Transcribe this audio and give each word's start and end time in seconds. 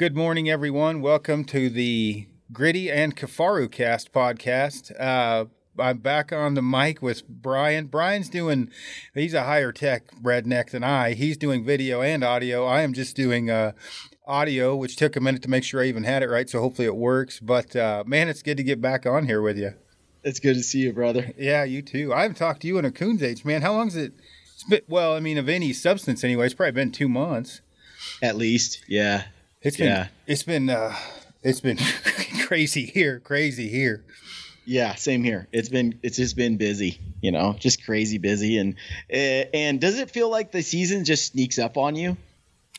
Good 0.00 0.16
morning, 0.16 0.48
everyone. 0.48 1.02
Welcome 1.02 1.44
to 1.44 1.68
the 1.68 2.26
Gritty 2.54 2.90
and 2.90 3.14
Kifaru 3.14 3.70
Cast 3.70 4.14
podcast. 4.14 4.98
Uh, 4.98 5.44
I'm 5.78 5.98
back 5.98 6.32
on 6.32 6.54
the 6.54 6.62
mic 6.62 7.02
with 7.02 7.28
Brian. 7.28 7.84
Brian's 7.84 8.30
doing, 8.30 8.70
he's 9.12 9.34
a 9.34 9.42
higher 9.42 9.72
tech 9.72 10.10
redneck 10.22 10.70
than 10.70 10.82
I. 10.82 11.12
He's 11.12 11.36
doing 11.36 11.66
video 11.66 12.00
and 12.00 12.24
audio. 12.24 12.64
I 12.64 12.80
am 12.80 12.94
just 12.94 13.14
doing 13.14 13.50
uh, 13.50 13.72
audio, 14.26 14.74
which 14.74 14.96
took 14.96 15.16
a 15.16 15.20
minute 15.20 15.42
to 15.42 15.50
make 15.50 15.64
sure 15.64 15.82
I 15.82 15.88
even 15.88 16.04
had 16.04 16.22
it 16.22 16.30
right. 16.30 16.48
So 16.48 16.60
hopefully 16.60 16.86
it 16.86 16.96
works. 16.96 17.38
But 17.38 17.76
uh, 17.76 18.02
man, 18.06 18.30
it's 18.30 18.42
good 18.42 18.56
to 18.56 18.62
get 18.62 18.80
back 18.80 19.04
on 19.04 19.26
here 19.26 19.42
with 19.42 19.58
you. 19.58 19.74
It's 20.24 20.40
good 20.40 20.54
to 20.54 20.62
see 20.62 20.78
you, 20.78 20.94
brother. 20.94 21.34
Yeah, 21.36 21.64
you 21.64 21.82
too. 21.82 22.14
I 22.14 22.22
haven't 22.22 22.38
talked 22.38 22.62
to 22.62 22.68
you 22.68 22.78
in 22.78 22.86
a 22.86 22.90
coon's 22.90 23.22
age, 23.22 23.44
man. 23.44 23.60
How 23.60 23.74
long's 23.74 23.96
it? 23.96 24.14
It's 24.54 24.64
been, 24.64 24.80
well, 24.88 25.14
I 25.14 25.20
mean, 25.20 25.36
of 25.36 25.50
any 25.50 25.74
substance 25.74 26.24
anyway. 26.24 26.46
It's 26.46 26.54
probably 26.54 26.72
been 26.72 26.90
two 26.90 27.10
months. 27.10 27.60
At 28.22 28.36
least, 28.36 28.82
yeah. 28.88 29.24
It's 29.62 29.76
been 29.76 29.86
Yeah. 29.86 30.08
it's 30.26 30.42
been 30.42 30.70
uh 30.70 30.94
it's 31.42 31.60
been 31.60 31.78
crazy 32.46 32.86
here, 32.86 33.20
crazy 33.20 33.68
here. 33.68 34.04
Yeah, 34.64 34.94
same 34.94 35.24
here. 35.24 35.48
It's 35.52 35.68
been 35.68 35.98
it's 36.02 36.16
just 36.16 36.36
been 36.36 36.56
busy, 36.56 36.98
you 37.20 37.32
know, 37.32 37.54
just 37.58 37.84
crazy 37.84 38.18
busy 38.18 38.58
and 38.58 38.74
uh, 39.12 39.16
and 39.54 39.80
does 39.80 39.98
it 39.98 40.10
feel 40.10 40.30
like 40.30 40.52
the 40.52 40.62
season 40.62 41.04
just 41.04 41.32
sneaks 41.32 41.58
up 41.58 41.76
on 41.76 41.96
you? 41.96 42.16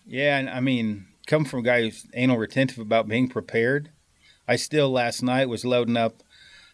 Yeah, 0.08 0.38
and 0.38 0.49
I 0.49 0.59
mean, 0.59 1.05
come 1.27 1.45
from 1.45 1.59
a 1.59 1.63
guy 1.63 1.81
who's 1.84 2.05
anal 2.13 2.38
retentive 2.38 2.80
about 2.80 3.08
being 3.08 3.27
prepared. 3.30 3.89
I 4.48 4.55
still 4.55 4.89
last 4.91 5.22
night 5.22 5.48
was 5.50 5.63
loading 5.63 5.95
up, 5.95 6.23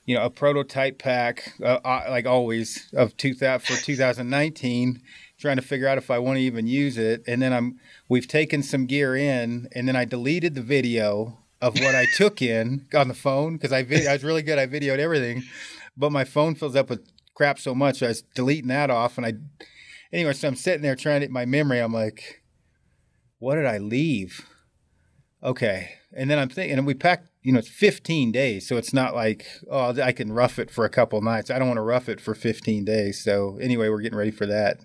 you 0.05 0.15
know, 0.15 0.23
a 0.23 0.29
prototype 0.29 0.97
pack, 0.97 1.53
uh, 1.61 1.79
uh, 1.83 2.05
like 2.09 2.25
always, 2.25 2.89
of 2.93 3.15
two 3.17 3.33
thousand 3.33 3.75
for 3.75 3.83
2019, 3.83 5.01
trying 5.37 5.57
to 5.57 5.61
figure 5.61 5.87
out 5.87 5.97
if 5.97 6.09
I 6.09 6.19
want 6.19 6.37
to 6.37 6.41
even 6.41 6.67
use 6.67 6.97
it. 6.97 7.23
And 7.27 7.41
then 7.41 7.53
I'm 7.53 7.79
we've 8.09 8.27
taken 8.27 8.63
some 8.63 8.85
gear 8.85 9.15
in, 9.15 9.67
and 9.73 9.87
then 9.87 9.95
I 9.95 10.05
deleted 10.05 10.55
the 10.55 10.61
video 10.61 11.39
of 11.61 11.79
what 11.79 11.95
I 11.95 12.05
took 12.15 12.41
in 12.41 12.87
on 12.93 13.07
the 13.07 13.13
phone 13.13 13.53
because 13.53 13.71
I 13.71 13.83
vid- 13.83 14.07
I 14.07 14.13
was 14.13 14.23
really 14.23 14.43
good. 14.43 14.59
I 14.59 14.67
videoed 14.67 14.99
everything, 14.99 15.43
but 15.95 16.11
my 16.11 16.23
phone 16.23 16.55
fills 16.55 16.75
up 16.75 16.89
with 16.89 17.07
crap 17.33 17.59
so 17.59 17.75
much. 17.75 18.01
I 18.01 18.07
was 18.07 18.21
deleting 18.21 18.69
that 18.69 18.89
off, 18.89 19.17
and 19.17 19.25
I 19.25 19.33
anyway. 20.11 20.33
So 20.33 20.47
I'm 20.47 20.55
sitting 20.55 20.81
there 20.81 20.95
trying 20.95 21.21
to 21.21 21.29
my 21.29 21.45
memory. 21.45 21.79
I'm 21.79 21.93
like 21.93 22.43
what 23.39 23.55
did 23.55 23.65
I 23.65 23.77
leave? 23.77 24.47
Okay. 25.43 25.91
And 26.15 26.29
then 26.29 26.39
I'm 26.39 26.49
thinking, 26.49 26.77
and 26.77 26.87
we 26.87 26.93
packed, 26.93 27.27
you 27.43 27.51
know, 27.51 27.59
it's 27.59 27.67
15 27.67 28.31
days. 28.31 28.67
So 28.67 28.77
it's 28.77 28.93
not 28.93 29.15
like, 29.15 29.45
oh, 29.69 30.01
I 30.01 30.11
can 30.11 30.33
rough 30.33 30.57
it 30.57 30.71
for 30.71 30.85
a 30.85 30.89
couple 30.89 31.21
nights. 31.21 31.51
I 31.51 31.59
don't 31.59 31.67
want 31.67 31.77
to 31.77 31.83
rough 31.83 32.09
it 32.09 32.19
for 32.19 32.33
15 32.33 32.83
days. 32.83 33.23
So 33.23 33.57
anyway, 33.61 33.89
we're 33.89 34.01
getting 34.01 34.17
ready 34.17 34.31
for 34.31 34.45
that. 34.47 34.79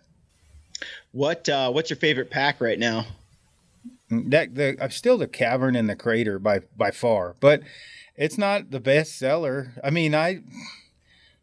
What 1.13 1.49
uh 1.49 1.71
what's 1.71 1.91
your 1.91 1.97
favorite 1.97 2.31
pack 2.31 2.61
right 2.61 2.79
now? 2.79 3.07
That 4.11 4.55
the 4.55 4.77
I'm 4.81 4.91
still 4.91 5.19
the 5.19 5.29
cavern 5.29 5.77
and 5.77 5.89
the 5.89 5.97
crater 5.97 6.39
by 6.39 6.61
by 6.77 6.91
far, 6.91 7.37
but 7.41 7.63
it's 8.17 8.39
not 8.39 8.71
the 8.71 8.81
best 8.81 9.19
seller. 9.19 9.73
I 9.83 9.91
mean, 9.91 10.15
I 10.15 10.41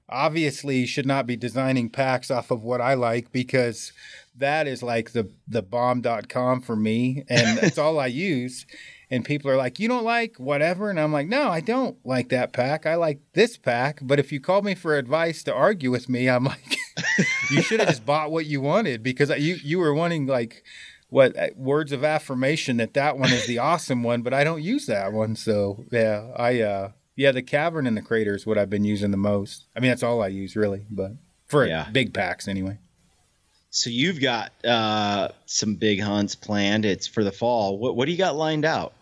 obviously 0.08 0.86
should 0.86 1.06
not 1.06 1.28
be 1.28 1.36
designing 1.36 1.90
packs 1.90 2.32
off 2.32 2.52
of 2.52 2.64
what 2.64 2.82
I 2.82 2.96
like 2.96 3.32
because 3.32 3.92
that 4.36 4.68
is 4.68 4.82
like 4.82 5.12
the 5.12 5.30
the 5.48 5.62
bomb.com 5.62 6.62
for 6.62 6.76
me 6.76 7.24
and 7.30 7.58
that's 7.60 7.78
all 7.80 8.00
I 8.00 8.08
use. 8.08 8.66
And 9.12 9.26
people 9.26 9.50
are 9.50 9.56
like, 9.58 9.80
"You 9.80 9.88
don't 9.88 10.04
like 10.04 10.38
whatever?" 10.38 10.90
And 10.90 11.00
I'm 11.00 11.12
like, 11.12 11.28
"No, 11.28 11.50
I 11.50 11.62
don't 11.62 11.98
like 12.06 12.30
that 12.30 12.54
pack. 12.54 12.86
I 12.86 12.96
like 12.96 13.20
this 13.34 13.58
pack." 13.58 14.00
But 14.04 14.20
if 14.20 14.32
you 14.32 14.40
call 14.40 14.62
me 14.62 14.76
for 14.76 14.96
advice 14.98 15.42
to 15.44 15.54
argue 15.54 15.90
with 15.90 16.08
me, 16.10 16.30
I'm 16.30 16.44
like, 16.44 16.78
"You 17.50 17.62
should 17.64 17.80
have 17.80 17.90
just 17.90 18.06
bought 18.06 18.30
what 18.32 18.46
you 18.46 18.62
wanted 18.62 19.02
because 19.02 19.30
you 19.32 19.58
you 19.64 19.80
were 19.80 19.94
wanting 19.96 20.28
like 20.28 20.64
what 21.10 21.36
uh, 21.36 21.48
words 21.56 21.92
of 21.92 22.04
affirmation 22.04 22.78
that 22.78 22.94
that 22.94 23.18
one 23.18 23.32
is 23.34 23.48
the 23.48 23.58
awesome 23.70 24.04
one, 24.04 24.22
but 24.22 24.32
I 24.34 24.44
don't 24.44 24.62
use 24.62 24.86
that 24.86 25.12
one. 25.12 25.36
So 25.36 25.86
yeah, 25.92 26.28
I 26.38 26.62
uh 26.62 26.92
yeah, 27.16 27.32
the 27.32 27.42
cavern 27.42 27.88
and 27.88 27.98
the 27.98 28.04
crater 28.04 28.36
is 28.36 28.46
what 28.46 28.60
I've 28.60 28.70
been 28.70 28.84
using 28.86 29.10
the 29.10 29.18
most. 29.18 29.66
I 29.76 29.80
mean, 29.80 29.90
that's 29.90 30.04
all 30.04 30.22
I 30.22 30.28
use 30.28 30.56
really, 30.56 30.86
but 30.92 31.14
for 31.48 31.66
Yeah. 31.66 31.88
big 31.92 32.14
packs 32.14 32.48
anyway. 32.48 32.78
So 33.72 33.90
you've 33.90 34.22
got 34.22 34.52
uh 34.64 35.30
some 35.48 35.76
big 35.76 36.00
hunts 36.00 36.36
planned. 36.36 36.86
It's 36.86 37.08
for 37.08 37.24
the 37.24 37.32
fall. 37.32 37.80
What 37.80 37.96
what 37.96 38.06
do 38.06 38.12
you 38.12 38.18
got 38.20 38.36
lined 38.36 38.66
out? 38.66 38.94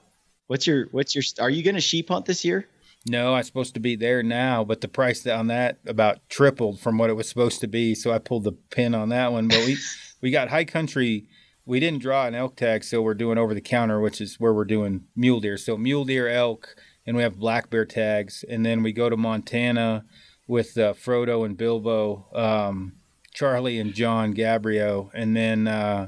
What's 0.48 0.66
your 0.66 0.88
what's 0.92 1.14
your 1.14 1.24
are 1.40 1.50
you 1.50 1.64
going 1.64 1.76
to 1.76 1.82
sheep 1.82 2.10
hunt 2.10 2.26
this 2.26 2.44
year? 2.44 2.68
No, 3.10 3.36
I'm 3.36 3.44
supposed 3.44 3.74
to 3.76 3.80
be 3.80 3.96
there 3.96 4.24
now, 4.24 4.64
but 4.64 4.82
the 4.82 4.88
price 4.88 5.26
on 5.28 5.48
that 5.48 5.78
about 5.86 6.28
tripled 6.30 6.80
from 6.80 6.98
what 6.98 7.10
it 7.10 7.14
was 7.14 7.30
supposed 7.30 7.62
to 7.62 7.68
be. 7.68 7.96
So 7.96 8.12
I 8.12 8.20
pulled 8.20 8.44
the 8.44 8.52
pin 8.52 8.96
on 8.96 9.10
that 9.10 9.32
one. 9.32 9.48
But 9.48 9.66
we 9.66 9.78
we 10.22 10.32
got 10.32 10.50
high 10.50 10.66
country. 10.66 11.28
We 11.66 11.82
didn't 11.82 12.02
draw 12.02 12.26
an 12.26 12.36
elk 12.36 12.56
tag, 12.56 12.86
so 12.86 13.02
we're 13.02 13.14
doing 13.14 13.38
over 13.38 13.54
the 13.54 13.62
counter, 13.62 14.00
which 14.00 14.22
is 14.22 14.40
where 14.40 14.54
we're 14.54 14.66
doing 14.66 15.04
mule 15.16 15.42
deer. 15.42 15.58
So 15.58 15.78
mule 15.78 16.06
deer, 16.06 16.30
elk, 16.30 16.76
and 17.06 17.18
we 17.18 17.24
have 17.24 17.38
black 17.38 17.70
bear 17.70 17.86
tags, 17.86 18.46
and 18.50 18.66
then 18.66 18.84
we 18.84 18.94
go 18.94 19.10
to 19.10 19.18
Montana 19.18 20.06
with 20.48 20.78
uh, 20.78 20.94
Frodo 20.94 21.46
and 21.46 21.58
Bilbo, 21.58 22.26
um, 22.34 22.94
Charlie 23.34 23.80
and 23.80 23.94
John 23.94 24.32
Gabriel, 24.32 25.12
and 25.14 25.36
then 25.36 25.68
uh, 25.68 26.08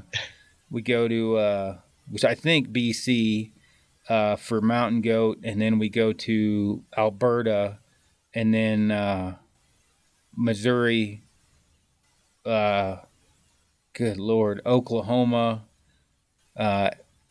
we 0.70 0.80
go 0.80 1.08
to 1.08 1.36
uh, 1.36 1.78
which 2.08 2.24
I 2.24 2.34
think 2.34 2.70
BC 2.70 3.52
uh, 4.10 4.34
for 4.34 4.60
mountain 4.60 5.00
goat, 5.00 5.38
and 5.44 5.62
then 5.62 5.78
we 5.78 5.88
go 5.88 6.12
to 6.12 6.82
Alberta, 6.98 7.78
and 8.34 8.52
then 8.52 8.90
uh, 8.90 9.36
Missouri. 10.36 11.22
Uh, 12.44 12.96
good 13.92 14.18
lord, 14.18 14.60
Oklahoma, 14.66 15.64
uh, 16.56 16.90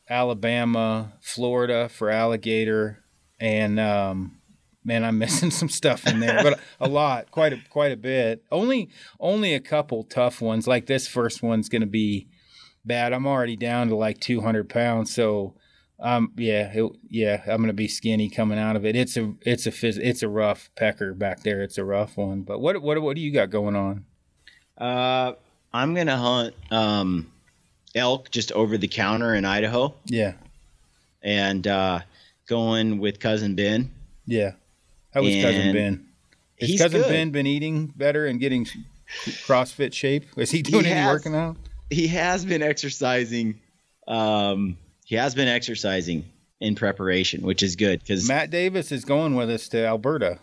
Alabama, 0.10 1.14
Florida 1.20 1.90
for 1.90 2.10
alligator, 2.10 3.04
and 3.42 3.78
um, 3.78 4.40
man, 4.86 5.04
I'm 5.04 5.18
missing 5.20 5.52
some 5.52 5.68
stuff 5.68 6.08
in 6.08 6.22
there, 6.22 6.42
but 6.42 6.62
a 6.80 6.88
lot, 6.88 7.30
quite 7.30 7.52
a 7.52 7.58
quite 7.70 7.92
a 7.92 7.98
bit. 7.98 8.46
Only 8.50 8.90
only 9.20 9.54
a 9.54 9.60
couple 9.60 10.06
tough 10.06 10.42
ones. 10.42 10.66
Like 10.66 10.86
this 10.86 11.10
first 11.10 11.44
one's 11.44 11.68
going 11.68 11.82
to 11.82 11.88
be 11.88 12.30
bad. 12.86 13.12
I'm 13.12 13.28
already 13.28 13.58
down 13.58 13.90
to 13.90 13.98
like 13.98 14.22
200 14.22 14.70
pounds, 14.70 15.14
so 15.14 15.56
um, 16.02 16.32
yeah, 16.38 16.72
it, 16.74 16.92
yeah, 17.10 17.42
I'm 17.48 17.62
gonna 17.62 17.74
be 17.74 17.88
skinny 17.88 18.30
coming 18.30 18.58
out 18.60 18.76
of 18.76 18.86
it. 18.86 18.96
It's 18.96 19.18
a, 19.18 19.34
it's 19.42 19.66
a, 19.68 19.72
phys- 19.72 20.00
it's 20.02 20.24
a 20.24 20.30
rough 20.30 20.70
pecker 20.76 21.14
back 21.14 21.44
there. 21.44 21.62
It's 21.62 21.78
a 21.78 21.84
rough 21.84 22.18
one. 22.18 22.42
But 22.44 22.60
what, 22.60 22.82
what, 22.82 23.02
what 23.02 23.16
do 23.16 23.22
you 23.22 23.32
got 23.32 23.50
going 23.50 23.76
on? 23.76 24.06
Uh 24.78 25.34
I'm 25.74 25.94
going 25.94 26.08
to 26.08 26.16
hunt 26.18 26.56
um 26.72 27.32
elk 27.96 28.32
just 28.32 28.52
over 28.54 28.78
the 28.78 28.88
counter 28.88 29.36
in 29.36 29.44
Idaho 29.46 29.94
Yeah, 30.06 30.34
and 31.22 31.68
uh 31.68 32.00
going 32.48 32.98
with 33.00 33.20
cousin 33.20 33.56
Ben. 33.56 33.92
yeah. 34.26 34.54
How 35.14 35.22
was 35.22 35.34
cousin 35.36 35.74
Ben? 35.74 36.06
Has 36.62 36.78
cousin 36.78 37.02
good. 37.02 37.10
Ben 37.10 37.32
been 37.32 37.46
eating 37.48 37.88
better 37.88 38.26
and 38.28 38.40
getting 38.40 38.66
CrossFit 39.26 39.94
shape? 39.94 40.26
Is 40.38 40.52
he 40.52 40.62
doing 40.62 40.86
any 40.86 40.96
has. 40.96 41.12
working 41.12 41.36
out? 41.36 41.58
he 41.90 42.08
has 42.08 42.46
been 42.46 42.62
exercising 42.62 43.60
um 44.08 44.78
he 45.10 45.16
has 45.16 45.34
been 45.34 45.48
exercising 45.48 46.24
in 46.62 46.76
preparation 46.76 47.42
which 47.42 47.64
is 47.64 47.76
good 47.76 48.00
because 48.00 48.28
Matt 48.28 48.52
Davis 48.52 48.92
is 48.92 49.04
going 49.06 49.34
with 49.34 49.50
us 49.50 49.68
to 49.70 49.84
Alberta. 49.84 50.38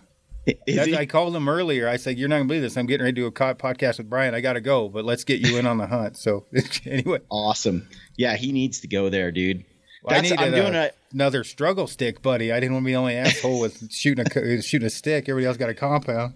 That's- 0.66 0.93
I 0.94 1.06
called 1.06 1.34
him 1.37 1.49
earlier. 1.49 1.88
I 1.88 1.97
said, 1.97 2.19
"You're 2.19 2.28
not 2.28 2.37
gonna 2.38 2.49
believe 2.49 2.62
this. 2.62 2.77
I'm 2.77 2.87
getting 2.87 3.04
ready 3.04 3.15
to 3.15 3.21
do 3.22 3.27
a 3.27 3.32
podcast 3.54 3.99
with 3.99 4.09
Brian. 4.10 4.34
I 4.34 4.41
got 4.41 4.54
to 4.54 4.60
go, 4.60 4.88
but 4.88 5.04
let's 5.04 5.25
get 5.25 5.41
you 5.41 5.56
in 5.59 5.66
on 5.66 5.78
the 5.78 5.87
hunt." 5.87 6.16
So 6.16 6.47
anyway, 6.84 7.21
awesome 7.31 7.88
yeah 8.16 8.37
he 8.37 8.50
needs 8.53 8.81
to 8.81 8.88
go 8.88 9.09
there 9.09 9.31
dude 9.31 9.65
I 10.06 10.15
That's- 10.15 10.31
needed 10.31 10.38
i'm 10.44 10.53
doing 10.53 10.75
a 10.75 10.91
another 11.12 11.44
struggle 11.44 11.87
stick, 11.87 12.21
buddy. 12.22 12.50
I 12.53 12.59
didn't 12.60 12.72
want 12.75 12.84
to 12.84 12.87
be 12.87 12.93
the 12.93 12.98
only 12.98 13.15
asshole 13.16 13.60
with 13.60 13.93
shooting 13.93 14.25
a 14.27 14.62
shooting 14.62 14.87
a 14.87 14.91
stick. 14.91 15.28
Everybody 15.28 15.47
else 15.47 15.56
got 15.56 15.71
a 15.71 15.75
compound. 15.75 16.34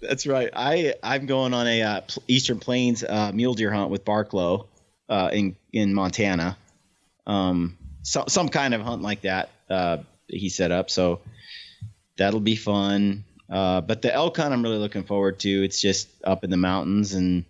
that's 0.00 0.26
right 0.26 0.48
i 0.54 0.94
i'm 1.02 1.26
going 1.26 1.52
on 1.54 1.66
a 1.66 1.82
uh, 1.82 2.00
eastern 2.26 2.58
plains 2.58 3.04
uh, 3.04 3.30
mule 3.34 3.52
deer 3.54 3.70
hunt 3.72 3.90
with 3.90 4.02
barklow 4.04 4.66
uh 5.10 5.28
in 5.32 5.54
in 5.74 5.92
montana 5.92 6.56
um 7.26 7.76
so, 8.02 8.24
some 8.28 8.48
kind 8.48 8.72
of 8.74 8.80
hunt 8.80 9.02
like 9.02 9.22
that 9.22 9.50
uh 9.68 9.98
he 10.26 10.48
set 10.48 10.70
up. 10.72 10.90
So 10.90 11.20
that'll 12.16 12.40
be 12.40 12.56
fun. 12.56 13.24
Uh 13.50 13.80
but 13.80 14.02
the 14.02 14.12
elk 14.14 14.36
hunt 14.36 14.52
i'm 14.54 14.62
really 14.62 14.78
looking 14.78 15.04
forward 15.04 15.40
to 15.40 15.64
it's 15.64 15.80
just 15.80 16.08
up 16.24 16.44
in 16.44 16.50
the 16.50 16.56
mountains. 16.56 17.12
And 17.14 17.44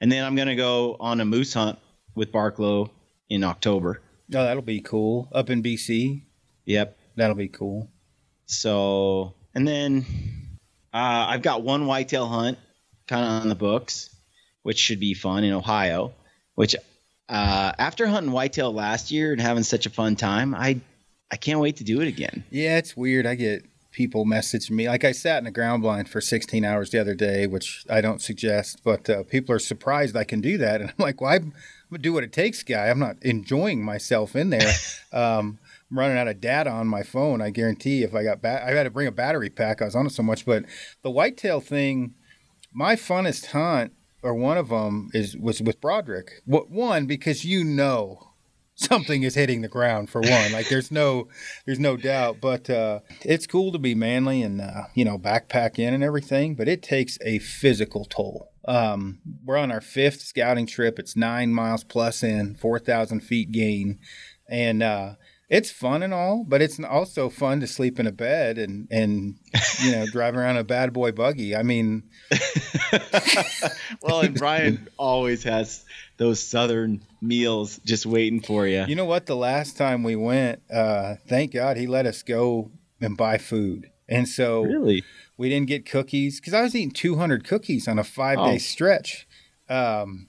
and 0.00 0.10
then 0.10 0.24
i'm 0.24 0.34
gonna 0.34 0.56
go 0.56 0.96
on 0.98 1.20
a 1.20 1.24
moose 1.24 1.54
hunt 1.54 1.78
with 2.14 2.32
barklow 2.32 2.90
in 3.28 3.44
october. 3.44 4.00
Oh, 4.34 4.44
that'll 4.44 4.62
be 4.62 4.80
cool. 4.80 5.28
Up 5.32 5.50
in 5.50 5.62
BC, 5.62 6.22
yep. 6.64 6.96
That'll 7.16 7.36
be 7.36 7.48
cool. 7.48 7.90
so 8.46 9.34
and 9.54 9.68
then 9.68 10.06
uh, 10.94 11.26
i've 11.28 11.42
got 11.42 11.62
one 11.62 11.86
whitetail 11.86 12.26
hunt 12.26 12.58
kind 13.06 13.24
of 13.24 13.42
on 13.42 13.48
the 13.48 13.54
books 13.54 14.08
which 14.62 14.78
should 14.78 15.00
be 15.00 15.12
fun 15.14 15.44
in 15.44 15.52
ohio 15.52 16.12
which 16.54 16.74
uh, 17.28 17.72
after 17.78 18.06
hunting 18.06 18.32
whitetail 18.32 18.72
last 18.72 19.10
year 19.10 19.32
and 19.32 19.40
having 19.40 19.62
such 19.62 19.86
a 19.86 19.90
fun 19.90 20.16
time 20.16 20.54
i 20.54 20.78
i 21.30 21.36
can't 21.36 21.60
wait 21.60 21.76
to 21.76 21.84
do 21.84 22.00
it 22.00 22.08
again 22.08 22.44
Yeah, 22.50 22.78
it's 22.78 22.96
weird. 22.96 23.26
I 23.26 23.34
get 23.34 23.64
people 23.92 24.24
message 24.24 24.70
me. 24.70 24.88
Like 24.88 25.04
I 25.04 25.12
sat 25.12 25.42
in 25.42 25.46
a 25.46 25.50
ground 25.50 25.82
blind 25.82 26.08
for 26.08 26.20
16 26.22 26.64
hours 26.64 26.90
the 26.90 26.98
other 26.98 27.14
day, 27.14 27.46
which 27.46 27.84
I 27.90 28.00
don't 28.00 28.22
suggest, 28.22 28.80
but 28.82 29.08
uh, 29.10 29.22
people 29.24 29.54
are 29.54 29.58
surprised 29.58 30.16
I 30.16 30.24
can 30.24 30.40
do 30.40 30.56
that. 30.58 30.80
And 30.80 30.90
I'm 30.90 30.96
like, 30.98 31.20
well, 31.20 31.30
I'm, 31.30 31.42
I'm 31.44 31.52
gonna 31.90 32.02
do 32.02 32.14
what 32.14 32.24
it 32.24 32.32
takes, 32.32 32.62
guy. 32.62 32.88
I'm 32.88 32.98
not 32.98 33.16
enjoying 33.22 33.84
myself 33.84 34.34
in 34.34 34.48
there. 34.48 34.72
um, 35.12 35.58
running 35.90 36.16
out 36.16 36.26
of 36.26 36.40
data 36.40 36.70
on 36.70 36.88
my 36.88 37.02
phone. 37.02 37.42
I 37.42 37.50
guarantee 37.50 38.02
if 38.02 38.14
I 38.14 38.24
got 38.24 38.40
ba- 38.40 38.64
I 38.66 38.70
had 38.70 38.84
to 38.84 38.90
bring 38.90 39.06
a 39.08 39.12
battery 39.12 39.50
pack. 39.50 39.82
I 39.82 39.84
was 39.84 39.94
on 39.94 40.06
it 40.06 40.12
so 40.12 40.22
much, 40.22 40.46
but 40.46 40.64
the 41.02 41.10
whitetail 41.10 41.60
thing, 41.60 42.14
my 42.72 42.96
funnest 42.96 43.46
hunt 43.48 43.92
or 44.22 44.34
one 44.34 44.58
of 44.58 44.68
them 44.68 45.10
is 45.12 45.36
was 45.36 45.60
with 45.60 45.80
Broderick. 45.80 46.42
What 46.44 46.70
one 46.70 47.06
because 47.06 47.44
you 47.44 47.64
know 47.64 48.32
something 48.74 49.22
is 49.22 49.34
hitting 49.34 49.62
the 49.62 49.68
ground 49.68 50.10
for 50.10 50.20
one. 50.20 50.52
Like 50.52 50.68
there's 50.68 50.90
no 50.90 51.28
there's 51.66 51.78
no 51.78 51.96
doubt. 51.96 52.40
But 52.40 52.68
uh, 52.70 53.00
it's 53.22 53.46
cool 53.46 53.72
to 53.72 53.78
be 53.78 53.94
manly 53.94 54.42
and 54.42 54.60
uh, 54.60 54.84
you 54.94 55.04
know 55.04 55.18
backpack 55.18 55.78
in 55.78 55.94
and 55.94 56.04
everything, 56.04 56.54
but 56.54 56.68
it 56.68 56.82
takes 56.82 57.18
a 57.22 57.38
physical 57.38 58.04
toll. 58.04 58.50
Um, 58.66 59.20
we're 59.44 59.56
on 59.56 59.72
our 59.72 59.80
fifth 59.80 60.20
scouting 60.20 60.66
trip. 60.66 60.98
It's 60.98 61.16
nine 61.16 61.52
miles 61.52 61.84
plus 61.84 62.22
in, 62.22 62.54
four 62.54 62.78
thousand 62.78 63.20
feet 63.20 63.50
gain, 63.50 63.98
and 64.48 64.82
uh, 64.82 65.14
it's 65.52 65.70
fun 65.70 66.02
and 66.02 66.14
all, 66.14 66.44
but 66.48 66.62
it's 66.62 66.80
also 66.80 67.28
fun 67.28 67.60
to 67.60 67.66
sleep 67.66 68.00
in 68.00 68.06
a 68.06 68.12
bed 68.12 68.56
and 68.56 68.88
and 68.90 69.36
you 69.82 69.92
know 69.92 70.06
drive 70.10 70.34
around 70.34 70.56
a 70.56 70.64
bad 70.64 70.94
boy 70.94 71.12
buggy. 71.12 71.54
I 71.54 71.62
mean, 71.62 72.04
well, 74.02 74.22
and 74.22 74.34
Brian 74.34 74.88
always 74.96 75.42
has 75.44 75.84
those 76.16 76.40
southern 76.40 77.02
meals 77.20 77.78
just 77.84 78.06
waiting 78.06 78.40
for 78.40 78.66
you. 78.66 78.86
You 78.86 78.96
know 78.96 79.04
what? 79.04 79.26
The 79.26 79.36
last 79.36 79.76
time 79.76 80.02
we 80.02 80.16
went, 80.16 80.62
uh, 80.72 81.16
thank 81.28 81.52
God 81.52 81.76
he 81.76 81.86
let 81.86 82.06
us 82.06 82.22
go 82.22 82.70
and 83.02 83.14
buy 83.14 83.36
food, 83.36 83.90
and 84.08 84.26
so 84.26 84.62
really 84.62 85.04
we 85.36 85.50
didn't 85.50 85.68
get 85.68 85.84
cookies 85.84 86.40
because 86.40 86.54
I 86.54 86.62
was 86.62 86.74
eating 86.74 86.92
200 86.92 87.44
cookies 87.44 87.86
on 87.86 87.98
a 87.98 88.04
five 88.04 88.38
day 88.38 88.54
oh. 88.54 88.58
stretch. 88.58 89.28
Um, 89.68 90.28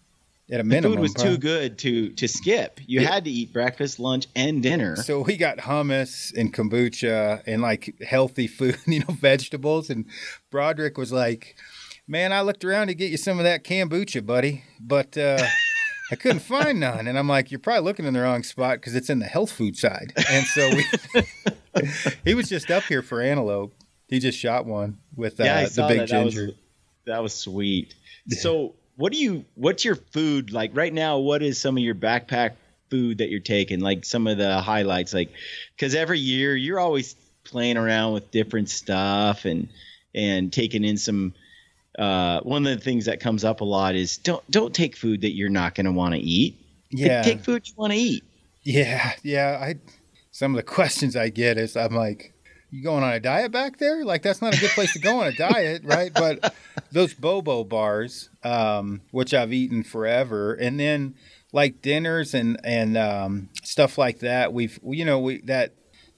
at 0.51 0.59
a 0.59 0.63
minimum. 0.63 0.91
The 0.91 0.97
food 0.97 1.01
was 1.01 1.13
too 1.13 1.37
good 1.37 1.77
to 1.79 2.09
to 2.13 2.27
skip. 2.27 2.79
You 2.85 3.01
yeah. 3.01 3.11
had 3.11 3.25
to 3.25 3.31
eat 3.31 3.53
breakfast, 3.53 3.99
lunch, 3.99 4.27
and 4.35 4.61
dinner. 4.61 4.95
So 4.95 5.21
we 5.21 5.37
got 5.37 5.57
hummus 5.59 6.33
and 6.35 6.53
kombucha 6.53 7.43
and 7.45 7.61
like 7.61 7.95
healthy 8.01 8.47
food, 8.47 8.77
you 8.85 8.99
know, 8.99 9.13
vegetables. 9.13 9.89
And 9.89 10.05
Broderick 10.51 10.97
was 10.97 11.11
like, 11.11 11.55
"Man, 12.07 12.33
I 12.33 12.41
looked 12.41 12.65
around 12.65 12.87
to 12.87 12.95
get 12.95 13.11
you 13.11 13.17
some 13.17 13.39
of 13.39 13.45
that 13.45 13.63
kombucha, 13.63 14.25
buddy, 14.25 14.63
but 14.79 15.17
uh, 15.17 15.43
I 16.11 16.15
couldn't 16.15 16.41
find 16.41 16.79
none." 16.79 17.07
And 17.07 17.17
I'm 17.17 17.29
like, 17.29 17.51
"You're 17.51 17.59
probably 17.59 17.83
looking 17.83 18.05
in 18.05 18.13
the 18.13 18.21
wrong 18.21 18.43
spot 18.43 18.77
because 18.77 18.95
it's 18.95 19.09
in 19.09 19.19
the 19.19 19.25
health 19.25 19.51
food 19.51 19.77
side." 19.77 20.13
And 20.29 20.45
so 20.45 20.69
we, 20.69 21.83
he 22.25 22.35
was 22.35 22.49
just 22.49 22.69
up 22.69 22.83
here 22.83 23.01
for 23.01 23.21
antelope. 23.21 23.73
He 24.07 24.19
just 24.19 24.37
shot 24.37 24.65
one 24.65 24.99
with 25.15 25.39
uh, 25.39 25.45
yeah, 25.45 25.65
the 25.65 25.87
big 25.87 25.99
that. 25.99 26.07
ginger. 26.09 26.41
That 26.41 26.47
was, 26.47 26.55
that 27.05 27.23
was 27.23 27.33
sweet. 27.33 27.95
So 28.29 28.75
what 28.95 29.11
do 29.11 29.17
you 29.17 29.45
what's 29.55 29.83
your 29.83 29.95
food 29.95 30.51
like 30.51 30.71
right 30.73 30.93
now 30.93 31.17
what 31.17 31.41
is 31.41 31.59
some 31.59 31.77
of 31.77 31.83
your 31.83 31.95
backpack 31.95 32.53
food 32.93 33.17
that 33.17 33.31
you're 33.31 33.39
taking? 33.39 33.79
Like 33.79 34.05
some 34.05 34.27
of 34.27 34.37
the 34.37 34.61
highlights 34.61 35.15
like 35.15 35.31
because 35.75 35.95
every 35.95 36.19
year 36.19 36.55
you're 36.55 36.79
always 36.79 37.15
playing 37.43 37.77
around 37.77 38.13
with 38.13 38.29
different 38.29 38.69
stuff 38.69 39.45
and 39.45 39.67
and 40.13 40.53
taking 40.53 40.83
in 40.83 40.97
some 40.97 41.33
uh, 41.97 42.39
one 42.41 42.65
of 42.67 42.77
the 42.77 42.83
things 42.83 43.05
that 43.05 43.19
comes 43.19 43.43
up 43.43 43.61
a 43.61 43.63
lot 43.63 43.95
is 43.95 44.17
don't 44.17 44.49
don't 44.49 44.73
take 44.75 44.95
food 44.95 45.21
that 45.21 45.35
you're 45.35 45.49
not 45.49 45.75
going 45.75 45.85
to 45.85 45.91
want 45.91 46.13
to 46.13 46.19
eat 46.19 46.55
yeah. 46.91 47.21
take 47.21 47.39
food 47.39 47.67
you 47.67 47.73
want 47.77 47.93
to 47.93 47.97
eat. 47.97 48.23
Yeah 48.63 49.13
yeah 49.23 49.59
i 49.61 49.75
some 50.31 50.51
of 50.53 50.57
the 50.57 50.63
questions 50.71 51.15
i 51.15 51.29
get 51.29 51.57
is 51.57 51.75
i'm 51.75 51.95
like 51.95 52.32
you 52.73 52.81
going 52.81 53.03
on 53.03 53.13
a 53.13 53.19
diet 53.19 53.51
back 53.51 53.77
there? 53.77 54.03
Like 54.03 54.23
that's 54.23 54.41
not 54.41 54.57
a 54.57 54.59
good 54.59 54.71
place 54.71 54.93
to 54.93 54.99
go 54.99 55.19
on 55.19 55.27
a 55.27 55.31
diet, 55.31 55.83
right? 55.85 56.11
But 56.11 56.55
those 56.91 57.13
bobo 57.13 57.63
bars, 57.63 58.31
um, 58.43 59.01
which 59.11 59.31
I've 59.31 59.53
eaten 59.53 59.83
forever, 59.83 60.55
and 60.55 60.79
then 60.79 61.13
like 61.51 61.83
dinners 61.83 62.33
and 62.33 62.59
and 62.63 62.97
um, 62.97 63.49
stuff 63.61 63.99
like 63.99 64.19
that. 64.19 64.53
We've 64.53 64.79
you 64.83 65.05
know 65.05 65.19
we 65.19 65.41
that 65.41 65.75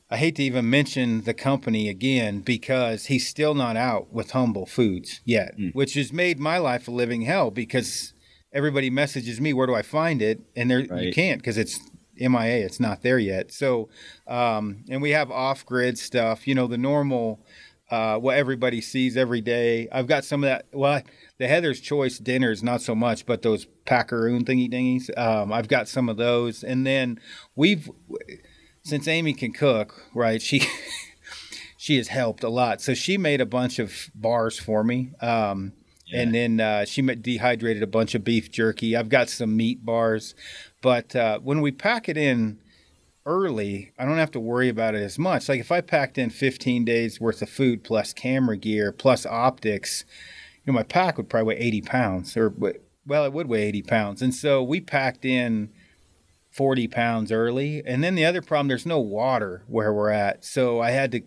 I 0.09 0.15
hate 0.15 0.37
to 0.37 0.43
even 0.43 0.69
mention 0.69 1.23
the 1.23 1.33
company 1.33 1.89
again 1.89 2.39
because 2.39 3.07
he's 3.07 3.27
still 3.27 3.53
not 3.53 3.75
out 3.75 4.13
with 4.13 4.31
Humble 4.31 4.65
Foods 4.65 5.19
yet, 5.25 5.57
mm. 5.57 5.75
which 5.75 5.95
has 5.95 6.13
made 6.13 6.39
my 6.39 6.57
life 6.57 6.87
a 6.87 6.91
living 6.91 7.23
hell 7.23 7.51
because 7.51 8.13
everybody 8.53 8.89
messages 8.89 9.41
me 9.41 9.51
where 9.51 9.67
do 9.67 9.75
I 9.75 9.81
find 9.81 10.21
it, 10.21 10.39
and 10.55 10.71
there 10.71 10.85
right. 10.89 11.03
you 11.03 11.11
can't 11.11 11.41
because 11.41 11.57
it's 11.57 11.81
MIA. 12.17 12.65
It's 12.65 12.79
not 12.79 13.01
there 13.01 13.19
yet. 13.19 13.51
So, 13.51 13.89
um, 14.27 14.83
and 14.89 15.01
we 15.01 15.11
have 15.11 15.31
off 15.31 15.65
grid 15.65 15.97
stuff, 15.97 16.47
you 16.47 16.55
know, 16.55 16.67
the 16.67 16.77
normal, 16.77 17.45
uh, 17.89 18.17
what 18.17 18.37
everybody 18.37 18.81
sees 18.81 19.15
every 19.15 19.41
day. 19.41 19.87
I've 19.91 20.07
got 20.07 20.25
some 20.25 20.43
of 20.43 20.49
that. 20.49 20.65
Well, 20.73 21.01
the 21.37 21.47
Heather's 21.47 21.79
Choice 21.79 22.17
dinners, 22.17 22.63
not 22.63 22.81
so 22.81 22.95
much, 22.95 23.25
but 23.25 23.41
those 23.41 23.65
packaroon 23.85 24.45
thingy 24.45 24.71
dingies. 24.71 25.15
Um, 25.17 25.53
I've 25.53 25.67
got 25.67 25.87
some 25.87 26.09
of 26.09 26.17
those. 26.17 26.63
And 26.63 26.85
then 26.85 27.19
we've, 27.55 27.89
since 28.83 29.07
Amy 29.07 29.33
can 29.33 29.53
cook, 29.53 30.05
right, 30.13 30.41
she. 30.41 30.67
she 31.85 31.97
has 31.97 32.07
helped 32.07 32.43
a 32.43 32.49
lot. 32.49 32.81
So 32.81 32.95
she 32.95 33.15
made 33.15 33.41
a 33.41 33.45
bunch 33.45 33.77
of 33.77 34.09
bars 34.15 34.57
for 34.57 34.83
me. 34.83 35.11
Um, 35.21 35.73
yeah. 36.07 36.21
And 36.21 36.33
then 36.33 36.59
uh, 36.59 36.85
she 36.85 37.03
dehydrated 37.03 37.83
a 37.83 37.87
bunch 37.87 38.15
of 38.15 38.23
beef 38.23 38.51
jerky. 38.51 38.95
I've 38.95 39.09
got 39.09 39.29
some 39.29 39.55
meat 39.55 39.85
bars. 39.85 40.33
But 40.85 41.15
uh, 41.15 41.39
when 41.39 41.61
we 41.61 41.71
pack 41.71 42.07
it 42.07 42.15
in 42.15 42.59
early, 43.25 43.91
I 43.97 44.05
don't 44.05 44.19
have 44.19 44.29
to 44.33 44.39
worry 44.39 44.69
about 44.69 44.93
it 44.93 45.01
as 45.01 45.17
much. 45.17 45.49
Like 45.49 45.59
if 45.59 45.71
I 45.71 45.81
packed 45.81 46.19
in 46.19 46.29
15 46.29 46.85
days 46.85 47.19
worth 47.19 47.41
of 47.41 47.49
food 47.49 47.83
plus 47.83 48.13
camera 48.13 48.55
gear 48.55 48.91
plus 48.91 49.25
optics, 49.25 50.05
you 50.63 50.71
know, 50.71 50.77
my 50.77 50.83
pack 50.83 51.17
would 51.17 51.27
probably 51.27 51.55
weigh 51.55 51.59
80 51.59 51.81
pounds 51.81 52.37
or, 52.37 52.53
well, 53.03 53.25
it 53.25 53.33
would 53.33 53.47
weigh 53.47 53.63
80 53.63 53.81
pounds. 53.81 54.21
And 54.21 54.31
so 54.31 54.61
we 54.61 54.79
packed 54.79 55.25
in 55.25 55.71
40 56.51 56.87
pounds 56.89 57.31
early. 57.31 57.81
And 57.83 58.03
then 58.03 58.13
the 58.13 58.25
other 58.25 58.43
problem, 58.43 58.67
there's 58.67 58.85
no 58.85 58.99
water 58.99 59.63
where 59.65 59.91
we're 59.91 60.11
at. 60.11 60.45
So 60.45 60.81
I 60.81 60.91
had 60.91 61.11
to 61.13 61.21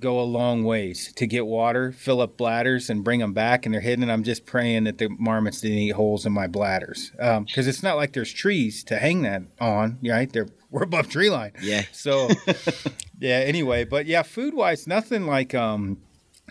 go 0.00 0.20
a 0.20 0.22
long 0.22 0.64
ways 0.64 1.12
to 1.14 1.26
get 1.26 1.46
water, 1.46 1.92
fill 1.92 2.20
up 2.20 2.36
bladders, 2.36 2.88
and 2.88 3.02
bring 3.02 3.20
them 3.20 3.32
back. 3.32 3.66
And 3.66 3.74
they're 3.74 3.80
hidden. 3.80 4.02
And 4.02 4.12
I'm 4.12 4.22
just 4.22 4.46
praying 4.46 4.84
that 4.84 4.98
the 4.98 5.08
marmots 5.08 5.60
didn't 5.60 5.78
eat 5.78 5.90
holes 5.90 6.26
in 6.26 6.32
my 6.32 6.46
bladders 6.46 7.10
because 7.12 7.36
um, 7.36 7.46
it's 7.68 7.82
not 7.82 7.96
like 7.96 8.12
there's 8.12 8.32
trees 8.32 8.84
to 8.84 8.98
hang 8.98 9.22
that 9.22 9.42
on. 9.60 9.98
Right? 10.02 10.32
They're 10.32 10.48
we're 10.70 10.84
above 10.84 11.08
tree 11.08 11.30
line. 11.30 11.52
Yeah. 11.60 11.84
So 11.92 12.28
yeah. 13.18 13.38
Anyway, 13.38 13.84
but 13.84 14.06
yeah, 14.06 14.22
food 14.22 14.54
wise, 14.54 14.86
nothing 14.86 15.26
like 15.26 15.54
um, 15.54 15.98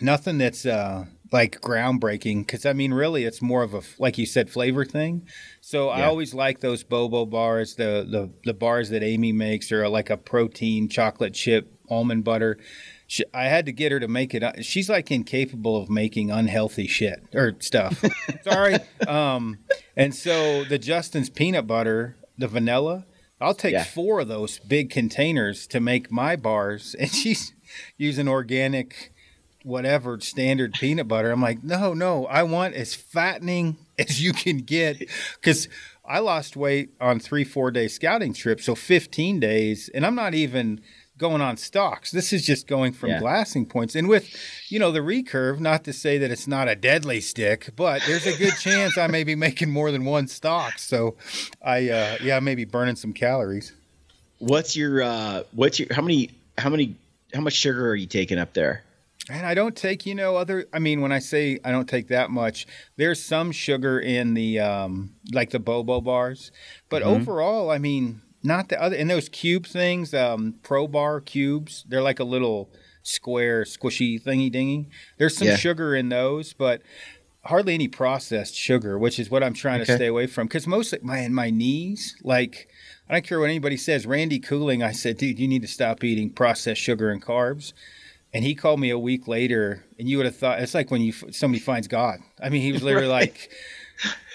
nothing 0.00 0.38
that's 0.38 0.66
uh 0.66 1.06
like 1.30 1.60
groundbreaking 1.60 2.40
because 2.40 2.66
I 2.66 2.72
mean, 2.72 2.92
really, 2.92 3.24
it's 3.24 3.42
more 3.42 3.62
of 3.62 3.74
a 3.74 3.82
like 3.98 4.18
you 4.18 4.26
said, 4.26 4.50
flavor 4.50 4.84
thing. 4.84 5.28
So 5.60 5.86
yeah. 5.86 5.92
I 5.92 6.02
always 6.04 6.34
like 6.34 6.60
those 6.60 6.82
bobo 6.82 7.26
bars, 7.26 7.76
the 7.76 8.06
the 8.10 8.30
the 8.44 8.54
bars 8.54 8.90
that 8.90 9.02
Amy 9.02 9.32
makes, 9.32 9.70
or 9.70 9.88
like 9.88 10.10
a 10.10 10.16
protein 10.16 10.88
chocolate 10.88 11.34
chip 11.34 11.74
almond 11.90 12.24
butter 12.24 12.58
she, 13.08 13.24
I 13.32 13.44
had 13.44 13.64
to 13.66 13.72
get 13.72 13.90
her 13.90 13.98
to 13.98 14.06
make 14.06 14.34
it. 14.34 14.64
She's 14.64 14.90
like 14.90 15.10
incapable 15.10 15.80
of 15.80 15.88
making 15.88 16.30
unhealthy 16.30 16.86
shit 16.86 17.24
or 17.34 17.56
stuff. 17.58 18.04
Sorry. 18.44 18.76
Um, 19.08 19.58
and 19.96 20.14
so 20.14 20.62
the 20.64 20.78
Justin's 20.78 21.30
peanut 21.30 21.66
butter, 21.66 22.16
the 22.36 22.46
vanilla, 22.46 23.06
I'll 23.40 23.54
take 23.54 23.72
yeah. 23.72 23.84
four 23.84 24.20
of 24.20 24.28
those 24.28 24.58
big 24.58 24.90
containers 24.90 25.66
to 25.68 25.80
make 25.80 26.12
my 26.12 26.36
bars, 26.36 26.94
and 27.00 27.10
she's 27.10 27.54
using 27.96 28.28
organic, 28.28 29.14
whatever 29.62 30.20
standard 30.20 30.74
peanut 30.74 31.08
butter. 31.08 31.30
I'm 31.30 31.40
like, 31.40 31.64
no, 31.64 31.94
no, 31.94 32.26
I 32.26 32.42
want 32.42 32.74
as 32.74 32.94
fattening 32.94 33.78
as 33.98 34.22
you 34.22 34.34
can 34.34 34.58
get 34.58 34.98
because 35.40 35.66
I 36.04 36.18
lost 36.18 36.56
weight 36.56 36.90
on 37.00 37.20
three, 37.20 37.44
four 37.44 37.70
day 37.70 37.88
scouting 37.88 38.34
trips, 38.34 38.66
so 38.66 38.74
15 38.74 39.40
days, 39.40 39.88
and 39.94 40.04
I'm 40.04 40.14
not 40.14 40.34
even 40.34 40.82
going 41.18 41.42
on 41.42 41.56
stocks. 41.56 42.10
This 42.10 42.32
is 42.32 42.46
just 42.46 42.66
going 42.66 42.92
from 42.92 43.10
yeah. 43.10 43.18
glassing 43.18 43.66
points. 43.66 43.94
And 43.94 44.08
with, 44.08 44.34
you 44.68 44.78
know, 44.78 44.92
the 44.92 45.00
recurve, 45.00 45.58
not 45.60 45.84
to 45.84 45.92
say 45.92 46.16
that 46.18 46.30
it's 46.30 46.46
not 46.46 46.68
a 46.68 46.76
deadly 46.76 47.20
stick, 47.20 47.70
but 47.76 48.02
there's 48.06 48.26
a 48.26 48.36
good 48.38 48.54
chance 48.58 48.96
I 48.96 49.08
may 49.08 49.24
be 49.24 49.34
making 49.34 49.70
more 49.70 49.90
than 49.90 50.04
one 50.04 50.28
stock. 50.28 50.78
So 50.78 51.16
I, 51.60 51.90
uh, 51.90 52.16
yeah, 52.22 52.40
maybe 52.40 52.64
burning 52.64 52.96
some 52.96 53.12
calories. 53.12 53.72
What's 54.38 54.76
your, 54.76 55.02
uh, 55.02 55.42
what's 55.52 55.80
your, 55.80 55.88
how 55.92 56.02
many, 56.02 56.30
how 56.56 56.70
many, 56.70 56.96
how 57.34 57.40
much 57.40 57.54
sugar 57.54 57.90
are 57.90 57.96
you 57.96 58.06
taking 58.06 58.38
up 58.38 58.54
there? 58.54 58.84
And 59.30 59.44
I 59.44 59.52
don't 59.52 59.76
take, 59.76 60.06
you 60.06 60.14
know, 60.14 60.36
other. 60.36 60.64
I 60.72 60.78
mean, 60.78 61.02
when 61.02 61.12
I 61.12 61.18
say 61.18 61.58
I 61.62 61.70
don't 61.70 61.88
take 61.88 62.08
that 62.08 62.30
much, 62.30 62.66
there's 62.96 63.22
some 63.22 63.52
sugar 63.52 64.00
in 64.00 64.32
the, 64.32 64.60
um, 64.60 65.10
like 65.32 65.50
the 65.50 65.58
Bobo 65.58 66.00
bars, 66.00 66.50
but 66.88 67.02
mm-hmm. 67.02 67.20
overall, 67.20 67.70
I 67.70 67.76
mean, 67.76 68.22
not 68.42 68.68
the 68.68 68.80
other 68.80 68.96
and 68.96 69.10
those 69.10 69.28
cube 69.28 69.66
things 69.66 70.14
um 70.14 70.54
pro 70.62 70.86
bar 70.86 71.20
cubes 71.20 71.84
they're 71.88 72.02
like 72.02 72.20
a 72.20 72.24
little 72.24 72.70
square 73.02 73.64
squishy 73.64 74.22
thingy 74.22 74.50
dingy 74.50 74.88
there's 75.16 75.36
some 75.36 75.48
yeah. 75.48 75.56
sugar 75.56 75.94
in 75.94 76.08
those 76.08 76.52
but 76.52 76.82
hardly 77.44 77.74
any 77.74 77.88
processed 77.88 78.54
sugar 78.54 78.98
which 78.98 79.18
is 79.18 79.30
what 79.30 79.42
i'm 79.42 79.54
trying 79.54 79.80
okay. 79.80 79.92
to 79.92 79.96
stay 79.96 80.06
away 80.06 80.26
from 80.26 80.46
because 80.46 80.66
mostly 80.66 80.98
my 81.02 81.26
my 81.28 81.50
knees 81.50 82.16
like 82.22 82.68
i 83.08 83.12
don't 83.12 83.24
care 83.24 83.40
what 83.40 83.46
anybody 83.48 83.76
says 83.76 84.06
randy 84.06 84.38
cooling 84.38 84.82
i 84.82 84.92
said 84.92 85.16
dude 85.16 85.38
you 85.38 85.48
need 85.48 85.62
to 85.62 85.68
stop 85.68 86.04
eating 86.04 86.30
processed 86.30 86.80
sugar 86.80 87.10
and 87.10 87.24
carbs 87.24 87.72
and 88.34 88.44
he 88.44 88.54
called 88.54 88.78
me 88.78 88.90
a 88.90 88.98
week 88.98 89.26
later 89.26 89.84
and 89.98 90.08
you 90.08 90.16
would 90.16 90.26
have 90.26 90.36
thought 90.36 90.60
it's 90.60 90.74
like 90.74 90.90
when 90.90 91.00
you 91.00 91.12
somebody 91.30 91.60
finds 91.60 91.88
god 91.88 92.18
i 92.42 92.48
mean 92.48 92.60
he 92.60 92.72
was 92.72 92.82
literally 92.82 93.08
right. 93.08 93.30
like 93.30 93.50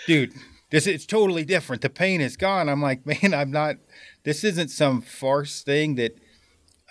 dude 0.07 0.33
this 0.73 0.87
it's 0.87 1.05
totally 1.05 1.45
different 1.45 1.81
the 1.81 1.89
pain 1.89 2.19
is 2.19 2.35
gone 2.35 2.67
i'm 2.67 2.81
like 2.81 3.05
man 3.23 3.33
i'm 3.33 3.51
not 3.51 3.77
this 4.23 4.43
isn't 4.43 4.69
some 4.69 5.01
farce 5.01 5.61
thing 5.61 5.95
that 5.95 6.17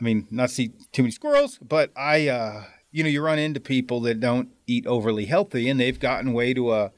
I 0.02 0.04
mean, 0.04 0.26
not 0.32 0.50
see 0.50 0.72
too 0.90 1.02
many 1.02 1.12
squirrels, 1.12 1.58
but 1.58 1.92
I 1.96 2.28
uh 2.28 2.64
you 2.90 3.04
know, 3.04 3.08
you 3.08 3.22
run 3.22 3.38
into 3.38 3.60
people 3.60 4.00
that 4.00 4.20
don't 4.20 4.48
eat 4.66 4.86
overly 4.86 5.26
healthy 5.26 5.68
and 5.68 5.78
they've 5.78 5.98
gotten 5.98 6.32
way 6.32 6.52
to 6.54 6.72
a 6.72 6.92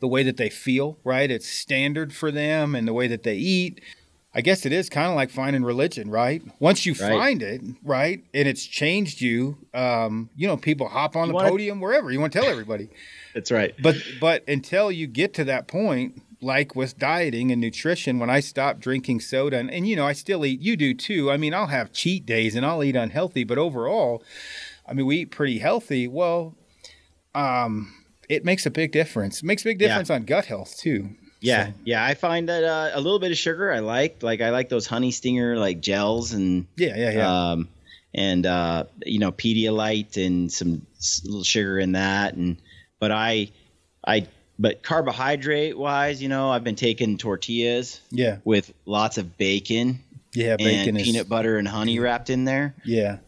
the 0.00 0.08
way 0.08 0.22
that 0.22 0.38
they 0.38 0.48
feel, 0.48 0.98
right? 1.04 1.30
It's 1.30 1.48
standard 1.48 2.14
for 2.14 2.30
them 2.30 2.74
and 2.74 2.88
the 2.88 2.94
way 2.94 3.08
that 3.08 3.24
they 3.24 3.36
eat. 3.36 3.82
I 4.34 4.40
guess 4.42 4.66
it 4.66 4.72
is 4.72 4.90
kind 4.90 5.08
of 5.08 5.16
like 5.16 5.30
finding 5.30 5.64
religion, 5.64 6.10
right? 6.10 6.42
Once 6.58 6.84
you 6.84 6.94
right. 6.94 7.10
find 7.10 7.42
it, 7.42 7.62
right, 7.82 8.22
and 8.34 8.46
it's 8.46 8.66
changed 8.66 9.22
you, 9.22 9.56
um, 9.72 10.28
you 10.36 10.46
know, 10.46 10.58
people 10.58 10.88
hop 10.88 11.16
on 11.16 11.28
you 11.28 11.32
the 11.32 11.38
podium 11.38 11.80
wherever 11.80 12.10
you 12.10 12.20
want 12.20 12.34
to 12.34 12.40
tell 12.40 12.48
everybody. 12.48 12.90
That's 13.34 13.50
right. 13.50 13.74
But 13.82 13.96
but 14.20 14.46
until 14.48 14.92
you 14.92 15.06
get 15.06 15.32
to 15.34 15.44
that 15.44 15.68
point, 15.68 16.20
like 16.40 16.76
with 16.76 16.98
dieting 16.98 17.50
and 17.50 17.60
nutrition, 17.60 18.18
when 18.18 18.30
I 18.30 18.40
stopped 18.40 18.80
drinking 18.80 19.20
soda, 19.20 19.58
and, 19.58 19.70
and 19.70 19.88
you 19.88 19.96
know, 19.96 20.06
I 20.06 20.12
still 20.12 20.44
eat. 20.44 20.60
You 20.60 20.76
do 20.76 20.94
too. 20.94 21.30
I 21.30 21.36
mean, 21.36 21.54
I'll 21.54 21.66
have 21.68 21.92
cheat 21.92 22.26
days 22.26 22.54
and 22.54 22.64
I'll 22.64 22.84
eat 22.84 22.96
unhealthy, 22.96 23.44
but 23.44 23.58
overall, 23.58 24.22
I 24.86 24.92
mean, 24.92 25.06
we 25.06 25.18
eat 25.18 25.30
pretty 25.30 25.58
healthy. 25.58 26.08
Well, 26.08 26.54
um, 27.34 27.92
it 28.28 28.44
makes 28.44 28.66
a 28.66 28.70
big 28.70 28.92
difference. 28.92 29.38
It 29.38 29.44
makes 29.44 29.62
a 29.62 29.66
big 29.66 29.78
difference 29.78 30.08
yeah. 30.08 30.16
on 30.16 30.24
gut 30.24 30.46
health 30.46 30.76
too. 30.76 31.10
Yeah, 31.40 31.66
so. 31.66 31.72
yeah. 31.84 32.04
I 32.04 32.14
find 32.14 32.48
that 32.48 32.64
uh, 32.64 32.90
a 32.94 33.00
little 33.00 33.18
bit 33.18 33.30
of 33.30 33.38
sugar 33.38 33.72
I 33.72 33.80
like. 33.80 34.22
Like 34.22 34.40
I 34.40 34.50
like 34.50 34.68
those 34.68 34.86
honey 34.86 35.10
stinger 35.10 35.56
like 35.56 35.80
gels 35.80 36.32
and 36.32 36.66
yeah, 36.76 36.96
yeah, 36.96 37.10
yeah. 37.10 37.50
Um, 37.50 37.68
and 38.14 38.46
uh, 38.46 38.84
you 39.04 39.18
know 39.18 39.32
Pedialyte 39.32 40.24
and 40.24 40.50
some 40.50 40.86
little 41.24 41.44
sugar 41.44 41.78
in 41.78 41.92
that. 41.92 42.34
And 42.34 42.56
but 42.98 43.12
I, 43.12 43.50
I, 44.06 44.26
but 44.58 44.82
carbohydrate 44.82 45.76
wise, 45.76 46.22
you 46.22 46.28
know, 46.28 46.50
I've 46.50 46.64
been 46.64 46.76
taking 46.76 47.18
tortillas. 47.18 48.00
Yeah. 48.10 48.38
With 48.44 48.72
lots 48.84 49.18
of 49.18 49.36
bacon. 49.36 50.00
Yeah, 50.34 50.56
bacon 50.56 50.90
and 50.90 50.98
is, 50.98 51.04
peanut 51.04 51.28
butter 51.28 51.56
and 51.56 51.66
honey 51.66 51.98
wrapped 51.98 52.30
in 52.30 52.44
there. 52.44 52.74
Yeah. 52.84 53.18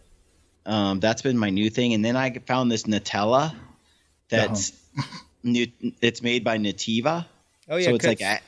Um, 0.66 1.00
that's 1.00 1.22
been 1.22 1.38
my 1.38 1.48
new 1.48 1.70
thing, 1.70 1.94
and 1.94 2.04
then 2.04 2.16
I 2.16 2.30
found 2.30 2.70
this 2.70 2.82
Nutella 2.82 3.54
that's 4.28 4.72
uh-huh. 4.96 5.18
new. 5.42 5.66
It's 6.02 6.22
made 6.22 6.44
by 6.44 6.58
Nutiva. 6.58 7.24
Oh 7.70 7.76
yeah, 7.76 7.86
so 7.86 7.94
it's 7.94 8.06
like 8.06 8.20
a, 8.20 8.40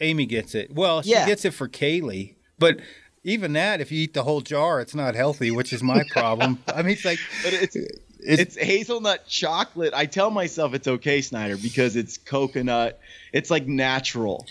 Amy 0.00 0.26
gets 0.26 0.56
it. 0.56 0.74
Well, 0.74 1.02
she 1.02 1.10
yeah. 1.10 1.26
gets 1.26 1.44
it 1.44 1.52
for 1.52 1.68
Kaylee, 1.68 2.34
but 2.58 2.80
even 3.22 3.52
that, 3.54 3.80
if 3.80 3.92
you 3.92 4.02
eat 4.02 4.14
the 4.14 4.22
whole 4.22 4.40
jar, 4.40 4.80
it's 4.80 4.94
not 4.94 5.14
healthy, 5.14 5.50
which 5.50 5.72
is 5.72 5.82
my 5.82 6.02
problem. 6.10 6.58
I 6.68 6.82
mean, 6.82 6.92
it's 6.92 7.04
like, 7.04 7.18
but 7.42 7.52
it's, 7.54 7.76
it's, 8.24 8.56
it's 8.56 8.56
hazelnut 8.56 9.26
chocolate. 9.26 9.92
I 9.94 10.06
tell 10.06 10.30
myself 10.30 10.74
it's 10.74 10.88
okay, 10.88 11.20
Snyder, 11.20 11.56
because 11.56 11.96
it's 11.96 12.18
coconut. 12.18 12.98
It's 13.32 13.50
like 13.50 13.66
natural. 13.66 14.46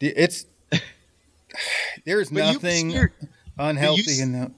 It's 0.00 0.46
there's 2.04 2.30
nothing 2.30 2.90
smear, 2.90 3.12
unhealthy 3.58 4.12
you, 4.12 4.22
in 4.22 4.32
that. 4.32 4.50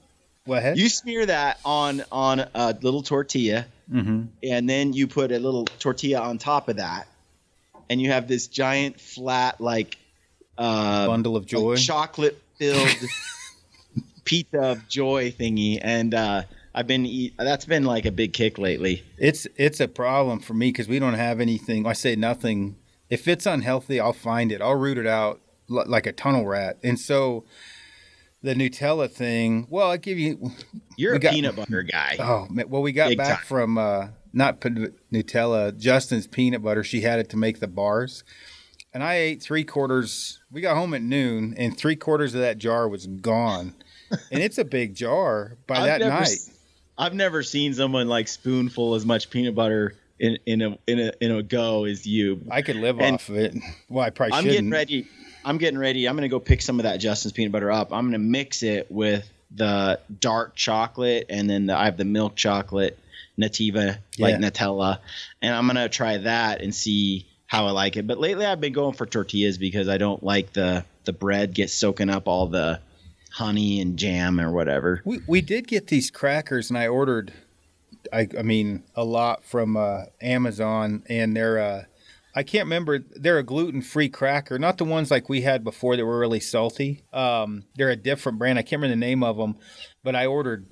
What? 0.45 0.77
You 0.77 0.89
smear 0.89 1.25
that 1.25 1.59
on 1.65 2.03
on 2.11 2.39
a 2.39 2.75
little 2.81 3.03
tortilla, 3.03 3.65
mm-hmm. 3.91 4.25
and 4.43 4.69
then 4.69 4.93
you 4.93 5.07
put 5.07 5.31
a 5.31 5.39
little 5.39 5.65
tortilla 5.65 6.21
on 6.21 6.37
top 6.37 6.69
of 6.69 6.77
that, 6.77 7.07
and 7.89 8.01
you 8.01 8.11
have 8.11 8.27
this 8.27 8.47
giant 8.47 8.99
flat 8.99 9.59
like 9.59 9.97
uh, 10.57 11.07
bundle 11.07 11.35
of 11.35 11.45
joy, 11.45 11.75
chocolate 11.75 12.41
filled 12.57 12.89
pizza 14.25 14.61
of 14.61 14.87
joy 14.87 15.31
thingy, 15.31 15.79
and 15.81 16.13
uh, 16.13 16.43
I've 16.73 16.87
been 16.87 17.05
eat, 17.05 17.33
that's 17.37 17.65
been 17.65 17.83
like 17.83 18.05
a 18.05 18.11
big 18.11 18.33
kick 18.33 18.57
lately. 18.57 19.03
It's 19.17 19.47
it's 19.55 19.79
a 19.79 19.87
problem 19.87 20.39
for 20.39 20.53
me 20.53 20.69
because 20.69 20.87
we 20.87 20.99
don't 20.99 21.15
have 21.15 21.39
anything. 21.39 21.85
I 21.85 21.93
say 21.93 22.15
nothing. 22.15 22.77
If 23.09 23.27
it's 23.27 23.45
unhealthy, 23.45 23.99
I'll 23.99 24.13
find 24.13 24.51
it. 24.51 24.61
I'll 24.61 24.75
root 24.75 24.97
it 24.97 25.07
out 25.07 25.41
like 25.67 26.05
a 26.05 26.13
tunnel 26.13 26.45
rat, 26.45 26.77
and 26.83 26.99
so 26.99 27.43
the 28.41 28.55
Nutella 28.55 29.09
thing. 29.09 29.67
Well, 29.69 29.89
I 29.89 29.97
give 29.97 30.17
you. 30.17 30.51
You're 30.97 31.15
a 31.15 31.19
got, 31.19 31.33
peanut 31.33 31.55
butter 31.55 31.83
guy. 31.83 32.15
Oh, 32.19 32.47
well, 32.67 32.81
we 32.81 32.91
got 32.91 33.09
Big 33.09 33.17
back 33.17 33.37
time. 33.39 33.45
from 33.45 33.77
uh, 33.77 34.07
not 34.33 34.61
Nutella, 34.61 35.77
Justin's 35.77 36.27
peanut 36.27 36.63
butter. 36.63 36.83
She 36.83 37.01
had 37.01 37.19
it 37.19 37.29
to 37.31 37.37
make 37.37 37.59
the 37.59 37.67
bars, 37.67 38.23
and 38.93 39.03
I 39.03 39.15
ate 39.15 39.43
three 39.43 39.63
quarters. 39.63 40.39
We 40.51 40.61
got 40.61 40.77
home 40.77 40.93
at 40.93 41.01
noon, 41.01 41.53
and 41.57 41.77
three 41.77 41.95
quarters 41.95 42.33
of 42.33 42.41
that 42.41 42.57
jar 42.57 42.87
was 42.87 43.07
gone, 43.07 43.75
and 44.31 44.41
it's 44.41 44.57
a 44.57 44.65
big 44.65 44.95
jar 44.95 45.57
by 45.67 45.85
that 45.85 45.99
never, 45.99 46.21
night. 46.21 46.37
I've 46.97 47.13
never 47.13 47.43
seen 47.43 47.73
someone 47.73 48.07
like 48.07 48.27
spoonful 48.27 48.95
as 48.95 49.05
much 49.05 49.29
peanut 49.29 49.55
butter 49.55 49.95
in, 50.19 50.37
in 50.45 50.61
a 50.61 50.77
in 50.87 50.99
a 50.99 51.11
in 51.19 51.31
a 51.31 51.43
go 51.43 51.85
as 51.85 52.05
you. 52.05 52.41
I 52.49 52.61
could 52.61 52.75
live 52.75 52.99
and 52.99 53.15
off 53.15 53.29
of 53.29 53.37
it. 53.37 53.55
Well, 53.89 54.05
I 54.05 54.09
probably 54.11 54.33
I'm 54.33 54.43
shouldn't. 54.43 54.55
getting 54.55 54.71
ready. 54.71 55.07
I'm 55.43 55.57
getting 55.57 55.79
ready. 55.79 56.07
I'm 56.07 56.15
gonna 56.15 56.29
go 56.29 56.39
pick 56.39 56.61
some 56.61 56.79
of 56.79 56.83
that 56.83 56.97
Justin's 56.97 57.33
peanut 57.33 57.51
butter 57.51 57.71
up. 57.71 57.91
I'm 57.91 58.05
gonna 58.05 58.19
mix 58.19 58.63
it 58.63 58.91
with 58.91 59.27
the 59.49 59.99
dark 60.19 60.55
chocolate, 60.55 61.25
and 61.29 61.49
then 61.49 61.65
the, 61.65 61.77
I 61.77 61.85
have 61.85 61.97
the 61.97 62.05
milk 62.05 62.35
chocolate, 62.35 62.97
Nutiva 63.39 63.97
like 64.19 64.39
yeah. 64.39 64.49
Nutella, 64.49 64.99
and 65.41 65.53
I'm 65.55 65.67
gonna 65.67 65.89
try 65.89 66.17
that 66.19 66.61
and 66.61 66.73
see 66.73 67.25
how 67.47 67.65
I 67.65 67.71
like 67.71 67.97
it. 67.97 68.05
But 68.07 68.19
lately, 68.19 68.45
I've 68.45 68.61
been 68.61 68.73
going 68.73 68.93
for 68.93 69.05
tortillas 69.05 69.57
because 69.57 69.89
I 69.89 69.97
don't 69.97 70.23
like 70.23 70.53
the 70.53 70.85
the 71.05 71.13
bread 71.13 71.53
gets 71.53 71.73
soaking 71.73 72.09
up 72.09 72.27
all 72.27 72.47
the 72.47 72.79
honey 73.31 73.81
and 73.81 73.97
jam 73.97 74.39
or 74.39 74.51
whatever. 74.51 75.01
We 75.05 75.19
we 75.27 75.41
did 75.41 75.67
get 75.67 75.87
these 75.87 76.11
crackers, 76.11 76.69
and 76.69 76.77
I 76.77 76.87
ordered. 76.87 77.33
I, 78.11 78.27
I 78.37 78.41
mean, 78.41 78.83
a 78.95 79.03
lot 79.03 79.43
from 79.45 79.77
uh, 79.77 80.05
Amazon, 80.21 81.03
and 81.07 81.35
they're 81.35 81.59
uh, 81.59 81.83
I 82.33 82.43
can't 82.43 82.65
remember. 82.65 82.99
They're 82.99 83.39
a 83.39 83.43
gluten 83.43 83.81
free 83.81 84.09
cracker, 84.09 84.57
not 84.57 84.77
the 84.77 84.85
ones 84.85 85.11
like 85.11 85.29
we 85.29 85.41
had 85.41 85.63
before 85.63 85.97
that 85.97 86.05
were 86.05 86.19
really 86.19 86.39
salty. 86.39 87.03
Um, 87.11 87.65
they're 87.75 87.89
a 87.89 87.95
different 87.95 88.37
brand. 88.39 88.57
I 88.57 88.61
can't 88.61 88.81
remember 88.81 88.95
the 88.95 89.05
name 89.05 89.23
of 89.23 89.37
them, 89.37 89.57
but 90.03 90.15
I 90.15 90.25
ordered 90.25 90.65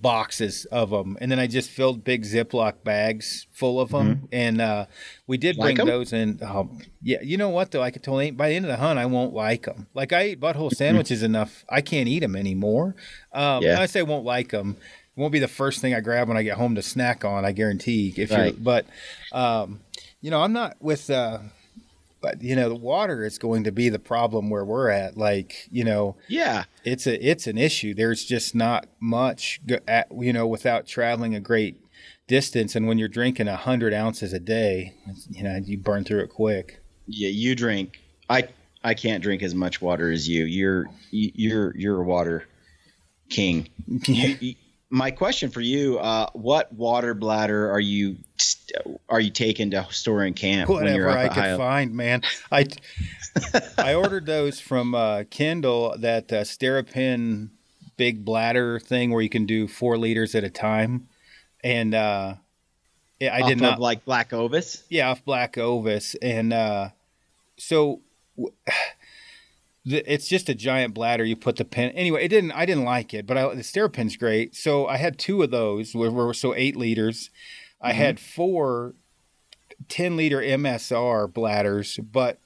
boxes 0.00 0.64
of 0.66 0.90
them, 0.90 1.18
and 1.20 1.30
then 1.30 1.38
I 1.38 1.46
just 1.46 1.70
filled 1.70 2.02
big 2.02 2.24
Ziploc 2.24 2.82
bags 2.82 3.46
full 3.52 3.80
of 3.80 3.90
them, 3.90 4.14
mm-hmm. 4.14 4.24
and 4.32 4.60
uh, 4.60 4.86
we 5.26 5.36
did 5.36 5.56
bring 5.56 5.76
like 5.76 5.86
those 5.86 6.12
in. 6.12 6.40
Um, 6.42 6.80
yeah, 7.02 7.18
you 7.22 7.36
know 7.36 7.50
what 7.50 7.70
though? 7.70 7.82
I 7.82 7.90
could 7.90 8.02
totally 8.02 8.30
by 8.30 8.48
the 8.48 8.56
end 8.56 8.64
of 8.64 8.70
the 8.70 8.78
hunt, 8.78 8.98
I 8.98 9.06
won't 9.06 9.34
like 9.34 9.64
them. 9.64 9.86
Like 9.94 10.12
I 10.12 10.28
eat 10.28 10.40
butthole 10.40 10.72
sandwiches 10.72 11.22
enough, 11.22 11.64
I 11.68 11.82
can't 11.82 12.08
eat 12.08 12.20
them 12.20 12.36
anymore. 12.36 12.96
Um, 13.32 13.62
yeah. 13.62 13.80
I 13.80 13.86
say 13.86 14.02
won't 14.02 14.24
like 14.24 14.50
them. 14.50 14.76
It 15.16 15.20
won't 15.20 15.32
be 15.32 15.40
the 15.40 15.48
first 15.48 15.80
thing 15.80 15.94
I 15.94 16.00
grab 16.00 16.28
when 16.28 16.38
I 16.38 16.42
get 16.42 16.56
home 16.56 16.74
to 16.76 16.82
snack 16.82 17.24
on. 17.24 17.44
I 17.44 17.52
guarantee. 17.52 18.14
If 18.16 18.30
right. 18.30 18.54
you, 18.54 18.60
but 18.60 18.86
um, 19.30 19.80
you 20.22 20.30
know, 20.30 20.40
I'm 20.40 20.52
not 20.52 20.76
with, 20.80 21.10
uh, 21.10 21.38
you 22.40 22.56
know, 22.56 22.68
the 22.68 22.74
water 22.74 23.24
is 23.24 23.38
going 23.38 23.64
to 23.64 23.72
be 23.72 23.88
the 23.88 23.98
problem 23.98 24.50
where 24.50 24.64
we're 24.64 24.88
at. 24.90 25.16
Like, 25.16 25.68
you 25.70 25.84
know, 25.84 26.16
yeah, 26.28 26.64
it's 26.84 27.06
a 27.06 27.28
it's 27.28 27.46
an 27.46 27.58
issue. 27.58 27.94
There's 27.94 28.24
just 28.24 28.54
not 28.54 28.86
much, 29.00 29.60
at, 29.88 30.08
you 30.12 30.32
know, 30.32 30.46
without 30.46 30.86
traveling 30.86 31.34
a 31.34 31.40
great 31.40 31.80
distance. 32.26 32.76
And 32.76 32.86
when 32.86 32.98
you're 32.98 33.08
drinking 33.08 33.48
a 33.48 33.56
hundred 33.56 33.92
ounces 33.92 34.32
a 34.32 34.40
day, 34.40 34.94
you 35.30 35.42
know, 35.42 35.56
you 35.56 35.78
burn 35.78 36.04
through 36.04 36.20
it 36.20 36.30
quick. 36.30 36.80
Yeah, 37.06 37.30
you 37.30 37.54
drink. 37.54 38.00
I 38.30 38.48
I 38.84 38.94
can't 38.94 39.22
drink 39.22 39.42
as 39.42 39.54
much 39.54 39.82
water 39.82 40.10
as 40.10 40.28
you. 40.28 40.44
You're 40.44 40.86
you're 41.10 41.76
you're 41.76 42.00
a 42.00 42.04
water 42.04 42.46
king. 43.28 43.68
you, 43.86 44.54
my 44.92 45.10
question 45.10 45.50
for 45.50 45.62
you: 45.62 45.98
uh, 45.98 46.28
What 46.34 46.72
water 46.72 47.14
bladder 47.14 47.70
are 47.70 47.80
you 47.80 48.18
are 49.08 49.20
you 49.20 49.30
taking 49.30 49.70
to 49.70 49.86
store 49.90 50.24
in 50.24 50.34
camp? 50.34 50.68
Whatever 50.68 51.08
I 51.08 51.28
could 51.28 51.56
find, 51.56 51.94
man. 51.94 52.22
I 52.52 52.66
I 53.78 53.94
ordered 53.94 54.26
those 54.26 54.60
from 54.60 54.94
uh, 54.94 55.24
Kendall. 55.30 55.96
That 55.98 56.30
uh, 56.30 56.42
SteriPEN 56.42 57.48
big 57.96 58.24
bladder 58.24 58.78
thing 58.78 59.10
where 59.10 59.22
you 59.22 59.30
can 59.30 59.46
do 59.46 59.66
four 59.66 59.96
liters 59.96 60.34
at 60.34 60.44
a 60.44 60.50
time, 60.50 61.08
and 61.64 61.94
uh, 61.94 62.34
I 63.20 63.48
did 63.48 63.60
not 63.60 63.80
like 63.80 64.04
Black 64.04 64.34
Ovis. 64.34 64.84
Yeah, 64.90 65.10
off 65.10 65.24
Black 65.24 65.58
Ovis, 65.58 66.14
and 66.20 66.52
uh, 66.52 66.90
so. 67.56 68.02
It's 69.84 70.28
just 70.28 70.48
a 70.48 70.54
giant 70.54 70.94
bladder. 70.94 71.24
You 71.24 71.34
put 71.34 71.56
the 71.56 71.64
pin. 71.64 71.90
Anyway, 71.90 72.24
it 72.24 72.28
didn't. 72.28 72.52
I 72.52 72.66
didn't 72.66 72.84
like 72.84 73.12
it, 73.12 73.26
but 73.26 73.36
I, 73.36 73.54
the 73.54 73.62
SteriPEN's 73.62 74.16
great. 74.16 74.54
So 74.54 74.86
I 74.86 74.96
had 74.96 75.18
two 75.18 75.42
of 75.42 75.50
those. 75.50 75.94
Where, 75.94 76.10
were 76.10 76.34
so 76.34 76.54
eight 76.54 76.76
liters, 76.76 77.30
I 77.80 77.90
mm-hmm. 77.90 77.98
had 77.98 78.20
four 78.20 78.94
10 79.88 80.16
liter 80.16 80.40
MSR 80.40 81.32
bladders, 81.32 81.98
but 81.98 82.38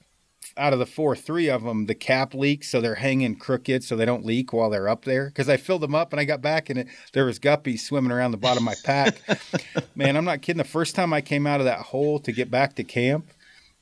out 0.55 0.73
of 0.73 0.79
the 0.79 0.85
four, 0.85 1.15
three 1.15 1.49
of 1.49 1.63
them, 1.63 1.85
the 1.85 1.95
cap 1.95 2.33
leaks, 2.33 2.69
so 2.69 2.81
they're 2.81 2.95
hanging 2.95 3.35
crooked 3.35 3.83
so 3.83 3.95
they 3.95 4.05
don't 4.05 4.25
leak 4.25 4.53
while 4.53 4.69
they're 4.69 4.89
up 4.89 5.05
there. 5.05 5.25
Because 5.25 5.49
I 5.49 5.57
filled 5.57 5.81
them 5.81 5.93
up 5.93 6.13
and 6.13 6.19
I 6.19 6.25
got 6.25 6.41
back 6.41 6.69
and 6.69 6.79
it, 6.79 6.87
there 7.13 7.25
was 7.25 7.39
guppies 7.39 7.81
swimming 7.81 8.11
around 8.11 8.31
the 8.31 8.37
bottom 8.37 8.59
of 8.59 8.63
my 8.63 8.75
pack. 8.83 9.17
Man, 9.95 10.15
I'm 10.15 10.25
not 10.25 10.41
kidding. 10.41 10.57
The 10.57 10.63
first 10.63 10.95
time 10.95 11.13
I 11.13 11.21
came 11.21 11.45
out 11.45 11.59
of 11.59 11.65
that 11.65 11.79
hole 11.79 12.19
to 12.19 12.31
get 12.31 12.49
back 12.49 12.75
to 12.75 12.83
camp, 12.83 13.29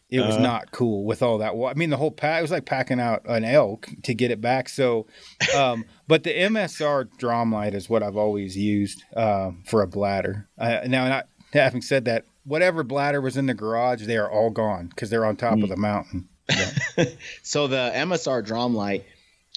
it 0.10 0.20
was 0.20 0.36
uh, 0.36 0.42
not 0.42 0.72
cool 0.72 1.04
with 1.04 1.24
all 1.24 1.40
that. 1.40 1.56
Well, 1.56 1.70
I 1.70 1.74
mean, 1.74 1.90
the 1.90 1.98
whole 1.98 2.12
pack, 2.12 2.40
it 2.40 2.42
was 2.44 2.52
like 2.52 2.66
packing 2.66 3.00
out 3.00 3.24
an 3.26 3.44
elk 3.44 3.90
to 4.04 4.14
get 4.14 4.32
it 4.32 4.40
back. 4.40 4.70
So, 4.70 5.08
um, 5.56 5.86
but 6.08 6.24
the 6.24 6.32
MSR 6.32 7.10
Dromlite 7.18 7.74
is 7.74 7.90
what 7.90 8.04
I've 8.04 8.18
always 8.18 8.56
used 8.56 9.04
um, 9.16 9.64
for 9.66 9.82
a 9.82 9.88
bladder. 9.88 10.48
Uh, 10.58 10.82
now, 10.86 11.08
not, 11.08 11.28
having 11.54 11.82
said 11.82 12.06
that, 12.06 12.26
whatever 12.44 12.84
bladder 12.84 13.20
was 13.20 13.36
in 13.36 13.48
the 13.48 13.54
garage, 13.54 14.06
they 14.06 14.18
are 14.18 14.30
all 14.30 14.52
gone 14.52 14.88
because 14.88 15.10
they're 15.10 15.26
on 15.26 15.36
top 15.36 15.56
mm. 15.56 15.64
of 15.64 15.70
the 15.70 15.78
mountain. 15.78 16.30
Yeah. 16.50 17.06
so 17.44 17.68
the 17.68 17.92
MSR 17.96 18.46
Dromlite, 18.46 19.04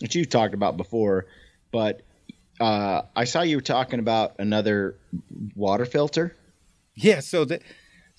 which 0.00 0.14
you've 0.14 0.30
talked 0.30 0.54
about 0.54 0.78
before, 0.78 1.26
but 1.70 2.00
uh, 2.58 3.02
I 3.14 3.24
saw 3.24 3.42
you 3.42 3.56
were 3.56 3.62
talking 3.62 4.00
about 4.00 4.36
another 4.38 4.96
water 5.54 5.84
filter. 5.84 6.34
Yeah, 6.94 7.20
so 7.20 7.44
that 7.44 7.62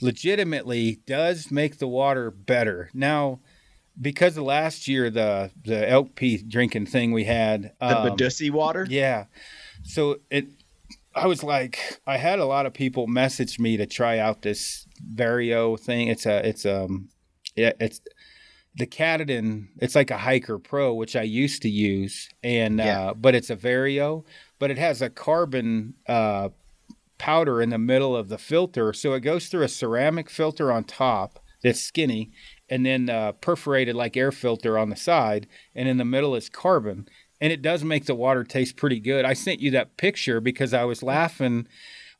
legitimately 0.01 0.99
does 1.05 1.51
make 1.51 1.77
the 1.77 1.87
water 1.87 2.31
better. 2.31 2.89
Now, 2.93 3.39
because 3.99 4.37
of 4.37 4.43
last 4.43 4.87
year 4.87 5.09
the 5.09 5.51
the 5.63 5.89
elk 5.89 6.15
pee 6.15 6.37
drinking 6.37 6.85
thing 6.87 7.11
we 7.11 7.25
had, 7.25 7.73
the 7.79 7.99
um, 7.99 8.09
Badussi 8.09 8.51
water. 8.51 8.87
Yeah, 8.89 9.25
so 9.83 10.19
it. 10.29 10.47
I 11.15 11.25
was 11.25 11.43
like, 11.43 11.99
I 12.05 12.17
had 12.17 12.39
a 12.39 12.45
lot 12.45 12.65
of 12.65 12.73
people 12.73 13.07
message 13.07 13.59
me 13.59 13.77
to 13.77 13.87
try 13.87 14.19
out 14.19 14.43
this 14.43 14.87
Vario 15.13 15.77
thing. 15.77 16.07
It's 16.07 16.25
a, 16.25 16.47
it's 16.47 16.65
um, 16.65 17.09
yeah, 17.55 17.73
it's 17.79 17.99
the 18.75 18.85
Katadyn. 18.85 19.67
It's 19.81 19.95
like 19.95 20.11
a 20.11 20.17
Hiker 20.17 20.59
Pro, 20.59 20.93
which 20.93 21.15
I 21.15 21.23
used 21.23 21.63
to 21.63 21.69
use, 21.69 22.29
and 22.43 22.77
yeah. 22.77 23.09
uh, 23.09 23.13
but 23.15 23.35
it's 23.35 23.49
a 23.49 23.55
Vario, 23.55 24.23
but 24.59 24.71
it 24.71 24.77
has 24.77 25.01
a 25.01 25.09
carbon 25.09 25.95
uh, 26.07 26.49
powder 27.19 27.61
in 27.61 27.69
the 27.69 27.77
middle 27.77 28.15
of 28.15 28.29
the 28.29 28.39
filter. 28.39 28.91
So 28.93 29.13
it 29.13 29.19
goes 29.19 29.47
through 29.47 29.63
a 29.63 29.69
ceramic 29.69 30.29
filter 30.29 30.71
on 30.71 30.85
top 30.85 31.39
that's 31.61 31.81
skinny, 31.81 32.31
and 32.69 32.85
then 32.85 33.09
uh, 33.09 33.33
perforated 33.33 33.95
like 33.95 34.17
air 34.17 34.31
filter 34.31 34.79
on 34.79 34.89
the 34.89 34.95
side, 34.95 35.45
and 35.75 35.87
in 35.87 35.97
the 35.97 36.05
middle 36.05 36.35
is 36.35 36.49
carbon. 36.49 37.07
And 37.41 37.53
it 37.53 37.61
does 37.61 37.83
make 37.83 38.05
the 38.05 38.15
water 38.15 38.43
taste 38.43 38.75
pretty 38.75 38.99
good. 38.99 39.25
I 39.25 39.33
sent 39.33 39.59
you 39.59 39.71
that 39.71 39.97
picture 39.97 40.41
because 40.41 40.73
I 40.73 40.85
was 40.85 41.03
laughing. 41.03 41.67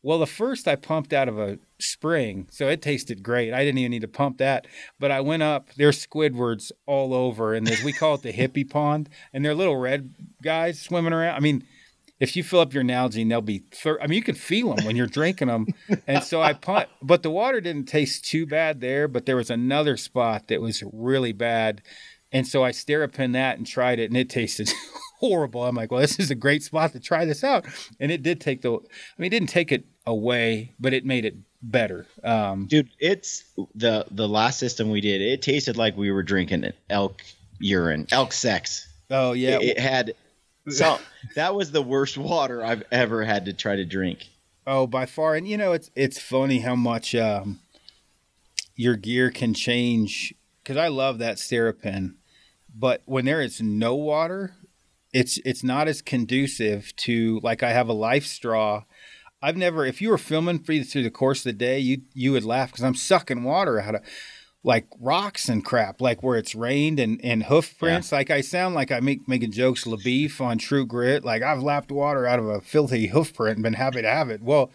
Well, 0.01 0.19
the 0.19 0.25
first 0.25 0.67
I 0.67 0.75
pumped 0.75 1.11
out 1.11 1.27
of 1.27 1.37
a 1.37 1.59
spring, 1.77 2.47
so 2.51 2.69
it 2.69 2.81
tasted 2.81 3.21
great. 3.21 3.53
I 3.53 3.65
didn't 3.65 3.79
even 3.79 3.91
need 3.91 4.01
to 4.01 4.07
pump 4.07 4.37
that. 4.37 4.65
But 4.97 5.11
I 5.11 5.19
went 5.19 5.43
up, 5.43 5.69
there's 5.75 6.05
Squidwards 6.05 6.71
all 6.85 7.13
over, 7.13 7.53
and 7.53 7.69
we 7.83 7.91
call 7.91 8.15
it 8.15 8.21
the 8.21 8.31
hippie 8.31 8.69
pond, 8.69 9.09
and 9.33 9.43
they're 9.43 9.55
little 9.55 9.75
red 9.75 10.13
guys 10.41 10.79
swimming 10.79 11.11
around. 11.11 11.35
I 11.35 11.39
mean, 11.41 11.65
if 12.19 12.35
you 12.35 12.43
fill 12.43 12.59
up 12.59 12.73
your 12.73 12.83
Nalgene, 12.83 13.29
they'll 13.29 13.41
be. 13.41 13.63
Thir- 13.71 13.99
I 14.01 14.07
mean, 14.07 14.17
you 14.17 14.23
can 14.23 14.35
feel 14.35 14.75
them 14.75 14.85
when 14.85 14.95
you're 14.95 15.07
drinking 15.07 15.47
them. 15.47 15.67
And 16.07 16.23
so 16.23 16.41
I 16.41 16.53
put, 16.53 16.87
but 17.01 17.23
the 17.23 17.29
water 17.29 17.61
didn't 17.61 17.85
taste 17.85 18.25
too 18.25 18.45
bad 18.45 18.81
there. 18.81 19.07
But 19.07 19.25
there 19.25 19.35
was 19.35 19.49
another 19.49 19.95
spot 19.95 20.47
that 20.47 20.61
was 20.61 20.83
really 20.91 21.33
bad, 21.33 21.81
and 22.31 22.47
so 22.47 22.63
I 22.63 22.71
SteriPEN 22.71 23.33
that 23.33 23.57
and 23.57 23.65
tried 23.67 23.99
it, 23.99 24.09
and 24.09 24.17
it 24.17 24.29
tasted 24.29 24.71
horrible. 25.19 25.65
I'm 25.65 25.75
like, 25.75 25.91
well, 25.91 26.01
this 26.01 26.19
is 26.19 26.31
a 26.31 26.35
great 26.35 26.63
spot 26.63 26.93
to 26.93 26.99
try 26.99 27.25
this 27.25 27.43
out, 27.43 27.65
and 27.99 28.11
it 28.11 28.23
did 28.23 28.41
take 28.41 28.61
the. 28.61 28.73
I 28.73 28.77
mean, 29.17 29.27
it 29.27 29.29
didn't 29.29 29.49
take 29.49 29.71
it 29.71 29.85
away, 30.05 30.73
but 30.79 30.93
it 30.93 31.05
made 31.05 31.25
it 31.25 31.35
better. 31.61 32.07
Um, 32.23 32.65
Dude, 32.67 32.89
it's 32.99 33.43
the 33.75 34.05
the 34.11 34.27
last 34.27 34.59
system 34.59 34.89
we 34.89 35.01
did. 35.01 35.21
It 35.21 35.41
tasted 35.41 35.77
like 35.77 35.95
we 35.95 36.11
were 36.11 36.23
drinking 36.23 36.71
elk 36.89 37.21
urine, 37.59 38.07
elk 38.11 38.33
sex. 38.33 38.87
Oh 39.09 39.33
yeah, 39.33 39.57
it, 39.57 39.77
it 39.77 39.79
had 39.79 40.13
so 40.67 40.99
that 41.35 41.55
was 41.55 41.71
the 41.71 41.81
worst 41.81 42.17
water 42.17 42.63
I've 42.63 42.83
ever 42.91 43.23
had 43.23 43.45
to 43.45 43.53
try 43.53 43.75
to 43.75 43.85
drink. 43.85 44.27
Oh, 44.67 44.87
by 44.87 45.05
far. 45.05 45.35
And 45.35 45.47
you 45.47 45.57
know, 45.57 45.73
it's 45.73 45.89
it's 45.95 46.19
funny 46.19 46.59
how 46.59 46.75
much 46.75 47.15
um, 47.15 47.59
your 48.75 48.95
gear 48.95 49.31
can 49.31 49.53
change. 49.53 50.33
Because 50.63 50.77
I 50.77 50.89
love 50.89 51.17
that 51.17 51.37
SteriPEN, 51.37 52.15
but 52.75 53.01
when 53.05 53.25
there 53.25 53.41
is 53.41 53.59
no 53.59 53.95
water, 53.95 54.53
it's 55.13 55.39
it's 55.43 55.63
not 55.63 55.87
as 55.87 56.01
conducive 56.01 56.95
to 56.97 57.39
like 57.41 57.63
I 57.63 57.71
have 57.71 57.89
a 57.89 57.93
life 57.93 58.25
straw. 58.25 58.83
I've 59.41 59.57
never, 59.57 59.85
if 59.85 60.01
you 60.01 60.09
were 60.09 60.17
filming 60.17 60.59
for 60.59 60.77
through 60.83 61.03
the 61.03 61.09
course 61.09 61.39
of 61.39 61.45
the 61.45 61.53
day, 61.53 61.79
you 61.79 62.01
you 62.13 62.33
would 62.33 62.43
laugh 62.43 62.71
because 62.71 62.83
I'm 62.83 62.95
sucking 62.95 63.43
water 63.43 63.79
out 63.79 63.95
of 63.95 64.01
like 64.63 64.87
rocks 64.99 65.47
and 65.47 65.63
crap, 65.63 66.01
like 66.01 66.21
where 66.21 66.37
it's 66.37 66.53
rained 66.53 66.99
and, 66.99 67.19
and 67.23 67.43
hoof 67.43 67.77
prints. 67.77 68.11
Yeah. 68.11 68.17
Like 68.17 68.29
I 68.29 68.41
sound 68.41 68.75
like 68.75 68.91
I 68.91 68.99
make 68.99 69.27
making 69.27 69.51
jokes, 69.51 69.85
LaBoeuf 69.85 70.41
on 70.41 70.57
True 70.57 70.85
Grit. 70.85 71.23
Like 71.23 71.41
I've 71.41 71.63
lapped 71.63 71.91
water 71.91 72.27
out 72.27 72.39
of 72.39 72.47
a 72.47 72.61
filthy 72.61 73.07
hoof 73.07 73.33
print 73.33 73.57
and 73.57 73.63
been 73.63 73.73
happy 73.73 74.01
to 74.01 74.09
have 74.09 74.29
it. 74.29 74.41
Well, 74.41 74.71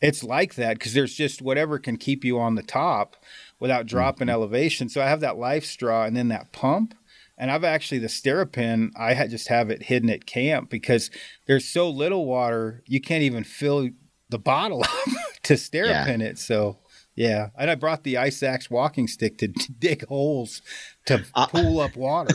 it's 0.00 0.22
like 0.22 0.54
that 0.54 0.78
because 0.78 0.94
there's 0.94 1.14
just 1.14 1.42
whatever 1.42 1.78
can 1.78 1.96
keep 1.96 2.24
you 2.24 2.38
on 2.38 2.54
the 2.54 2.62
top 2.62 3.16
without 3.58 3.86
dropping 3.86 4.26
mm-hmm. 4.26 4.34
elevation. 4.34 4.88
So 4.88 5.00
I 5.00 5.06
have 5.06 5.20
that 5.20 5.38
life 5.38 5.64
straw 5.64 6.04
and 6.04 6.16
then 6.16 6.28
that 6.28 6.52
pump. 6.52 6.94
And 7.36 7.50
I've 7.50 7.64
actually 7.64 7.98
the 7.98 8.06
SteriPEN, 8.06 8.90
I 8.96 9.26
just 9.26 9.48
have 9.48 9.68
it 9.68 9.84
hidden 9.84 10.08
at 10.08 10.24
camp 10.24 10.70
because 10.70 11.10
there's 11.46 11.64
so 11.64 11.90
little 11.90 12.26
water, 12.26 12.84
you 12.86 13.00
can't 13.00 13.24
even 13.24 13.42
fill 13.42 13.88
the 14.28 14.38
bottle 14.38 14.84
up 14.84 15.08
to 15.42 15.54
SteriPEN 15.54 16.20
yeah. 16.20 16.26
it. 16.26 16.38
So 16.38 16.78
yeah, 17.14 17.50
and 17.56 17.70
I 17.70 17.76
brought 17.76 18.02
the 18.02 18.18
Ice 18.18 18.42
Axe 18.42 18.68
walking 18.68 19.06
stick 19.06 19.38
to, 19.38 19.48
dig 19.78 20.06
holes 20.06 20.62
to 21.06 21.24
uh, 21.34 21.46
pull 21.46 21.80
up 21.80 21.96
water. 21.96 22.34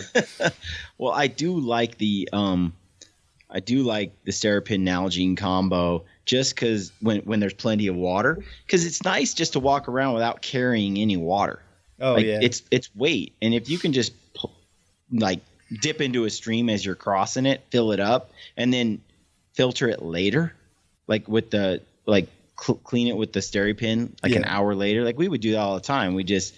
well, 0.97 1.11
I 1.13 1.27
do 1.27 1.59
like 1.59 1.97
the 1.97 2.29
um, 2.31 2.73
I 3.49 3.59
do 3.59 3.83
like 3.83 4.13
the 4.23 4.31
SteriPEN 4.31 4.81
Nalgene 4.81 5.35
combo 5.35 6.05
just 6.25 6.55
because 6.55 6.91
when 7.01 7.21
when 7.21 7.39
there's 7.39 7.53
plenty 7.53 7.87
of 7.87 7.95
water, 7.95 8.43
because 8.65 8.85
it's 8.85 9.03
nice 9.03 9.33
just 9.33 9.53
to 9.53 9.59
walk 9.59 9.89
around 9.89 10.13
without 10.13 10.41
carrying 10.41 10.97
any 10.97 11.17
water. 11.17 11.61
Oh 11.99 12.13
like, 12.13 12.25
yeah, 12.25 12.39
it's 12.41 12.63
it's 12.71 12.93
weight, 12.95 13.33
and 13.41 13.53
if 13.53 13.69
you 13.69 13.77
can 13.77 13.91
just 13.91 14.13
like 15.11 15.41
dip 15.81 15.99
into 15.99 16.25
a 16.25 16.29
stream 16.29 16.69
as 16.69 16.85
you're 16.85 16.95
crossing 16.95 17.45
it, 17.45 17.63
fill 17.69 17.91
it 17.91 17.99
up, 17.99 18.31
and 18.55 18.73
then 18.73 19.01
filter 19.53 19.89
it 19.89 20.01
later, 20.01 20.53
like 21.07 21.27
with 21.27 21.51
the 21.51 21.81
like 22.05 22.29
cl- 22.59 22.79
clean 22.79 23.07
it 23.07 23.17
with 23.17 23.33
the 23.33 23.39
SteriPEN 23.39 24.15
like 24.21 24.31
yeah. 24.31 24.39
an 24.39 24.45
hour 24.45 24.75
later. 24.75 25.03
Like 25.03 25.17
we 25.17 25.27
would 25.27 25.41
do 25.41 25.51
that 25.51 25.59
all 25.59 25.75
the 25.75 25.81
time. 25.81 26.13
We 26.13 26.23
just 26.23 26.55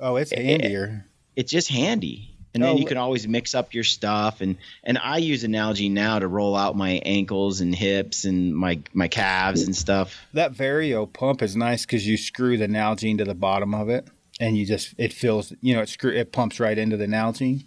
oh, 0.00 0.16
it's 0.16 0.32
handier. 0.32 1.04
It, 1.36 1.40
it's 1.40 1.52
just 1.52 1.68
handy. 1.68 2.28
And 2.54 2.62
then 2.62 2.74
oh, 2.74 2.76
you 2.76 2.84
can 2.84 2.98
always 2.98 3.26
mix 3.26 3.54
up 3.54 3.72
your 3.72 3.84
stuff 3.84 4.42
and 4.42 4.58
and 4.84 4.98
I 4.98 5.18
use 5.18 5.42
Nalgene 5.42 5.92
now 5.92 6.18
to 6.18 6.28
roll 6.28 6.54
out 6.54 6.76
my 6.76 7.00
ankles 7.04 7.60
and 7.60 7.74
hips 7.74 8.24
and 8.24 8.54
my 8.54 8.80
my 8.92 9.08
calves 9.08 9.62
and 9.62 9.74
stuff. 9.74 10.20
That 10.34 10.52
Vario 10.52 11.10
pump 11.10 11.40
is 11.40 11.56
nice 11.56 11.86
because 11.86 12.06
you 12.06 12.18
screw 12.18 12.58
the 12.58 12.68
Nalgene 12.68 13.18
to 13.18 13.24
the 13.24 13.34
bottom 13.34 13.74
of 13.74 13.88
it 13.88 14.06
and 14.38 14.56
you 14.56 14.66
just 14.66 14.94
it 14.98 15.12
fills 15.12 15.52
you 15.62 15.74
know 15.74 15.80
it 15.80 15.88
screw 15.88 16.10
it 16.10 16.32
pumps 16.32 16.60
right 16.60 16.76
into 16.76 16.98
the 16.98 17.06
Nalgene, 17.06 17.64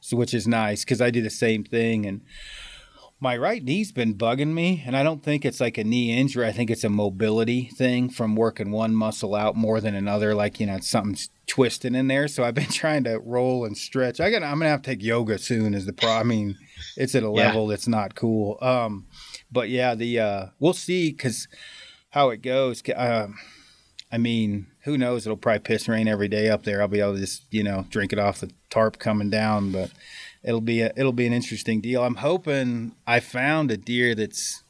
so 0.00 0.18
which 0.18 0.34
is 0.34 0.46
nice 0.46 0.84
because 0.84 1.00
I 1.00 1.10
do 1.10 1.22
the 1.22 1.30
same 1.30 1.64
thing 1.64 2.04
and 2.04 2.20
my 3.18 3.36
right 3.36 3.64
knee's 3.64 3.92
been 3.92 4.14
bugging 4.14 4.52
me, 4.52 4.82
and 4.84 4.94
I 4.96 5.02
don't 5.02 5.22
think 5.22 5.44
it's 5.44 5.60
like 5.60 5.78
a 5.78 5.84
knee 5.84 6.16
injury. 6.16 6.46
I 6.46 6.52
think 6.52 6.70
it's 6.70 6.84
a 6.84 6.90
mobility 6.90 7.70
thing 7.74 8.10
from 8.10 8.36
working 8.36 8.70
one 8.70 8.94
muscle 8.94 9.34
out 9.34 9.56
more 9.56 9.80
than 9.80 9.94
another. 9.94 10.34
Like 10.34 10.60
you 10.60 10.66
know, 10.66 10.78
something's 10.80 11.30
twisting 11.46 11.94
in 11.94 12.08
there. 12.08 12.28
So 12.28 12.44
I've 12.44 12.54
been 12.54 12.64
trying 12.70 13.04
to 13.04 13.18
roll 13.18 13.64
and 13.64 13.76
stretch. 13.76 14.20
I 14.20 14.30
got. 14.30 14.42
I'm 14.42 14.58
gonna 14.58 14.68
have 14.68 14.82
to 14.82 14.90
take 14.90 15.02
yoga 15.02 15.38
soon. 15.38 15.72
Is 15.72 15.86
the 15.86 15.94
problem? 15.94 16.20
I 16.20 16.24
mean, 16.24 16.58
it's 16.96 17.14
at 17.14 17.22
a 17.22 17.30
level 17.30 17.64
yeah. 17.64 17.70
that's 17.70 17.88
not 17.88 18.14
cool. 18.14 18.58
Um, 18.60 19.06
but 19.50 19.70
yeah, 19.70 19.94
the 19.94 20.20
uh, 20.20 20.46
we'll 20.58 20.74
see 20.74 21.10
because 21.10 21.48
how 22.10 22.28
it 22.30 22.42
goes. 22.42 22.82
Um, 22.94 23.38
I 24.12 24.18
mean, 24.18 24.66
who 24.84 24.98
knows? 24.98 25.26
It'll 25.26 25.38
probably 25.38 25.60
piss 25.60 25.88
rain 25.88 26.06
every 26.06 26.28
day 26.28 26.48
up 26.50 26.64
there. 26.64 26.82
I'll 26.82 26.88
be 26.88 27.00
able 27.00 27.14
to 27.14 27.20
just 27.20 27.44
you 27.50 27.62
know 27.62 27.86
drink 27.88 28.12
it 28.12 28.18
off 28.18 28.40
the 28.40 28.50
tarp 28.68 28.98
coming 28.98 29.30
down, 29.30 29.72
but 29.72 29.90
it'll 30.46 30.60
be 30.62 30.80
a, 30.80 30.92
it'll 30.96 31.12
be 31.12 31.26
an 31.26 31.32
interesting 31.32 31.80
deal. 31.80 32.02
I'm 32.02 32.14
hoping 32.16 32.94
I 33.06 33.20
found 33.20 33.70
a 33.70 33.76
deer 33.76 34.14
that's 34.14 34.62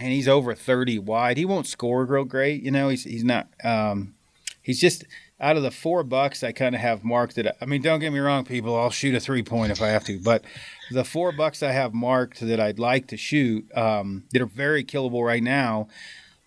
and 0.00 0.10
he's 0.10 0.28
over 0.28 0.54
30 0.54 1.00
wide. 1.00 1.36
He 1.36 1.44
won't 1.44 1.66
score 1.66 2.06
real 2.06 2.24
great, 2.24 2.62
you 2.62 2.70
know. 2.70 2.88
He's 2.88 3.04
he's 3.04 3.24
not 3.24 3.48
um, 3.62 4.14
he's 4.62 4.80
just 4.80 5.04
out 5.40 5.56
of 5.56 5.64
the 5.64 5.72
four 5.72 6.04
bucks 6.04 6.44
I 6.44 6.52
kind 6.52 6.74
of 6.74 6.80
have 6.80 7.04
marked 7.04 7.34
that 7.34 7.56
I 7.60 7.66
mean, 7.66 7.82
don't 7.82 7.98
get 7.98 8.12
me 8.12 8.20
wrong, 8.20 8.44
people, 8.44 8.78
I'll 8.78 8.90
shoot 8.90 9.14
a 9.14 9.20
three 9.20 9.42
point 9.42 9.72
if 9.72 9.82
I 9.82 9.88
have 9.88 10.04
to, 10.04 10.18
but 10.20 10.44
the 10.92 11.04
four 11.04 11.32
bucks 11.32 11.62
I 11.62 11.72
have 11.72 11.92
marked 11.92 12.40
that 12.40 12.60
I'd 12.60 12.78
like 12.78 13.08
to 13.08 13.16
shoot 13.16 13.66
um, 13.76 14.24
that 14.32 14.40
are 14.40 14.46
very 14.46 14.84
killable 14.84 15.26
right 15.26 15.42
now 15.42 15.88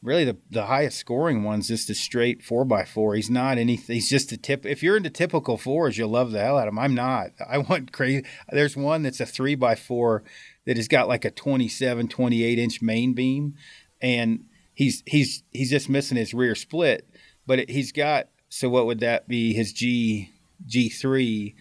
really 0.06 0.26
the, 0.26 0.38
the 0.50 0.68
highest 0.68 0.98
scoring 0.98 1.44
one's 1.44 1.68
just 1.68 1.90
a 1.90 1.96
straight 1.96 2.44
four 2.44 2.64
by 2.64 2.86
four. 2.86 3.16
He's 3.16 3.30
not 3.30 3.58
anything. 3.58 3.96
He's 3.96 4.10
just 4.10 4.32
a 4.32 4.38
tip. 4.38 4.66
If 4.66 4.84
you're 4.84 4.98
into 4.98 5.10
typical 5.10 5.58
fours, 5.58 5.98
you'll 5.98 6.10
love 6.10 6.32
the 6.32 6.40
hell 6.40 6.58
out 6.58 6.68
of 6.68 6.74
him. 6.74 6.80
I'm 6.80 6.96
not. 6.96 7.32
I 7.50 7.58
want 7.58 7.92
crazy. 7.92 8.24
There's 8.50 8.78
one 8.78 9.04
that's 9.04 9.20
a 9.20 9.26
three 9.26 9.56
by 9.56 9.76
four 9.76 10.24
that 10.66 10.78
has 10.78 10.88
got 10.88 11.08
like 11.08 11.26
a 11.26 11.32
27, 11.32 12.08
28 12.08 12.60
inch 12.60 12.82
main 12.82 13.14
beam, 13.14 13.56
and 14.02 14.46
he's 14.74 15.04
he's 15.06 15.44
he's 15.52 15.70
just 15.70 15.90
missing 15.90 16.18
his 16.18 16.34
rear 16.34 16.56
split. 16.56 17.08
But 17.48 17.60
it, 17.60 17.70
he's 17.70 17.92
got 17.92 18.30
so 18.50 18.70
what 18.70 18.86
would 18.86 19.00
that 19.00 19.28
be? 19.28 19.54
His 19.54 19.74
G 19.74 20.32
G 20.66 20.90
three. 20.90 21.56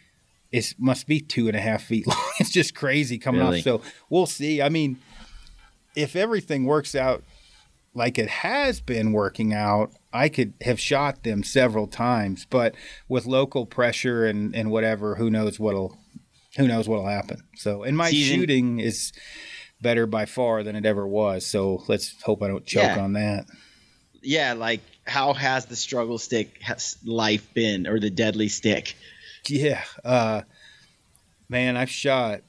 It 0.52 0.74
must 0.78 1.08
be 1.08 1.18
two 1.18 1.48
and 1.48 1.56
a 1.56 1.60
half 1.60 1.82
feet 1.82 2.06
long. 2.06 2.16
It's 2.38 2.50
just 2.50 2.76
crazy 2.76 3.18
coming 3.18 3.40
really? 3.40 3.58
off. 3.58 3.64
So 3.64 3.82
we'll 4.08 4.26
see. 4.26 4.62
I 4.62 4.68
mean, 4.68 4.98
if 5.96 6.14
everything 6.14 6.64
works 6.64 6.94
out 6.94 7.24
like 7.94 8.18
it 8.18 8.28
has 8.28 8.80
been 8.80 9.12
working 9.12 9.54
out, 9.54 9.92
I 10.12 10.28
could 10.28 10.54
have 10.62 10.80
shot 10.80 11.22
them 11.22 11.42
several 11.42 11.86
times, 11.86 12.46
but 12.50 12.74
with 13.08 13.26
local 13.26 13.66
pressure 13.66 14.26
and, 14.26 14.54
and 14.54 14.70
whatever, 14.70 15.14
who 15.14 15.30
knows 15.30 15.58
what'll 15.58 15.98
who 16.56 16.68
knows 16.68 16.88
what'll 16.88 17.08
happen. 17.08 17.42
So, 17.56 17.82
and 17.82 17.96
my 17.96 18.10
Season. 18.10 18.36
shooting 18.36 18.78
is 18.78 19.12
better 19.80 20.06
by 20.06 20.24
far 20.24 20.62
than 20.62 20.76
it 20.76 20.86
ever 20.86 21.06
was. 21.06 21.44
So 21.44 21.82
let's 21.88 22.20
hope 22.22 22.42
I 22.42 22.48
don't 22.48 22.64
choke 22.64 22.84
yeah. 22.84 23.00
on 23.00 23.14
that. 23.14 23.46
Yeah, 24.22 24.52
like 24.54 24.80
how 25.06 25.32
has 25.32 25.66
the 25.66 25.76
struggle 25.76 26.18
stick 26.18 26.60
life 27.04 27.52
been, 27.54 27.86
or 27.86 27.98
the 28.00 28.10
deadly 28.10 28.48
stick? 28.48 28.94
Yeah, 29.48 29.82
uh, 30.04 30.42
man, 31.48 31.76
I've 31.76 31.90
shot 31.90 32.40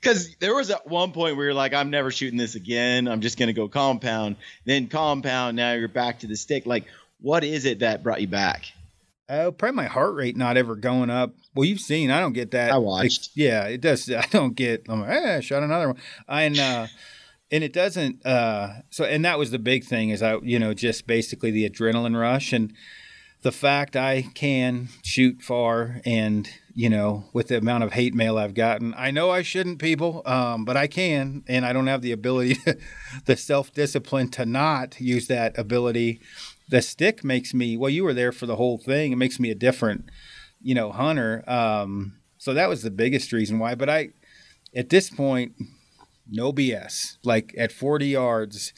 because 0.00 0.36
there 0.36 0.54
was 0.54 0.70
at 0.70 0.86
one 0.86 1.12
point 1.12 1.36
where 1.36 1.46
you're 1.46 1.54
like, 1.54 1.74
I'm 1.74 1.90
never 1.90 2.10
shooting 2.10 2.38
this 2.38 2.54
again. 2.54 3.08
I'm 3.08 3.20
just 3.20 3.38
gonna 3.38 3.52
go 3.52 3.68
compound. 3.68 4.36
Then 4.64 4.88
compound. 4.88 5.56
Now 5.56 5.72
you're 5.72 5.88
back 5.88 6.20
to 6.20 6.26
the 6.26 6.36
stick. 6.36 6.66
Like, 6.66 6.84
what 7.20 7.44
is 7.44 7.64
it 7.64 7.80
that 7.80 8.02
brought 8.02 8.20
you 8.20 8.28
back? 8.28 8.72
Oh, 9.30 9.52
probably 9.52 9.76
my 9.76 9.86
heart 9.86 10.14
rate 10.14 10.36
not 10.36 10.56
ever 10.56 10.74
going 10.74 11.10
up. 11.10 11.34
Well, 11.54 11.66
you've 11.66 11.80
seen. 11.80 12.10
I 12.10 12.20
don't 12.20 12.32
get 12.32 12.52
that. 12.52 12.70
I 12.70 12.78
watched. 12.78 13.30
yeah, 13.34 13.64
it 13.64 13.80
does. 13.80 14.10
I 14.16 14.24
don't 14.30 14.54
get. 14.54 14.86
I'm 14.88 15.00
like, 15.00 15.10
eh, 15.10 15.40
shot 15.40 15.62
another 15.62 15.88
one. 15.88 16.00
And 16.28 16.58
uh, 16.58 16.86
and 17.50 17.64
it 17.64 17.72
doesn't. 17.72 18.24
Uh, 18.24 18.82
so 18.90 19.04
and 19.04 19.24
that 19.24 19.38
was 19.38 19.50
the 19.50 19.58
big 19.58 19.84
thing 19.84 20.10
is 20.10 20.22
I, 20.22 20.38
you 20.38 20.58
know, 20.58 20.74
just 20.74 21.06
basically 21.06 21.50
the 21.50 21.68
adrenaline 21.68 22.18
rush 22.18 22.52
and 22.52 22.72
the 23.42 23.52
fact 23.52 23.96
I 23.96 24.22
can 24.34 24.88
shoot 25.02 25.42
far 25.42 26.00
and 26.04 26.48
you 26.78 26.88
know 26.88 27.24
with 27.32 27.48
the 27.48 27.58
amount 27.58 27.82
of 27.82 27.92
hate 27.92 28.14
mail 28.14 28.38
I've 28.38 28.54
gotten. 28.54 28.94
I 28.96 29.10
know 29.10 29.32
I 29.32 29.42
shouldn't 29.42 29.80
people 29.80 30.22
um, 30.24 30.64
but 30.64 30.76
I 30.76 30.86
can 30.86 31.42
and 31.48 31.66
I 31.66 31.72
don't 31.72 31.88
have 31.88 32.02
the 32.02 32.12
ability 32.12 32.56
the 33.24 33.36
self 33.36 33.72
discipline 33.74 34.30
to 34.30 34.46
not 34.46 35.00
use 35.00 35.26
that 35.26 35.58
ability. 35.58 36.20
The 36.68 36.80
stick 36.80 37.24
makes 37.24 37.52
me 37.52 37.76
well 37.76 37.90
you 37.90 38.04
were 38.04 38.14
there 38.14 38.30
for 38.30 38.46
the 38.46 38.54
whole 38.54 38.78
thing. 38.78 39.10
It 39.10 39.16
makes 39.16 39.40
me 39.40 39.50
a 39.50 39.56
different 39.56 40.08
you 40.62 40.72
know 40.72 40.92
hunter. 40.92 41.42
Um, 41.50 42.20
so 42.36 42.54
that 42.54 42.68
was 42.68 42.82
the 42.82 42.92
biggest 42.92 43.32
reason 43.32 43.58
why 43.58 43.74
but 43.74 43.90
I 43.90 44.10
at 44.72 44.88
this 44.88 45.10
point 45.10 45.54
no 46.30 46.52
BS 46.52 47.16
like 47.24 47.56
at 47.58 47.72
40 47.72 48.06
yards 48.06 48.72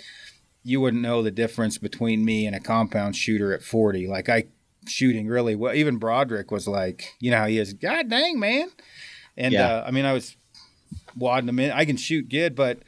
you 0.63 0.81
wouldn't 0.81 1.03
know 1.03 1.21
the 1.21 1.31
difference 1.31 1.77
between 1.77 2.25
me 2.25 2.47
and 2.47 2.57
a 2.57 2.61
compound 2.61 3.15
shooter 3.15 3.53
at 3.53 3.63
40. 3.63 4.07
Like 4.07 4.31
I 4.31 4.45
shooting 4.91 5.27
really 5.27 5.55
well. 5.55 5.75
Even 5.75 5.97
Broderick 5.97 6.51
was 6.51 6.69
like, 6.69 7.15
you 7.21 7.31
know 7.31 7.39
how 7.39 7.47
he 7.47 7.59
is, 7.59 7.73
God 7.73 8.09
dang, 8.09 8.39
man. 8.39 8.71
And 9.37 9.55
yeah. 9.55 9.77
uh, 9.77 9.85
I 9.87 9.91
mean, 9.91 10.05
I 10.05 10.13
was 10.13 10.37
wadding 11.17 11.49
him 11.49 11.59
in. 11.59 11.71
I 11.73 11.85
can 11.85 11.97
shoot 11.97 12.29
good, 12.29 12.55
but 12.55 12.81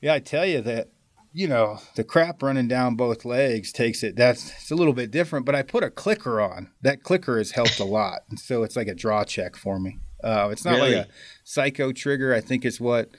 yeah, 0.00 0.14
I 0.14 0.20
tell 0.20 0.46
you 0.46 0.60
that, 0.62 0.90
you 1.32 1.48
know, 1.48 1.78
the 1.94 2.04
crap 2.04 2.42
running 2.42 2.68
down 2.68 2.94
both 2.94 3.24
legs 3.24 3.72
takes 3.72 4.02
it. 4.02 4.16
That's 4.16 4.50
it's 4.50 4.70
a 4.70 4.74
little 4.74 4.92
bit 4.92 5.10
different, 5.10 5.46
but 5.46 5.54
I 5.54 5.62
put 5.62 5.84
a 5.84 5.90
clicker 5.90 6.40
on. 6.40 6.70
That 6.82 7.02
clicker 7.02 7.38
has 7.38 7.52
helped 7.52 7.78
a 7.78 7.84
lot. 7.84 8.20
And 8.30 8.38
so 8.38 8.62
it's 8.62 8.76
like 8.76 8.88
a 8.88 8.94
draw 8.94 9.24
check 9.24 9.56
for 9.56 9.78
me. 9.78 9.98
Uh, 10.22 10.48
it's 10.50 10.64
not 10.64 10.76
really? 10.76 10.96
like 10.96 11.06
a 11.06 11.10
psycho 11.44 11.92
trigger. 11.92 12.34
I 12.34 12.40
think 12.40 12.64
it's 12.64 12.80
what 12.80 13.10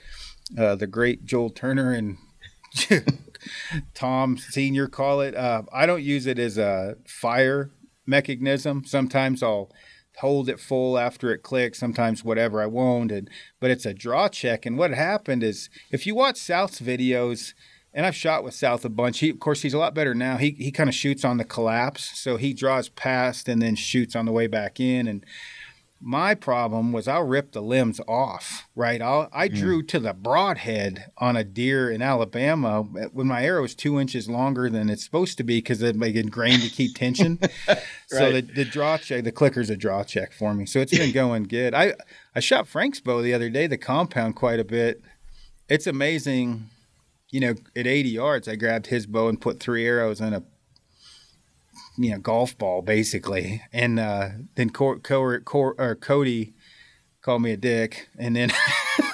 uh, 0.58 0.74
the 0.74 0.86
great 0.86 1.24
Joel 1.24 1.50
Turner 1.50 1.92
and 1.92 2.18
Tom 3.94 4.36
Senior 4.36 4.86
call 4.86 5.20
it. 5.20 5.34
Uh, 5.34 5.62
I 5.72 5.86
don't 5.86 6.02
use 6.02 6.26
it 6.26 6.38
as 6.38 6.58
a 6.58 6.96
fire 7.06 7.70
mechanism. 8.06 8.84
Sometimes 8.84 9.42
I'll 9.42 9.70
hold 10.18 10.48
it 10.48 10.60
full 10.60 10.98
after 10.98 11.32
it 11.32 11.42
clicks. 11.42 11.78
Sometimes 11.78 12.24
whatever 12.24 12.62
I 12.62 12.66
won't. 12.66 13.12
And 13.12 13.28
but 13.60 13.70
it's 13.70 13.86
a 13.86 13.94
draw 13.94 14.28
check. 14.28 14.66
And 14.66 14.78
what 14.78 14.92
happened 14.92 15.42
is, 15.42 15.70
if 15.90 16.06
you 16.06 16.14
watch 16.14 16.36
South's 16.36 16.80
videos, 16.80 17.54
and 17.92 18.06
I've 18.06 18.14
shot 18.14 18.44
with 18.44 18.54
South 18.54 18.84
a 18.84 18.88
bunch. 18.88 19.18
He, 19.18 19.30
of 19.30 19.40
course, 19.40 19.62
he's 19.62 19.74
a 19.74 19.78
lot 19.78 19.94
better 19.94 20.14
now. 20.14 20.36
He 20.36 20.50
he 20.52 20.70
kind 20.70 20.88
of 20.88 20.94
shoots 20.94 21.24
on 21.24 21.38
the 21.38 21.44
collapse, 21.44 22.18
so 22.18 22.36
he 22.36 22.54
draws 22.54 22.88
past 22.88 23.48
and 23.48 23.60
then 23.60 23.74
shoots 23.74 24.14
on 24.14 24.26
the 24.26 24.32
way 24.32 24.46
back 24.46 24.78
in. 24.78 25.08
And 25.08 25.24
my 26.02 26.34
problem 26.34 26.92
was 26.92 27.06
I'll 27.06 27.26
rip 27.26 27.52
the 27.52 27.60
limbs 27.60 28.00
off, 28.08 28.66
right? 28.74 29.02
I'll, 29.02 29.28
I 29.32 29.48
mm. 29.48 29.54
drew 29.54 29.82
to 29.84 30.00
the 30.00 30.14
broadhead 30.14 31.10
on 31.18 31.36
a 31.36 31.44
deer 31.44 31.90
in 31.90 32.00
Alabama 32.00 32.82
when 33.12 33.26
my 33.26 33.44
arrow 33.44 33.64
is 33.64 33.74
two 33.74 34.00
inches 34.00 34.28
longer 34.28 34.70
than 34.70 34.88
it's 34.88 35.04
supposed 35.04 35.36
to 35.38 35.44
be 35.44 35.58
because 35.58 35.82
it 35.82 35.98
like 35.98 36.14
ingrained 36.14 36.62
to 36.62 36.70
keep 36.70 36.96
tension. 36.96 37.38
right. 37.68 37.78
So 38.08 38.32
the, 38.32 38.40
the 38.40 38.64
draw 38.64 38.98
check, 38.98 39.22
the 39.22 39.30
clicker's 39.30 39.70
a 39.70 39.76
draw 39.76 40.02
check 40.02 40.32
for 40.32 40.52
me. 40.52 40.66
So 40.66 40.80
it's 40.80 40.96
been 40.96 41.12
going 41.12 41.44
good. 41.44 41.74
I, 41.74 41.94
I 42.34 42.40
shot 42.40 42.66
Frank's 42.66 42.98
bow 42.98 43.22
the 43.22 43.32
other 43.32 43.48
day, 43.50 43.68
the 43.68 43.78
compound 43.78 44.34
quite 44.34 44.58
a 44.58 44.64
bit. 44.64 45.00
It's 45.68 45.86
amazing. 45.86 46.68
You 47.30 47.40
know, 47.40 47.54
at 47.76 47.86
80 47.86 48.08
yards, 48.08 48.48
I 48.48 48.56
grabbed 48.56 48.88
his 48.88 49.06
bow 49.06 49.28
and 49.28 49.40
put 49.40 49.60
three 49.60 49.86
arrows 49.86 50.20
in 50.20 50.34
a 50.34 50.42
you 51.96 52.10
know 52.10 52.18
golf 52.18 52.56
ball 52.56 52.82
basically, 52.82 53.62
and 53.72 53.98
uh, 53.98 54.28
then 54.54 54.70
Cor- 54.70 54.98
Cor- 54.98 55.40
Cor- 55.40 55.74
or 55.78 55.94
Cody 55.96 56.54
called 57.22 57.42
me 57.42 57.52
a 57.52 57.56
dick, 57.56 58.08
and 58.18 58.36
then 58.36 58.50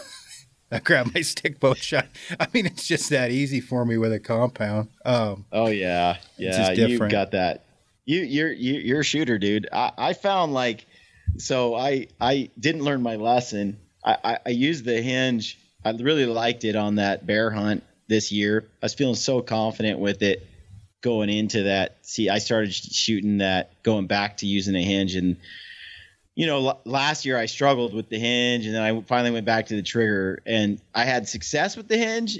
I 0.70 0.80
grabbed 0.80 1.14
my 1.14 1.20
stick 1.22 1.60
bow 1.60 1.74
shot. 1.74 2.06
I 2.38 2.48
mean, 2.52 2.66
it's 2.66 2.86
just 2.86 3.10
that 3.10 3.30
easy 3.30 3.60
for 3.60 3.84
me 3.84 3.98
with 3.98 4.12
a 4.12 4.20
compound. 4.20 4.88
Um, 5.04 5.44
oh 5.52 5.68
yeah, 5.68 6.18
yeah, 6.36 6.70
you 6.72 6.98
got 7.10 7.32
that. 7.32 7.64
You 8.04 8.20
you're 8.20 8.52
you're 8.52 9.00
a 9.00 9.04
shooter, 9.04 9.38
dude. 9.38 9.68
I, 9.72 9.92
I 9.96 10.12
found 10.12 10.52
like 10.54 10.86
so 11.38 11.74
I 11.74 12.08
I 12.20 12.50
didn't 12.58 12.82
learn 12.82 13.02
my 13.02 13.16
lesson. 13.16 13.78
I, 14.04 14.16
I, 14.24 14.38
I 14.46 14.50
used 14.50 14.84
the 14.84 15.00
hinge. 15.02 15.58
I 15.84 15.90
really 15.90 16.26
liked 16.26 16.64
it 16.64 16.76
on 16.76 16.96
that 16.96 17.26
bear 17.26 17.50
hunt 17.50 17.82
this 18.08 18.30
year. 18.30 18.64
I 18.82 18.86
was 18.86 18.94
feeling 18.94 19.14
so 19.14 19.42
confident 19.42 19.98
with 19.98 20.22
it 20.22 20.46
going 21.02 21.30
into 21.30 21.64
that. 21.64 21.98
See, 22.02 22.28
I 22.28 22.38
started 22.38 22.72
shooting 22.74 23.38
that, 23.38 23.82
going 23.82 24.06
back 24.06 24.38
to 24.38 24.46
using 24.46 24.74
a 24.74 24.82
hinge, 24.82 25.14
and 25.14 25.36
you 26.34 26.46
know, 26.46 26.68
l- 26.68 26.80
last 26.84 27.24
year 27.24 27.38
I 27.38 27.46
struggled 27.46 27.94
with 27.94 28.08
the 28.08 28.18
hinge, 28.18 28.66
and 28.66 28.74
then 28.74 28.82
I 28.82 29.00
finally 29.02 29.30
went 29.30 29.46
back 29.46 29.66
to 29.66 29.76
the 29.76 29.82
trigger, 29.82 30.42
and 30.46 30.80
I 30.94 31.04
had 31.04 31.28
success 31.28 31.76
with 31.76 31.88
the 31.88 31.96
hinge, 31.96 32.38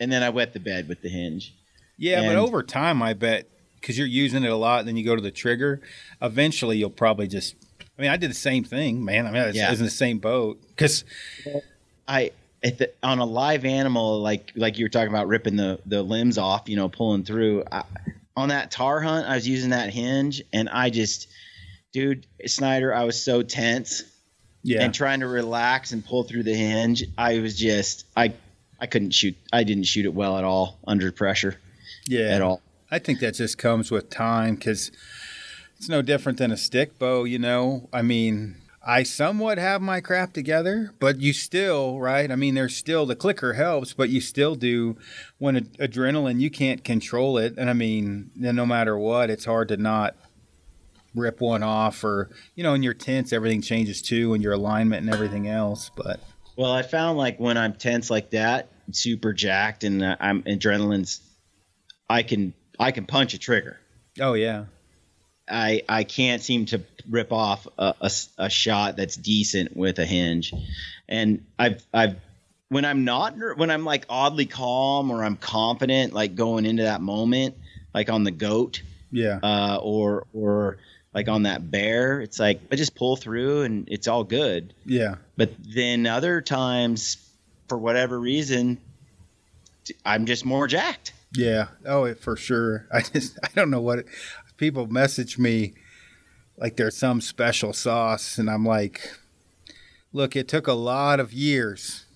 and 0.00 0.10
then 0.10 0.22
I 0.22 0.30
wet 0.30 0.52
the 0.52 0.60
bed 0.60 0.88
with 0.88 1.02
the 1.02 1.08
hinge. 1.08 1.54
Yeah, 1.96 2.20
and, 2.20 2.28
but 2.28 2.36
over 2.36 2.62
time, 2.62 3.02
I 3.02 3.12
bet 3.12 3.48
because 3.80 3.98
you're 3.98 4.06
using 4.06 4.44
it 4.44 4.50
a 4.50 4.56
lot, 4.56 4.80
and 4.80 4.88
then 4.88 4.96
you 4.96 5.04
go 5.04 5.14
to 5.14 5.22
the 5.22 5.30
trigger. 5.30 5.80
Eventually, 6.22 6.78
you'll 6.78 6.90
probably 6.90 7.28
just. 7.28 7.54
I 7.98 8.02
mean, 8.02 8.10
I 8.10 8.16
did 8.16 8.30
the 8.30 8.34
same 8.34 8.64
thing, 8.64 9.04
man. 9.04 9.26
I 9.26 9.30
mean, 9.30 9.42
it's, 9.42 9.56
yeah. 9.56 9.70
it's 9.70 9.78
in 9.78 9.84
the 9.84 9.90
same 9.90 10.18
boat 10.18 10.60
because 10.68 11.04
I 12.08 12.32
the, 12.70 12.90
on 13.02 13.18
a 13.18 13.24
live 13.24 13.64
animal, 13.64 14.20
like 14.20 14.52
like 14.56 14.78
you 14.78 14.84
were 14.84 14.90
talking 14.90 15.08
about 15.08 15.28
ripping 15.28 15.56
the 15.56 15.80
the 15.86 16.02
limbs 16.02 16.38
off, 16.38 16.68
you 16.68 16.76
know, 16.76 16.88
pulling 16.88 17.24
through. 17.24 17.64
I, 17.70 17.84
on 18.36 18.48
that 18.48 18.70
tahr 18.70 19.00
hunt, 19.00 19.28
I 19.28 19.34
was 19.34 19.46
using 19.46 19.70
that 19.70 19.90
hinge, 19.90 20.42
and 20.52 20.68
I 20.68 20.90
just, 20.90 21.28
dude, 21.92 22.26
Snyder, 22.46 22.92
I 22.92 23.04
was 23.04 23.22
so 23.22 23.42
tense. 23.42 24.02
Yeah. 24.66 24.82
And 24.82 24.94
trying 24.94 25.20
to 25.20 25.26
relax 25.26 25.92
and 25.92 26.02
pull 26.02 26.22
through 26.22 26.44
the 26.44 26.54
hinge, 26.54 27.04
I 27.18 27.38
was 27.40 27.54
just, 27.58 28.06
I, 28.16 28.32
I 28.80 28.86
couldn't 28.86 29.10
shoot. 29.10 29.36
I 29.52 29.62
didn't 29.62 29.84
shoot 29.84 30.06
it 30.06 30.14
well 30.14 30.38
at 30.38 30.44
all 30.44 30.78
under 30.86 31.12
pressure. 31.12 31.58
Yeah. 32.06 32.28
At 32.28 32.40
all. 32.40 32.62
I 32.90 32.98
think 32.98 33.20
that 33.20 33.34
just 33.34 33.58
comes 33.58 33.90
with 33.90 34.08
time 34.08 34.54
because 34.54 34.90
it's 35.76 35.90
no 35.90 36.00
different 36.00 36.38
than 36.38 36.50
a 36.50 36.56
stick 36.56 36.98
bow. 36.98 37.24
You 37.24 37.38
know, 37.38 37.90
I 37.92 38.00
mean, 38.00 38.56
I 38.86 39.02
somewhat 39.02 39.58
have 39.58 39.80
my 39.80 40.00
crap 40.00 40.32
together, 40.34 40.92
but 40.98 41.20
you 41.20 41.32
still, 41.32 41.98
right? 41.98 42.30
I 42.30 42.36
mean, 42.36 42.54
there's 42.54 42.76
still 42.76 43.06
the 43.06 43.16
clicker 43.16 43.54
helps, 43.54 43.94
but 43.94 44.10
you 44.10 44.20
still 44.20 44.54
do 44.54 44.96
when 45.38 45.56
ad- 45.56 45.78
adrenaline, 45.78 46.40
you 46.40 46.50
can't 46.50 46.84
control 46.84 47.38
it. 47.38 47.54
And 47.56 47.70
I 47.70 47.72
mean, 47.72 48.30
no 48.34 48.66
matter 48.66 48.98
what, 48.98 49.30
it's 49.30 49.46
hard 49.46 49.68
to 49.68 49.78
not 49.78 50.16
rip 51.14 51.40
one 51.40 51.62
off 51.62 52.04
or, 52.04 52.28
you 52.54 52.62
know, 52.62 52.74
in 52.74 52.82
your 52.82 52.94
tense, 52.94 53.32
everything 53.32 53.62
changes 53.62 54.02
too 54.02 54.34
and 54.34 54.42
your 54.42 54.52
alignment 54.52 55.04
and 55.04 55.14
everything 55.14 55.48
else. 55.48 55.90
But, 55.96 56.20
well, 56.56 56.72
I 56.72 56.82
found 56.82 57.16
like 57.16 57.40
when 57.40 57.56
I'm 57.56 57.72
tense 57.72 58.10
like 58.10 58.30
that, 58.30 58.68
super 58.92 59.32
jacked 59.32 59.84
and 59.84 60.02
uh, 60.02 60.16
I'm 60.20 60.42
adrenaline's, 60.42 61.20
I 62.10 62.22
can, 62.22 62.52
I 62.78 62.90
can 62.90 63.06
punch 63.06 63.32
a 63.32 63.38
trigger. 63.38 63.78
Oh, 64.20 64.34
yeah. 64.34 64.66
I 65.48 65.82
I 65.88 66.04
can't 66.04 66.40
seem 66.42 66.64
to 66.66 66.80
rip 67.08 67.32
off 67.32 67.66
a, 67.78 67.94
a, 68.00 68.10
a, 68.38 68.50
shot 68.50 68.96
that's 68.96 69.16
decent 69.16 69.76
with 69.76 69.98
a 69.98 70.06
hinge, 70.06 70.52
and 71.08 71.44
I've 71.58 71.84
I've 71.92 72.16
when 72.68 72.84
I'm 72.84 73.04
not 73.04 73.36
when 73.56 73.70
I'm 73.70 73.84
like 73.84 74.04
oddly 74.08 74.46
calm 74.46 75.10
or 75.10 75.24
I'm 75.24 75.36
confident 75.36 76.12
like 76.12 76.34
going 76.34 76.66
into 76.66 76.84
that 76.84 77.00
moment 77.00 77.54
like 77.94 78.10
on 78.10 78.24
the 78.24 78.30
goat 78.30 78.82
yeah. 79.10 79.38
uh, 79.42 79.78
or 79.80 80.26
or 80.32 80.78
like 81.14 81.28
on 81.28 81.44
that 81.44 81.70
bear 81.70 82.20
it's 82.20 82.40
like 82.40 82.60
I 82.72 82.76
just 82.76 82.94
pull 82.94 83.16
through 83.16 83.62
and 83.62 83.88
it's 83.88 84.08
all 84.08 84.24
good. 84.24 84.74
Yeah. 84.84 85.16
But 85.36 85.52
then 85.62 86.06
other 86.06 86.40
times 86.40 87.16
for 87.68 87.78
whatever 87.78 88.18
reason 88.18 88.78
I'm 90.04 90.26
just 90.26 90.44
more 90.44 90.66
jacked. 90.66 91.12
Yeah. 91.32 91.68
Oh 91.86 92.12
for 92.14 92.36
sure. 92.36 92.86
I 92.92 93.02
just 93.02 93.38
I 93.42 93.48
don't 93.54 93.70
know 93.70 93.80
what 93.80 94.00
it, 94.00 94.06
people 94.56 94.86
message 94.88 95.38
me 95.38 95.74
like 96.56 96.76
there's 96.76 96.96
some 96.96 97.20
special 97.20 97.72
sauce, 97.72 98.38
and 98.38 98.48
I'm 98.48 98.64
like, 98.64 99.12
look, 100.12 100.36
it 100.36 100.48
took 100.48 100.66
a 100.66 100.72
lot 100.72 101.20
of 101.20 101.32
years 101.32 102.06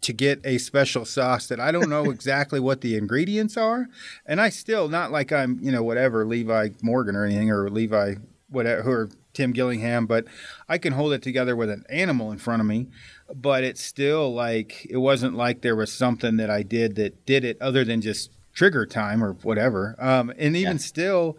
to 0.00 0.12
get 0.12 0.40
a 0.44 0.58
special 0.58 1.04
sauce 1.04 1.46
that 1.46 1.60
I 1.60 1.70
don't 1.70 1.88
know 1.88 2.04
exactly 2.10 2.60
what 2.60 2.80
the 2.80 2.96
ingredients 2.96 3.56
are, 3.56 3.88
and 4.26 4.40
I 4.40 4.48
still 4.48 4.88
not 4.88 5.12
like 5.12 5.32
I'm 5.32 5.58
you 5.62 5.72
know 5.72 5.82
whatever 5.82 6.24
Levi 6.24 6.70
Morgan 6.82 7.16
or 7.16 7.24
anything 7.24 7.50
or 7.50 7.68
Levi 7.68 8.14
whatever 8.48 9.02
or 9.02 9.10
Tim 9.32 9.52
Gillingham, 9.52 10.06
but 10.06 10.26
I 10.68 10.78
can 10.78 10.92
hold 10.92 11.12
it 11.12 11.22
together 11.22 11.56
with 11.56 11.70
an 11.70 11.84
animal 11.88 12.32
in 12.32 12.38
front 12.38 12.60
of 12.60 12.66
me. 12.66 12.88
But 13.34 13.64
it's 13.64 13.82
still 13.82 14.32
like 14.32 14.86
it 14.90 14.98
wasn't 14.98 15.34
like 15.34 15.62
there 15.62 15.76
was 15.76 15.92
something 15.92 16.36
that 16.36 16.50
I 16.50 16.62
did 16.62 16.96
that 16.96 17.24
did 17.24 17.44
it 17.44 17.60
other 17.60 17.84
than 17.84 18.02
just 18.02 18.30
trigger 18.52 18.84
time 18.84 19.24
or 19.24 19.32
whatever. 19.42 19.96
Um, 19.98 20.30
and 20.38 20.54
even 20.56 20.74
yeah. 20.74 20.82
still, 20.82 21.38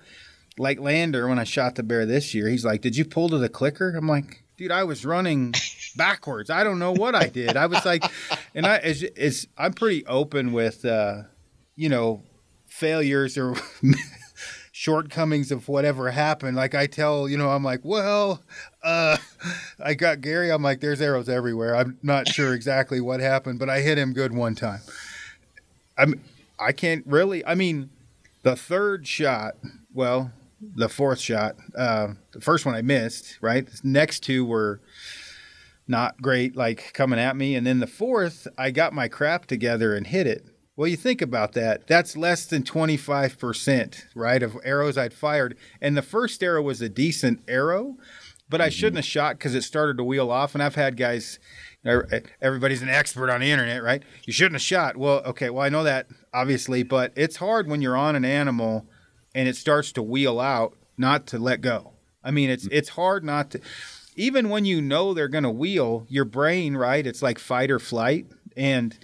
like 0.57 0.79
Lander 0.79 1.27
when 1.27 1.39
I 1.39 1.43
shot 1.43 1.75
the 1.75 1.83
bear 1.83 2.05
this 2.05 2.33
year, 2.33 2.47
he's 2.47 2.65
like, 2.65 2.81
"Did 2.81 2.95
you 2.95 3.05
pull 3.05 3.29
to 3.29 3.37
the 3.37 3.49
clicker?" 3.49 3.95
I'm 3.95 4.07
like, 4.07 4.43
"Dude, 4.57 4.71
I 4.71 4.83
was 4.83 5.05
running 5.05 5.53
backwards. 5.95 6.49
I 6.49 6.63
don't 6.63 6.79
know 6.79 6.91
what 6.91 7.15
I 7.15 7.27
did. 7.27 7.57
I 7.57 7.65
was 7.65 7.85
like, 7.85 8.03
and 8.55 8.65
I 8.65 8.77
is 8.77 9.47
I'm 9.57 9.73
pretty 9.73 10.05
open 10.05 10.53
with, 10.53 10.85
uh, 10.85 11.23
you 11.75 11.89
know, 11.89 12.23
failures 12.67 13.37
or 13.37 13.55
shortcomings 14.71 15.51
of 15.51 15.67
whatever 15.67 16.11
happened. 16.11 16.57
Like 16.57 16.75
I 16.75 16.87
tell, 16.87 17.29
you 17.29 17.37
know, 17.37 17.49
I'm 17.49 17.63
like, 17.63 17.81
well, 17.83 18.41
uh, 18.83 19.17
I 19.79 19.93
got 19.93 20.21
Gary. 20.21 20.51
I'm 20.51 20.63
like, 20.63 20.81
there's 20.81 21.01
arrows 21.01 21.29
everywhere. 21.29 21.75
I'm 21.75 21.97
not 22.03 22.27
sure 22.27 22.53
exactly 22.53 22.99
what 22.99 23.19
happened, 23.19 23.59
but 23.59 23.69
I 23.69 23.81
hit 23.81 23.97
him 23.97 24.13
good 24.13 24.33
one 24.33 24.55
time. 24.55 24.81
I'm, 25.97 26.21
I 26.59 26.71
can't 26.71 27.05
really. 27.05 27.45
I 27.45 27.55
mean, 27.55 27.89
the 28.41 28.55
third 28.55 29.07
shot. 29.07 29.55
Well, 29.93 30.31
the 30.75 30.89
fourth 30.89 31.19
shot. 31.19 31.55
Uh, 31.77 32.09
the 32.31 32.41
first 32.41 32.65
one 32.65 32.75
I 32.75 32.81
missed. 32.81 33.37
Right. 33.41 33.65
The 33.65 33.79
next 33.83 34.21
two 34.21 34.45
were 34.45 34.81
not 35.87 36.21
great, 36.21 36.55
like 36.55 36.93
coming 36.93 37.19
at 37.19 37.35
me, 37.35 37.55
and 37.55 37.67
then 37.67 37.79
the 37.79 37.87
fourth, 37.87 38.47
I 38.57 38.71
got 38.71 38.93
my 38.93 39.09
crap 39.09 39.47
together 39.47 39.93
and 39.95 40.07
hit 40.07 40.27
it 40.27 40.45
well, 40.75 40.87
you 40.87 40.97
think 40.97 41.21
about 41.21 41.53
that. 41.53 41.85
That's 41.85 42.17
less 42.17 42.45
than 42.45 42.63
25%, 42.63 44.05
right, 44.15 44.41
of 44.41 44.57
arrows 44.63 44.97
I'd 44.97 45.13
fired. 45.13 45.55
And 45.79 45.95
the 45.95 46.01
first 46.01 46.41
arrow 46.41 46.63
was 46.63 46.81
a 46.81 46.89
decent 46.89 47.41
arrow, 47.47 47.97
but 48.49 48.59
I 48.59 48.65
mm-hmm. 48.65 48.71
shouldn't 48.71 48.95
have 48.97 49.05
shot 49.05 49.37
because 49.37 49.53
it 49.53 49.63
started 49.63 49.97
to 49.97 50.03
wheel 50.03 50.31
off. 50.31 50.55
And 50.55 50.63
I've 50.63 50.73
had 50.73 50.97
guys, 50.97 51.37
everybody's 52.41 52.81
an 52.81 52.89
expert 52.89 53.29
on 53.29 53.41
the 53.41 53.51
internet, 53.51 53.83
right? 53.83 54.01
You 54.25 54.33
shouldn't 54.33 54.55
have 54.55 54.63
shot. 54.63 54.97
Well, 54.97 55.21
okay, 55.25 55.51
well, 55.51 55.63
I 55.63 55.69
know 55.69 55.83
that, 55.83 56.07
obviously, 56.33 56.81
but 56.81 57.13
it's 57.15 57.35
hard 57.35 57.67
when 57.67 57.83
you're 57.83 57.97
on 57.97 58.15
an 58.15 58.25
animal 58.25 58.87
and 59.35 59.47
it 59.47 59.55
starts 59.55 59.91
to 59.93 60.03
wheel 60.03 60.39
out 60.39 60.75
not 60.97 61.25
to 61.27 61.39
let 61.39 61.61
go. 61.61 61.93
I 62.23 62.31
mean, 62.31 62.49
it's 62.49 62.65
mm-hmm. 62.65 62.75
it's 62.75 62.89
hard 62.89 63.23
not 63.23 63.51
to 63.51 63.61
even 64.15 64.49
when 64.49 64.65
you 64.65 64.81
know 64.81 65.13
they're 65.13 65.27
going 65.27 65.43
to 65.43 65.49
wheel, 65.49 66.05
your 66.07 66.25
brain, 66.25 66.77
right? 66.77 67.05
It's 67.05 67.21
like 67.21 67.39
fight 67.39 67.71
or 67.71 67.79
flight 67.79 68.27
and 68.55 68.97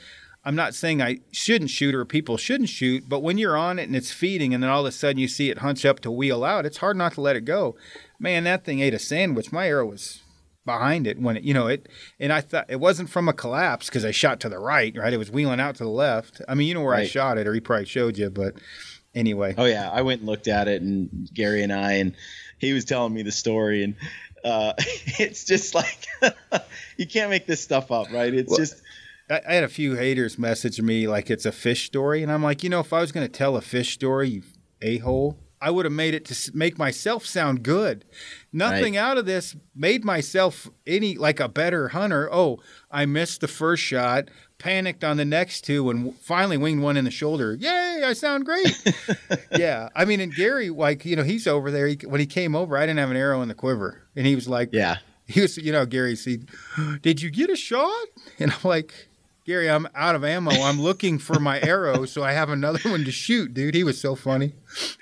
I'm 0.46 0.56
not 0.56 0.74
saying 0.74 1.02
I 1.02 1.20
shouldn't 1.32 1.70
shoot 1.70 1.94
or 1.94 2.06
people 2.06 2.38
shouldn't 2.38 2.70
shoot, 2.70 3.04
but 3.08 3.22
when 3.22 3.38
you're 3.38 3.58
on 3.58 3.78
it 3.78 3.88
and 3.88 3.96
it's 3.96 4.12
feeding 4.12 4.54
and 4.54 4.64
then 4.64 4.70
all 4.70 4.82
of 4.82 4.86
a 4.86 4.92
sudden 4.92 5.20
you 5.20 5.28
see 5.28 5.50
it 5.50 5.60
hunch 5.60 5.86
up 5.86 6.00
to 6.02 6.12
wheel 6.12 6.44
out, 6.44 6.66
it's 6.66 6.78
hard 6.78 6.96
not 6.96 7.14
to 7.14 7.22
let 7.22 7.36
it 7.36 7.46
go. 7.46 7.76
Man, 8.20 8.46
that 8.46 8.64
thing 8.64 8.80
ate 8.80 8.94
a 8.94 9.00
sandwich. 9.00 9.52
My 9.52 9.68
arrow 9.68 9.88
was 9.88 10.22
behind 10.66 11.08
it 11.08 11.20
when 11.20 11.38
it, 11.38 11.44
you 11.44 11.54
know, 11.54 11.68
it, 11.68 11.90
and 12.20 12.32
I 12.32 12.42
thought 12.42 12.66
it 12.70 12.80
wasn't 12.80 13.10
from 13.10 13.28
a 13.28 13.34
collapse 13.34 13.88
because 13.88 14.06
I 14.06 14.12
shot 14.12 14.40
to 14.42 14.50
the 14.50 14.60
right, 14.60 14.96
right? 14.98 15.14
It 15.14 15.18
was 15.18 15.32
wheeling 15.32 15.60
out 15.60 15.76
to 15.76 15.84
the 15.84 15.90
left. 15.90 16.42
I 16.48 16.56
mean, 16.56 16.68
you 16.68 16.74
know 16.74 16.82
where 16.82 16.92
right. 16.92 17.04
I 17.04 17.08
shot 17.08 17.38
it, 17.38 17.48
or 17.48 17.54
he 17.54 17.60
probably 17.60 17.86
showed 17.86 18.18
you, 18.18 18.30
but 18.30 18.56
anyway. 19.16 19.56
Oh, 19.58 19.66
yeah. 19.66 19.90
I 19.90 20.02
went 20.02 20.22
and 20.22 20.30
looked 20.30 20.48
at 20.48 20.68
it, 20.68 20.82
and 20.82 21.30
Gary 21.34 21.64
and 21.64 21.74
I, 21.74 21.94
and 21.94 22.16
he 22.58 22.74
was 22.74 22.86
telling 22.86 23.14
me 23.14 23.24
the 23.24 23.32
story, 23.32 23.84
and 23.84 23.96
uh, 24.44 24.74
it's 24.78 25.46
just 25.46 25.76
like 25.76 26.06
you 26.98 27.08
can't 27.08 27.30
make 27.30 27.48
this 27.48 27.62
stuff 27.62 27.92
up, 27.92 28.12
right? 28.12 28.34
It's 28.34 28.50
well, 28.50 28.60
just 28.60 28.82
I, 29.30 29.42
had 29.54 29.64
a 29.64 29.70
few 29.70 29.96
haters 29.96 30.40
message 30.40 30.82
me 30.82 31.08
like 31.08 31.30
it's 31.30 31.46
a 31.46 31.52
fish 31.52 31.86
story, 31.86 32.24
and 32.24 32.32
I'm 32.32 32.44
like, 32.44 32.64
you 32.64 32.70
know, 32.70 32.80
if 32.80 32.94
I 32.94 33.02
was 33.02 33.12
going 33.12 33.26
to 33.26 33.32
tell 33.32 33.56
a 33.56 33.62
fish 33.62 33.94
story, 33.94 34.30
you 34.30 34.44
a 34.82 34.98
hole, 35.00 35.38
I 35.62 35.72
would 35.72 35.86
have 35.86 35.94
made 35.94 36.14
it 36.14 36.26
to 36.26 36.52
make 36.56 36.78
myself 36.78 37.26
sound 37.26 37.64
good. 37.64 38.06
Nothing 38.54 38.94
right. 38.94 39.02
out 39.02 39.18
of 39.18 39.26
this 39.26 39.56
made 39.76 40.06
myself 40.06 40.70
any 40.88 41.16
like 41.16 41.40
a 41.40 41.50
better 41.50 41.90
hunter. 41.90 42.30
Oh, 42.32 42.60
I 42.90 43.06
missed 43.06 43.42
the 43.42 43.48
first 43.48 43.84
shot, 43.84 44.30
panicked 44.60 45.04
on 45.04 45.18
the 45.18 45.26
next 45.26 45.62
two, 45.62 45.90
and 45.90 46.16
finally 46.18 46.58
winged 46.58 46.84
one 46.84 46.98
in 46.98 47.06
the 47.06 47.12
shoulder. 47.12 47.56
Yay! 47.56 48.04
I 48.06 48.14
sound 48.14 48.46
great. 48.46 48.84
yeah, 49.58 49.90
I 49.96 50.06
mean, 50.06 50.20
and 50.20 50.34
Gary, 50.34 50.70
like 50.70 51.06
you 51.06 51.16
know, 51.16 51.24
he's 51.24 51.48
over 51.48 51.72
there. 51.72 51.88
He, 51.88 51.96
when 52.06 52.20
he 52.20 52.28
came 52.28 52.56
over, 52.56 52.78
I 52.78 52.82
didn't 52.82 53.00
have 53.00 53.10
an 53.10 53.18
arrow 53.18 53.42
in 53.42 53.48
the 53.48 53.56
quiver, 53.56 54.04
and 54.16 54.28
he 54.28 54.36
was 54.36 54.48
like, 54.48 54.70
"Yeah." 54.72 54.98
He 55.30 55.42
was, 55.42 55.58
you 55.58 55.72
know, 55.72 55.86
Gary. 55.86 56.16
See, 56.16 56.40
did 57.04 57.22
you 57.22 57.30
get 57.30 57.52
a 57.52 57.56
shot? 57.56 58.08
And 58.40 58.52
I'm 58.52 58.58
like, 58.64 59.10
Gary, 59.46 59.70
I'm 59.70 59.88
out 59.94 60.16
of 60.16 60.24
ammo. 60.24 60.50
I'm 60.50 60.82
looking 60.82 61.20
for 61.20 61.40
my 61.40 61.62
arrow, 61.62 62.06
so 62.06 62.24
I 62.24 62.32
have 62.32 62.50
another 62.50 62.80
one 62.90 63.04
to 63.04 63.12
shoot, 63.12 63.54
dude. 63.54 63.76
He 63.76 63.84
was 63.84 64.02
so 64.02 64.16
funny. 64.16 64.54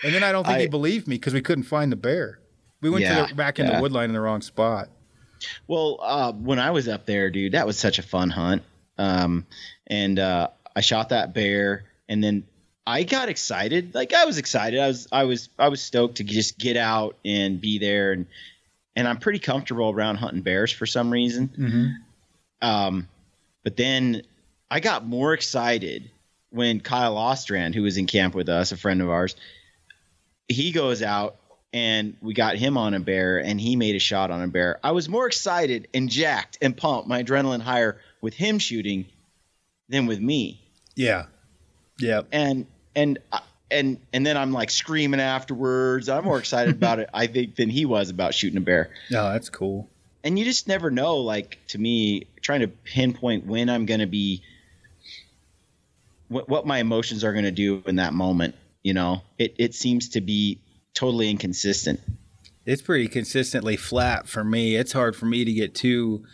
And 0.03 0.13
then 0.13 0.23
I 0.23 0.33
don't 0.33 0.43
think 0.43 0.57
I, 0.57 0.61
he 0.61 0.67
believed 0.67 1.07
me 1.07 1.15
because 1.15 1.33
we 1.33 1.41
couldn't 1.41 1.63
find 1.63 1.91
the 1.91 1.95
bear. 1.95 2.39
We 2.81 2.89
went 2.89 3.03
yeah, 3.03 3.21
to 3.21 3.29
the, 3.29 3.35
back 3.35 3.59
in 3.59 3.67
yeah. 3.67 3.79
the 3.79 3.87
woodline 3.87 4.05
in 4.05 4.13
the 4.13 4.19
wrong 4.19 4.41
spot. 4.41 4.89
Well, 5.67 5.99
uh, 6.01 6.31
when 6.31 6.59
I 6.59 6.71
was 6.71 6.87
up 6.87 7.05
there, 7.05 7.29
dude, 7.29 7.53
that 7.53 7.65
was 7.65 7.77
such 7.77 7.99
a 7.99 8.03
fun 8.03 8.29
hunt. 8.31 8.63
Um, 8.97 9.45
and 9.85 10.19
uh, 10.19 10.49
I 10.75 10.81
shot 10.81 11.09
that 11.09 11.33
bear, 11.33 11.85
and 12.09 12.23
then 12.23 12.43
I 12.85 13.03
got 13.03 13.29
excited. 13.29 13.93
Like 13.93 14.13
I 14.13 14.25
was 14.25 14.37
excited. 14.37 14.79
I 14.79 14.87
was 14.87 15.07
I 15.11 15.23
was 15.23 15.49
I 15.59 15.69
was 15.69 15.81
stoked 15.81 16.17
to 16.17 16.23
just 16.23 16.57
get 16.57 16.77
out 16.77 17.17
and 17.25 17.59
be 17.59 17.79
there, 17.79 18.11
and 18.13 18.25
and 18.95 19.07
I'm 19.07 19.17
pretty 19.17 19.39
comfortable 19.39 19.89
around 19.89 20.15
hunting 20.15 20.41
bears 20.41 20.71
for 20.71 20.85
some 20.85 21.11
reason. 21.11 21.49
Mm-hmm. 21.49 22.67
Um, 22.67 23.07
but 23.63 23.75
then 23.75 24.23
I 24.71 24.79
got 24.79 25.05
more 25.05 25.33
excited 25.33 26.09
when 26.49 26.79
Kyle 26.79 27.15
Ostrand, 27.15 27.75
who 27.75 27.83
was 27.83 27.97
in 27.97 28.07
camp 28.07 28.33
with 28.33 28.49
us, 28.49 28.71
a 28.71 28.77
friend 28.77 29.01
of 29.01 29.09
ours, 29.09 29.35
he 30.47 30.71
goes 30.71 31.03
out 31.03 31.35
and 31.73 32.15
we 32.21 32.33
got 32.33 32.55
him 32.55 32.77
on 32.77 32.93
a 32.93 32.99
bear 32.99 33.39
and 33.39 33.59
he 33.59 33.75
made 33.75 33.95
a 33.95 33.99
shot 33.99 34.31
on 34.31 34.41
a 34.41 34.47
bear. 34.47 34.79
I 34.83 34.91
was 34.91 35.09
more 35.09 35.27
excited 35.27 35.87
and 35.93 36.09
jacked 36.09 36.57
and 36.61 36.75
pumped, 36.75 37.07
my 37.07 37.23
adrenaline 37.23 37.61
higher 37.61 37.99
with 38.21 38.33
him 38.33 38.59
shooting 38.59 39.05
than 39.89 40.05
with 40.05 40.19
me. 40.19 40.61
Yeah. 40.95 41.25
Yeah. 41.99 42.21
And 42.31 42.67
and 42.95 43.19
uh, 43.31 43.39
and 43.69 43.99
and 44.13 44.25
then 44.25 44.37
I'm 44.37 44.53
like 44.53 44.69
screaming 44.69 45.19
afterwards. 45.19 46.09
I'm 46.09 46.23
more 46.23 46.39
excited 46.39 46.75
about 46.77 46.99
it, 46.99 47.09
I 47.13 47.27
think, 47.27 47.55
than 47.55 47.69
he 47.69 47.85
was 47.85 48.09
about 48.09 48.33
shooting 48.33 48.57
a 48.57 48.61
bear. 48.61 48.91
No, 49.11 49.31
that's 49.31 49.49
cool. 49.49 49.89
And 50.23 50.37
you 50.37 50.45
just 50.45 50.67
never 50.67 50.89
know. 50.89 51.17
Like 51.17 51.59
to 51.67 51.77
me, 51.77 52.27
trying 52.41 52.61
to 52.61 52.67
pinpoint 52.67 53.45
when 53.45 53.69
I'm 53.69 53.85
going 53.85 53.99
to 53.99 54.07
be 54.07 54.41
what, 56.29 56.49
what 56.49 56.65
my 56.65 56.79
emotions 56.79 57.23
are 57.23 57.33
going 57.33 57.45
to 57.45 57.51
do 57.51 57.83
in 57.85 57.97
that 57.97 58.13
moment. 58.13 58.55
You 58.83 58.93
know, 58.93 59.21
it, 59.37 59.55
it 59.57 59.75
seems 59.75 60.09
to 60.09 60.21
be 60.21 60.61
totally 60.97 61.29
inconsistent. 61.29 61.99
It's 62.65 62.81
pretty 62.81 63.07
consistently 63.07 63.77
flat 63.77 64.27
for 64.27 64.43
me. 64.43 64.75
It's 64.75 64.93
hard 64.93 65.15
for 65.15 65.27
me 65.27 65.45
to 65.45 65.53
get 65.53 65.75
too 65.75 66.25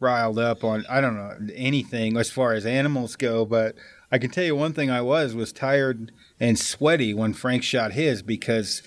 riled 0.00 0.38
up 0.38 0.64
on 0.64 0.84
I 0.88 1.00
don't 1.00 1.14
know 1.14 1.36
anything 1.54 2.16
as 2.16 2.30
far 2.30 2.52
as 2.52 2.66
animals 2.66 3.14
go, 3.14 3.44
but 3.44 3.76
I 4.10 4.18
can 4.18 4.30
tell 4.30 4.44
you 4.44 4.56
one 4.56 4.72
thing 4.72 4.90
I 4.90 5.02
was 5.02 5.34
was 5.34 5.52
tired 5.52 6.10
and 6.40 6.58
sweaty 6.58 7.14
when 7.14 7.32
Frank 7.32 7.62
shot 7.62 7.92
his 7.92 8.22
because 8.22 8.82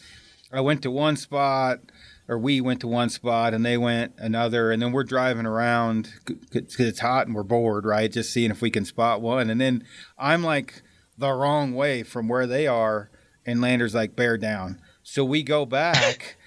I 0.51 0.59
went 0.59 0.81
to 0.83 0.91
one 0.91 1.15
spot 1.15 1.79
or 2.27 2.37
we 2.37 2.59
went 2.59 2.81
to 2.81 2.87
one 2.87 3.09
spot 3.09 3.53
and 3.53 3.65
they 3.65 3.77
went 3.77 4.13
another 4.17 4.69
and 4.69 4.81
then 4.81 4.91
we're 4.91 5.05
driving 5.05 5.45
around 5.45 6.13
because 6.25 6.79
it's 6.79 6.99
hot 6.99 7.27
and 7.27 7.35
we're 7.35 7.43
bored 7.43 7.85
right 7.85 8.11
just 8.11 8.33
seeing 8.33 8.51
if 8.51 8.61
we 8.61 8.69
can 8.69 8.85
spot 8.85 9.21
one 9.21 9.49
and 9.49 9.59
then 9.59 9.83
i'm 10.17 10.43
like 10.43 10.81
the 11.17 11.31
wrong 11.31 11.73
way 11.73 12.03
from 12.03 12.29
where 12.29 12.47
they 12.47 12.67
are 12.67 13.09
and 13.45 13.59
lander's 13.59 13.93
like 13.93 14.15
bear 14.15 14.37
down 14.37 14.79
so 15.11 15.25
we 15.25 15.43
go 15.43 15.65
back 15.65 16.37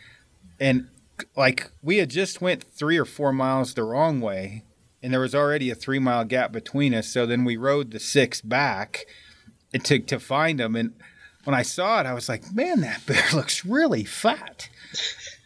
and 0.59 0.89
like 1.37 1.71
we 1.83 1.99
had 1.99 2.11
just 2.11 2.41
went 2.41 2.65
three 2.65 2.97
or 2.97 3.05
four 3.05 3.33
miles 3.33 3.75
the 3.75 3.85
wrong 3.85 4.21
way 4.21 4.65
and 5.03 5.13
there 5.13 5.21
was 5.21 5.35
already 5.35 5.71
a 5.71 5.75
three 5.75 5.99
mile 5.99 6.25
gap 6.25 6.51
between 6.53 6.95
us 6.95 7.09
so 7.09 7.27
then 7.27 7.45
we 7.45 7.57
rode 7.57 7.91
the 7.91 8.01
six 8.01 8.41
back 8.41 9.07
to, 9.85 9.99
to 9.99 10.19
find 10.19 10.61
them 10.61 10.77
and 10.77 10.95
when 11.45 11.55
i 11.55 11.63
saw 11.63 12.01
it 12.01 12.07
i 12.07 12.15
was 12.15 12.29
like 12.29 12.53
man 12.55 12.81
that 12.81 13.05
bear 13.07 13.25
looks 13.33 13.65
really 13.65 14.05
fat 14.05 14.69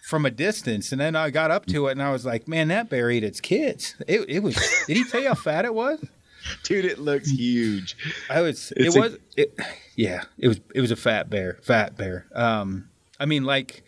from 0.08 0.24
a 0.24 0.30
distance, 0.30 0.90
and 0.90 0.98
then 0.98 1.14
I 1.14 1.28
got 1.28 1.50
up 1.50 1.66
to 1.66 1.88
it, 1.88 1.92
and 1.92 2.02
I 2.02 2.10
was 2.10 2.24
like, 2.24 2.48
"Man, 2.48 2.68
that 2.68 2.88
bear 2.88 3.10
ate 3.10 3.22
its 3.22 3.42
kids." 3.42 3.94
It, 4.06 4.24
it 4.26 4.42
was. 4.42 4.56
did 4.86 4.96
he 4.96 5.04
tell 5.04 5.20
you 5.20 5.28
how 5.28 5.34
fat 5.34 5.66
it 5.66 5.74
was? 5.74 6.02
Dude, 6.62 6.86
it 6.86 6.98
looks 6.98 7.30
huge. 7.30 7.94
I 8.30 8.40
was. 8.40 8.72
It's 8.74 8.96
it 8.96 8.98
a, 8.98 9.00
was. 9.02 9.18
It, 9.36 9.58
yeah, 9.96 10.24
it 10.38 10.48
was. 10.48 10.60
It 10.74 10.80
was 10.80 10.90
a 10.90 10.96
fat 10.96 11.28
bear. 11.28 11.58
Fat 11.62 11.94
bear. 11.98 12.26
Um, 12.34 12.87
I 13.18 13.26
mean, 13.26 13.44
like, 13.44 13.82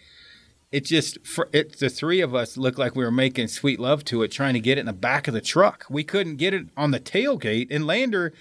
it 0.72 0.84
just. 0.84 1.26
For, 1.26 1.48
it 1.52 1.78
the 1.78 1.90
three 1.90 2.20
of 2.20 2.34
us 2.34 2.56
looked 2.56 2.78
like 2.78 2.94
we 2.94 3.04
were 3.04 3.10
making 3.10 3.48
sweet 3.48 3.80
love 3.80 4.04
to 4.06 4.22
it, 4.22 4.28
trying 4.28 4.54
to 4.54 4.60
get 4.60 4.78
it 4.78 4.82
in 4.82 4.86
the 4.86 4.92
back 4.92 5.28
of 5.28 5.34
the 5.34 5.40
truck. 5.40 5.86
We 5.88 6.04
couldn't 6.04 6.36
get 6.36 6.54
it 6.54 6.66
on 6.76 6.90
the 6.90 7.00
tailgate, 7.00 7.68
and 7.70 7.86
Lander 7.86 8.32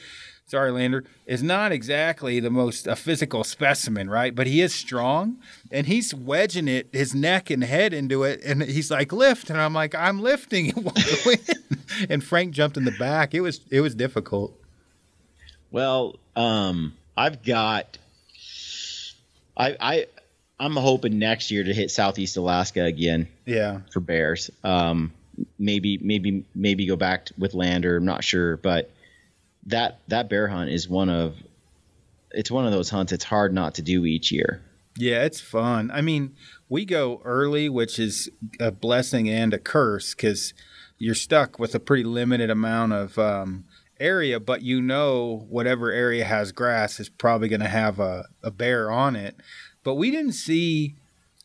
sorry, 0.50 0.72
Lander, 0.72 1.04
is 1.28 1.44
not 1.44 1.72
exactly 1.72 2.40
the 2.40 2.50
most 2.50 2.88
a 2.88 2.96
physical 2.96 3.44
specimen, 3.44 4.10
right? 4.10 4.34
But 4.34 4.48
he 4.48 4.62
is 4.62 4.74
strong, 4.74 5.38
and 5.72 5.86
he's 5.86 6.14
wedging 6.14 6.68
it, 6.68 6.90
his 6.92 7.14
neck 7.14 7.50
and 7.50 7.64
head 7.64 7.94
into 7.94 8.24
it, 8.24 8.42
and 8.44 8.64
he's 8.64 8.90
like, 8.90 9.14
lift, 9.14 9.50
and 9.50 9.62
I'm 9.62 9.74
like, 9.74 9.94
I'm 9.94 10.20
lifting, 10.22 10.68
it 10.68 10.76
won't 10.76 10.96
go 10.96 11.32
in. 11.32 12.08
and 12.10 12.24
Frank 12.24 12.54
jumped 12.54 12.78
in 12.78 12.86
the 12.86 12.92
back. 12.92 13.34
It 13.34 13.42
was 13.42 13.62
it 13.70 13.82
was 13.82 13.96
difficult. 13.96 14.54
Well, 15.72 16.18
um, 16.36 16.96
I've 17.16 17.44
got, 17.44 17.98
I 19.56 19.78
I. 19.80 20.06
I'm 20.60 20.76
hoping 20.76 21.20
next 21.20 21.52
year 21.52 21.64
to 21.64 21.74
hit 21.74 21.92
Southeast 21.92 22.38
Alaska 22.38 22.84
again. 22.84 23.28
Yeah. 23.46 23.82
For 23.92 24.00
bears. 24.00 24.50
Um, 24.64 25.14
maybe, 25.58 25.98
maybe, 26.00 26.46
maybe 26.54 26.86
go 26.86 26.96
back 26.96 27.30
with 27.38 27.54
Lander. 27.54 27.98
I'm 27.98 28.06
not 28.06 28.24
sure, 28.24 28.58
but 28.58 28.92
that 29.66 30.00
that 30.08 30.30
bear 30.30 30.48
hunt 30.48 30.70
is 30.70 30.88
one 30.88 31.10
of 31.10 31.36
it's 32.32 32.52
one 32.52 32.66
of 32.66 32.72
those 32.72 32.90
hunts 32.90 33.12
it's 33.12 33.24
hard 33.24 33.54
not 33.54 33.76
to 33.76 33.82
do 33.82 34.06
each 34.06 34.32
year. 34.32 34.62
Yeah, 34.98 35.24
it's 35.24 35.40
fun. 35.40 35.92
I 35.92 36.02
mean, 36.02 36.36
we 36.68 36.86
go 36.86 37.22
early, 37.24 37.70
which 37.70 38.00
is 38.00 38.30
a 38.60 38.72
blessing 38.72 39.30
and 39.30 39.54
a 39.54 39.58
curse 39.58 40.14
because 40.14 40.54
you're 40.98 41.16
stuck 41.16 41.58
with 41.58 41.74
a 41.74 41.80
pretty 41.80 42.04
limited 42.04 42.50
amount 42.50 42.94
of 42.94 43.18
um, 43.18 43.64
area, 44.00 44.40
but 44.40 44.62
you 44.62 44.82
know 44.82 45.46
whatever 45.50 45.92
area 45.92 46.26
has 46.26 46.52
grass 46.52 47.00
is 47.00 47.08
probably 47.08 47.48
going 47.48 47.62
to 47.62 47.68
have 47.70 48.00
a, 48.00 48.26
a 48.44 48.52
bear 48.52 48.92
on 48.92 49.16
it. 49.16 49.36
But 49.84 49.96
we 49.96 50.12
didn't 50.12 50.34
see, 50.34 50.96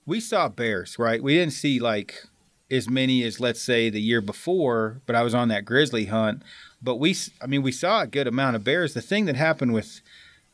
we 0.07 0.21
saw 0.21 0.49
bears, 0.49 0.99
right? 0.99 1.23
We 1.23 1.35
didn't 1.35 1.53
see 1.53 1.79
like 1.79 2.25
as 2.71 2.89
many 2.89 3.23
as 3.23 3.41
let's 3.41 3.63
say 3.63 3.91
the 3.91 4.01
year 4.01 4.21
before, 4.21 5.01
but 5.07 5.15
I 5.15 5.23
was 5.23 5.35
on 5.35 5.49
that 5.49 5.65
grizzly 5.65 6.07
hunt. 6.07 6.43
But 6.83 6.97
we, 6.97 7.17
I 7.41 7.47
mean, 7.47 7.63
we 7.63 7.73
saw 7.73 8.03
a 8.03 8.07
good 8.07 8.27
amount 8.27 8.57
of 8.57 8.65
bears. 8.65 8.95
The 8.95 9.01
thing 9.01 9.25
that 9.27 9.37
happened 9.37 9.73
with, 9.73 10.01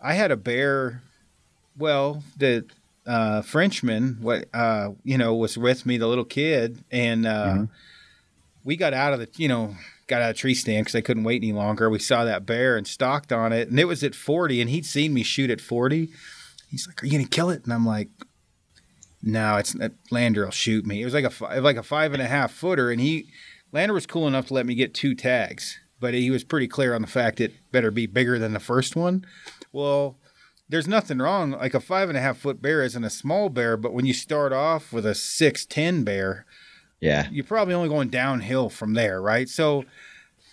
I 0.00 0.14
had 0.14 0.30
a 0.30 0.36
bear, 0.36 1.02
well, 1.76 2.22
the 2.36 2.66
uh, 3.06 3.42
Frenchman, 3.42 4.18
what 4.20 4.48
uh, 4.54 4.90
you 5.02 5.18
know, 5.18 5.34
was 5.34 5.58
with 5.58 5.86
me, 5.86 5.96
the 5.96 6.06
little 6.06 6.24
kid, 6.24 6.84
and 6.90 7.26
uh, 7.26 7.46
mm-hmm. 7.46 7.64
we 8.64 8.76
got 8.76 8.94
out 8.94 9.12
of 9.12 9.20
the, 9.20 9.28
you 9.36 9.48
know, 9.48 9.74
got 10.06 10.22
out 10.22 10.30
of 10.30 10.36
tree 10.36 10.54
stand 10.54 10.84
because 10.84 10.94
I 10.94 11.00
couldn't 11.00 11.24
wait 11.24 11.42
any 11.42 11.52
longer. 11.52 11.88
We 11.88 11.98
saw 11.98 12.24
that 12.24 12.46
bear 12.46 12.76
and 12.76 12.86
stalked 12.86 13.32
on 13.32 13.52
it, 13.52 13.68
and 13.68 13.80
it 13.80 13.86
was 13.86 14.04
at 14.04 14.14
40, 14.14 14.60
and 14.60 14.70
he'd 14.70 14.86
seen 14.86 15.14
me 15.14 15.22
shoot 15.22 15.50
at 15.50 15.60
40. 15.60 16.10
He's 16.70 16.86
like, 16.86 17.02
"Are 17.02 17.06
you 17.06 17.12
gonna 17.12 17.28
kill 17.28 17.50
it?" 17.50 17.64
And 17.64 17.72
I'm 17.72 17.86
like, 17.86 18.08
"No, 19.22 19.56
it's 19.56 19.76
Lander 20.10 20.44
will 20.44 20.50
shoot 20.50 20.86
me." 20.86 21.02
It 21.02 21.04
was 21.04 21.14
like 21.14 21.24
a 21.40 21.60
like 21.60 21.76
a 21.76 21.82
five 21.82 22.12
and 22.12 22.22
a 22.22 22.26
half 22.26 22.52
footer, 22.52 22.90
and 22.90 23.00
he 23.00 23.28
Lander 23.72 23.94
was 23.94 24.06
cool 24.06 24.26
enough 24.28 24.46
to 24.46 24.54
let 24.54 24.66
me 24.66 24.74
get 24.74 24.94
two 24.94 25.14
tags, 25.14 25.78
but 25.98 26.14
he 26.14 26.30
was 26.30 26.44
pretty 26.44 26.68
clear 26.68 26.94
on 26.94 27.02
the 27.02 27.08
fact 27.08 27.40
it 27.40 27.54
better 27.72 27.90
be 27.90 28.06
bigger 28.06 28.38
than 28.38 28.52
the 28.52 28.60
first 28.60 28.96
one. 28.96 29.24
Well, 29.72 30.18
there's 30.68 30.88
nothing 30.88 31.18
wrong. 31.18 31.52
Like 31.52 31.74
a 31.74 31.80
five 31.80 32.08
and 32.08 32.18
a 32.18 32.20
half 32.20 32.38
foot 32.38 32.62
bear 32.62 32.82
isn't 32.82 33.04
a 33.04 33.10
small 33.10 33.48
bear, 33.48 33.76
but 33.76 33.92
when 33.92 34.06
you 34.06 34.14
start 34.14 34.52
off 34.52 34.92
with 34.92 35.06
a 35.06 35.14
six 35.14 35.66
ten 35.66 36.04
bear, 36.04 36.46
yeah. 37.00 37.28
You're 37.30 37.44
probably 37.44 37.74
only 37.74 37.88
going 37.88 38.10
downhill 38.10 38.68
from 38.68 38.94
there, 38.94 39.20
right? 39.20 39.48
So 39.48 39.84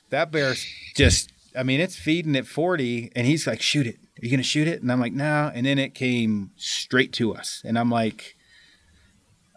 that 0.10 0.32
bear's 0.32 0.66
just, 0.96 1.32
I 1.56 1.64
mean, 1.64 1.80
it's 1.80 1.98
feeding 1.98 2.36
at 2.36 2.48
40 2.48 3.12
and 3.16 3.28
he's 3.28 3.46
like, 3.46 3.62
shoot 3.62 3.86
it. 3.86 4.00
Are 4.22 4.26
you 4.26 4.30
going 4.30 4.40
to 4.40 4.44
shoot 4.44 4.68
it? 4.68 4.82
And 4.82 4.92
I'm 4.92 5.00
like, 5.00 5.14
no. 5.14 5.52
And 5.54 5.66
then 5.66 5.80
it 5.80 5.94
came 5.94 6.52
straight 6.56 7.14
to 7.14 7.34
us. 7.34 7.62
And 7.66 7.78
I'm 7.78 7.90
like, 7.90 8.36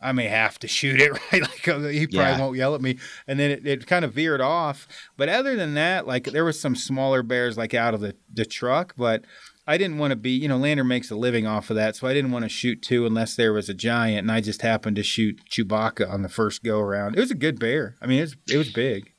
I 0.02 0.12
may 0.12 0.28
have 0.28 0.58
to 0.60 0.68
shoot 0.68 1.00
it, 1.00 1.12
right? 1.32 1.42
Like 1.42 1.68
uh, 1.68 1.78
he 1.80 2.06
probably 2.06 2.18
yeah. 2.18 2.38
won't 2.38 2.56
yell 2.56 2.74
at 2.74 2.80
me. 2.80 2.98
And 3.26 3.38
then 3.38 3.50
it, 3.50 3.66
it 3.66 3.86
kind 3.86 4.04
of 4.04 4.12
veered 4.12 4.40
off. 4.40 4.88
But 5.16 5.28
other 5.28 5.56
than 5.56 5.74
that, 5.74 6.06
like 6.06 6.24
there 6.24 6.44
was 6.44 6.58
some 6.58 6.74
smaller 6.74 7.22
bears 7.22 7.58
like 7.58 7.74
out 7.74 7.94
of 7.94 8.00
the, 8.00 8.16
the 8.32 8.44
truck, 8.44 8.94
but 8.96 9.24
I 9.66 9.78
didn't 9.78 9.98
want 9.98 10.10
to 10.10 10.16
be, 10.16 10.30
you 10.30 10.48
know, 10.48 10.56
Lander 10.56 10.82
makes 10.82 11.10
a 11.12 11.14
living 11.14 11.46
off 11.46 11.70
of 11.70 11.76
that, 11.76 11.94
so 11.94 12.08
I 12.08 12.12
didn't 12.12 12.32
want 12.32 12.44
to 12.44 12.48
shoot 12.48 12.82
two 12.82 13.06
unless 13.06 13.36
there 13.36 13.52
was 13.52 13.68
a 13.68 13.74
giant, 13.74 14.20
and 14.20 14.32
I 14.32 14.40
just 14.40 14.62
happened 14.62 14.96
to 14.96 15.04
shoot 15.04 15.42
Chewbacca 15.48 16.10
on 16.10 16.22
the 16.22 16.28
first 16.28 16.64
go 16.64 16.80
around. 16.80 17.16
It 17.16 17.20
was 17.20 17.30
a 17.30 17.36
good 17.36 17.60
bear. 17.60 17.94
I 18.02 18.06
mean, 18.06 18.18
it 18.18 18.22
was 18.22 18.36
it 18.50 18.56
was 18.56 18.72
big. 18.72 19.12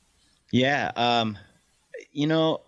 Yeah, 0.50 0.92
um, 0.94 1.38
you 2.10 2.26
know, 2.26 2.60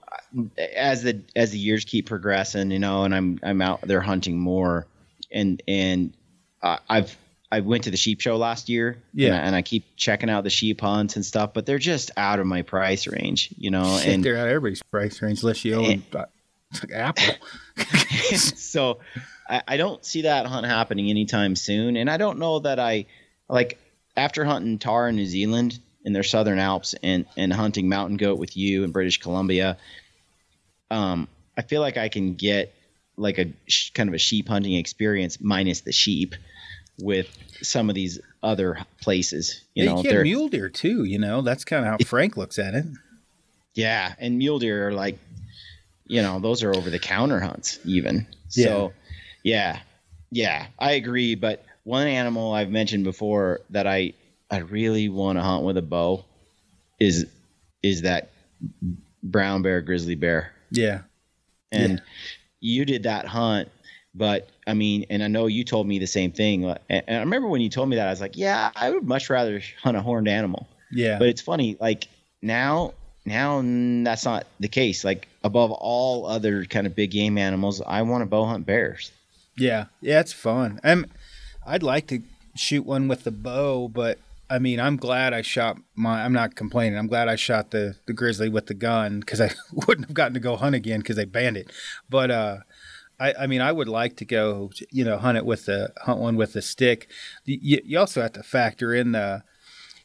as 0.58 1.02
the 1.02 1.20
as 1.34 1.50
the 1.50 1.58
years 1.58 1.84
keep 1.84 2.06
progressing, 2.06 2.70
you 2.70 2.78
know, 2.78 3.04
and 3.04 3.14
I'm 3.14 3.40
I'm 3.42 3.62
out 3.62 3.82
there 3.82 4.00
hunting 4.00 4.38
more, 4.38 4.86
and 5.30 5.62
and 5.68 6.12
uh, 6.62 6.78
I've 6.88 7.16
I 7.52 7.60
went 7.60 7.84
to 7.84 7.90
the 7.90 7.96
sheep 7.96 8.20
show 8.20 8.36
last 8.36 8.68
year, 8.68 9.02
yeah, 9.12 9.28
and 9.28 9.36
I, 9.36 9.38
and 9.46 9.56
I, 9.56 9.62
keep 9.62 9.84
checking 9.96 10.30
out 10.30 10.44
the 10.44 10.50
sheep 10.50 10.80
hunts 10.80 11.16
and 11.16 11.24
stuff, 11.24 11.54
but 11.54 11.66
they're 11.66 11.78
just 11.78 12.10
out 12.16 12.40
of 12.40 12.46
my 12.46 12.62
price 12.62 13.06
range, 13.06 13.54
you 13.56 13.70
know. 13.70 13.98
Shit, 13.98 14.14
and 14.14 14.24
they're 14.24 14.36
out 14.36 14.46
of 14.46 14.54
everybody's 14.54 14.82
price 14.82 15.22
range 15.22 15.42
unless 15.42 15.64
you 15.64 15.74
own 15.74 15.84
and, 15.84 16.02
like 16.12 16.92
Apple. 16.92 17.34
so 18.34 18.98
I, 19.48 19.62
I 19.68 19.76
don't 19.76 20.04
see 20.04 20.22
that 20.22 20.46
hunt 20.46 20.66
happening 20.66 21.10
anytime 21.10 21.56
soon. 21.56 21.96
And 21.96 22.10
I 22.10 22.16
don't 22.16 22.38
know 22.38 22.60
that 22.60 22.78
I 22.78 23.06
like 23.48 23.78
after 24.16 24.44
hunting 24.44 24.78
tahr 24.78 25.08
in 25.08 25.16
New 25.16 25.26
Zealand 25.26 25.78
in 26.04 26.12
their 26.12 26.22
southern 26.22 26.58
Alps 26.58 26.94
and, 27.02 27.26
and 27.36 27.52
hunting 27.52 27.88
mountain 27.88 28.16
goat 28.16 28.38
with 28.38 28.56
you 28.56 28.84
in 28.84 28.92
British 28.92 29.18
Columbia, 29.18 29.76
um, 30.90 31.28
I 31.56 31.62
feel 31.62 31.80
like 31.80 31.96
I 31.96 32.08
can 32.08 32.34
get 32.34 32.74
like 33.16 33.38
a 33.38 33.52
sh- 33.66 33.90
kind 33.90 34.08
of 34.08 34.14
a 34.14 34.18
sheep 34.18 34.48
hunting 34.48 34.74
experience 34.74 35.38
minus 35.40 35.82
the 35.82 35.92
sheep 35.92 36.34
with 36.98 37.28
some 37.62 37.88
of 37.88 37.94
these 37.94 38.20
other 38.42 38.78
places. 39.00 39.62
You 39.74 39.84
yeah, 39.84 39.90
know, 39.90 39.96
you 39.98 40.02
get 40.04 40.22
mule 40.22 40.48
deer 40.48 40.68
too. 40.68 41.04
You 41.04 41.18
know, 41.18 41.42
that's 41.42 41.64
kind 41.64 41.84
of 41.84 41.90
how 41.90 41.98
Frank 42.06 42.36
looks 42.36 42.58
at 42.58 42.74
it. 42.74 42.84
Yeah, 43.74 44.14
and 44.18 44.38
mule 44.38 44.58
deer 44.58 44.88
are 44.88 44.92
like 44.92 45.18
you 46.06 46.22
know, 46.22 46.38
those 46.38 46.62
are 46.62 46.74
over 46.74 46.90
the 46.90 46.98
counter 46.98 47.40
hunts 47.40 47.78
even. 47.84 48.26
So, 48.48 48.92
yeah. 49.42 49.80
yeah, 50.30 50.66
I 50.78 50.92
agree. 50.92 51.34
But 51.34 51.64
one 51.84 52.06
animal 52.06 52.52
I've 52.52 52.70
mentioned 52.70 53.04
before 53.04 53.60
that 53.70 53.86
I 53.86 54.12
I 54.50 54.58
really 54.58 55.08
want 55.08 55.38
to 55.38 55.42
hunt 55.42 55.64
with 55.64 55.76
a 55.76 55.82
bow 55.82 56.24
is 57.00 57.26
is 57.82 58.02
that 58.02 58.30
brown 59.22 59.62
bear 59.62 59.80
grizzly 59.80 60.14
bear. 60.14 60.52
Yeah, 60.74 61.02
and 61.72 61.94
yeah. 61.94 62.04
you 62.60 62.84
did 62.84 63.04
that 63.04 63.26
hunt. 63.26 63.68
But 64.16 64.48
I 64.66 64.74
mean, 64.74 65.06
and 65.10 65.24
I 65.24 65.28
know 65.28 65.46
you 65.46 65.64
told 65.64 65.88
me 65.88 65.98
the 65.98 66.06
same 66.06 66.30
thing. 66.30 66.64
And 66.88 67.04
I 67.08 67.18
remember 67.20 67.48
when 67.48 67.60
you 67.60 67.68
told 67.68 67.88
me 67.88 67.96
that, 67.96 68.06
I 68.06 68.10
was 68.10 68.20
like, 68.20 68.36
yeah, 68.36 68.70
I 68.76 68.90
would 68.90 69.02
much 69.02 69.28
rather 69.28 69.60
hunt 69.82 69.96
a 69.96 70.00
horned 70.00 70.28
animal. 70.28 70.68
Yeah. 70.92 71.18
But 71.18 71.28
it's 71.28 71.40
funny, 71.40 71.76
like 71.80 72.06
now 72.40 72.94
now 73.24 73.60
that's 74.04 74.24
not 74.24 74.46
the 74.60 74.68
case. 74.68 75.04
Like 75.04 75.28
above 75.42 75.72
all 75.72 76.26
other 76.26 76.64
kind 76.64 76.86
of 76.86 76.94
big 76.94 77.10
game 77.10 77.38
animals, 77.38 77.80
I 77.84 78.02
want 78.02 78.22
to 78.22 78.26
bow 78.26 78.44
hunt 78.44 78.66
bears. 78.66 79.10
Yeah, 79.56 79.86
yeah, 80.00 80.20
it's 80.20 80.32
fun. 80.32 80.80
I'm, 80.82 81.06
I'd 81.66 81.82
like 81.82 82.08
to 82.08 82.22
shoot 82.56 82.84
one 82.84 83.08
with 83.08 83.24
the 83.24 83.30
bow, 83.30 83.88
but 83.88 84.18
I 84.50 84.58
mean, 84.58 84.78
I'm 84.78 84.96
glad 84.96 85.32
I 85.32 85.42
shot 85.42 85.78
my. 85.94 86.24
I'm 86.24 86.32
not 86.32 86.54
complaining. 86.54 86.98
I'm 86.98 87.06
glad 87.06 87.28
I 87.28 87.36
shot 87.36 87.70
the 87.70 87.96
the 88.06 88.12
grizzly 88.12 88.48
with 88.48 88.66
the 88.66 88.74
gun 88.74 89.20
because 89.20 89.40
I 89.40 89.50
wouldn't 89.72 90.08
have 90.08 90.14
gotten 90.14 90.34
to 90.34 90.40
go 90.40 90.56
hunt 90.56 90.74
again 90.74 91.00
because 91.00 91.16
they 91.16 91.24
banned 91.24 91.56
it. 91.56 91.72
But 92.08 92.30
uh, 92.30 92.58
I, 93.18 93.34
I 93.40 93.46
mean, 93.46 93.60
I 93.60 93.72
would 93.72 93.88
like 93.88 94.16
to 94.16 94.24
go, 94.24 94.70
you 94.90 95.04
know, 95.04 95.18
hunt 95.18 95.38
it 95.38 95.46
with 95.46 95.66
the 95.66 95.92
hunt 96.02 96.20
one 96.20 96.36
with 96.36 96.52
the 96.52 96.62
stick. 96.62 97.08
You, 97.44 97.80
you 97.84 97.98
also 97.98 98.22
have 98.22 98.32
to 98.32 98.42
factor 98.42 98.94
in 98.94 99.12
the, 99.12 99.44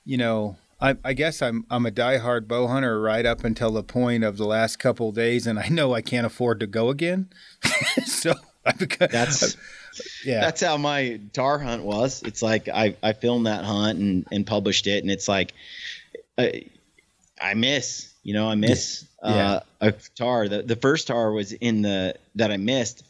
you 0.06 0.18
know, 0.18 0.58
I, 0.80 0.96
I, 1.04 1.14
guess 1.14 1.42
I'm 1.42 1.66
I'm 1.70 1.86
a 1.86 1.92
diehard 1.92 2.48
bow 2.48 2.68
hunter 2.68 3.02
right 3.02 3.26
up 3.26 3.44
until 3.44 3.72
the 3.72 3.84
point 3.84 4.24
of 4.24 4.38
the 4.38 4.46
last 4.46 4.78
couple 4.78 5.12
days, 5.12 5.46
and 5.46 5.60
I 5.60 5.68
know 5.68 5.94
I 5.94 6.02
can't 6.02 6.26
afford 6.26 6.60
to 6.62 6.68
go 6.68 6.90
again. 6.90 7.30
so 8.06 8.34
that's 9.00 9.56
yeah, 10.26 10.42
that's 10.42 10.62
how 10.62 10.78
my 10.78 11.20
tahr 11.34 11.60
hunt 11.60 11.84
was. 11.84 12.24
It's 12.24 12.42
like 12.42 12.68
I 12.68 12.96
I 13.02 13.14
filmed 13.14 13.46
that 13.46 13.64
hunt 13.64 14.00
and 14.00 14.28
and 14.32 14.46
published 14.46 14.88
it, 14.88 15.04
and 15.04 15.12
it's 15.12 15.28
like 15.28 15.54
I, 16.38 16.66
I 17.42 17.54
miss, 17.54 18.14
you 18.24 18.34
know, 18.34 18.50
I 18.50 18.56
miss 18.56 19.06
yeah. 19.24 19.30
uh, 19.30 19.60
a 19.82 19.92
tahr. 20.16 20.48
The 20.48 20.62
the 20.62 20.76
first 20.76 21.08
tahr 21.08 21.32
was 21.32 21.54
in 21.54 21.82
the 21.82 22.16
that 22.36 22.52
I 22.52 22.58
missed, 22.58 23.04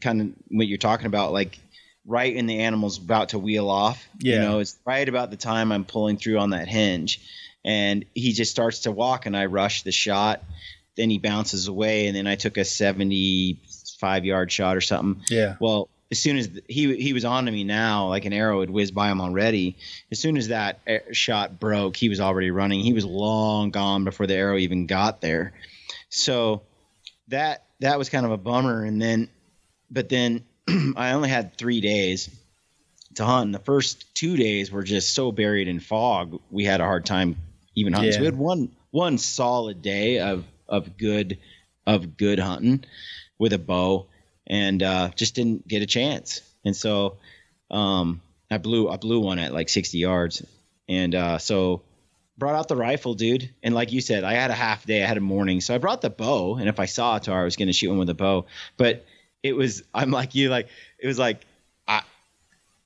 kind 0.00 0.20
of 0.20 0.28
what 0.48 0.66
you're 0.66 0.78
talking 0.78 1.06
about, 1.06 1.32
like 1.32 1.58
right 2.06 2.34
in 2.34 2.46
the 2.46 2.60
animal's 2.60 2.98
about 2.98 3.30
to 3.30 3.38
wheel 3.38 3.68
off. 3.68 4.06
Yeah. 4.18 4.34
You 4.34 4.40
know, 4.40 4.58
it's 4.58 4.76
right 4.84 5.08
about 5.08 5.30
the 5.30 5.36
time 5.36 5.72
I'm 5.72 5.84
pulling 5.84 6.16
through 6.16 6.38
on 6.38 6.50
that 6.50 6.68
hinge. 6.68 7.20
And 7.64 8.04
he 8.14 8.32
just 8.32 8.50
starts 8.50 8.80
to 8.80 8.92
walk 8.92 9.26
and 9.26 9.36
I 9.36 9.46
rush 9.46 9.82
the 9.82 9.92
shot. 9.92 10.42
Then 10.96 11.10
he 11.10 11.18
bounces 11.18 11.68
away 11.68 12.06
and 12.06 12.16
then 12.16 12.26
I 12.26 12.34
took 12.34 12.56
a 12.56 12.64
75 14.02 14.24
yard 14.24 14.52
shot 14.52 14.76
or 14.76 14.80
something. 14.80 15.24
Yeah. 15.28 15.56
Well, 15.60 15.88
as 16.10 16.18
soon 16.18 16.36
as 16.36 16.50
he 16.68 16.94
he 16.96 17.12
was 17.12 17.24
on 17.24 17.46
to 17.46 17.52
me 17.52 17.64
now, 17.64 18.08
like 18.08 18.24
an 18.26 18.32
arrow 18.32 18.60
had 18.60 18.68
whizzed 18.68 18.94
by 18.94 19.10
him 19.10 19.20
already. 19.20 19.76
As 20.10 20.18
soon 20.18 20.36
as 20.36 20.48
that 20.48 20.80
eh, 20.86 20.98
shot 21.12 21.58
broke, 21.58 21.96
he 21.96 22.08
was 22.08 22.20
already 22.20 22.50
running. 22.50 22.80
He 22.80 22.92
was 22.92 23.04
long 23.04 23.70
gone 23.70 24.04
before 24.04 24.26
the 24.26 24.34
arrow 24.34 24.58
even 24.58 24.86
got 24.86 25.20
there. 25.20 25.54
So 26.10 26.62
that 27.28 27.64
that 27.80 27.98
was 27.98 28.10
kind 28.10 28.26
of 28.26 28.32
a 28.32 28.36
bummer. 28.36 28.84
And 28.84 29.00
then, 29.00 29.28
but 29.90 30.08
then 30.08 30.44
I 30.96 31.12
only 31.12 31.30
had 31.30 31.56
three 31.56 31.80
days 31.80 32.28
to 33.14 33.24
hunt. 33.24 33.46
And 33.46 33.54
the 33.54 33.60
first 33.60 34.14
two 34.14 34.36
days 34.36 34.70
were 34.70 34.82
just 34.82 35.14
so 35.14 35.32
buried 35.32 35.68
in 35.68 35.80
fog, 35.80 36.40
we 36.50 36.64
had 36.64 36.80
a 36.80 36.84
hard 36.84 37.06
time 37.06 37.36
even 37.74 37.94
hunting. 37.94 38.10
Yeah. 38.12 38.16
So 38.16 38.20
we 38.20 38.26
had 38.26 38.36
one 38.36 38.70
one 38.90 39.16
solid 39.16 39.80
day 39.80 40.18
of 40.18 40.44
of 40.68 40.98
good 40.98 41.38
of 41.86 42.16
good 42.16 42.38
hunting 42.38 42.84
with 43.42 43.52
a 43.52 43.58
bow, 43.58 44.06
and 44.46 44.80
uh, 44.84 45.10
just 45.16 45.34
didn't 45.34 45.66
get 45.66 45.82
a 45.82 45.86
chance. 45.86 46.42
And 46.64 46.76
so 46.76 47.16
um, 47.72 48.20
I 48.48 48.58
blew 48.58 48.88
I 48.88 48.96
blew 48.98 49.18
one 49.18 49.40
at 49.40 49.52
like 49.52 49.68
60 49.68 49.98
yards, 49.98 50.46
and 50.88 51.12
uh, 51.12 51.38
so 51.38 51.82
brought 52.38 52.54
out 52.54 52.68
the 52.68 52.76
rifle, 52.76 53.14
dude. 53.14 53.50
And 53.60 53.74
like 53.74 53.90
you 53.90 54.00
said, 54.00 54.22
I 54.22 54.34
had 54.34 54.52
a 54.52 54.54
half 54.54 54.86
day, 54.86 55.02
I 55.02 55.06
had 55.08 55.16
a 55.16 55.20
morning, 55.20 55.60
so 55.60 55.74
I 55.74 55.78
brought 55.78 56.02
the 56.02 56.08
bow. 56.08 56.54
And 56.54 56.68
if 56.68 56.78
I 56.78 56.86
saw 56.86 57.16
a 57.16 57.20
tahr, 57.20 57.40
I 57.40 57.44
was 57.44 57.56
going 57.56 57.66
to 57.66 57.72
shoot 57.72 57.88
one 57.88 57.98
with 57.98 58.10
a 58.10 58.14
bow, 58.14 58.46
but 58.76 59.04
it 59.42 59.56
was 59.56 59.82
I'm 59.92 60.12
like 60.12 60.36
you 60.36 60.48
like 60.48 60.68
it 61.00 61.08
was 61.08 61.18
like 61.18 61.44
I 61.88 62.02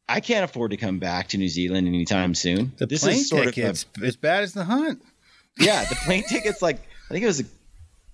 I 0.09 0.21
can't 0.21 0.43
afford 0.43 0.71
to 0.71 0.79
come 0.79 1.01
back 1.01 1.29
to 1.29 1.37
New 1.37 1.51
Zealand 1.51 1.87
anytime 1.87 2.35
soon. 2.35 2.73
The 2.79 2.87
this 2.87 3.03
plane 3.03 3.17
is 3.17 3.29
sort 3.29 3.45
tickets 3.45 3.85
of 3.95 4.05
a, 4.05 4.07
as 4.07 4.17
bad 4.17 4.43
as 4.43 4.55
the 4.55 4.65
hunt. 4.65 5.03
Yeah, 5.59 5.85
the 5.85 5.97
plane 5.97 6.25
tickets 6.29 6.63
like 6.63 6.79
I 7.11 7.13
think 7.13 7.25
it 7.25 7.27
was 7.27 7.41
a 7.41 7.45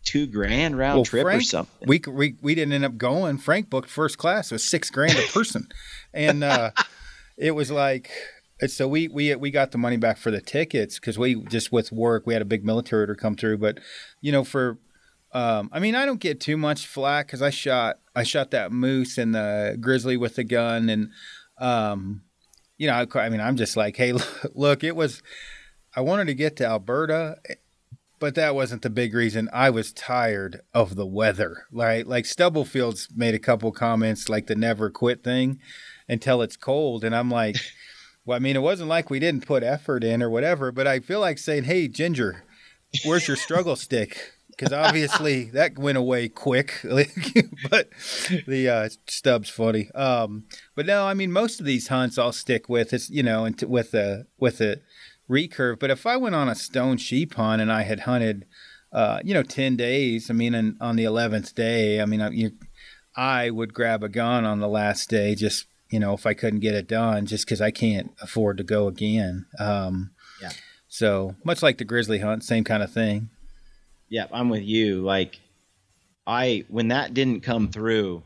two 0.05 0.27
grand 0.27 0.77
round 0.77 0.99
well, 0.99 1.05
trip 1.05 1.23
Frank, 1.25 1.43
or 1.43 1.45
something. 1.45 1.89
We, 1.89 2.01
we 2.07 2.37
we 2.43 2.55
didn't 2.55 2.73
end 2.73 2.85
up 2.85 2.97
going. 2.97 3.39
Frank 3.39 3.71
booked 3.71 3.91
first 3.91 4.19
class. 4.19 4.51
It 4.51 4.55
was 4.55 4.65
six 4.65 4.91
grand 4.91 5.19
a 5.19 5.23
person, 5.33 5.69
and 6.15 6.45
uh, 6.45 6.71
it 7.37 7.53
was 7.53 7.71
like 7.71 8.11
so 8.67 8.87
we 8.87 9.09
we 9.09 9.35
we 9.35 9.51
got 9.51 9.73
the 9.73 9.79
money 9.79 9.97
back 9.97 10.19
for 10.19 10.31
the 10.31 10.41
tickets 10.41 10.99
because 10.99 11.19
we 11.19 11.37
just 11.45 11.73
with 11.73 11.91
work 11.91 12.27
we 12.27 12.33
had 12.33 12.43
a 12.43 12.47
big 12.47 12.65
military 12.65 13.03
order 13.03 13.15
come 13.15 13.35
through. 13.35 13.59
But 13.59 13.79
you 14.21 14.33
know, 14.33 14.45
for 14.45 14.79
um, 15.33 15.71
I 15.73 15.81
mean, 15.81 15.95
I 15.95 16.07
don't 16.07 16.21
get 16.21 16.41
too 16.41 16.57
much 16.57 16.87
flack 16.87 17.27
because 17.27 17.43
I 17.43 17.51
shot 17.51 17.99
I 18.15 18.23
shot 18.23 18.51
that 18.53 18.71
moose 18.73 19.19
and 19.19 19.35
the 19.35 19.77
grizzly 19.81 20.17
with 20.17 20.37
the 20.37 20.45
gun, 20.45 20.89
and 20.89 21.11
um, 21.59 22.23
you 22.79 22.87
know, 22.87 22.95
I, 22.95 23.19
I 23.19 23.29
mean, 23.29 23.41
I'm 23.41 23.57
just 23.57 23.77
like, 23.77 23.97
hey, 23.97 24.15
look, 24.55 24.85
it 24.85 24.97
was. 24.97 25.23
I 25.95 26.01
wanted 26.01 26.29
to 26.29 26.35
get 26.35 26.57
to 26.57 26.65
Alberta, 26.65 27.37
but 28.23 28.37
that 28.37 28.55
wasn't 28.55 28.83
the 28.83 28.89
big 28.89 29.15
reason. 29.15 29.51
I 29.53 29.71
was 29.71 29.93
tired 29.93 30.61
of 30.73 30.95
the 30.95 31.05
weather. 31.05 31.67
Right, 31.73 32.07
like 32.07 32.25
Stubblefields 32.25 33.09
made 33.17 33.35
a 33.35 33.41
couple 33.41 33.73
comments 33.73 34.29
like 34.29 34.47
the 34.47 34.55
never 34.55 34.91
quit 34.91 35.25
thing 35.25 35.59
until 36.09 36.41
it's 36.41 36.57
cold, 36.57 37.05
and 37.05 37.15
I'm 37.15 37.31
like. 37.31 37.57
Well, 38.25 38.37
I 38.37 38.39
mean, 38.39 38.55
it 38.55 38.63
wasn't 38.63 38.89
like 38.89 39.11
we 39.11 39.19
didn't 39.19 39.49
put 39.49 39.65
effort 39.65 40.05
in 40.05 40.23
or 40.23 40.31
whatever, 40.31 40.71
but 40.71 40.87
I 40.87 41.01
feel 41.01 41.19
like 41.19 41.39
saying, 41.39 41.65
"Hey, 41.65 41.89
Ginger, 41.89 42.45
where's 43.05 43.27
your 43.27 43.37
struggle 43.37 43.75
stick?" 43.75 44.35
Because 44.49 44.73
obviously 44.73 45.45
that 45.55 45.77
went 45.77 45.99
away 45.99 46.29
quick. 46.29 46.79
but 47.69 47.89
the 48.47 48.69
uh, 48.69 48.89
stub's 49.09 49.51
funny. 49.51 49.91
Um, 49.91 50.45
but 50.77 50.87
no, 50.87 51.05
I 51.05 51.15
mean, 51.15 51.33
most 51.33 51.59
of 51.59 51.67
these 51.67 51.89
hunts 51.89 52.17
I'll 52.17 52.31
stick 52.31 52.69
with. 52.69 52.93
It's 52.93 53.11
you 53.11 53.25
know, 53.25 53.45
into, 53.45 53.67
with 53.67 53.93
a 53.93 54.27
with 54.39 54.61
a 54.61 54.81
recurve. 55.29 55.79
But 55.79 55.91
if 55.91 56.07
I 56.07 56.17
went 56.17 56.35
on 56.35 56.49
a 56.49 56.55
stone 56.55 56.97
sheep 56.97 57.35
hunt 57.35 57.63
and 57.63 57.73
I 57.73 57.83
had 57.83 58.01
hunted, 58.01 58.47
uh, 58.93 59.21
you 59.25 59.35
know, 59.35 59.43
ten 59.43 59.77
days, 59.77 60.31
I 60.31 60.35
mean, 60.35 60.55
and 60.55 60.77
on 60.81 60.97
the 60.97 61.05
eleventh 61.05 61.55
day, 61.55 62.01
I 62.01 62.07
mean, 62.07 62.21
I, 62.21 62.31
you, 62.31 62.53
I 63.17 63.51
would 63.51 63.75
grab 63.75 64.03
a 64.03 64.09
gun 64.09 64.45
on 64.45 64.61
the 64.61 64.69
last 64.69 65.09
day 65.09 65.35
just 65.35 65.67
you 65.93 66.01
know, 66.01 66.15
if 66.15 66.25
I 66.25 66.33
couldn't 66.33 66.61
get 66.61 66.75
it 66.75 66.89
done, 66.89 67.27
just 67.27 67.45
because 67.45 67.61
I 67.61 67.71
can't 67.71 68.13
afford 68.21 68.57
to 68.57 68.65
go 68.65 68.89
again. 68.89 69.45
Um, 69.59 70.13
yeah. 70.41 70.53
So 70.89 71.37
much 71.45 71.63
like 71.63 71.79
the 71.79 71.85
grizzly 71.85 72.19
hunt, 72.19 72.43
same 72.43 72.65
kind 72.65 72.83
of 72.83 72.91
thing. 72.91 73.29
Yeah, 74.09 74.27
I'm 74.33 74.49
with 74.49 74.63
you. 74.63 75.03
Like, 75.03 75.39
I 76.27 76.65
when 76.69 76.89
that 76.89 77.13
didn't 77.13 77.43
come 77.43 77.69
through, 77.69 78.23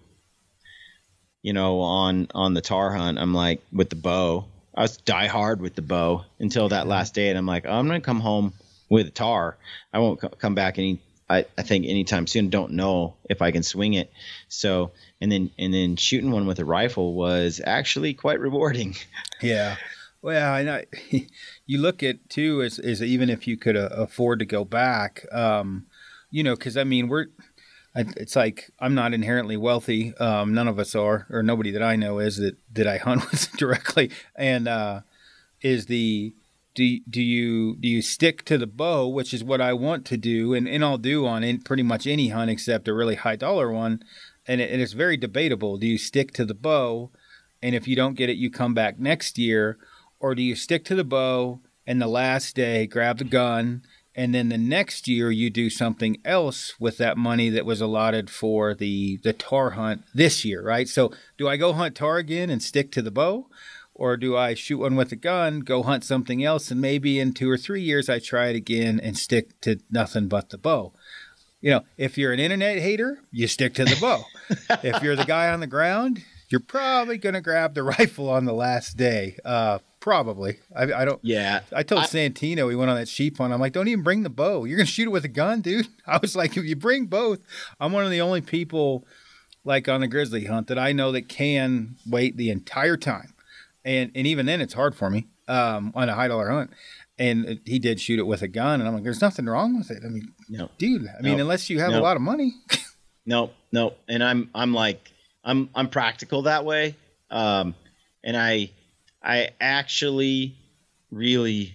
you 1.42 1.52
know, 1.52 1.80
on 1.80 2.28
on 2.34 2.54
the 2.54 2.60
tahr 2.60 2.92
hunt, 2.92 3.18
I'm 3.18 3.34
like 3.34 3.62
with 3.72 3.90
the 3.90 3.96
bow. 3.96 4.46
I 4.76 4.82
was 4.82 4.96
die 4.98 5.26
hard 5.26 5.60
with 5.60 5.74
the 5.74 5.82
bow 5.82 6.24
until 6.38 6.68
that 6.68 6.86
last 6.86 7.14
day, 7.14 7.28
and 7.28 7.38
I'm 7.38 7.46
like, 7.46 7.64
oh, 7.66 7.72
I'm 7.72 7.86
gonna 7.86 8.00
come 8.00 8.20
home 8.20 8.52
with 8.88 9.06
a 9.06 9.10
tahr. 9.10 9.56
I 9.92 9.98
won't 9.98 10.20
come 10.38 10.54
back 10.54 10.78
any 10.78 11.00
I, 11.28 11.44
I 11.58 11.62
think 11.62 11.86
anytime 11.86 12.26
soon. 12.26 12.50
Don't 12.50 12.72
know 12.72 13.16
if 13.28 13.42
I 13.42 13.50
can 13.50 13.62
swing 13.62 13.94
it. 13.94 14.12
So 14.48 14.92
and 15.20 15.30
then 15.30 15.50
and 15.58 15.74
then 15.74 15.96
shooting 15.96 16.30
one 16.30 16.46
with 16.46 16.58
a 16.58 16.64
rifle 16.64 17.14
was 17.14 17.60
actually 17.64 18.14
quite 18.14 18.40
rewarding. 18.40 18.96
Yeah. 19.42 19.76
Well, 20.22 20.50
I 20.50 20.86
you 21.66 21.78
look 21.78 22.02
at 22.02 22.30
too 22.30 22.62
is 22.62 22.78
is 22.78 23.02
even 23.02 23.28
if 23.28 23.46
you 23.46 23.58
could 23.58 23.76
uh, 23.76 23.90
afford 23.92 24.38
to 24.38 24.46
go 24.46 24.64
back, 24.64 25.26
um, 25.30 25.86
you 26.30 26.42
know, 26.42 26.56
because 26.56 26.78
I 26.78 26.84
mean 26.84 27.08
we're 27.08 27.26
it's 27.96 28.36
like 28.36 28.70
I'm 28.78 28.94
not 28.94 29.14
inherently 29.14 29.56
wealthy. 29.56 30.14
Um, 30.16 30.54
none 30.54 30.68
of 30.68 30.78
us 30.78 30.94
are, 30.94 31.26
or 31.30 31.42
nobody 31.42 31.70
that 31.70 31.82
I 31.82 31.96
know 31.96 32.18
is 32.18 32.36
that 32.36 32.56
that 32.72 32.86
I 32.86 32.98
hunt 32.98 33.30
with 33.30 33.50
directly. 33.56 34.10
And 34.34 34.68
uh, 34.68 35.00
is 35.62 35.86
the 35.86 36.34
do 36.74 37.00
do 37.08 37.22
you 37.22 37.76
do 37.76 37.88
you 37.88 38.02
stick 38.02 38.44
to 38.44 38.58
the 38.58 38.66
bow, 38.66 39.08
which 39.08 39.32
is 39.32 39.42
what 39.42 39.60
I 39.60 39.72
want 39.72 40.04
to 40.06 40.16
do, 40.16 40.54
and, 40.54 40.68
and 40.68 40.84
I'll 40.84 40.98
do 40.98 41.26
on 41.26 41.42
in 41.42 41.62
pretty 41.62 41.82
much 41.82 42.06
any 42.06 42.28
hunt 42.28 42.50
except 42.50 42.88
a 42.88 42.94
really 42.94 43.14
high 43.16 43.36
dollar 43.36 43.72
one, 43.72 44.02
and, 44.46 44.60
it, 44.60 44.70
and 44.70 44.82
it's 44.82 44.92
very 44.92 45.16
debatable. 45.16 45.78
Do 45.78 45.86
you 45.86 45.98
stick 45.98 46.32
to 46.34 46.44
the 46.44 46.54
bow, 46.54 47.10
and 47.62 47.74
if 47.74 47.88
you 47.88 47.96
don't 47.96 48.14
get 48.14 48.28
it, 48.28 48.36
you 48.36 48.50
come 48.50 48.74
back 48.74 48.98
next 48.98 49.38
year, 49.38 49.78
or 50.20 50.34
do 50.34 50.42
you 50.42 50.54
stick 50.54 50.84
to 50.84 50.94
the 50.94 51.04
bow 51.04 51.60
and 51.86 52.02
the 52.02 52.06
last 52.06 52.56
day 52.56 52.86
grab 52.86 53.18
the 53.18 53.24
gun, 53.24 53.82
and 54.16 54.34
then 54.34 54.48
the 54.48 54.58
next 54.58 55.06
year 55.06 55.30
you 55.30 55.50
do 55.50 55.68
something 55.68 56.16
else 56.24 56.74
with 56.80 56.96
that 56.96 57.18
money 57.18 57.50
that 57.50 57.66
was 57.66 57.82
allotted 57.82 58.30
for 58.30 58.74
the 58.74 59.18
the 59.18 59.34
tahr 59.34 59.70
hunt 59.70 60.02
this 60.14 60.44
year, 60.44 60.62
right? 60.62 60.88
So 60.88 61.12
do 61.36 61.46
I 61.46 61.58
go 61.58 61.74
hunt 61.74 61.94
tahr 61.94 62.16
again 62.16 62.48
and 62.48 62.62
stick 62.62 62.90
to 62.92 63.02
the 63.02 63.10
bow? 63.10 63.46
Or 63.94 64.18
do 64.18 64.36
I 64.36 64.52
shoot 64.54 64.78
one 64.78 64.94
with 64.94 65.10
a 65.12 65.16
gun, 65.16 65.60
go 65.60 65.82
hunt 65.82 66.04
something 66.04 66.44
else, 66.44 66.70
and 66.70 66.80
maybe 66.80 67.18
in 67.18 67.32
two 67.32 67.50
or 67.50 67.56
three 67.56 67.80
years 67.80 68.10
I 68.10 68.18
try 68.18 68.48
it 68.48 68.56
again 68.56 69.00
and 69.00 69.16
stick 69.16 69.58
to 69.62 69.80
nothing 69.90 70.28
but 70.28 70.50
the 70.50 70.58
bow? 70.58 70.92
You 71.62 71.70
know, 71.70 71.84
if 71.96 72.18
you're 72.18 72.32
an 72.32 72.40
internet 72.40 72.78
hater, 72.78 73.20
you 73.32 73.46
stick 73.48 73.72
to 73.74 73.84
the 73.86 73.96
bow. 73.98 74.24
if 74.82 75.02
you're 75.02 75.16
the 75.16 75.24
guy 75.24 75.48
on 75.48 75.60
the 75.60 75.66
ground, 75.66 76.22
you're 76.50 76.60
probably 76.60 77.16
going 77.16 77.34
to 77.34 77.40
grab 77.40 77.74
the 77.74 77.82
rifle 77.98 78.28
on 78.28 78.44
the 78.44 78.52
last 78.52 78.98
day. 78.98 79.38
Uh, 79.44 79.78
probably. 80.06 80.58
I, 80.74 80.84
I, 80.92 81.04
don't. 81.04 81.20
Yeah. 81.22 81.60
I 81.74 81.82
told 81.82 82.02
I, 82.02 82.06
Santino 82.06 82.70
he 82.70 82.76
went 82.76 82.90
on 82.90 82.96
that 82.96 83.08
sheep 83.08 83.38
hunt. 83.38 83.52
I'm 83.52 83.60
like, 83.60 83.72
don't 83.72 83.88
even 83.88 84.04
bring 84.04 84.22
the 84.22 84.30
bow. 84.30 84.64
You're 84.64 84.76
going 84.76 84.86
to 84.86 84.92
shoot 84.92 85.06
it 85.06 85.10
with 85.10 85.24
a 85.24 85.28
gun, 85.28 85.60
dude. 85.60 85.88
I 86.06 86.18
was 86.18 86.36
like, 86.36 86.56
if 86.56 86.64
you 86.64 86.76
bring 86.76 87.06
both, 87.06 87.40
I'm 87.80 87.92
one 87.92 88.04
of 88.04 88.10
the 88.10 88.20
only 88.20 88.40
people 88.40 89.04
like 89.64 89.88
on 89.88 90.02
a 90.02 90.08
grizzly 90.08 90.44
hunt 90.44 90.68
that 90.68 90.78
I 90.78 90.92
know 90.92 91.10
that 91.12 91.28
can 91.28 91.96
wait 92.08 92.36
the 92.36 92.50
entire 92.50 92.96
time 92.96 93.34
and 93.86 94.10
and 94.14 94.26
even 94.26 94.44
then 94.44 94.60
it's 94.60 94.74
hard 94.74 94.94
for 94.94 95.08
me 95.08 95.28
um, 95.48 95.92
on 95.94 96.10
a 96.10 96.14
high 96.14 96.28
dollar 96.28 96.50
hunt. 96.50 96.72
And 97.18 97.60
he 97.64 97.78
did 97.78 97.98
shoot 97.98 98.18
it 98.18 98.26
with 98.26 98.42
a 98.42 98.48
gun, 98.48 98.80
and 98.80 98.86
I'm 98.86 98.92
like, 98.92 99.04
"There's 99.04 99.22
nothing 99.22 99.46
wrong 99.46 99.78
with 99.78 99.90
it." 99.90 100.02
I 100.04 100.08
mean, 100.08 100.34
no, 100.50 100.68
dude. 100.76 101.08
I 101.08 101.22
mean, 101.22 101.40
unless 101.40 101.70
you 101.70 101.80
have 101.80 101.94
a 101.94 102.00
lot 102.00 102.16
of 102.16 102.20
money. 102.20 102.52
no, 103.26 103.52
no, 103.72 103.94
and 104.06 104.22
I'm 104.22 104.50
I'm 104.54 104.74
like 104.74 105.10
I'm 105.42 105.70
I'm 105.74 105.88
practical 105.88 106.42
that 106.42 106.66
way, 106.66 106.94
um, 107.30 107.74
and 108.22 108.36
I 108.36 108.70
I 109.26 109.50
actually 109.60 110.56
really 111.10 111.74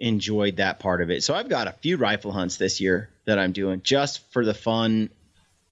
enjoyed 0.00 0.56
that 0.56 0.80
part 0.80 1.00
of 1.00 1.10
it. 1.10 1.22
So 1.22 1.32
I've 1.32 1.48
got 1.48 1.68
a 1.68 1.72
few 1.72 1.96
rifle 1.96 2.32
hunts 2.32 2.56
this 2.56 2.80
year 2.80 3.08
that 3.24 3.38
I'm 3.38 3.52
doing 3.52 3.82
just 3.82 4.30
for 4.32 4.44
the 4.44 4.54
fun 4.54 5.10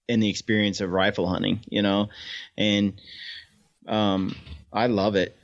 and 0.09 0.23
the 0.23 0.31
experience 0.31 0.81
of 0.81 0.93
rifle 0.93 1.29
hunting, 1.29 1.61
you 1.69 1.83
know, 1.83 2.11
and 2.57 3.01
um, 3.89 4.37
I 4.73 4.87
love 4.87 5.17
it. 5.17 5.37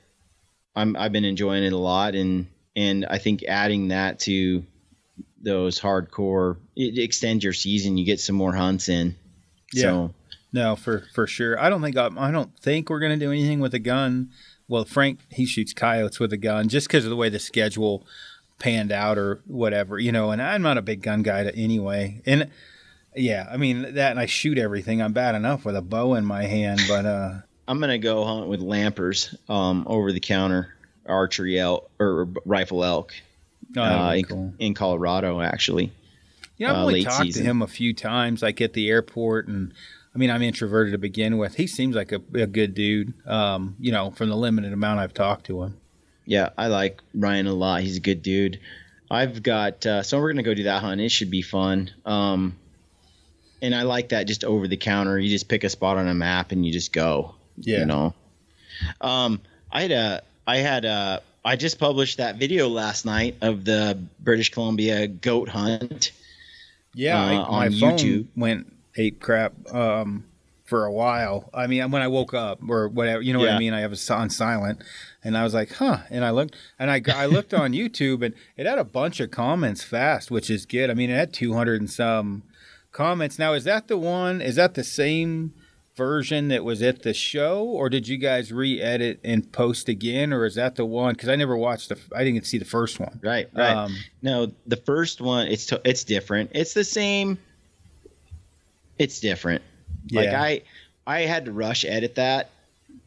I'm 0.75 0.97
I've 0.97 1.13
been 1.13 1.25
enjoying 1.25 1.65
it 1.65 1.73
a 1.73 1.79
lot, 1.79 2.15
and 2.15 2.47
and 2.77 3.05
I 3.05 3.19
think 3.19 3.43
adding 3.43 3.89
that 3.89 4.21
to 4.21 4.65
those 5.43 5.81
hardcore 5.81 6.57
it 6.77 6.99
extends 6.99 7.43
your 7.43 7.53
season. 7.53 7.99
You 7.99 8.07
get 8.07 8.21
some 8.21 8.37
more 8.37 8.55
hunts 8.55 8.89
in. 8.89 9.17
Yeah. 9.73 9.83
So, 9.83 10.15
no, 10.53 10.77
for 10.77 11.05
for 11.13 11.27
sure. 11.27 11.59
I 11.59 11.69
don't 11.69 11.83
think 11.83 11.97
I, 11.97 12.09
I 12.17 12.31
don't 12.31 12.57
think 12.61 12.89
we're 12.89 13.01
gonna 13.01 13.17
do 13.17 13.33
anything 13.33 13.61
with 13.61 13.75
a 13.75 13.81
gun. 13.81 14.31
Well, 14.73 14.87
Frank 14.87 15.21
he 15.29 15.45
shoots 15.45 15.75
coyotes 15.75 16.19
with 16.19 16.33
a 16.33 16.39
gun 16.39 16.71
just 16.71 16.89
because 16.89 17.05
of 17.05 17.11
the 17.11 17.17
way 17.17 17.29
the 17.29 17.39
schedule 17.39 18.07
panned 18.59 18.91
out 18.91 19.19
or 19.19 19.43
whatever, 19.47 19.99
you 19.99 20.13
know. 20.13 20.31
And 20.31 20.41
I'm 20.41 20.63
not 20.63 20.79
a 20.79 20.83
big 20.83 21.03
gun 21.03 21.23
guy 21.23 21.45
to 21.45 21.55
anyway. 21.55 22.23
And 22.25 22.49
yeah, 23.15 23.47
I 23.53 23.59
mean 23.59 23.83
that, 23.83 24.13
and 24.13 24.19
I 24.19 24.25
shoot 24.25 24.57
everything. 24.57 25.03
I'm 25.03 25.13
bad 25.13 25.35
enough 25.35 25.67
with 25.67 25.77
a 25.77 25.83
bow 25.83 26.15
in 26.15 26.25
my 26.25 26.45
hand, 26.45 26.81
but 26.89 27.05
uh, 27.05 27.35
I'm 27.69 27.81
gonna 27.81 27.99
go 27.99 28.25
hunt 28.25 28.49
with 28.49 28.61
lampers, 28.61 29.37
um, 29.51 29.85
over 29.87 30.11
the 30.11 30.21
counter 30.21 30.75
archery 31.05 31.61
elk 31.61 31.91
or 32.01 32.29
rifle 32.47 32.83
elk. 32.83 33.13
Oh, 33.77 33.83
uh, 33.83 34.13
in, 34.15 34.25
cool. 34.25 34.55
in, 34.59 34.73
Colorado, 34.73 35.43
actually. 35.43 35.93
Yeah, 36.57 36.71
I've 36.71 36.77
uh, 36.77 36.85
only 36.85 37.05
talked 37.05 37.25
season. 37.25 37.43
to 37.43 37.51
him 37.51 37.61
a 37.61 37.67
few 37.67 37.93
times, 37.93 38.41
like 38.41 38.63
at 38.63 38.73
the 38.73 38.89
airport, 38.89 39.49
and 39.49 39.75
I 40.15 40.19
mean, 40.19 40.31
I'm 40.31 40.43
introverted 40.43 40.93
to 40.93 40.99
begin 40.99 41.39
with. 41.39 41.55
He 41.55 41.67
seems 41.67 41.97
like 41.97 42.13
a, 42.13 42.21
a 42.35 42.47
good 42.47 42.75
dude. 42.75 43.15
Um, 43.27 43.77
you 43.81 43.93
know, 43.93 44.11
from 44.11 44.29
the 44.29 44.37
limited 44.37 44.73
amount 44.73 45.01
I've 45.01 45.15
talked 45.15 45.47
to 45.47 45.63
him. 45.63 45.79
Yeah, 46.27 46.51
I 46.57 46.67
like 46.67 47.03
Ryan 47.15 47.47
a 47.47 47.55
lot. 47.55 47.83
He's 47.83 47.97
a 47.97 48.01
good 48.01 48.23
dude. 48.23 48.61
I've 49.11 49.43
got 49.43 49.85
uh, 49.85 50.03
so 50.03 50.19
we're 50.19 50.33
gonna 50.33 50.43
go 50.43 50.55
do 50.55 50.65
that 50.65 50.83
hunt. 50.83 51.01
It 51.01 51.11
should 51.11 51.31
be 51.31 51.43
fun. 51.43 51.91
Um, 52.05 52.57
and 53.61 53.75
I 53.75 53.83
like 53.83 54.11
that 54.11 54.27
just 54.27 54.45
over 54.45 54.69
the 54.69 54.77
counter. 54.77 55.19
You 55.19 55.31
just 55.31 55.49
pick 55.49 55.65
a 55.65 55.69
spot 55.69 55.97
on 55.97 56.09
a 56.09 56.15
map 56.15 56.53
and 56.53 56.65
you 56.65 56.73
just 56.73 56.93
go. 56.93 57.35
Yeah. 57.57 57.81
You 57.81 57.87
know. 57.87 58.15
Um, 59.01 59.41
I 59.71 59.83
had 59.83 59.93
a 59.93 60.23
I 60.47 60.57
had 60.59 60.85
a 60.85 61.23
I 61.45 61.57
just 61.57 61.79
published 61.79 62.19
that 62.19 62.37
video 62.37 62.69
last 62.69 63.05
night 63.05 63.37
of 63.41 63.65
the 63.65 63.99
British 64.21 64.51
Columbia 64.51 65.07
goat 65.07 65.49
hunt. 65.49 66.13
Yeah, 66.95 67.21
uh, 67.21 67.27
I, 67.27 67.67
on 67.67 67.71
YouTube 67.73 68.27
went 68.37 68.72
ape 68.97 69.21
crap 69.21 69.53
um, 69.73 70.25
for 70.65 70.85
a 70.85 70.93
while. 70.93 71.51
I 71.53 71.67
mean, 71.67 71.91
when 71.91 72.03
I 72.03 72.09
woke 72.09 72.35
up 72.35 72.61
or 72.67 72.89
whatever, 72.89 73.23
you 73.23 73.33
know 73.33 73.41
yeah. 73.41 73.47
what 73.47 73.57
I 73.57 73.59
mean. 73.59 73.75
I 73.75 73.81
have 73.81 73.93
it 73.93 74.11
on 74.11 74.31
silent, 74.31 74.83
and 75.23 75.37
I 75.37 75.45
was 75.45 75.55
like, 75.55 75.73
"Huh?" 75.73 75.99
And 76.11 76.25
I 76.25 76.31
looked, 76.31 76.57
and 76.79 76.91
I 76.91 77.03
I 77.15 77.27
looked 77.27 77.55
on 77.55 77.73
YouTube, 77.73 78.25
and 78.25 78.35
it 78.57 78.67
had 78.67 78.79
a 78.79 78.85
bunch 78.85 79.21
of 79.21 79.31
comments 79.31 79.83
fast, 79.83 80.31
which 80.31 80.51
is 80.51 80.67
good. 80.67 80.91
I 80.91 80.95
mean, 80.95 81.11
it 81.11 81.17
had 81.17 81.33
two 81.33 81.55
hundred 81.55 81.81
and 81.81 81.91
some 81.91 82.43
comments. 82.91 83.39
Now, 83.39 83.55
is 83.55 83.65
that 83.65 83.89
the 83.89 83.99
one? 83.99 84.41
Is 84.41 84.57
that 84.57 84.75
the 84.75 84.85
same? 84.85 85.55
version 85.95 86.49
that 86.49 86.65
was 86.65 86.83
at 86.83 87.03
the 87.03 87.13
show, 87.13 87.65
or 87.65 87.89
did 87.89 88.09
you 88.09 88.17
guys 88.17 88.53
re-edit 88.53 89.21
and 89.23 89.51
post 89.53 89.89
again, 89.89 90.33
or 90.33 90.47
is 90.47 90.55
that 90.55 90.77
the 90.77 90.85
one? 90.85 91.15
Because 91.15 91.29
I 91.29 91.37
never 91.37 91.57
watched 91.57 91.91
the, 91.91 91.99
I 92.15 92.25
didn't 92.25 92.47
see 92.47 92.59
the 92.59 92.65
first 92.65 92.99
one. 92.99 93.21
Right, 93.23 93.49
right. 93.55 93.77
Um, 93.77 93.97
no, 94.23 94.53
the 94.67 94.77
first 94.77 95.21
one, 95.21 95.49
it's 95.49 95.67
to, 95.67 95.81
it's 95.85 96.05
different. 96.05 96.53
It's 96.55 96.75
the 96.75 96.85
same. 96.85 97.39
It's 99.03 99.21
different. 99.21 99.63
Yeah. 100.07 100.21
Like 100.21 100.35
I, 101.07 101.19
I 101.19 101.21
had 101.23 101.45
to 101.47 101.53
rush 101.53 101.85
edit 101.85 102.15
that 102.15 102.51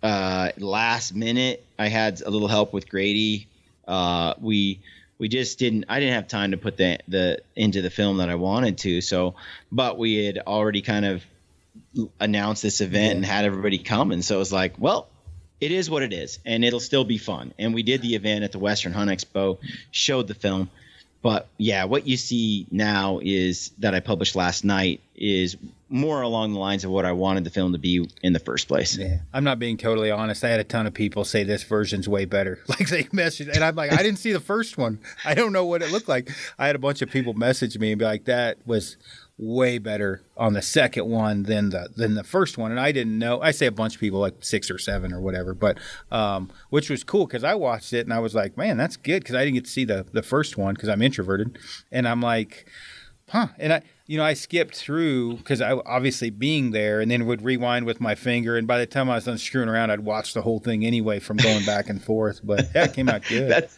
uh, 0.04 0.52
last 0.58 1.16
minute. 1.16 1.66
I 1.78 1.88
had 1.88 2.22
a 2.22 2.30
little 2.30 2.48
help 2.48 2.74
with 2.74 2.90
Grady 2.90 3.48
Uh, 3.88 4.34
we 4.40 4.80
we 5.18 5.28
just 5.30 5.60
didn't. 5.60 5.86
I 5.88 6.00
didn't 6.00 6.16
have 6.16 6.28
time 6.28 6.52
to 6.52 6.58
put 6.58 6.78
the 6.78 7.00
the 7.08 7.40
into 7.56 7.82
the 7.82 7.90
film 7.90 8.18
that 8.18 8.30
I 8.30 8.36
wanted 8.36 8.78
to. 8.80 9.02
So, 9.02 9.36
but 9.72 9.98
we 9.98 10.26
had 10.26 10.40
already 10.40 10.82
kind 10.82 11.06
of 11.06 11.24
announced 12.20 12.64
this 12.64 12.82
event 12.82 13.12
yeah. 13.12 13.16
and 13.16 13.26
had 13.26 13.46
everybody 13.46 13.78
come, 13.78 14.12
and 14.12 14.24
so 14.24 14.36
it 14.36 14.40
was 14.40 14.52
like, 14.52 14.74
well, 14.80 15.08
it 15.60 15.72
is 15.72 15.90
what 15.90 16.04
it 16.04 16.14
is, 16.14 16.40
and 16.46 16.66
it'll 16.66 16.80
still 16.80 17.06
be 17.06 17.18
fun. 17.18 17.54
And 17.60 17.74
we 17.74 17.84
did 17.84 18.02
the 18.02 18.16
event 18.16 18.44
at 18.44 18.52
the 18.52 18.60
Western 18.60 18.94
Hunt 18.94 19.10
Expo, 19.10 19.60
showed 19.92 20.28
the 20.28 20.36
film. 20.36 20.70
But 21.22 21.48
yeah, 21.58 21.86
what 21.86 22.06
you 22.08 22.18
see 22.18 22.68
now 22.72 23.20
is 23.22 23.72
that 23.80 23.96
I 23.96 24.00
published 24.00 24.36
last 24.36 24.64
night 24.64 25.02
is 25.16 25.58
more 25.88 26.22
along 26.22 26.54
the 26.54 26.60
lines 26.60 26.84
of 26.84 26.92
what 26.92 27.06
I 27.06 27.12
wanted 27.12 27.44
the 27.44 27.50
film 27.50 27.72
to 27.74 27.78
be 27.78 28.10
in 28.24 28.34
the 28.34 28.40
first 28.40 28.68
place. 28.68 28.98
Yeah. 28.98 29.20
I'm 29.34 29.44
not 29.44 29.60
being 29.60 29.78
totally 29.78 30.12
honest. 30.12 30.44
I 30.44 30.50
had 30.50 30.60
a 30.60 30.64
ton 30.64 30.88
of 30.88 30.94
people 30.94 31.24
say 31.24 31.44
this 31.44 31.64
version's 31.64 32.10
way 32.10 32.26
better. 32.26 32.60
Like 32.76 32.90
they 32.90 33.04
messaged, 33.06 33.54
and 33.54 33.64
I'm 33.64 33.76
like, 33.76 33.94
I 33.94 34.04
didn't 34.04 34.20
see 34.20 34.34
the 34.34 34.42
first 34.42 34.78
one. 34.78 35.00
I 35.24 35.34
don't 35.34 35.54
know 35.54 35.66
what 35.66 35.82
it 35.82 35.92
looked 35.92 36.10
like. 36.10 36.30
I 36.60 36.68
had 36.68 36.76
a 36.76 36.80
bunch 36.80 37.02
of 37.02 37.10
people 37.10 37.34
message 37.34 37.78
me 37.78 37.94
and 37.94 38.00
be 38.00 38.04
like, 38.04 38.26
that 38.26 38.58
was 38.66 38.98
way 39.38 39.78
better 39.78 40.22
on 40.36 40.54
the 40.54 40.62
second 40.62 41.06
one 41.06 41.44
than 41.44 41.70
the 41.70 41.90
than 41.96 42.16
the 42.16 42.24
first 42.24 42.58
one 42.58 42.72
and 42.72 42.80
I 42.80 42.94
didn't 42.94 43.20
know 43.20 43.42
I 43.42 43.52
say 43.52 43.66
a 43.66 43.72
bunch 43.72 43.96
of 43.96 44.00
people 44.00 44.20
like 44.20 44.36
6 44.40 44.72
or 44.72 44.78
7 44.78 45.12
or 45.12 45.20
whatever 45.20 45.54
but 45.54 45.78
um, 46.10 46.50
which 46.70 46.90
was 46.90 47.04
cool 47.04 47.28
cuz 47.28 47.44
I 47.44 47.54
watched 47.54 47.92
it 47.92 48.06
and 48.06 48.14
I 48.14 48.20
was 48.20 48.34
like 48.34 48.56
man 48.56 48.78
that's 48.78 48.96
good 48.96 49.26
cuz 49.26 49.36
I 49.36 49.44
didn't 49.44 49.56
get 49.56 49.66
to 49.66 49.72
see 49.72 49.84
the 49.84 50.06
the 50.14 50.24
first 50.24 50.58
one 50.58 50.78
cuz 50.78 50.88
I'm 50.88 51.02
introverted 51.02 51.58
and 51.92 52.08
I'm 52.08 52.22
like 52.22 52.66
huh 53.30 53.48
and 53.58 53.74
I 53.74 53.82
you 54.06 54.18
know 54.18 54.24
I 54.24 54.34
skipped 54.34 54.76
through 54.76 55.38
cuz 55.38 55.62
I 55.62 55.72
obviously 55.72 56.30
being 56.30 56.72
there 56.72 57.02
and 57.02 57.10
then 57.10 57.26
would 57.26 57.44
rewind 57.44 57.86
with 57.86 58.00
my 58.00 58.16
finger 58.16 58.58
and 58.58 58.68
by 58.68 58.78
the 58.78 58.86
time 58.86 59.10
I 59.10 59.16
was 59.16 59.26
done 59.26 59.38
screwing 59.38 59.70
around 59.70 59.92
I'd 59.92 60.02
watch 60.02 60.34
the 60.34 60.42
whole 60.42 60.60
thing 60.60 60.86
anyway 60.86 61.20
from 61.20 61.38
going 61.38 61.66
back 61.66 61.90
and 61.90 62.04
forth 62.04 62.42
but 62.44 62.70
yeah 62.76 62.86
it 62.86 62.94
came 62.94 63.10
out 63.10 63.24
good 63.30 63.50
that's 63.50 63.78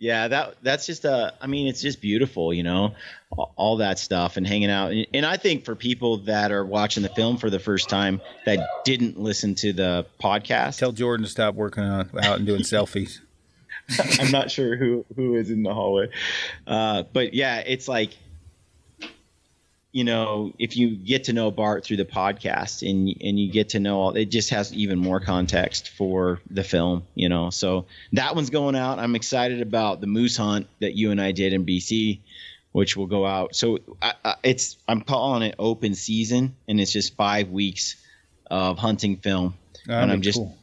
yeah, 0.00 0.28
that 0.28 0.56
that's 0.62 0.86
just 0.86 1.04
a. 1.04 1.34
I 1.42 1.46
mean, 1.46 1.68
it's 1.68 1.82
just 1.82 2.00
beautiful, 2.00 2.54
you 2.54 2.62
know, 2.62 2.94
all, 3.30 3.52
all 3.56 3.76
that 3.76 3.98
stuff 3.98 4.38
and 4.38 4.46
hanging 4.46 4.70
out. 4.70 4.92
And, 4.92 5.06
and, 5.12 5.26
I 5.26 5.36
think 5.36 5.66
for 5.66 5.76
people 5.76 6.16
that 6.22 6.50
are 6.50 6.64
watching 6.64 7.02
the 7.02 7.10
film 7.10 7.36
for 7.36 7.50
the 7.50 7.58
first 7.58 7.90
time 7.90 8.22
that 8.46 8.66
didn't 8.86 9.20
listen 9.20 9.54
to 9.56 9.74
the 9.74 10.06
podcast, 10.18 10.78
tell 10.78 10.92
Jordan 10.92 11.24
to 11.26 11.30
stop 11.30 11.54
working 11.54 11.82
on 11.82 12.08
out 12.22 12.38
and 12.38 12.46
doing 12.46 12.62
selfies. 12.62 13.20
I'm 14.18 14.30
not 14.30 14.50
sure 14.50 14.74
who 14.74 15.04
who 15.16 15.34
is 15.34 15.50
in 15.50 15.62
the 15.64 15.74
hallway, 15.74 16.08
uh, 16.66 17.02
but 17.12 17.34
yeah, 17.34 17.58
it's 17.58 17.86
like 17.86 18.16
you 19.92 20.04
know, 20.04 20.52
if 20.58 20.76
you 20.76 20.96
get 20.96 21.24
to 21.24 21.32
know 21.32 21.50
Bart 21.50 21.84
through 21.84 21.96
the 21.96 22.04
podcast 22.04 22.88
and 22.88 23.08
and 23.20 23.38
you 23.38 23.50
get 23.50 23.70
to 23.70 23.80
know 23.80 24.00
all, 24.00 24.16
it 24.16 24.26
just 24.26 24.50
has 24.50 24.72
even 24.72 24.98
more 24.98 25.20
context 25.20 25.90
for 25.90 26.40
the 26.48 26.62
film, 26.62 27.04
you 27.14 27.28
know. 27.28 27.50
So 27.50 27.86
that 28.12 28.36
one's 28.36 28.50
going 28.50 28.76
out. 28.76 28.98
I'm 28.98 29.16
excited 29.16 29.60
about 29.60 30.00
the 30.00 30.06
moose 30.06 30.36
hunt 30.36 30.68
that 30.80 30.94
you 30.94 31.10
and 31.10 31.20
I 31.20 31.32
did 31.32 31.52
in 31.52 31.66
BC, 31.66 32.20
which 32.70 32.96
will 32.96 33.08
go 33.08 33.26
out. 33.26 33.56
So 33.56 33.78
I, 34.00 34.14
I, 34.24 34.34
it's 34.44 34.76
I'm 34.86 35.00
calling 35.00 35.42
it 35.42 35.56
open 35.58 35.94
season, 35.94 36.54
and 36.68 36.80
it's 36.80 36.92
just 36.92 37.16
five 37.16 37.50
weeks 37.50 37.96
of 38.48 38.78
hunting 38.78 39.16
film, 39.16 39.54
That'd 39.86 40.02
and 40.04 40.12
I'm 40.12 40.22
just. 40.22 40.38
Cool. 40.38 40.56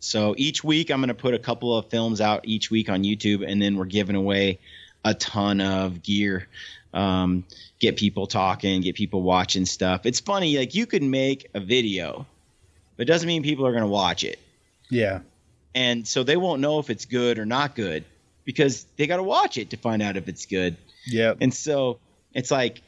So 0.00 0.34
each 0.36 0.64
week 0.64 0.90
I'm 0.90 0.98
going 0.98 1.08
to 1.08 1.14
put 1.14 1.32
a 1.34 1.38
couple 1.38 1.76
of 1.76 1.88
films 1.88 2.20
out 2.20 2.40
each 2.44 2.70
week 2.72 2.88
on 2.88 3.04
YouTube, 3.04 3.46
and 3.46 3.62
then 3.62 3.76
we're 3.76 3.84
giving 3.84 4.16
away 4.16 4.58
a 5.04 5.14
ton 5.14 5.60
of 5.60 6.02
gear 6.02 6.48
um, 6.92 7.44
get 7.78 7.96
people 7.96 8.26
talking, 8.26 8.80
get 8.80 8.94
people 8.94 9.22
watching 9.22 9.66
stuff. 9.66 10.06
It's 10.06 10.20
funny, 10.20 10.58
like 10.58 10.74
you 10.74 10.86
could 10.86 11.02
make 11.02 11.48
a 11.54 11.60
video, 11.60 12.26
but 12.96 13.08
it 13.08 13.12
doesn't 13.12 13.26
mean 13.26 13.42
people 13.42 13.66
are 13.66 13.72
going 13.72 13.84
to 13.84 13.88
watch 13.88 14.24
it. 14.24 14.38
Yeah. 14.90 15.20
And 15.74 16.06
so 16.06 16.22
they 16.22 16.36
won't 16.36 16.60
know 16.60 16.78
if 16.78 16.90
it's 16.90 17.06
good 17.06 17.38
or 17.38 17.46
not 17.46 17.74
good 17.74 18.04
because 18.44 18.84
they 18.96 19.06
got 19.06 19.16
to 19.16 19.22
watch 19.22 19.56
it 19.56 19.70
to 19.70 19.76
find 19.76 20.02
out 20.02 20.16
if 20.16 20.28
it's 20.28 20.46
good. 20.46 20.76
Yeah. 21.06 21.34
And 21.40 21.52
so 21.52 21.98
it's 22.34 22.50
like, 22.50 22.82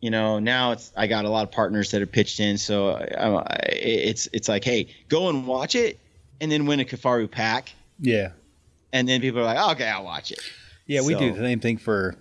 you 0.00 0.10
know, 0.10 0.38
now 0.38 0.72
it's 0.72 0.92
I 0.94 1.06
got 1.06 1.24
a 1.24 1.30
lot 1.30 1.44
of 1.44 1.50
partners 1.50 1.92
that 1.92 2.02
are 2.02 2.06
pitched 2.06 2.38
in, 2.38 2.58
so 2.58 2.90
I, 2.90 3.44
it's 3.72 4.28
it's 4.34 4.50
like, 4.50 4.62
hey, 4.62 4.94
go 5.08 5.30
and 5.30 5.46
watch 5.46 5.74
it, 5.74 5.98
and 6.42 6.52
then 6.52 6.66
win 6.66 6.78
a 6.80 6.84
Kifaru 6.84 7.30
pack. 7.30 7.72
Yeah. 7.98 8.32
And 8.92 9.08
then 9.08 9.22
people 9.22 9.40
are 9.40 9.44
like, 9.44 9.56
oh, 9.58 9.72
okay, 9.72 9.88
I'll 9.88 10.04
watch 10.04 10.30
it. 10.30 10.40
Yeah, 10.86 11.00
we 11.00 11.14
do 11.14 11.32
the 11.32 11.38
same 11.38 11.60
thing 11.60 11.78
for 11.78 12.16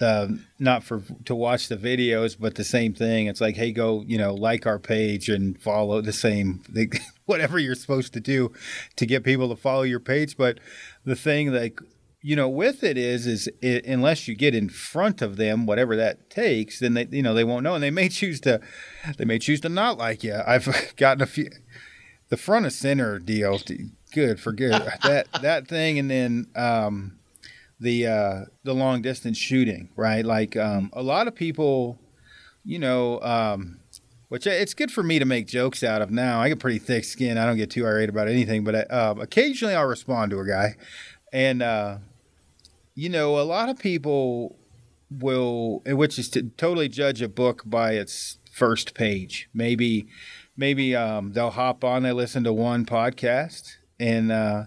uh, 0.00 0.28
not 0.58 0.84
for 0.84 1.02
to 1.24 1.34
watch 1.34 1.68
the 1.68 1.76
videos, 1.76 2.36
but 2.38 2.54
the 2.54 2.64
same 2.64 2.92
thing. 2.92 3.26
It's 3.26 3.40
like, 3.40 3.56
hey, 3.56 3.72
go, 3.72 4.02
you 4.06 4.18
know, 4.18 4.34
like 4.34 4.66
our 4.66 4.78
page 4.78 5.28
and 5.28 5.60
follow 5.60 6.00
the 6.00 6.12
same, 6.12 6.58
thing 6.72 6.92
whatever 7.24 7.58
you're 7.58 7.74
supposed 7.74 8.12
to 8.14 8.20
do 8.20 8.52
to 8.96 9.06
get 9.06 9.24
people 9.24 9.48
to 9.48 9.56
follow 9.56 9.82
your 9.82 10.00
page. 10.00 10.36
But 10.36 10.60
the 11.04 11.16
thing, 11.16 11.52
like, 11.52 11.80
you 12.20 12.36
know, 12.36 12.48
with 12.48 12.82
it 12.82 12.98
is, 12.98 13.26
is 13.26 13.48
it, 13.62 13.86
unless 13.86 14.28
you 14.28 14.34
get 14.34 14.54
in 14.54 14.68
front 14.68 15.22
of 15.22 15.36
them, 15.36 15.64
whatever 15.64 15.96
that 15.96 16.28
takes, 16.28 16.80
then 16.80 16.94
they, 16.94 17.06
you 17.10 17.22
know, 17.22 17.34
they 17.34 17.44
won't 17.44 17.62
know, 17.64 17.74
and 17.74 17.82
they 17.82 17.90
may 17.90 18.08
choose 18.08 18.40
to, 18.40 18.60
they 19.16 19.24
may 19.24 19.38
choose 19.38 19.60
to 19.60 19.68
not 19.68 19.96
like 19.96 20.22
you. 20.24 20.34
I've 20.46 20.94
gotten 20.96 21.22
a 21.22 21.26
few, 21.26 21.50
the 22.28 22.36
front 22.36 22.66
of 22.66 22.72
center 22.72 23.18
deal, 23.18 23.60
good 24.12 24.40
for 24.40 24.52
good 24.52 24.72
that 25.02 25.28
that 25.40 25.68
thing, 25.68 25.98
and 25.98 26.10
then. 26.10 26.46
um 26.54 27.18
the 27.80 28.06
uh, 28.06 28.40
the 28.64 28.74
long 28.74 29.02
distance 29.02 29.38
shooting, 29.38 29.90
right? 29.96 30.24
Like 30.24 30.56
um, 30.56 30.90
a 30.92 31.02
lot 31.02 31.28
of 31.28 31.34
people, 31.34 31.98
you 32.64 32.78
know, 32.78 33.20
um, 33.20 33.80
which 34.28 34.46
it's 34.46 34.74
good 34.74 34.90
for 34.90 35.02
me 35.02 35.18
to 35.18 35.24
make 35.24 35.46
jokes 35.46 35.82
out 35.82 36.02
of 36.02 36.10
now. 36.10 36.40
I 36.40 36.48
get 36.48 36.58
pretty 36.58 36.78
thick 36.78 37.04
skin. 37.04 37.38
I 37.38 37.46
don't 37.46 37.56
get 37.56 37.70
too 37.70 37.86
irate 37.86 38.08
about 38.08 38.28
anything, 38.28 38.64
but 38.64 38.90
uh, 38.90 39.14
occasionally 39.20 39.74
I'll 39.74 39.86
respond 39.86 40.30
to 40.30 40.40
a 40.40 40.46
guy, 40.46 40.76
and 41.32 41.62
uh, 41.62 41.98
you 42.96 43.10
know, 43.10 43.38
a 43.38 43.44
lot 43.44 43.68
of 43.68 43.78
people 43.78 44.56
will, 45.10 45.82
which 45.86 46.18
is 46.18 46.28
to 46.30 46.42
totally 46.56 46.88
judge 46.88 47.22
a 47.22 47.28
book 47.28 47.62
by 47.64 47.92
its 47.92 48.38
first 48.50 48.94
page. 48.94 49.48
Maybe, 49.52 50.08
maybe 50.56 50.96
um, 50.96 51.32
they'll 51.32 51.50
hop 51.50 51.84
on, 51.84 52.02
they 52.02 52.12
listen 52.12 52.42
to 52.44 52.52
one 52.52 52.86
podcast, 52.86 53.76
and 54.00 54.32
uh, 54.32 54.64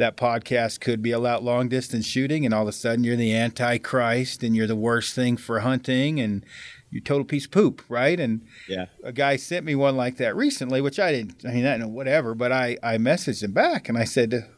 that 0.00 0.16
podcast 0.16 0.80
could 0.80 1.02
be 1.02 1.12
about 1.12 1.44
long 1.44 1.68
distance 1.68 2.06
shooting, 2.06 2.44
and 2.44 2.54
all 2.54 2.62
of 2.62 2.68
a 2.68 2.72
sudden 2.72 3.04
you're 3.04 3.16
the 3.16 3.34
antichrist 3.34 4.42
and 4.42 4.56
you're 4.56 4.66
the 4.66 4.74
worst 4.74 5.14
thing 5.14 5.36
for 5.36 5.60
hunting 5.60 6.18
and 6.18 6.44
you're 6.90 7.02
total 7.02 7.24
piece 7.24 7.44
of 7.44 7.52
poop, 7.52 7.82
right? 7.88 8.18
And 8.18 8.42
yeah, 8.66 8.86
a 9.04 9.12
guy 9.12 9.36
sent 9.36 9.64
me 9.64 9.74
one 9.74 9.96
like 9.96 10.16
that 10.16 10.34
recently, 10.34 10.80
which 10.80 10.98
I 10.98 11.12
didn't. 11.12 11.44
I 11.46 11.52
mean, 11.52 11.66
I 11.66 11.76
know 11.76 11.86
whatever, 11.86 12.34
but 12.34 12.50
I 12.50 12.78
I 12.82 12.96
messaged 12.96 13.42
him 13.42 13.52
back 13.52 13.88
and 13.88 13.96
I 13.96 14.04
said, 14.04 14.48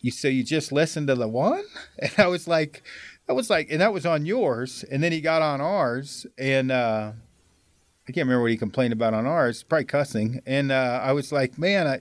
"You 0.00 0.10
so 0.10 0.28
you 0.28 0.42
just 0.42 0.72
listened 0.72 1.08
to 1.08 1.14
the 1.14 1.28
one?" 1.28 1.64
And 1.98 2.12
I 2.16 2.28
was 2.28 2.48
like, 2.48 2.82
"That 3.26 3.34
was 3.34 3.50
like," 3.50 3.70
and 3.70 3.80
that 3.80 3.92
was 3.92 4.06
on 4.06 4.24
yours, 4.24 4.84
and 4.90 5.02
then 5.02 5.12
he 5.12 5.20
got 5.20 5.42
on 5.42 5.60
ours, 5.60 6.26
and 6.38 6.70
uh, 6.70 7.12
I 8.08 8.12
can't 8.12 8.26
remember 8.26 8.42
what 8.42 8.52
he 8.52 8.56
complained 8.56 8.92
about 8.92 9.14
on 9.14 9.26
ours, 9.26 9.62
probably 9.64 9.84
cussing, 9.84 10.40
and 10.46 10.72
uh, 10.72 11.00
I 11.02 11.12
was 11.12 11.32
like, 11.32 11.58
"Man, 11.58 11.86
I." 11.86 12.00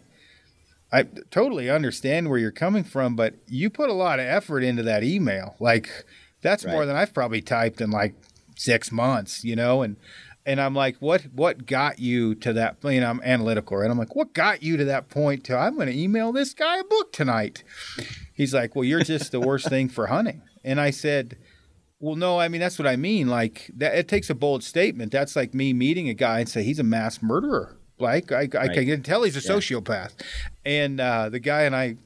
I 0.91 1.03
totally 1.29 1.69
understand 1.69 2.29
where 2.29 2.39
you're 2.39 2.51
coming 2.51 2.83
from, 2.83 3.15
but 3.15 3.35
you 3.47 3.69
put 3.69 3.89
a 3.89 3.93
lot 3.93 4.19
of 4.19 4.25
effort 4.25 4.63
into 4.63 4.83
that 4.83 5.03
email. 5.03 5.55
Like 5.59 6.05
that's 6.41 6.65
right. 6.65 6.71
more 6.71 6.85
than 6.85 6.95
I've 6.95 7.13
probably 7.13 7.41
typed 7.41 7.81
in 7.81 7.91
like 7.91 8.15
six 8.55 8.91
months, 8.91 9.43
you 9.43 9.55
know, 9.55 9.81
and 9.81 9.97
and 10.45 10.59
I'm 10.59 10.73
like, 10.73 10.97
what 10.97 11.23
what 11.33 11.65
got 11.65 11.99
you 11.99 12.33
to 12.35 12.53
that? 12.53 12.77
You 12.83 13.01
know, 13.01 13.09
I'm 13.09 13.21
analytical, 13.23 13.77
right? 13.77 13.89
I'm 13.89 13.99
like, 13.99 14.15
what 14.15 14.33
got 14.33 14.63
you 14.63 14.77
to 14.77 14.85
that 14.85 15.09
point? 15.09 15.43
To 15.45 15.57
I'm 15.57 15.75
going 15.75 15.87
to 15.87 15.97
email 15.97 16.31
this 16.31 16.53
guy 16.53 16.79
a 16.79 16.83
book 16.83 17.13
tonight. 17.13 17.63
He's 18.33 18.53
like, 18.53 18.75
well, 18.75 18.85
you're 18.85 19.03
just 19.03 19.31
the 19.31 19.39
worst 19.39 19.69
thing 19.69 19.89
for 19.89 20.07
hunting. 20.07 20.41
And 20.63 20.79
I 20.79 20.89
said, 20.89 21.37
well, 21.99 22.15
no, 22.15 22.39
I 22.39 22.47
mean 22.47 22.61
that's 22.61 22.79
what 22.79 22.87
I 22.87 22.95
mean. 22.95 23.27
Like 23.27 23.69
that, 23.75 23.95
it 23.95 24.07
takes 24.07 24.29
a 24.29 24.35
bold 24.35 24.63
statement. 24.63 25.11
That's 25.11 25.35
like 25.35 25.53
me 25.53 25.73
meeting 25.73 26.09
a 26.09 26.13
guy 26.13 26.39
and 26.39 26.49
say 26.49 26.63
he's 26.63 26.79
a 26.79 26.83
mass 26.83 27.21
murderer. 27.21 27.77
Like 27.99 28.31
I, 28.31 28.47
I 28.53 28.67
right. 28.67 28.73
can 28.73 29.03
tell 29.03 29.23
he's 29.23 29.35
a 29.37 29.47
yeah. 29.47 29.57
sociopath. 29.57 30.13
And 30.65 30.99
uh, 30.99 31.29
the 31.29 31.39
guy 31.39 31.63
and 31.63 31.75
I 31.75 31.97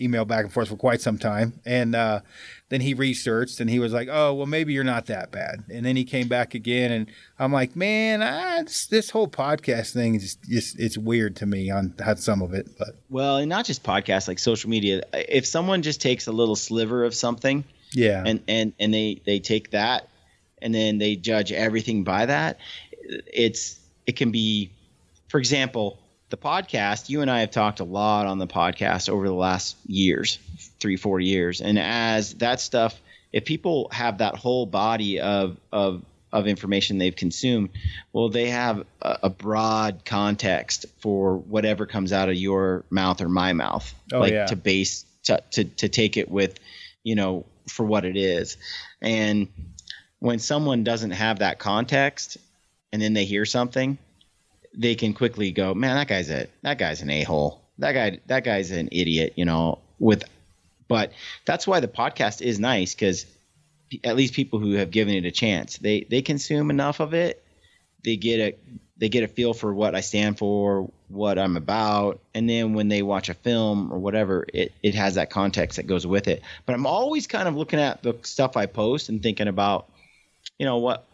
emailed 0.00 0.28
back 0.28 0.44
and 0.44 0.52
forth 0.52 0.68
for 0.68 0.76
quite 0.76 1.00
some 1.00 1.18
time. 1.18 1.60
And 1.64 1.94
uh, 1.94 2.20
then 2.68 2.80
he 2.80 2.94
researched 2.94 3.60
and 3.60 3.68
he 3.68 3.78
was 3.78 3.92
like, 3.92 4.08
oh, 4.10 4.34
well, 4.34 4.46
maybe 4.46 4.72
you're 4.72 4.84
not 4.84 5.06
that 5.06 5.30
bad. 5.30 5.64
And 5.70 5.84
then 5.84 5.96
he 5.96 6.04
came 6.04 6.28
back 6.28 6.54
again. 6.54 6.92
And 6.92 7.06
I'm 7.38 7.52
like, 7.52 7.74
man, 7.74 8.22
I, 8.22 8.62
this, 8.62 8.86
this, 8.86 9.10
whole 9.10 9.28
podcast 9.28 9.92
thing 9.92 10.14
is 10.14 10.22
just, 10.22 10.42
just, 10.44 10.80
it's 10.80 10.98
weird 10.98 11.36
to 11.36 11.46
me 11.46 11.70
on, 11.70 11.94
on 12.04 12.16
some 12.16 12.42
of 12.42 12.54
it. 12.54 12.68
But 12.78 12.96
Well, 13.10 13.38
and 13.38 13.48
not 13.48 13.64
just 13.64 13.82
podcasts, 13.82 14.28
like 14.28 14.38
social 14.38 14.70
media. 14.70 15.02
If 15.12 15.46
someone 15.46 15.82
just 15.82 16.00
takes 16.00 16.26
a 16.26 16.32
little 16.32 16.56
sliver 16.56 17.04
of 17.04 17.14
something, 17.14 17.64
yeah, 17.92 18.22
and, 18.24 18.42
and, 18.48 18.72
and 18.78 18.92
they, 18.92 19.22
they 19.24 19.40
take 19.40 19.70
that 19.70 20.08
and 20.60 20.74
then 20.74 20.98
they 20.98 21.16
judge 21.16 21.52
everything 21.52 22.04
by 22.04 22.26
that, 22.26 22.58
it's, 23.00 23.78
it 24.06 24.16
can 24.16 24.30
be 24.30 24.70
for 25.28 25.38
example, 25.38 25.98
the 26.30 26.36
podcast, 26.36 27.08
you 27.08 27.22
and 27.22 27.30
I 27.30 27.40
have 27.40 27.50
talked 27.50 27.80
a 27.80 27.84
lot 27.84 28.26
on 28.26 28.38
the 28.38 28.46
podcast 28.46 29.08
over 29.08 29.26
the 29.26 29.34
last 29.34 29.76
years, 29.86 30.38
three, 30.78 30.96
four 30.96 31.20
years. 31.20 31.60
And 31.60 31.78
as 31.78 32.34
that 32.34 32.60
stuff, 32.60 33.00
if 33.32 33.44
people 33.44 33.88
have 33.92 34.18
that 34.18 34.36
whole 34.36 34.66
body 34.66 35.20
of, 35.20 35.56
of, 35.72 36.02
of 36.32 36.46
information 36.46 36.98
they've 36.98 37.16
consumed, 37.16 37.70
well, 38.12 38.28
they 38.28 38.50
have 38.50 38.84
a, 39.00 39.18
a, 39.24 39.30
broad 39.30 40.04
context 40.04 40.86
for 41.00 41.38
whatever 41.38 41.86
comes 41.86 42.12
out 42.12 42.28
of 42.28 42.34
your 42.34 42.84
mouth 42.90 43.22
or 43.22 43.28
my 43.28 43.54
mouth, 43.54 43.94
oh, 44.12 44.20
like 44.20 44.32
yeah. 44.32 44.46
to 44.46 44.56
base 44.56 45.06
to, 45.24 45.42
to, 45.52 45.64
to 45.64 45.88
take 45.88 46.18
it 46.18 46.30
with, 46.30 46.58
you 47.02 47.14
know, 47.14 47.46
for 47.66 47.84
what 47.84 48.04
it 48.04 48.16
is. 48.16 48.58
And 49.00 49.48
when 50.18 50.38
someone 50.38 50.84
doesn't 50.84 51.12
have 51.12 51.38
that 51.38 51.58
context 51.58 52.36
and 52.92 53.00
then 53.00 53.14
they 53.14 53.24
hear 53.24 53.46
something, 53.46 53.96
they 54.78 54.94
can 54.94 55.12
quickly 55.12 55.50
go, 55.50 55.74
man, 55.74 55.96
that 55.96 56.08
guy's 56.08 56.30
a, 56.30 56.46
that 56.62 56.78
guy's 56.78 57.02
an 57.02 57.10
a-hole. 57.10 57.60
That 57.78 57.92
guy, 57.92 58.20
that 58.26 58.44
guy's 58.44 58.70
an 58.70 58.88
idiot, 58.90 59.34
you 59.36 59.44
know, 59.44 59.80
with, 59.98 60.24
but 60.88 61.12
that's 61.44 61.66
why 61.66 61.80
the 61.80 61.88
podcast 61.88 62.40
is 62.40 62.58
nice. 62.58 62.94
Cause 62.94 63.26
at 64.04 64.16
least 64.16 64.34
people 64.34 64.58
who 64.58 64.72
have 64.72 64.90
given 64.90 65.14
it 65.14 65.24
a 65.24 65.30
chance, 65.30 65.76
they, 65.78 66.06
they 66.08 66.22
consume 66.22 66.70
enough 66.70 67.00
of 67.00 67.12
it. 67.12 67.44
They 68.04 68.16
get 68.16 68.40
a, 68.40 68.56
they 68.96 69.08
get 69.08 69.24
a 69.24 69.28
feel 69.28 69.52
for 69.52 69.74
what 69.74 69.94
I 69.94 70.00
stand 70.00 70.38
for, 70.38 70.90
what 71.08 71.38
I'm 71.38 71.56
about, 71.56 72.20
and 72.34 72.48
then 72.48 72.74
when 72.74 72.88
they 72.88 73.02
watch 73.02 73.28
a 73.28 73.34
film 73.34 73.92
or 73.92 73.98
whatever, 73.98 74.44
it, 74.52 74.72
it 74.82 74.94
has 74.94 75.14
that 75.14 75.30
context 75.30 75.76
that 75.76 75.86
goes 75.86 76.06
with 76.06 76.28
it. 76.28 76.42
But 76.66 76.74
I'm 76.74 76.86
always 76.86 77.26
kind 77.26 77.48
of 77.48 77.56
looking 77.56 77.80
at 77.80 78.02
the 78.02 78.16
stuff 78.22 78.56
I 78.56 78.66
post 78.66 79.08
and 79.08 79.22
thinking 79.22 79.48
about, 79.48 79.88
you 80.58 80.66
know, 80.66 80.78
what, 80.78 81.06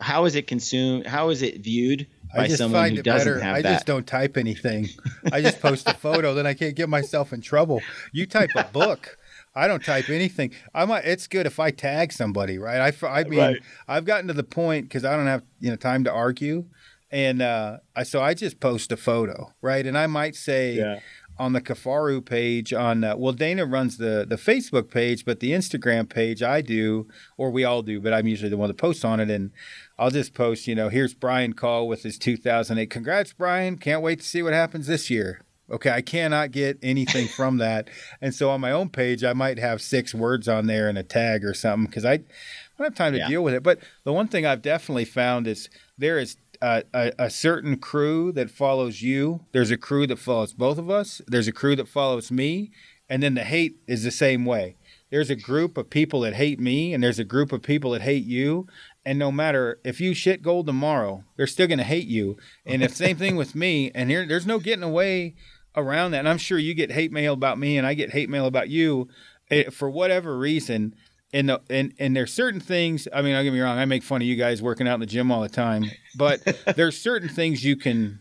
how 0.00 0.24
is 0.24 0.34
it 0.34 0.46
consumed? 0.46 1.06
How 1.06 1.30
is 1.30 1.42
it 1.42 1.60
viewed 1.60 2.06
by 2.34 2.48
someone 2.48 2.96
who 2.96 3.02
doesn't 3.02 3.34
better. 3.34 3.40
have 3.40 3.56
I 3.56 3.62
that? 3.62 3.68
I 3.68 3.74
just 3.74 3.86
don't 3.86 4.06
type 4.06 4.36
anything. 4.36 4.88
I 5.32 5.40
just 5.40 5.60
post 5.60 5.88
a 5.88 5.94
photo, 5.94 6.34
then 6.34 6.46
I 6.46 6.54
can't 6.54 6.74
get 6.74 6.88
myself 6.88 7.32
in 7.32 7.40
trouble. 7.40 7.82
You 8.12 8.26
type 8.26 8.50
a 8.56 8.64
book. 8.64 9.18
I 9.54 9.68
don't 9.68 9.82
type 9.82 10.10
anything. 10.10 10.52
I 10.74 10.84
might. 10.84 11.06
It's 11.06 11.26
good 11.26 11.46
if 11.46 11.58
I 11.58 11.70
tag 11.70 12.12
somebody, 12.12 12.58
right? 12.58 12.92
I, 12.92 13.06
I 13.06 13.24
mean, 13.24 13.38
right. 13.38 13.62
I've 13.88 14.04
gotten 14.04 14.28
to 14.28 14.34
the 14.34 14.44
point 14.44 14.86
because 14.86 15.04
I 15.04 15.16
don't 15.16 15.26
have 15.26 15.42
you 15.60 15.70
know 15.70 15.76
time 15.76 16.04
to 16.04 16.12
argue 16.12 16.66
and 17.10 17.40
uh, 17.40 17.78
I 17.94 18.02
so 18.02 18.20
I 18.20 18.34
just 18.34 18.60
post 18.60 18.90
a 18.90 18.96
photo, 18.96 19.52
right? 19.62 19.86
And 19.86 19.96
I 19.96 20.06
might 20.06 20.34
say 20.34 20.74
yeah. 20.74 21.00
On 21.38 21.52
the 21.52 21.60
Kifaru 21.60 22.24
page 22.24 22.72
on 22.72 23.04
uh, 23.04 23.16
well, 23.16 23.32
Dana 23.32 23.66
runs 23.66 23.98
the 23.98 24.24
the 24.28 24.36
Facebook 24.36 24.90
page, 24.90 25.24
but 25.24 25.40
the 25.40 25.52
Instagram 25.52 26.08
page 26.08 26.42
I 26.42 26.60
do, 26.60 27.06
or 27.36 27.50
we 27.50 27.64
all 27.64 27.82
do, 27.82 28.00
but 28.00 28.12
I'm 28.12 28.26
usually 28.26 28.50
the 28.50 28.56
one 28.56 28.68
that 28.68 28.78
posts 28.78 29.04
on 29.04 29.20
it, 29.20 29.30
and 29.30 29.50
I'll 29.98 30.10
just 30.10 30.34
post, 30.34 30.66
you 30.66 30.74
know, 30.74 30.88
here's 30.88 31.14
Brian 31.14 31.52
Call 31.52 31.88
with 31.88 32.02
his 32.02 32.18
2008. 32.18 32.90
Congrats, 32.90 33.32
Brian! 33.32 33.76
Can't 33.78 34.02
wait 34.02 34.20
to 34.20 34.26
see 34.26 34.42
what 34.42 34.52
happens 34.52 34.86
this 34.86 35.10
year. 35.10 35.42
Okay, 35.70 35.90
I 35.90 36.00
cannot 36.00 36.52
get 36.52 36.78
anything 36.82 37.26
from 37.28 37.56
that, 37.58 37.88
and 38.20 38.34
so 38.34 38.50
on 38.50 38.60
my 38.60 38.72
own 38.72 38.88
page, 38.88 39.24
I 39.24 39.32
might 39.32 39.58
have 39.58 39.82
six 39.82 40.14
words 40.14 40.48
on 40.48 40.66
there 40.66 40.88
and 40.88 40.96
a 40.96 41.02
tag 41.02 41.44
or 41.44 41.54
something 41.54 41.86
because 41.86 42.04
I. 42.04 42.20
I 42.78 42.82
don't 42.82 42.92
have 42.92 42.94
time 42.94 43.12
to 43.14 43.20
yeah. 43.20 43.28
deal 43.28 43.42
with 43.42 43.54
it. 43.54 43.62
But 43.62 43.78
the 44.04 44.12
one 44.12 44.28
thing 44.28 44.44
I've 44.44 44.60
definitely 44.60 45.06
found 45.06 45.46
is 45.46 45.70
there 45.96 46.18
is 46.18 46.36
a, 46.60 46.84
a, 46.92 47.12
a, 47.18 47.30
certain 47.30 47.76
crew 47.78 48.32
that 48.32 48.50
follows 48.50 49.02
you. 49.02 49.44
There's 49.52 49.70
a 49.70 49.76
crew 49.76 50.06
that 50.06 50.18
follows 50.18 50.52
both 50.52 50.78
of 50.78 50.90
us. 50.90 51.20
There's 51.26 51.48
a 51.48 51.52
crew 51.52 51.76
that 51.76 51.88
follows 51.88 52.30
me. 52.30 52.70
And 53.08 53.22
then 53.22 53.34
the 53.34 53.44
hate 53.44 53.76
is 53.86 54.02
the 54.02 54.10
same 54.10 54.44
way. 54.44 54.76
There's 55.10 55.30
a 55.30 55.36
group 55.36 55.76
of 55.76 55.88
people 55.88 56.20
that 56.20 56.34
hate 56.34 56.58
me, 56.58 56.92
and 56.92 57.02
there's 57.02 57.20
a 57.20 57.24
group 57.24 57.52
of 57.52 57.62
people 57.62 57.92
that 57.92 58.02
hate 58.02 58.24
you. 58.24 58.66
And 59.04 59.18
no 59.18 59.30
matter 59.30 59.78
if 59.84 60.00
you 60.00 60.14
shit 60.14 60.42
gold 60.42 60.66
tomorrow, 60.66 61.22
they're 61.36 61.46
still 61.46 61.68
going 61.68 61.78
to 61.78 61.84
hate 61.84 62.08
you. 62.08 62.36
And 62.64 62.82
the 62.82 62.88
same 62.88 63.16
thing 63.16 63.36
with 63.36 63.54
me. 63.54 63.92
And 63.94 64.10
here, 64.10 64.26
there's 64.26 64.46
no 64.46 64.58
getting 64.58 64.82
away 64.82 65.36
around 65.76 66.10
that. 66.10 66.20
And 66.20 66.28
I'm 66.28 66.38
sure 66.38 66.58
you 66.58 66.74
get 66.74 66.90
hate 66.90 67.12
mail 67.12 67.34
about 67.34 67.58
me, 67.58 67.78
and 67.78 67.86
I 67.86 67.94
get 67.94 68.10
hate 68.10 68.28
mail 68.28 68.46
about 68.46 68.68
you. 68.68 69.08
It, 69.48 69.68
eh, 69.68 69.70
for 69.70 69.88
whatever 69.88 70.36
reason, 70.36 70.96
and 71.36 71.50
the, 71.50 71.60
and 71.68 71.92
and 71.98 72.16
there's 72.16 72.32
certain 72.32 72.60
things. 72.60 73.06
I 73.12 73.20
mean, 73.20 73.34
don't 73.34 73.44
get 73.44 73.52
me 73.52 73.60
wrong. 73.60 73.78
I 73.78 73.84
make 73.84 74.02
fun 74.02 74.22
of 74.22 74.26
you 74.26 74.36
guys 74.36 74.62
working 74.62 74.88
out 74.88 74.94
in 74.94 75.00
the 75.00 75.06
gym 75.06 75.30
all 75.30 75.42
the 75.42 75.50
time, 75.50 75.84
but 76.16 76.40
there's 76.76 76.98
certain 76.98 77.28
things 77.28 77.62
you 77.62 77.76
can 77.76 78.20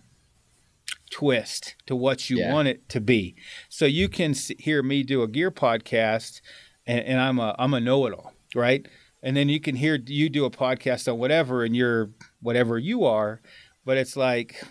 twist 1.12 1.76
to 1.86 1.96
what 1.96 2.30
you 2.30 2.40
yeah. 2.40 2.52
want 2.52 2.68
it 2.68 2.90
to 2.90 3.00
be. 3.00 3.38
So 3.70 3.86
you 3.86 4.10
can 4.10 4.36
hear 4.60 4.84
me 4.84 5.02
do 5.04 5.24
a 5.24 5.30
gear 5.30 5.50
podcast, 5.50 6.42
and, 6.86 7.06
and 7.06 7.22
I'm 7.22 7.40
a 7.40 7.56
I'm 7.58 7.74
a 7.74 7.80
know-it-all, 7.80 8.34
right? 8.54 8.86
And 9.24 9.36
then 9.38 9.48
you 9.48 9.62
can 9.62 9.78
hear 9.78 9.98
you 10.06 10.28
do 10.28 10.44
a 10.44 10.52
podcast 10.52 11.12
on 11.12 11.18
whatever, 11.18 11.64
and 11.64 11.74
you're 11.74 12.12
whatever 12.42 12.78
you 12.78 13.06
are, 13.06 13.42
but 13.86 13.96
it's 13.98 14.18
like 14.18 14.62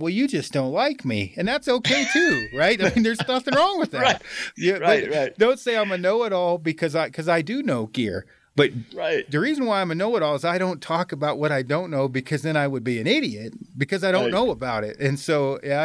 well, 0.00 0.10
you 0.10 0.26
just 0.26 0.52
don't 0.52 0.72
like 0.72 1.04
me, 1.04 1.34
and 1.36 1.46
that's 1.46 1.68
okay 1.68 2.04
too, 2.12 2.48
right? 2.54 2.82
I 2.82 2.92
mean, 2.94 3.04
there's 3.04 3.26
nothing 3.28 3.54
wrong 3.54 3.78
with 3.78 3.90
that. 3.92 4.02
right. 4.02 4.22
Yeah, 4.56 4.78
right, 4.78 5.10
right. 5.10 5.38
Don't 5.38 5.58
say 5.58 5.76
I'm 5.76 5.92
a 5.92 5.98
know-it-all 5.98 6.58
because 6.58 6.96
I 6.96 7.06
because 7.06 7.28
I 7.28 7.42
do 7.42 7.62
know 7.62 7.86
gear. 7.86 8.26
But 8.56 8.72
right. 8.92 9.30
the 9.30 9.38
reason 9.38 9.64
why 9.64 9.80
I'm 9.80 9.90
a 9.90 9.94
know-it-all 9.94 10.34
is 10.34 10.44
I 10.44 10.58
don't 10.58 10.82
talk 10.82 11.12
about 11.12 11.38
what 11.38 11.52
I 11.52 11.62
don't 11.62 11.90
know 11.90 12.08
because 12.08 12.42
then 12.42 12.56
I 12.56 12.66
would 12.66 12.82
be 12.82 12.98
an 12.98 13.06
idiot 13.06 13.54
because 13.78 14.02
I 14.02 14.10
don't 14.10 14.24
right. 14.24 14.32
know 14.32 14.50
about 14.50 14.82
it. 14.82 14.98
And 14.98 15.18
so, 15.18 15.60
yeah, 15.62 15.82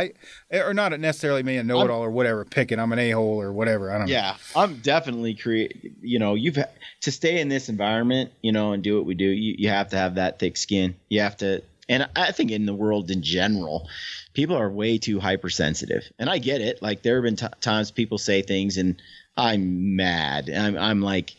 I 0.51 0.57
or 0.57 0.73
not 0.73 0.99
necessarily 0.99 1.43
me 1.43 1.57
a 1.57 1.63
know-it-all 1.63 2.01
or 2.01 2.09
whatever. 2.09 2.43
Picking 2.43 2.79
I'm 2.79 2.91
an 2.91 2.99
a-hole 2.99 3.39
or 3.39 3.53
whatever. 3.53 3.91
I 3.91 3.99
don't. 3.99 4.07
Yeah, 4.07 4.35
know. 4.55 4.61
I'm 4.61 4.77
definitely 4.79 5.35
create. 5.35 5.93
You 6.01 6.19
know, 6.19 6.33
you've 6.33 6.57
to 7.01 7.11
stay 7.11 7.39
in 7.39 7.49
this 7.49 7.69
environment, 7.69 8.31
you 8.41 8.51
know, 8.51 8.73
and 8.73 8.83
do 8.83 8.97
what 8.97 9.05
we 9.05 9.13
do. 9.13 9.25
You 9.25 9.55
you 9.57 9.69
have 9.69 9.89
to 9.89 9.97
have 9.97 10.15
that 10.15 10.39
thick 10.39 10.57
skin. 10.57 10.95
You 11.07 11.21
have 11.21 11.37
to 11.37 11.61
and 11.87 12.09
I 12.15 12.31
think 12.31 12.51
in 12.51 12.65
the 12.65 12.73
world 12.73 13.11
in 13.11 13.21
general, 13.21 13.87
people 14.33 14.55
are 14.57 14.69
way 14.69 14.97
too 14.97 15.19
hypersensitive, 15.19 16.03
and 16.17 16.29
I 16.29 16.39
get 16.39 16.61
it. 16.61 16.81
Like 16.81 17.01
there 17.01 17.15
have 17.15 17.23
been 17.23 17.35
t- 17.35 17.55
times 17.61 17.91
people 17.91 18.17
say 18.17 18.41
things, 18.41 18.77
and 18.77 19.01
I'm 19.37 19.95
mad. 19.95 20.49
I'm, 20.49 20.77
I'm 20.77 21.01
like, 21.01 21.35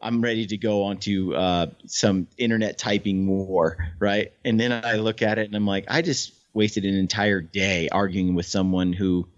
I'm 0.00 0.22
ready 0.22 0.46
to 0.46 0.56
go 0.56 0.84
onto 0.84 1.34
uh, 1.34 1.66
some 1.86 2.28
internet 2.38 2.78
typing 2.78 3.26
war, 3.26 3.92
right? 3.98 4.32
And 4.44 4.58
then 4.58 4.72
I 4.72 4.96
look 4.96 5.22
at 5.22 5.38
it, 5.38 5.46
and 5.46 5.54
I'm 5.54 5.66
like, 5.66 5.86
I 5.88 6.02
just 6.02 6.32
wasted 6.52 6.84
an 6.84 6.94
entire 6.94 7.40
day 7.40 7.88
arguing 7.90 8.34
with 8.34 8.46
someone 8.46 8.92
who 8.92 9.28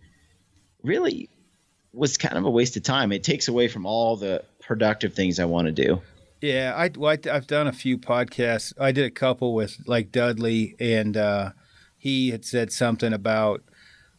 really 0.83 1.29
was 1.93 2.17
kind 2.17 2.37
of 2.37 2.45
a 2.45 2.51
waste 2.51 2.77
of 2.77 2.83
time. 2.83 3.13
It 3.13 3.25
takes 3.25 3.49
away 3.49 3.69
from 3.69 3.87
all 3.87 4.17
the 4.17 4.45
productive 4.61 5.15
things 5.15 5.39
I 5.39 5.45
want 5.45 5.67
to 5.67 5.73
do. 5.73 6.01
Yeah, 6.43 6.75
I, 6.77 6.91
well, 6.97 7.17
I 7.25 7.33
have 7.33 7.47
done 7.47 7.69
a 7.69 7.73
few 7.73 7.97
podcasts. 7.97 8.73
I 8.79 8.91
did 8.91 9.05
a 9.05 9.11
couple 9.11 9.55
with 9.55 9.77
like 9.87 10.11
Dudley, 10.11 10.75
and 10.81 11.17
uh, 11.17 11.51
he 11.97 12.31
had 12.31 12.45
said 12.45 12.73
something 12.73 13.13
about, 13.13 13.63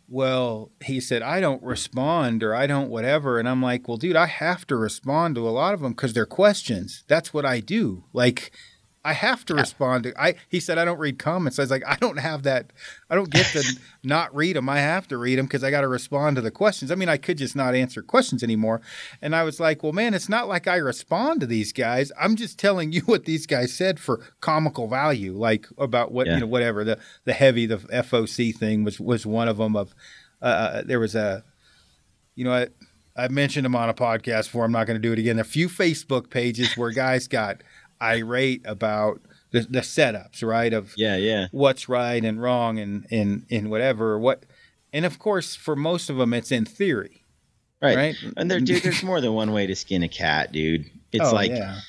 well, 0.08 0.72
he 0.82 1.02
said 1.02 1.22
I 1.22 1.42
don't 1.42 1.62
respond 1.62 2.42
or 2.42 2.56
I 2.56 2.66
don't 2.66 2.90
whatever, 2.90 3.40
and 3.40 3.50
I'm 3.50 3.62
like, 3.62 3.90
well, 3.90 3.98
dude, 3.98 4.16
I 4.16 4.28
have 4.28 4.66
to 4.68 4.78
respond 4.78 5.36
to 5.36 5.48
a 5.48 5.52
lot 5.52 5.74
of 5.74 5.82
them 5.82 5.92
because 5.92 6.14
they're 6.14 6.26
questions. 6.26 7.04
That's 7.10 7.34
what 7.34 7.46
I 7.46 7.60
do. 7.60 8.06
Like 8.14 8.54
I 9.06 9.14
have 9.14 9.44
to 9.46 9.56
respond 9.56 10.06
to. 10.06 10.22
I 10.22 10.36
he 10.48 10.62
said 10.62 10.78
I 10.78 10.86
don't 10.86 10.98
read 10.98 11.20
comments. 11.20 11.60
I 11.60 11.64
was 11.64 11.72
like 11.72 11.84
I 11.86 11.98
don't 11.98 12.20
have 12.20 12.44
that. 12.44 12.72
I 13.10 13.16
don't 13.16 13.30
get 13.30 13.46
to 13.48 13.64
not 14.04 14.34
read 14.34 14.56
them. 14.56 14.70
I 14.70 14.80
have 14.80 15.08
to 15.10 15.18
read 15.18 15.38
them 15.38 15.46
because 15.46 15.64
I 15.64 15.72
got 15.72 15.82
to 15.82 15.90
respond 15.90 16.38
to 16.38 16.42
the 16.42 16.52
questions. 16.52 16.90
I 16.90 16.96
mean, 16.96 17.10
I 17.10 17.18
could 17.18 17.38
just 17.38 17.56
not 17.56 17.76
answer 17.76 18.02
questions 18.02 18.44
anymore. 18.44 18.82
And 19.22 19.36
I 19.36 19.44
was 19.44 19.60
like, 19.60 19.84
well, 19.84 19.92
man, 19.92 20.14
it's 20.14 20.30
not 20.30 20.48
like 20.48 20.68
I 20.68 20.78
respond 20.78 21.42
to 21.42 21.46
these 21.46 21.74
guys. 21.74 22.12
I'm 22.20 22.38
just 22.38 22.58
telling 22.58 22.94
you 22.94 23.02
what 23.06 23.26
these 23.26 23.46
guys 23.46 23.74
said 23.74 24.00
for 24.00 24.22
comical 24.40 24.88
value, 24.88 25.34
like 25.34 25.68
about 25.78 26.12
what 26.12 26.28
yeah. 26.28 26.36
you 26.36 26.40
know, 26.42 26.48
whatever 26.48 26.84
the 26.84 26.98
the 27.26 27.34
heavy 27.34 27.66
the 27.66 27.78
FOC 27.78 28.56
thing 28.56 28.86
was 28.86 29.00
was 29.00 29.26
one 29.26 29.50
of 29.50 29.58
them. 29.58 29.76
Of 29.76 29.94
uh, 30.42 30.46
uh, 30.46 30.82
there 30.86 31.00
was 31.00 31.16
a, 31.16 31.44
you 32.36 32.46
know, 32.46 32.54
I, 32.54 32.68
I've 33.16 33.32
mentioned 33.32 33.66
them 33.66 33.76
on 33.76 33.90
a 33.90 33.94
podcast 33.94 34.46
before. 34.46 34.66
I'm 34.66 34.72
not 34.72 34.88
going 34.88 34.96
to 34.96 35.02
do 35.02 35.12
it 35.12 35.20
again. 35.20 35.40
A 35.40 35.44
few 35.44 35.70
Facebook 35.70 36.30
pages 36.30 36.76
where 36.76 36.92
guys 36.92 37.28
got 37.28 37.62
irate 38.04 38.62
about 38.66 39.22
the, 39.52 39.62
the 39.62 39.80
setups, 39.80 40.44
right? 40.44 40.74
Of 40.74 40.94
yeah, 40.98 41.16
yeah, 41.16 41.48
what's 41.52 41.88
right 41.88 42.24
and 42.24 42.42
wrong 42.42 42.80
and 42.80 43.06
and 43.10 43.46
and 43.50 43.70
whatever. 43.70 44.20
What, 44.20 44.46
and 44.92 45.06
of 45.06 45.20
course, 45.20 45.56
for 45.56 45.76
most 45.76 46.10
of 46.10 46.18
them, 46.18 46.34
it's 46.34 46.52
in 46.52 46.66
theory, 46.66 47.24
right? 47.82 47.96
Right. 47.96 48.16
And 48.36 48.52
there, 48.52 48.60
dude, 48.60 48.84
there's 48.84 49.04
more 49.04 49.22
than 49.22 49.34
one 49.34 49.52
way 49.52 49.68
to 49.68 49.76
skin 49.76 50.04
a 50.04 50.10
cat, 50.10 50.52
dude. 50.52 50.90
It's 51.12 51.30
oh, 51.30 51.34
like, 51.34 51.52
yeah. 51.52 51.80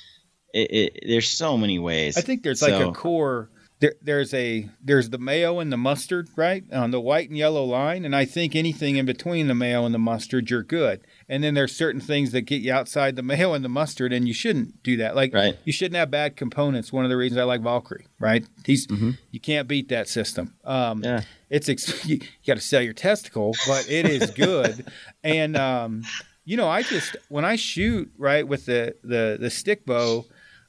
it, 0.53 0.71
it, 0.71 0.99
there's 1.07 1.29
so 1.29 1.57
many 1.57 1.79
ways. 1.79 2.17
I 2.17 2.21
think 2.21 2.43
there's 2.43 2.59
so, 2.59 2.67
like 2.69 2.87
a 2.87 2.91
core. 2.91 3.49
There, 3.79 3.93
there's 4.01 4.33
a 4.33 4.69
there's 4.81 5.09
the 5.09 5.17
mayo 5.17 5.59
and 5.59 5.73
the 5.73 5.77
mustard, 5.77 6.29
right, 6.35 6.63
on 6.71 6.91
the 6.91 7.01
white 7.01 7.29
and 7.29 7.37
yellow 7.37 7.65
line, 7.65 8.05
and 8.05 8.15
I 8.15 8.25
think 8.25 8.55
anything 8.55 8.95
in 8.95 9.05
between 9.05 9.47
the 9.47 9.55
mayo 9.55 9.85
and 9.85 9.93
the 9.93 9.99
mustard, 9.99 10.49
you're 10.49 10.63
good 10.63 11.01
and 11.27 11.43
then 11.43 11.53
there's 11.53 11.75
certain 11.75 12.01
things 12.01 12.31
that 12.31 12.41
get 12.41 12.61
you 12.61 12.71
outside 12.71 13.15
the 13.15 13.23
mayo 13.23 13.53
and 13.53 13.65
the 13.65 13.69
mustard, 13.69 14.13
and 14.13 14.27
you 14.27 14.33
shouldn't 14.33 14.83
do 14.83 14.97
that. 14.97 15.15
Like 15.15 15.33
right. 15.33 15.57
you 15.63 15.73
shouldn't 15.73 15.95
have 15.95 16.11
bad 16.11 16.35
components. 16.35 16.93
One 16.93 17.03
of 17.03 17.09
the 17.09 17.17
reasons 17.17 17.39
I 17.39 17.43
like 17.43 17.61
Valkyrie, 17.61 18.07
right? 18.19 18.45
He's 18.65 18.87
mm-hmm. 18.87 19.11
you 19.31 19.39
can't 19.39 19.67
beat 19.67 19.89
that 19.89 20.07
system. 20.07 20.53
Um, 20.63 21.03
yeah, 21.03 21.21
it's 21.49 21.67
ex- 21.67 22.05
you, 22.07 22.17
you 22.17 22.47
got 22.47 22.55
to 22.55 22.61
sell 22.61 22.81
your 22.81 22.93
testicle, 22.93 23.53
but 23.67 23.89
it 23.89 24.05
is 24.05 24.31
good. 24.31 24.85
and 25.23 25.57
um, 25.57 26.03
you 26.43 26.57
know, 26.57 26.67
I 26.67 26.83
just 26.83 27.15
when 27.29 27.45
I 27.45 27.55
shoot 27.55 28.11
right 28.17 28.47
with 28.47 28.65
the 28.65 28.95
the 29.03 29.37
the 29.39 29.49
stick 29.49 29.85
bow. 29.85 30.25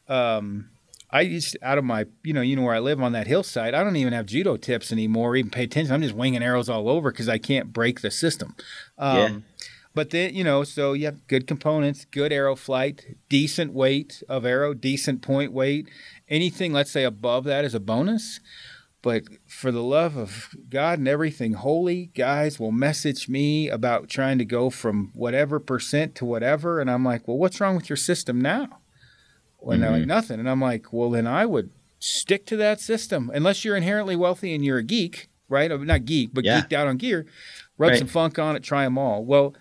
Um, 0.09 0.71
I 1.11 1.27
just 1.27 1.57
out 1.63 1.79
of 1.79 1.85
my, 1.85 2.07
you 2.25 2.33
know, 2.33 2.41
you 2.41 2.57
know 2.57 2.63
where 2.63 2.75
I 2.75 2.81
live 2.81 3.01
on 3.01 3.13
that 3.13 3.27
hillside. 3.27 3.75
I 3.75 3.85
don't 3.85 3.97
even 3.97 4.13
have 4.13 4.27
judo 4.27 4.57
tips 4.57 4.91
anymore. 4.91 5.37
Even 5.37 5.51
pay 5.51 5.65
attention. 5.65 5.95
I'm 5.95 6.03
just 6.03 6.15
winging 6.15 6.43
arrows 6.43 6.69
all 6.69 6.89
over 6.89 7.13
because 7.13 7.29
I 7.29 7.39
can't 7.39 7.73
break 7.73 8.01
the 8.01 8.11
system. 8.11 8.57
Um, 8.99 9.17
yeah. 9.17 9.39
But 9.97 10.11
then, 10.11 10.35
you 10.35 10.45
know, 10.45 10.63
so 10.63 10.93
you 10.93 11.07
have 11.07 11.27
good 11.27 11.47
components, 11.47 12.05
good 12.05 12.31
arrow 12.31 12.55
flight, 12.55 13.17
decent 13.31 13.73
weight 13.73 14.23
of 14.29 14.45
arrow, 14.45 14.75
decent 14.75 15.23
point 15.23 15.53
weight. 15.53 15.89
Anything, 16.29 16.75
let's 16.75 16.91
say, 16.91 17.03
above 17.03 17.45
that 17.45 17.65
is 17.65 17.75
a 17.75 17.81
bonus. 17.81 18.39
but 19.03 19.23
for 19.47 19.71
the 19.71 19.83
love 19.83 20.17
of 20.17 20.49
God 20.69 20.99
and 20.99 21.07
everything 21.07 21.53
holy, 21.53 22.07
guys 22.15 22.59
will 22.59 22.73
message 22.73 23.29
me 23.29 23.69
about 23.69 24.09
trying 24.09 24.37
to 24.39 24.45
go 24.45 24.69
from 24.69 25.13
whatever 25.15 25.61
percent 25.61 26.15
to 26.17 26.25
whatever. 26.25 26.81
And 26.81 26.91
I'm 26.91 27.05
like, 27.05 27.27
well, 27.29 27.39
what's 27.39 27.61
wrong 27.61 27.77
with 27.77 27.89
your 27.89 27.97
system 27.97 28.41
now? 28.41 28.81
When 29.59 29.81
they're 29.81 29.93
like, 29.93 30.03
Mhm. 30.03 30.07
nothing. 30.09 30.41
And 30.41 30.51
I'm 30.51 30.61
like, 30.61 30.93
well, 30.93 31.11
then 31.11 31.27
I 31.27 31.47
would 31.47 31.71
stick 32.01 32.45
to 32.47 32.57
that 32.59 32.81
system 32.81 33.31
unless 33.33 33.65
you're 33.65 33.77
inherently 33.77 34.17
wealthy 34.17 34.53
and 34.55 34.65
you're 34.65 34.79
a 34.79 34.83
geek, 34.83 35.29
right? 35.49 35.71
Not 35.71 36.05
geek, 36.05 36.31
but 36.35 36.45
Yeah. 36.45 36.61
geeked 36.63 36.73
out 36.73 36.89
on 36.89 36.97
gear. 36.97 37.27
Rub 37.79 37.91
Right. 37.91 37.99
some 37.99 38.09
funk 38.09 38.39
on 38.41 38.57
it, 38.57 38.63
try 38.65 38.85
them 38.85 38.99
all. 38.99 39.25
Well, 39.25 39.55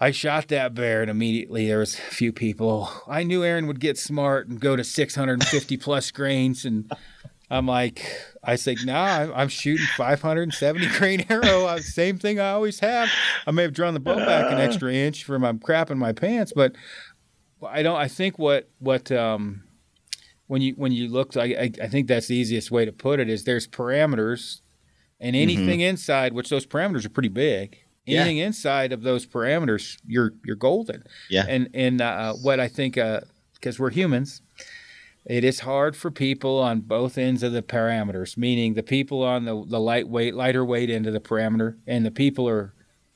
I 0.00 0.12
shot 0.12 0.48
that 0.48 0.74
bear, 0.74 1.02
and 1.02 1.10
immediately 1.10 1.66
there 1.66 1.78
was 1.78 1.94
a 1.94 2.02
few 2.02 2.32
people. 2.32 2.88
I 3.08 3.24
knew 3.24 3.42
Aaron 3.42 3.66
would 3.66 3.80
get 3.80 3.98
smart 3.98 4.46
and 4.48 4.60
go 4.60 4.76
to 4.76 4.84
650 4.84 5.76
plus 5.78 6.10
grains, 6.12 6.64
and 6.64 6.90
I'm 7.50 7.66
like, 7.66 8.04
I 8.44 8.54
say, 8.54 8.76
nah, 8.84 9.26
I'm- 9.34 9.48
shooting 9.48 9.86
570 9.96 10.86
grain 10.98 11.26
arrow. 11.28 11.76
Same 11.78 12.16
thing 12.18 12.38
I 12.38 12.50
always 12.50 12.78
have. 12.80 13.10
I 13.46 13.50
may 13.50 13.62
have 13.62 13.72
drawn 13.72 13.94
the 13.94 14.00
bow 14.00 14.16
back 14.16 14.52
an 14.52 14.58
extra 14.58 14.92
inch 15.06 15.24
for 15.24 15.38
my 15.38 15.52
crap 15.54 15.90
in 15.90 15.98
my 15.98 16.12
pants, 16.12 16.52
but 16.54 16.76
I 17.66 17.82
don't. 17.82 17.96
I 17.96 18.06
think 18.06 18.38
what 18.38 18.68
what 18.78 19.10
um, 19.10 19.64
when 20.46 20.62
you 20.62 20.74
when 20.76 20.92
you 20.92 21.08
look, 21.08 21.36
I, 21.36 21.42
I 21.44 21.72
I 21.82 21.88
think 21.88 22.06
that's 22.06 22.28
the 22.28 22.36
easiest 22.36 22.70
way 22.70 22.84
to 22.84 22.92
put 22.92 23.18
it 23.18 23.28
is 23.28 23.42
there's 23.42 23.66
parameters, 23.66 24.60
and 25.18 25.34
anything 25.34 25.80
inside, 25.80 26.34
which 26.34 26.50
those 26.50 26.66
parameters 26.66 27.04
are 27.04 27.08
pretty 27.10 27.30
big. 27.30 27.78
Yeah. 28.08 28.20
Anything 28.20 28.38
inside 28.38 28.92
of 28.92 29.02
those 29.02 29.26
parameters, 29.26 29.98
you're 30.06 30.32
you're 30.44 30.56
golden. 30.56 31.02
Yeah. 31.28 31.44
And 31.48 31.68
and 31.74 32.00
uh, 32.00 32.34
what 32.34 32.60
I 32.60 32.68
think, 32.68 32.94
because 33.54 33.78
we're 33.78 33.90
humans, 33.90 34.42
it 35.24 35.44
is 35.44 35.60
hard 35.60 35.94
for 35.96 36.10
people 36.10 36.58
on 36.58 36.80
both 36.80 37.18
ends 37.18 37.42
of 37.42 37.52
the 37.52 37.62
parameters. 37.62 38.36
Meaning 38.36 38.74
the 38.74 38.82
people 38.82 39.22
on 39.22 39.44
the 39.44 39.64
the 39.66 39.80
lightweight, 39.80 40.34
lighter 40.34 40.64
weight 40.64 40.90
end 40.90 41.06
of 41.06 41.12
the 41.12 41.20
parameter, 41.20 41.76
and 41.86 42.04
the 42.04 42.10
people 42.10 42.48
are, 42.48 42.72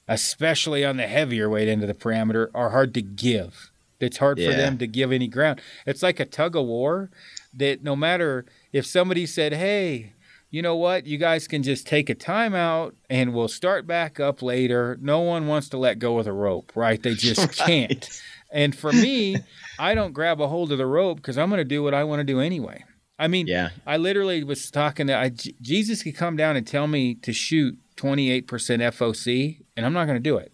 especially 0.08 0.84
on 0.84 0.96
the 0.98 1.06
heavier 1.06 1.48
weight 1.48 1.68
end 1.68 1.82
of 1.82 1.88
the 1.88 1.94
parameter, 1.94 2.48
are 2.54 2.70
hard 2.70 2.92
to 2.94 3.02
give. 3.02 3.70
It's 3.98 4.18
hard 4.18 4.38
for 4.38 4.52
them 4.56 4.78
to 4.78 4.86
give 4.88 5.12
any 5.12 5.28
ground. 5.28 5.60
It's 5.86 6.02
like 6.02 6.18
a 6.18 6.24
tug 6.24 6.56
of 6.56 6.66
war 6.66 7.08
that 7.54 7.84
no 7.84 7.94
matter 7.94 8.44
if 8.72 8.84
somebody 8.86 9.26
said, 9.26 9.52
"Hey." 9.54 10.12
You 10.52 10.62
know 10.62 10.76
what? 10.76 11.06
You 11.06 11.16
guys 11.18 11.48
can 11.48 11.62
just 11.62 11.86
take 11.86 12.08
a 12.10 12.14
timeout 12.14 12.92
and 13.10 13.32
we'll 13.34 13.48
start 13.48 13.86
back 13.86 14.20
up 14.20 14.42
later. 14.42 14.98
No 15.00 15.20
one 15.20 15.46
wants 15.46 15.68
to 15.70 15.78
let 15.78 15.98
go 15.98 16.18
of 16.18 16.26
the 16.26 16.32
rope, 16.32 16.72
right? 16.76 17.02
They 17.02 17.14
just 17.14 17.40
Right. 17.60 17.66
can't. 17.88 18.22
And 18.52 18.76
for 18.76 18.92
me, 18.92 19.38
I 19.78 19.94
don't 19.94 20.12
grab 20.12 20.40
a 20.42 20.46
hold 20.48 20.70
of 20.70 20.76
the 20.78 20.86
rope 20.86 21.16
because 21.16 21.38
I'm 21.38 21.48
going 21.48 21.58
to 21.58 21.64
do 21.64 21.82
what 21.82 21.94
I 21.94 22.04
want 22.04 22.20
to 22.20 22.24
do 22.24 22.38
anyway. 22.38 22.84
I 23.18 23.28
mean, 23.28 23.46
Yeah. 23.46 23.70
I 23.86 23.96
literally 23.96 24.44
was 24.44 24.70
talking 24.70 25.06
to 25.06 25.16
I, 25.16 25.30
Jesus 25.62 26.02
could 26.02 26.16
come 26.16 26.36
down 26.36 26.54
and 26.56 26.66
tell 26.66 26.86
me 26.86 27.14
to 27.16 27.32
shoot 27.32 27.78
28% 27.96 28.44
FOC, 28.46 29.58
and 29.76 29.86
I'm 29.86 29.92
not 29.94 30.04
going 30.04 30.16
to 30.16 30.20
do 30.20 30.36
it. 30.36 30.52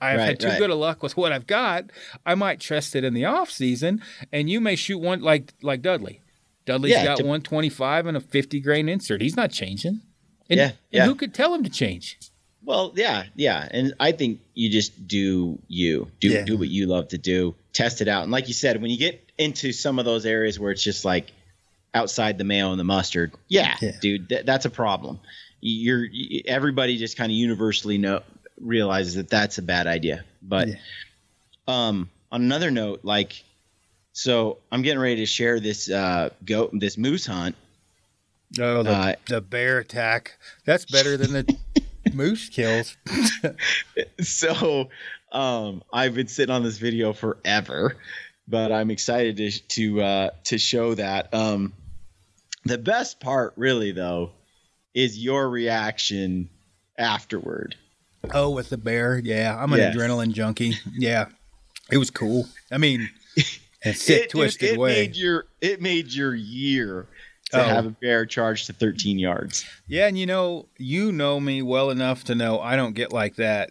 I've 0.00 0.18
Right, 0.18 0.26
had 0.26 0.40
too 0.40 0.48
right. 0.48 0.58
good 0.58 0.70
a 0.70 0.74
luck 0.74 1.02
with 1.02 1.16
what 1.16 1.32
I've 1.32 1.46
got. 1.46 1.84
I 2.26 2.34
might 2.34 2.60
trust 2.60 2.94
it 2.94 3.02
in 3.02 3.14
the 3.14 3.24
off 3.24 3.50
season, 3.50 4.02
and 4.32 4.48
you 4.50 4.60
may 4.60 4.76
shoot 4.76 4.98
one 4.98 5.22
like 5.22 5.54
like 5.62 5.80
Dudley. 5.82 6.20
Dudley's 6.68 6.92
Yeah, 6.92 7.04
got 7.04 7.16
to- 7.18 7.22
125 7.24 8.06
and 8.06 8.16
a 8.16 8.20
50 8.20 8.60
grain 8.60 8.88
insert. 8.88 9.20
He's 9.22 9.36
not 9.36 9.50
changing. 9.50 10.00
And, 10.50 10.58
Yeah, 10.58 10.64
and 10.66 10.74
yeah. 10.92 11.04
who 11.06 11.14
could 11.14 11.34
tell 11.34 11.52
him 11.54 11.64
to 11.64 11.70
change? 11.70 12.18
Well, 12.64 12.92
yeah, 12.96 13.24
yeah, 13.34 13.66
and 13.70 13.94
I 13.98 14.12
think 14.12 14.40
you 14.54 14.68
just 14.68 15.06
do 15.08 15.58
you 15.68 16.10
do 16.20 16.28
Yeah. 16.28 16.44
do 16.44 16.56
what 16.58 16.68
you 16.68 16.86
love 16.86 17.08
to 17.08 17.18
do, 17.18 17.54
test 17.72 18.00
it 18.02 18.08
out, 18.08 18.24
and 18.24 18.32
like 18.32 18.48
you 18.48 18.54
said, 18.54 18.80
when 18.82 18.90
you 18.90 18.98
get 18.98 19.24
into 19.38 19.72
some 19.72 19.98
of 19.98 20.04
those 20.04 20.26
areas 20.26 20.58
where 20.58 20.70
it's 20.70 20.82
just 20.82 21.04
like 21.04 21.32
outside 21.94 22.36
the 22.36 22.44
mayo 22.44 22.70
and 22.70 22.78
the 22.80 22.84
mustard, 22.84 23.32
yeah, 23.48 23.76
Yeah. 23.80 23.92
dude, 24.00 24.28
th- 24.28 24.44
that's 24.44 24.66
a 24.66 24.70
problem. 24.70 25.18
You're 25.60 26.06
everybody 26.46 26.98
just 26.98 27.16
kind 27.16 27.30
of 27.32 27.36
universally 27.36 27.96
know 27.98 28.22
realizes 28.60 29.14
that 29.14 29.28
that's 29.30 29.56
a 29.58 29.62
bad 29.62 29.86
idea. 29.86 30.24
But 30.42 30.68
um, 31.66 32.10
on 32.30 32.42
another 32.42 32.70
note, 32.70 33.00
like, 33.02 33.42
so 34.12 34.58
I'm 34.72 34.82
getting 34.82 35.00
ready 35.00 35.16
to 35.16 35.26
share 35.26 35.60
this 35.60 35.90
uh 35.90 36.30
goat 36.44 36.70
this 36.74 36.96
moose 36.98 37.26
hunt. 37.26 37.54
Oh, 38.58 38.82
the, 38.82 38.90
Uh, 38.90 39.14
the 39.28 39.40
bear 39.40 39.78
attack. 39.78 40.38
That's 40.64 40.84
better 40.86 41.16
than 41.16 41.32
the 41.32 41.56
moose 42.14 42.48
kills. 42.48 42.96
so 44.20 44.88
um, 45.32 45.82
I've 45.92 46.14
been 46.14 46.28
sitting 46.28 46.54
on 46.54 46.62
this 46.62 46.78
video 46.78 47.12
forever, 47.12 47.96
but 48.46 48.72
I'm 48.72 48.90
excited 48.90 49.36
to 49.36 49.50
to 49.50 50.02
uh, 50.02 50.30
to 50.44 50.58
show 50.58 50.94
that. 50.94 51.32
Um, 51.34 51.72
the 52.64 52.78
best 52.78 53.20
part, 53.20 53.52
really, 53.56 53.92
though, 53.92 54.32
is 54.94 55.18
your 55.22 55.48
reaction 55.48 56.48
afterward. 56.98 57.76
Oh, 58.32 58.50
with 58.50 58.68
the 58.70 58.78
bear. 58.78 59.18
Yeah, 59.22 59.56
I'm 59.58 59.72
an 59.72 59.78
Yes. 59.78 59.94
adrenaline 59.94 60.32
junkie. 60.32 60.74
Yeah, 60.92 61.26
it 61.90 61.98
was 61.98 62.10
cool. 62.10 62.46
I 62.72 62.78
mean, 62.78 63.08
sick, 63.94 64.24
it, 64.24 64.30
twisted 64.30 64.70
it 64.70 64.78
way. 64.78 64.92
made 65.06 65.16
your 65.16 65.46
it 65.60 65.80
made 65.80 66.12
your 66.12 66.34
year 66.34 67.06
to 67.50 67.60
Oh. 67.60 67.64
have 67.64 67.86
a 67.86 67.90
bear 67.90 68.26
charged 68.26 68.66
to 68.66 68.72
13 68.72 69.18
yards. 69.18 69.64
Yeah, 69.86 70.06
and 70.06 70.18
you 70.18 70.26
know, 70.26 70.68
you 70.78 71.12
know 71.12 71.40
me 71.40 71.62
well 71.62 71.90
enough 71.90 72.24
to 72.24 72.34
know 72.34 72.60
I 72.60 72.76
don't 72.76 72.94
get 72.94 73.12
like 73.12 73.36
that 73.36 73.70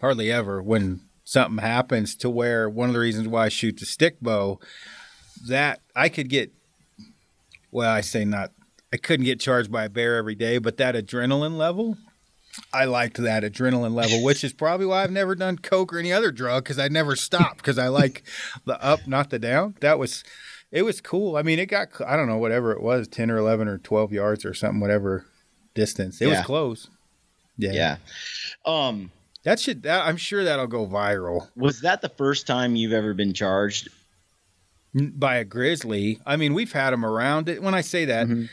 hardly 0.00 0.30
ever 0.30 0.62
when 0.62 1.00
something 1.24 1.58
happens 1.58 2.14
to 2.16 2.28
where 2.30 2.68
one 2.68 2.88
of 2.88 2.94
the 2.94 3.00
reasons 3.00 3.28
why 3.28 3.46
I 3.46 3.48
shoot 3.48 3.78
the 3.78 3.86
stick 3.86 4.20
bow 4.20 4.60
that 5.46 5.80
I 5.96 6.08
could 6.08 6.28
get 6.28 6.52
well, 7.70 7.90
I 7.90 8.00
say 8.00 8.24
not 8.24 8.52
I 8.92 8.96
couldn't 8.96 9.24
get 9.26 9.38
charged 9.40 9.70
by 9.70 9.84
a 9.84 9.88
bear 9.90 10.16
every 10.16 10.34
day, 10.34 10.58
but 10.58 10.78
that 10.78 10.94
adrenaline 10.94 11.56
level 11.58 11.96
I 12.72 12.86
liked 12.86 13.16
that 13.18 13.42
adrenaline 13.44 13.94
level, 13.94 14.22
which 14.22 14.42
is 14.42 14.52
probably 14.52 14.86
why 14.86 15.02
I've 15.04 15.12
never 15.12 15.34
done 15.34 15.58
coke 15.58 15.92
or 15.92 15.98
any 15.98 16.12
other 16.12 16.32
drug 16.32 16.64
because 16.64 16.78
I 16.78 16.88
never 16.88 17.14
stopped 17.16 17.58
because 17.58 17.78
I 17.78 17.88
like 17.88 18.24
the 18.64 18.82
up, 18.82 19.06
not 19.06 19.30
the 19.30 19.38
down. 19.38 19.76
That 19.80 19.98
was, 19.98 20.24
it 20.72 20.82
was 20.82 21.00
cool. 21.00 21.36
I 21.36 21.42
mean, 21.42 21.58
it 21.58 21.66
got, 21.66 21.88
I 22.06 22.16
don't 22.16 22.26
know, 22.26 22.36
whatever 22.38 22.72
it 22.72 22.82
was, 22.82 23.06
10 23.08 23.30
or 23.30 23.36
11 23.38 23.68
or 23.68 23.78
12 23.78 24.12
yards 24.12 24.44
or 24.44 24.54
something, 24.54 24.80
whatever 24.80 25.24
distance. 25.74 26.20
It 26.20 26.26
was 26.26 26.40
close. 26.44 26.88
Yeah. 27.56 27.72
Yeah. 27.72 27.96
Um, 28.66 29.10
That 29.44 29.60
should, 29.60 29.82
that, 29.84 30.04
I'm 30.06 30.16
sure 30.16 30.44
that'll 30.44 30.66
go 30.66 30.86
viral 30.86 31.48
was 31.56 31.80
that 31.82 32.02
the 32.02 32.08
first 32.08 32.46
time 32.46 32.74
you've 32.76 32.92
ever 32.92 33.14
been 33.14 33.34
charged? 33.34 33.88
By 34.94 35.36
a 35.36 35.44
grizzly. 35.44 36.18
I 36.26 36.36
mean, 36.36 36.54
we've 36.54 36.72
had 36.72 36.90
them 36.90 37.04
around 37.04 37.48
it. 37.48 37.62
When 37.62 37.74
I 37.74 37.82
say 37.82 38.06
that, 38.06 38.26
Mhm. 38.26 38.48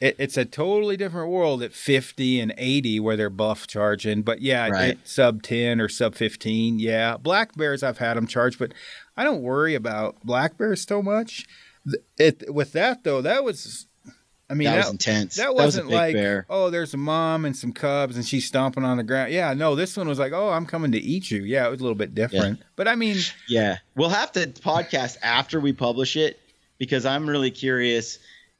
It, 0.00 0.16
it's 0.18 0.36
a 0.36 0.44
totally 0.44 0.96
different 0.96 1.30
world 1.30 1.62
at 1.62 1.72
50 1.72 2.40
and 2.40 2.54
80 2.56 3.00
where 3.00 3.16
they're 3.16 3.30
buff 3.30 3.66
charging. 3.66 4.22
But 4.22 4.40
yeah, 4.40 4.68
Right. 4.68 4.98
sub 5.04 5.42
10 5.42 5.80
or 5.80 5.88
sub 5.88 6.14
15. 6.14 6.78
Yeah. 6.78 7.16
Black 7.16 7.54
bears, 7.56 7.82
I've 7.82 7.98
had 7.98 8.16
them 8.16 8.26
charged, 8.26 8.58
but 8.58 8.72
I 9.16 9.24
don't 9.24 9.42
worry 9.42 9.74
about 9.74 10.16
black 10.24 10.56
bears 10.58 10.82
so 10.82 11.02
much. 11.02 11.46
It, 12.18 12.52
with 12.52 12.72
that, 12.72 13.02
though, 13.04 13.22
that 13.22 13.44
was, 13.44 13.86
I 14.50 14.54
mean, 14.54 14.66
that, 14.66 14.72
that, 14.76 14.78
was 14.84 14.90
intense. 14.92 15.36
that 15.36 15.54
was 15.54 15.64
wasn't 15.64 15.86
big 15.88 15.94
like, 15.94 16.14
bear. 16.14 16.46
oh, 16.50 16.70
there's 16.70 16.94
a 16.94 16.98
mom 16.98 17.44
and 17.44 17.56
some 17.56 17.72
cubs 17.72 18.16
and 18.16 18.26
she's 18.26 18.46
stomping 18.46 18.84
on 18.84 18.96
the 18.98 19.02
ground. 19.04 19.32
Yeah, 19.32 19.52
no, 19.54 19.74
this 19.74 19.96
one 19.96 20.06
was 20.08 20.18
like, 20.18 20.32
oh, 20.32 20.50
I'm 20.50 20.66
coming 20.66 20.92
to 20.92 20.98
eat 20.98 21.30
you. 21.30 21.42
Yeah, 21.42 21.66
it 21.66 21.70
was 21.70 21.80
a 21.80 21.82
little 21.82 21.96
bit 21.96 22.14
different. 22.14 22.60
But 22.76 22.88
I 22.88 22.94
mean, 22.94 23.16
Yeah, 23.48 23.78
we'll 23.96 24.08
have 24.10 24.32
to 24.32 24.46
podcast 24.46 25.16
after 25.22 25.60
we 25.60 25.72
publish 25.72 26.16
it 26.16 26.38
because 26.78 27.04
I'm 27.06 27.28
really 27.28 27.50
curious. 27.50 28.18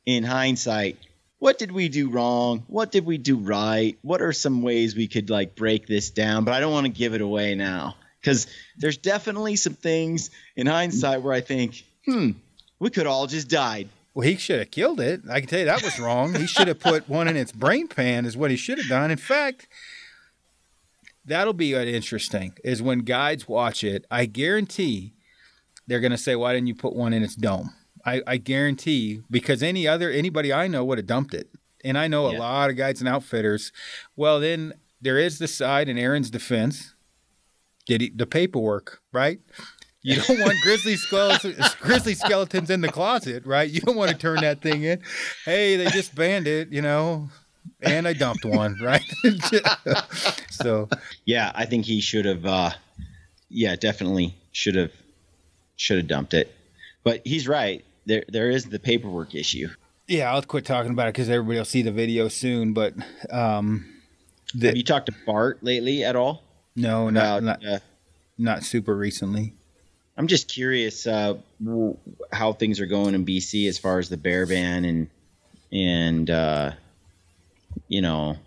In 0.08 0.24
hindsight, 0.24 0.96
what 1.38 1.58
did 1.58 1.70
we 1.70 1.90
do 1.90 2.08
wrong? 2.08 2.64
What 2.66 2.90
did 2.90 3.04
we 3.04 3.18
do 3.18 3.36
right? 3.36 3.98
What 4.00 4.22
are 4.22 4.32
some 4.32 4.62
ways 4.62 4.96
we 4.96 5.06
could 5.06 5.28
like 5.28 5.54
break 5.54 5.86
this 5.86 6.08
down? 6.08 6.44
But 6.44 6.54
I 6.54 6.60
don't 6.60 6.72
want 6.72 6.86
to 6.86 6.90
give 6.90 7.12
it 7.12 7.20
away 7.20 7.54
now 7.54 7.94
because 8.18 8.46
there's 8.78 8.96
definitely 8.96 9.56
some 9.56 9.74
things 9.74 10.30
in 10.56 10.66
hindsight 10.66 11.20
where 11.20 11.34
I 11.34 11.42
think, 11.42 11.84
hmm, 12.06 12.30
we 12.78 12.88
could 12.88 13.06
all 13.06 13.26
just 13.26 13.50
died. 13.50 13.90
Well, 14.14 14.26
he 14.26 14.36
should 14.36 14.60
have 14.60 14.70
killed 14.70 14.98
it. 14.98 15.20
I 15.30 15.40
can 15.40 15.48
tell 15.50 15.58
you 15.58 15.66
that 15.66 15.82
was 15.82 16.00
wrong. 16.00 16.34
He 16.34 16.46
should 16.46 16.68
have 16.68 16.80
put 16.80 17.06
one 17.06 17.28
in 17.28 17.36
its 17.36 17.52
brain 17.52 17.86
pan, 17.86 18.24
is 18.24 18.34
what 18.34 18.50
he 18.50 18.56
should 18.56 18.78
have 18.78 18.88
done. 18.88 19.10
In 19.10 19.18
fact, 19.18 19.68
that'll 21.22 21.52
be 21.52 21.74
interesting. 21.74 22.54
Is 22.64 22.80
when 22.80 23.00
guides 23.00 23.46
watch 23.46 23.84
it, 23.84 24.06
I 24.10 24.24
guarantee 24.24 25.12
they're 25.86 26.00
going 26.00 26.12
to 26.12 26.16
say, 26.16 26.34
"Why 26.34 26.54
didn't 26.54 26.68
you 26.68 26.74
put 26.74 26.96
one 26.96 27.12
in 27.12 27.22
its 27.22 27.34
dome?" 27.34 27.74
I, 28.08 28.22
I 28.26 28.36
guarantee 28.38 29.20
because 29.30 29.62
any 29.62 29.86
other 29.86 30.10
anybody 30.10 30.52
I 30.52 30.66
know 30.68 30.84
would 30.84 30.98
have 30.98 31.06
dumped 31.06 31.34
it, 31.34 31.48
and 31.84 31.96
I 31.98 32.08
know 32.08 32.26
a 32.28 32.32
lot 32.38 32.70
of 32.70 32.76
guides 32.76 33.00
and 33.00 33.08
outfitters. 33.08 33.72
Well, 34.16 34.40
then 34.40 34.74
there 35.00 35.18
is 35.18 35.38
the 35.38 35.48
side 35.48 35.88
in 35.88 35.98
Aaron's 35.98 36.30
defense. 36.30 36.94
Did 37.86 38.00
he, 38.00 38.10
the 38.10 38.26
paperwork 38.26 39.00
right? 39.12 39.40
You 40.02 40.16
don't 40.20 40.40
want 40.40 40.56
grizzly 40.62 40.96
skeletons, 40.96 41.74
grizzly 41.76 42.14
skeletons 42.14 42.70
in 42.70 42.80
the 42.80 42.88
closet, 42.90 43.44
right? 43.44 43.68
You 43.68 43.80
don't 43.80 43.96
want 43.96 44.10
to 44.10 44.16
turn 44.16 44.40
that 44.42 44.60
thing 44.62 44.84
in. 44.84 45.00
Hey, 45.44 45.76
they 45.76 45.86
just 45.86 46.14
banned 46.14 46.46
it, 46.46 46.70
you 46.70 46.82
know, 46.82 47.28
and 47.82 48.06
I 48.06 48.12
dumped 48.12 48.44
one, 48.44 48.78
right? 48.82 49.02
so 50.50 50.88
Yeah, 51.24 51.52
I 51.54 51.64
think 51.66 51.84
he 51.84 52.00
should 52.00 52.24
have. 52.24 52.44
uh 52.46 52.70
Yeah, 53.48 53.76
definitely 53.76 54.34
should 54.52 54.76
have 54.76 54.92
should 55.76 55.98
have 55.98 56.06
dumped 56.08 56.34
it. 56.34 56.54
But 57.04 57.22
he's 57.24 57.48
right. 57.48 57.84
There 58.08 58.24
there 58.28 58.50
is 58.50 58.64
the 58.64 58.78
paperwork 58.78 59.34
issue. 59.34 59.68
Yeah, 60.06 60.32
I'll 60.32 60.42
quit 60.42 60.64
talking 60.64 60.92
about 60.92 61.08
it 61.08 61.12
because 61.12 61.28
everybody 61.28 61.58
will 61.58 61.66
see 61.66 61.82
the 61.82 61.92
video 61.92 62.28
soon. 62.28 62.72
But 62.72 62.94
um, 63.30 63.84
the, 64.54 64.68
have 64.68 64.76
you 64.76 64.82
talked 64.82 65.06
to 65.06 65.14
Bart 65.26 65.62
lately 65.62 66.04
at 66.04 66.16
all? 66.16 66.42
No, 66.74 67.10
not 67.10 67.42
not, 67.42 67.66
uh, 67.66 67.78
not 68.38 68.62
super 68.62 68.96
recently. 68.96 69.52
I'm 70.16 70.26
just 70.26 70.48
curious 70.48 71.06
uh, 71.06 71.36
how 72.32 72.54
things 72.54 72.80
are 72.80 72.86
going 72.86 73.14
in 73.14 73.26
BC 73.26 73.68
as 73.68 73.78
far 73.78 73.98
as 73.98 74.08
the 74.08 74.16
bear 74.16 74.46
ban 74.46 74.86
and 74.86 75.10
and 75.70 76.30
uh, 76.30 76.72
you 77.88 78.00
know 78.00 78.38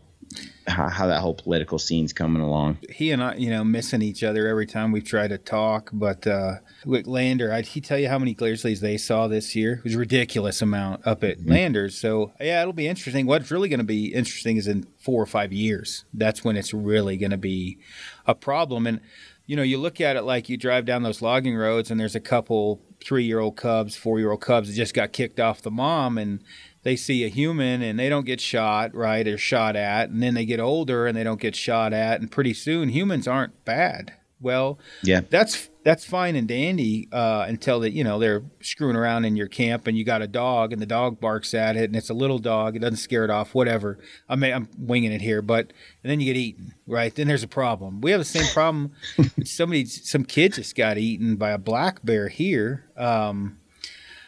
how, 0.68 0.89
how, 0.89 1.07
that 1.07 1.20
whole 1.20 1.34
political 1.34 1.80
scene's 1.80 2.14
coming 2.14 2.41
along. 2.41 2.78
He 2.89 3.12
and 3.12 3.24
I, 3.24 3.36
you 3.36 3.49
know, 3.49 3.64
missing 3.64 4.01
each 4.01 4.24
other 4.24 4.47
every 4.47 4.66
time 4.66 4.91
we 4.91 5.01
try 5.01 5.28
to 5.28 5.38
talk. 5.38 5.89
But 5.93 6.28
uh, 6.28 6.55
with 6.86 7.07
Lander, 7.07 7.51
I'd 7.51 7.68
he 7.68 7.82
tell 7.82 7.97
you 7.97 8.09
how 8.09 8.20
many 8.20 8.34
Grizzlies 8.34 8.82
they 8.82 8.97
saw 8.97 9.28
this 9.28 9.55
year? 9.55 9.74
It 9.74 9.84
was 9.84 9.95
a 9.95 9.99
ridiculous 9.99 10.62
amount 10.62 11.05
up 11.05 11.24
at 11.24 11.39
mm-hmm. 11.39 11.51
Landers. 11.51 11.97
So 11.97 12.34
yeah, 12.39 12.62
it'll 12.62 12.74
be 12.74 12.88
interesting. 12.88 13.26
What's 13.26 13.51
really 13.51 13.70
going 13.70 13.80
to 13.80 13.84
be 13.84 14.14
interesting 14.14 14.57
is 14.57 14.68
in 14.68 14.86
four 14.97 15.22
or 15.22 15.28
five 15.28 15.51
years. 15.51 16.05
That's 16.14 16.43
when 16.43 16.57
it's 16.57 16.74
really 16.74 17.18
going 17.18 17.32
to 17.32 17.38
be 17.38 17.80
a 18.26 18.36
problem. 18.36 18.88
And 18.88 19.01
you 19.47 19.55
know, 19.57 19.64
you 19.64 19.78
look 19.80 19.99
at 19.99 20.16
it 20.16 20.22
like 20.22 20.47
you 20.47 20.55
drive 20.55 20.86
down 20.86 21.03
those 21.03 21.22
logging 21.22 21.57
roads, 21.57 21.91
and 21.91 21.99
there's 21.99 22.16
a 22.16 22.22
couple 22.22 22.82
three-year-old 23.03 23.57
cubs, 23.57 23.97
four-year-old 23.97 24.39
cubs 24.39 24.70
that 24.70 24.76
just 24.76 24.93
got 24.93 25.12
kicked 25.12 25.39
off 25.41 25.62
the 25.62 25.72
mom, 25.72 26.18
and 26.18 26.41
they 26.84 26.95
see 26.95 27.23
a 27.23 27.27
human 27.27 27.82
and 27.82 27.99
they 27.99 28.09
don't 28.09 28.25
get 28.25 28.41
shot, 28.41 28.93
right, 28.95 29.27
or 29.27 29.38
shot 29.38 29.75
at, 29.75 30.09
and 30.09 30.21
then 30.21 30.34
they 30.34 30.45
get 30.45 30.59
older 30.59 31.07
and 31.07 31.15
they 31.15 31.23
don't 31.23 31.39
get 31.39 31.55
shot 31.55 31.93
at, 31.93 32.19
and 32.19 32.32
pretty 32.32 32.53
soon 32.53 32.89
humans 32.89 33.27
aren't 33.27 33.65
bad. 33.65 34.13
Well, 34.39 34.79
yeah, 35.03 35.21
that's 35.29 35.69
that's 35.84 36.05
fine 36.05 36.36
and 36.36 36.47
dandy 36.47 37.07
uh, 37.11 37.45
until 37.47 37.79
that 37.82 37.91
you 37.91 38.03
know 38.03 38.19
they're 38.19 38.43
screwing 38.61 38.95
around 38.95 39.25
in 39.25 39.36
your 39.36 39.47
camp 39.47 39.88
and 39.88 39.97
you 39.97 40.03
got 40.03 40.21
a 40.21 40.27
dog 40.27 40.73
and 40.73 40.82
the 40.82 40.86
dog 40.86 41.19
barks 41.19 41.53
at 41.53 41.75
it 41.75 41.86
and 41.86 41.95
it's 41.95 42.09
a 42.09 42.13
little 42.13 42.39
dog 42.39 42.75
it 42.75 42.79
doesn't 42.79 42.97
scare 42.97 43.23
it 43.23 43.29
off 43.29 43.55
whatever. 43.55 43.99
I 44.29 44.36
mean 44.36 44.53
I'm 44.53 44.67
winging 44.77 45.11
it 45.11 45.21
here 45.21 45.41
but 45.41 45.71
and 46.03 46.11
then 46.11 46.19
you 46.19 46.25
get 46.25 46.38
eaten 46.38 46.73
right? 46.88 47.13
Then 47.13 47.27
there's 47.27 47.43
a 47.43 47.47
problem. 47.47 48.01
We 48.01 48.11
have 48.11 48.19
the 48.19 48.25
same 48.25 48.51
problem. 48.53 48.91
Somebody 49.43 49.86
some 49.86 50.25
kid 50.25 50.53
just 50.53 50.75
got 50.75 50.97
eaten 50.97 51.36
by 51.36 51.51
a 51.51 51.57
black 51.57 52.03
bear 52.03 52.27
here 52.27 52.89
um, 52.97 53.59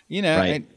you 0.08 0.22
know 0.22 0.38
right. 0.38 0.68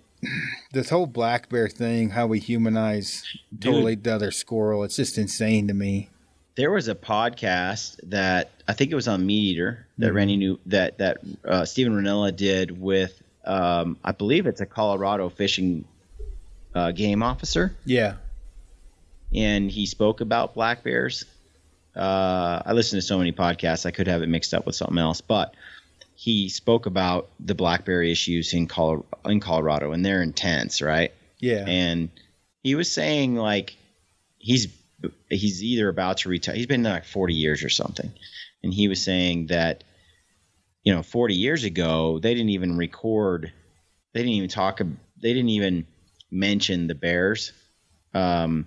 This 0.72 0.90
whole 0.90 1.06
black 1.06 1.48
bear 1.48 1.68
thing, 1.68 2.10
how 2.10 2.26
we 2.26 2.38
humanize 2.38 3.24
totally 3.60 3.94
the 3.94 4.14
other 4.14 4.30
squirrel, 4.30 4.84
it's 4.84 4.96
just 4.96 5.18
insane 5.18 5.68
to 5.68 5.74
me. 5.74 6.10
There 6.56 6.70
was 6.70 6.88
a 6.88 6.94
podcast 6.94 7.98
that 8.04 8.50
I 8.66 8.72
think 8.72 8.90
it 8.90 8.94
was 8.94 9.08
on 9.08 9.26
MeatEater 9.26 9.84
that 9.98 10.06
mm-hmm. 10.06 10.16
Randy 10.16 10.36
knew 10.36 10.60
that 10.66 10.98
that 10.98 11.18
uh, 11.44 11.64
Steven 11.64 11.92
Rinella 11.92 12.34
did 12.34 12.80
with 12.80 13.22
um, 13.44 13.98
I 14.02 14.12
believe 14.12 14.46
it's 14.46 14.60
a 14.60 14.66
Colorado 14.66 15.28
fishing 15.28 15.84
uh, 16.74 16.92
game 16.92 17.22
officer. 17.22 17.76
Yeah, 17.84 18.14
and 19.34 19.70
he 19.70 19.86
spoke 19.86 20.20
about 20.20 20.54
black 20.54 20.82
bears. 20.82 21.24
Uh, 21.94 22.62
I 22.64 22.72
listen 22.72 22.98
to 22.98 23.02
so 23.02 23.16
many 23.16 23.32
podcasts, 23.32 23.86
I 23.86 23.90
could 23.90 24.06
have 24.06 24.22
it 24.22 24.28
mixed 24.28 24.52
up 24.52 24.66
with 24.66 24.74
something 24.74 24.98
else, 24.98 25.22
but 25.22 25.54
he 26.16 26.48
spoke 26.48 26.86
about 26.86 27.28
the 27.38 27.54
blackberry 27.54 28.10
issues 28.10 28.54
in 28.54 28.66
Colorado, 28.66 29.06
in 29.26 29.38
Colorado, 29.38 29.92
and 29.92 30.04
they're 30.04 30.22
intense, 30.22 30.80
right? 30.80 31.12
Yeah. 31.38 31.64
And 31.66 32.08
he 32.62 32.74
was 32.74 32.90
saying 32.90 33.36
like 33.36 33.76
he's 34.38 34.68
he's 35.28 35.62
either 35.62 35.90
about 35.90 36.18
to 36.18 36.30
retire. 36.30 36.54
He's 36.54 36.66
been 36.66 36.82
like 36.82 37.04
40 37.04 37.34
years 37.34 37.62
or 37.62 37.68
something, 37.68 38.10
and 38.62 38.72
he 38.72 38.88
was 38.88 39.02
saying 39.02 39.48
that 39.48 39.84
you 40.82 40.94
know 40.94 41.02
40 41.02 41.34
years 41.34 41.64
ago 41.64 42.18
they 42.18 42.32
didn't 42.32 42.50
even 42.50 42.78
record, 42.78 43.52
they 44.14 44.20
didn't 44.20 44.36
even 44.36 44.48
talk, 44.48 44.78
they 44.78 45.34
didn't 45.34 45.50
even 45.50 45.86
mention 46.30 46.86
the 46.86 46.94
bears, 46.94 47.52
um, 48.14 48.66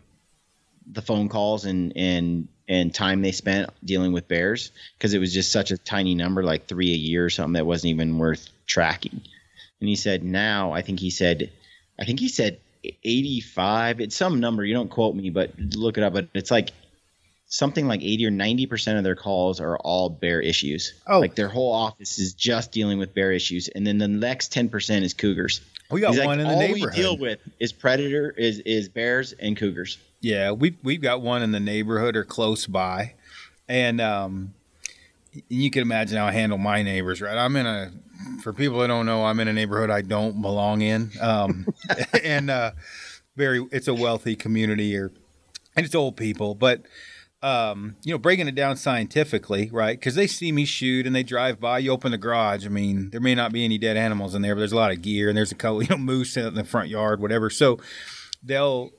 the 0.85 1.01
phone 1.01 1.29
calls 1.29 1.65
and 1.65 1.93
and 1.95 2.47
and 2.69 2.93
time 2.93 3.21
they 3.21 3.31
spent 3.31 3.71
dealing 3.83 4.13
with 4.13 4.27
bears 4.27 4.71
because 4.97 5.15
it 5.15 5.19
was 5.19 5.33
just 5.33 5.51
such 5.51 5.71
a 5.71 5.77
tiny 5.77 6.13
number, 6.13 6.43
like 6.43 6.67
three 6.67 6.93
a 6.93 6.97
year 6.97 7.25
or 7.25 7.29
something 7.31 7.53
that 7.53 7.65
wasn't 7.65 7.89
even 7.89 8.17
worth 8.19 8.47
tracking. 8.67 9.21
And 9.81 9.89
he 9.89 9.95
said 9.95 10.23
now, 10.23 10.71
I 10.71 10.83
think 10.83 10.99
he 10.99 11.09
said, 11.09 11.51
I 11.99 12.05
think 12.05 12.19
he 12.19 12.29
said 12.29 12.59
85. 12.83 14.01
It's 14.01 14.15
some 14.15 14.39
number. 14.39 14.63
You 14.63 14.75
don't 14.75 14.91
quote 14.91 15.15
me, 15.15 15.31
but 15.31 15.57
look 15.57 15.97
it 15.97 16.03
up. 16.03 16.13
But 16.13 16.27
it's 16.35 16.51
like 16.51 16.69
something 17.47 17.87
like 17.87 18.03
80 18.03 18.27
or 18.27 18.31
90 18.31 18.67
percent 18.67 18.97
of 18.99 19.03
their 19.03 19.15
calls 19.15 19.59
are 19.59 19.77
all 19.77 20.09
bear 20.09 20.39
issues. 20.39 20.93
Oh, 21.07 21.19
like 21.19 21.35
their 21.35 21.49
whole 21.49 21.73
office 21.73 22.19
is 22.19 22.33
just 22.33 22.71
dealing 22.71 22.99
with 22.99 23.15
bear 23.15 23.31
issues, 23.31 23.67
and 23.67 23.85
then 23.85 23.97
the 23.97 24.07
next 24.07 24.51
10 24.53 24.69
percent 24.69 25.03
is 25.03 25.13
cougars. 25.13 25.61
We 25.89 26.01
got 26.01 26.13
He's 26.13 26.19
one 26.19 26.37
like, 26.37 26.39
in 26.39 26.47
the 26.47 26.53
all 26.53 26.59
neighborhood. 26.59 26.83
All 26.83 26.89
we 26.89 26.95
deal 26.95 27.17
with 27.17 27.39
is 27.59 27.73
predator, 27.73 28.29
is 28.29 28.59
is 28.59 28.89
bears 28.89 29.33
and 29.33 29.57
cougars. 29.57 29.97
Yeah, 30.21 30.51
we 30.51 30.77
we've 30.83 31.01
got 31.01 31.21
one 31.21 31.41
in 31.41 31.51
the 31.51 31.59
neighborhood 31.59 32.15
or 32.15 32.23
close 32.23 32.67
by, 32.67 33.15
and 33.67 34.01
um, 34.01 34.53
you 35.47 35.71
can 35.71 35.81
imagine 35.81 36.17
how 36.17 36.25
I 36.25 36.31
handle 36.31 36.57
my 36.57 36.83
neighbors. 36.83 37.21
Right, 37.21 37.37
I'm 37.37 37.55
in 37.55 37.65
a. 37.65 37.91
For 38.41 38.51
people 38.51 38.79
that 38.79 38.87
don't 38.87 39.05
know, 39.05 39.23
I'm 39.23 39.39
in 39.39 39.47
a 39.47 39.53
neighborhood 39.53 39.89
I 39.89 40.01
don't 40.01 40.41
belong 40.41 40.81
in, 40.81 41.11
um, 41.21 41.67
and 42.23 42.49
uh, 42.49 42.71
very. 43.37 43.65
It's 43.71 43.87
a 43.87 43.93
wealthy 43.93 44.35
community, 44.35 44.97
or 44.97 45.11
and 45.75 45.85
it's 45.85 45.95
old 45.95 46.17
people, 46.17 46.53
but 46.53 46.81
um, 47.41 47.95
you 48.03 48.13
know, 48.13 48.17
breaking 48.17 48.47
it 48.47 48.55
down 48.55 48.75
scientifically, 48.75 49.69
right? 49.71 49.97
Because 49.97 50.15
they 50.15 50.27
see 50.27 50.51
me 50.51 50.65
shoot 50.65 51.07
and 51.07 51.15
they 51.15 51.23
drive 51.23 51.59
by. 51.59 51.79
You 51.79 51.91
open 51.91 52.11
the 52.11 52.17
garage. 52.17 52.65
I 52.65 52.69
mean, 52.69 53.11
there 53.11 53.21
may 53.21 53.35
not 53.35 53.53
be 53.53 53.63
any 53.63 53.77
dead 53.77 53.95
animals 53.95 54.35
in 54.35 54.41
there, 54.41 54.55
but 54.55 54.59
there's 54.59 54.73
a 54.73 54.77
lot 54.77 54.91
of 54.91 55.01
gear 55.01 55.29
and 55.29 55.37
there's 55.37 55.51
a 55.51 55.55
couple, 55.55 55.81
you 55.83 55.89
know, 55.89 55.97
moose 55.97 56.35
in 56.35 56.53
the 56.53 56.65
front 56.65 56.89
yard, 56.89 57.21
whatever. 57.21 57.49
So 57.49 57.79
they'll 58.43 58.91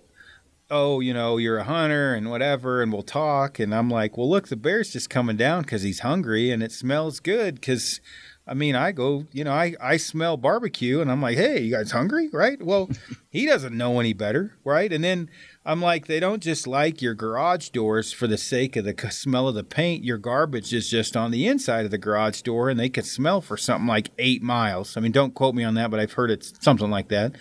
oh, 0.71 1.01
you 1.01 1.13
know, 1.13 1.37
you're 1.37 1.59
a 1.59 1.65
hunter 1.65 2.15
and 2.15 2.31
whatever, 2.31 2.83
and 2.83 2.93
we'll 2.93 3.03
talk. 3.03 3.59
And 3.59 3.75
I'm 3.75 3.91
like, 3.91 4.17
well, 4.17 4.31
look, 4.31 4.49
the 4.49 4.57
bear's 4.57 4.93
just 4.93 5.11
coming 5.11 5.37
down 5.37 5.63
because 5.63 5.83
he's 5.83 6.01
hungry 6.01 6.51
and 6.51 6.63
it 6.63 6.73
smells 6.73 7.19
good. 7.19 7.57
Because, 7.57 8.01
I 8.47 8.55
mean, 8.55 8.77
I 8.77 8.93
go, 8.93 9.27
you 9.33 9.43
know, 9.43 9.53
I, 9.53 9.75
I 9.81 9.97
smell 9.97 10.37
barbecue 10.37 11.01
and 11.01 11.11
I'm 11.11 11.21
like, 11.21 11.37
hey, 11.37 11.61
you 11.61 11.73
guys 11.73 11.91
hungry? 11.91 12.29
Right? 12.33 12.63
Well, 12.63 12.89
he 13.31 13.47
doesn't 13.47 13.77
know 13.77 13.99
any 13.99 14.13
better. 14.13 14.57
Right. 14.65 14.93
And 14.93 15.03
then 15.03 15.29
I'm 15.65 15.83
like, 15.83 16.07
they 16.07 16.21
don't 16.21 16.43
just 16.43 16.69
like 16.69 17.03
your 17.03 17.15
garage 17.15 17.71
doors 17.71 18.13
for 18.13 18.29
the 18.29 18.39
sake 18.39 18.77
of 18.77 18.85
the 18.85 19.11
smell 19.11 19.49
of 19.49 19.57
the 19.57 19.65
paint. 19.65 20.05
Your 20.05 20.19
garbage 20.19 20.73
is 20.73 20.89
just 20.89 21.17
on 21.17 21.33
the 21.33 21.49
inside 21.49 21.85
of 21.85 21.91
the 21.91 21.99
garage 21.99 22.43
door 22.43 22.71
and 22.71 22.79
they 22.79 22.89
could 22.89 23.07
smell 23.07 23.41
for 23.41 23.57
something 23.57 23.89
like 23.89 24.11
eight 24.19 24.43
miles. 24.43 24.97
I 24.97 25.01
mean, 25.01 25.13
don't 25.13 25.35
quote 25.35 25.57
me 25.57 25.65
on 25.65 25.75
that, 25.75 25.91
but 25.91 25.99
I've 25.99 26.13
heard 26.13 26.31
it's 26.31 26.53
something 26.61 26.91
like 26.91 27.09
that. 27.09 27.35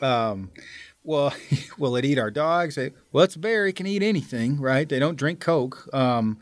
Um, 0.00 0.50
well, 1.04 1.32
will 1.78 1.96
it 1.96 2.04
eat 2.04 2.18
our 2.18 2.30
dogs? 2.30 2.78
Well, 3.12 3.24
it's 3.24 3.36
a 3.36 3.38
bear. 3.38 3.66
It 3.66 3.76
can 3.76 3.86
eat 3.86 4.02
anything, 4.02 4.60
right? 4.60 4.88
They 4.88 4.98
don't 4.98 5.16
drink 5.16 5.40
Coke. 5.40 5.88
Um, 5.92 6.38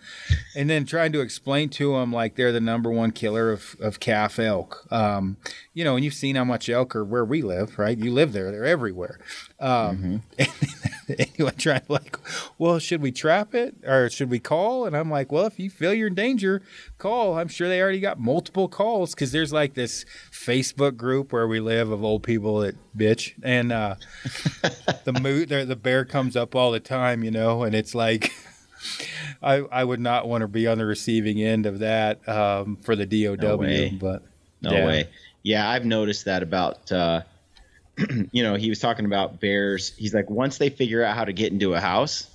and 0.54 0.68
then 0.68 0.84
trying 0.84 1.12
to 1.12 1.20
explain 1.20 1.68
to 1.70 1.92
them 1.92 2.12
like 2.12 2.36
they're 2.36 2.52
the 2.52 2.60
number 2.60 2.90
one 2.90 3.12
killer 3.12 3.52
of, 3.52 3.76
of 3.80 4.00
calf 4.00 4.38
elk. 4.38 4.86
Um, 4.90 5.36
you 5.72 5.84
know, 5.84 5.96
and 5.96 6.04
you've 6.04 6.14
seen 6.14 6.36
how 6.36 6.44
much 6.44 6.68
elk 6.68 6.96
are 6.96 7.04
where 7.04 7.24
we 7.24 7.42
live, 7.42 7.78
right? 7.78 7.96
You 7.96 8.12
live 8.12 8.32
there. 8.32 8.50
They're 8.50 8.64
everywhere. 8.64 9.18
Um, 9.58 10.22
mm-hmm. 10.38 11.12
anyway, 11.18 11.52
trying 11.56 11.80
to 11.80 11.92
like, 11.92 12.18
well, 12.58 12.78
should 12.78 13.00
we 13.00 13.12
trap 13.12 13.54
it 13.54 13.74
or 13.84 14.10
should 14.10 14.30
we 14.30 14.38
call? 14.38 14.84
And 14.84 14.96
I'm 14.96 15.10
like, 15.10 15.32
well, 15.32 15.46
if 15.46 15.58
you 15.58 15.70
feel 15.70 15.94
you're 15.94 16.08
in 16.08 16.14
danger, 16.14 16.62
call. 16.98 17.38
I'm 17.38 17.48
sure 17.48 17.68
they 17.68 17.80
already 17.80 18.00
got 18.00 18.18
multiple 18.18 18.68
calls 18.68 19.14
because 19.14 19.32
there's 19.32 19.52
like 19.52 19.74
this 19.74 20.04
Facebook 20.30 20.96
group 20.96 21.32
where 21.32 21.48
we 21.48 21.60
live 21.60 21.90
of 21.90 22.04
old 22.04 22.22
people 22.22 22.60
that 22.60 22.76
bitch, 22.96 23.34
and 23.42 23.72
uh, 23.72 23.94
the 25.04 25.12
mood, 25.12 25.48
the 25.48 25.76
bear 25.76 26.04
comes 26.04 26.36
up 26.36 26.54
all 26.54 26.70
the 26.70 26.80
time, 26.80 27.24
you 27.24 27.30
know, 27.30 27.62
and 27.62 27.74
it's 27.74 27.94
like. 27.94 28.32
I, 29.42 29.54
I 29.72 29.84
would 29.84 30.00
not 30.00 30.28
want 30.28 30.42
to 30.42 30.48
be 30.48 30.66
on 30.66 30.78
the 30.78 30.86
receiving 30.86 31.42
end 31.42 31.66
of 31.66 31.80
that 31.80 32.26
um, 32.28 32.76
for 32.76 32.94
the 32.94 33.06
DOW, 33.06 33.34
no 33.34 33.90
but 33.98 34.22
no 34.62 34.70
yeah. 34.70 34.86
way. 34.86 35.08
Yeah, 35.42 35.68
I've 35.68 35.84
noticed 35.84 36.26
that 36.26 36.42
about 36.42 36.90
uh, 36.92 37.22
you 38.32 38.42
know, 38.42 38.54
he 38.54 38.68
was 38.68 38.78
talking 38.78 39.04
about 39.04 39.40
bears. 39.40 39.94
He's 39.96 40.14
like, 40.14 40.30
once 40.30 40.58
they 40.58 40.70
figure 40.70 41.02
out 41.02 41.16
how 41.16 41.24
to 41.24 41.32
get 41.32 41.52
into 41.52 41.74
a 41.74 41.80
house, 41.80 42.28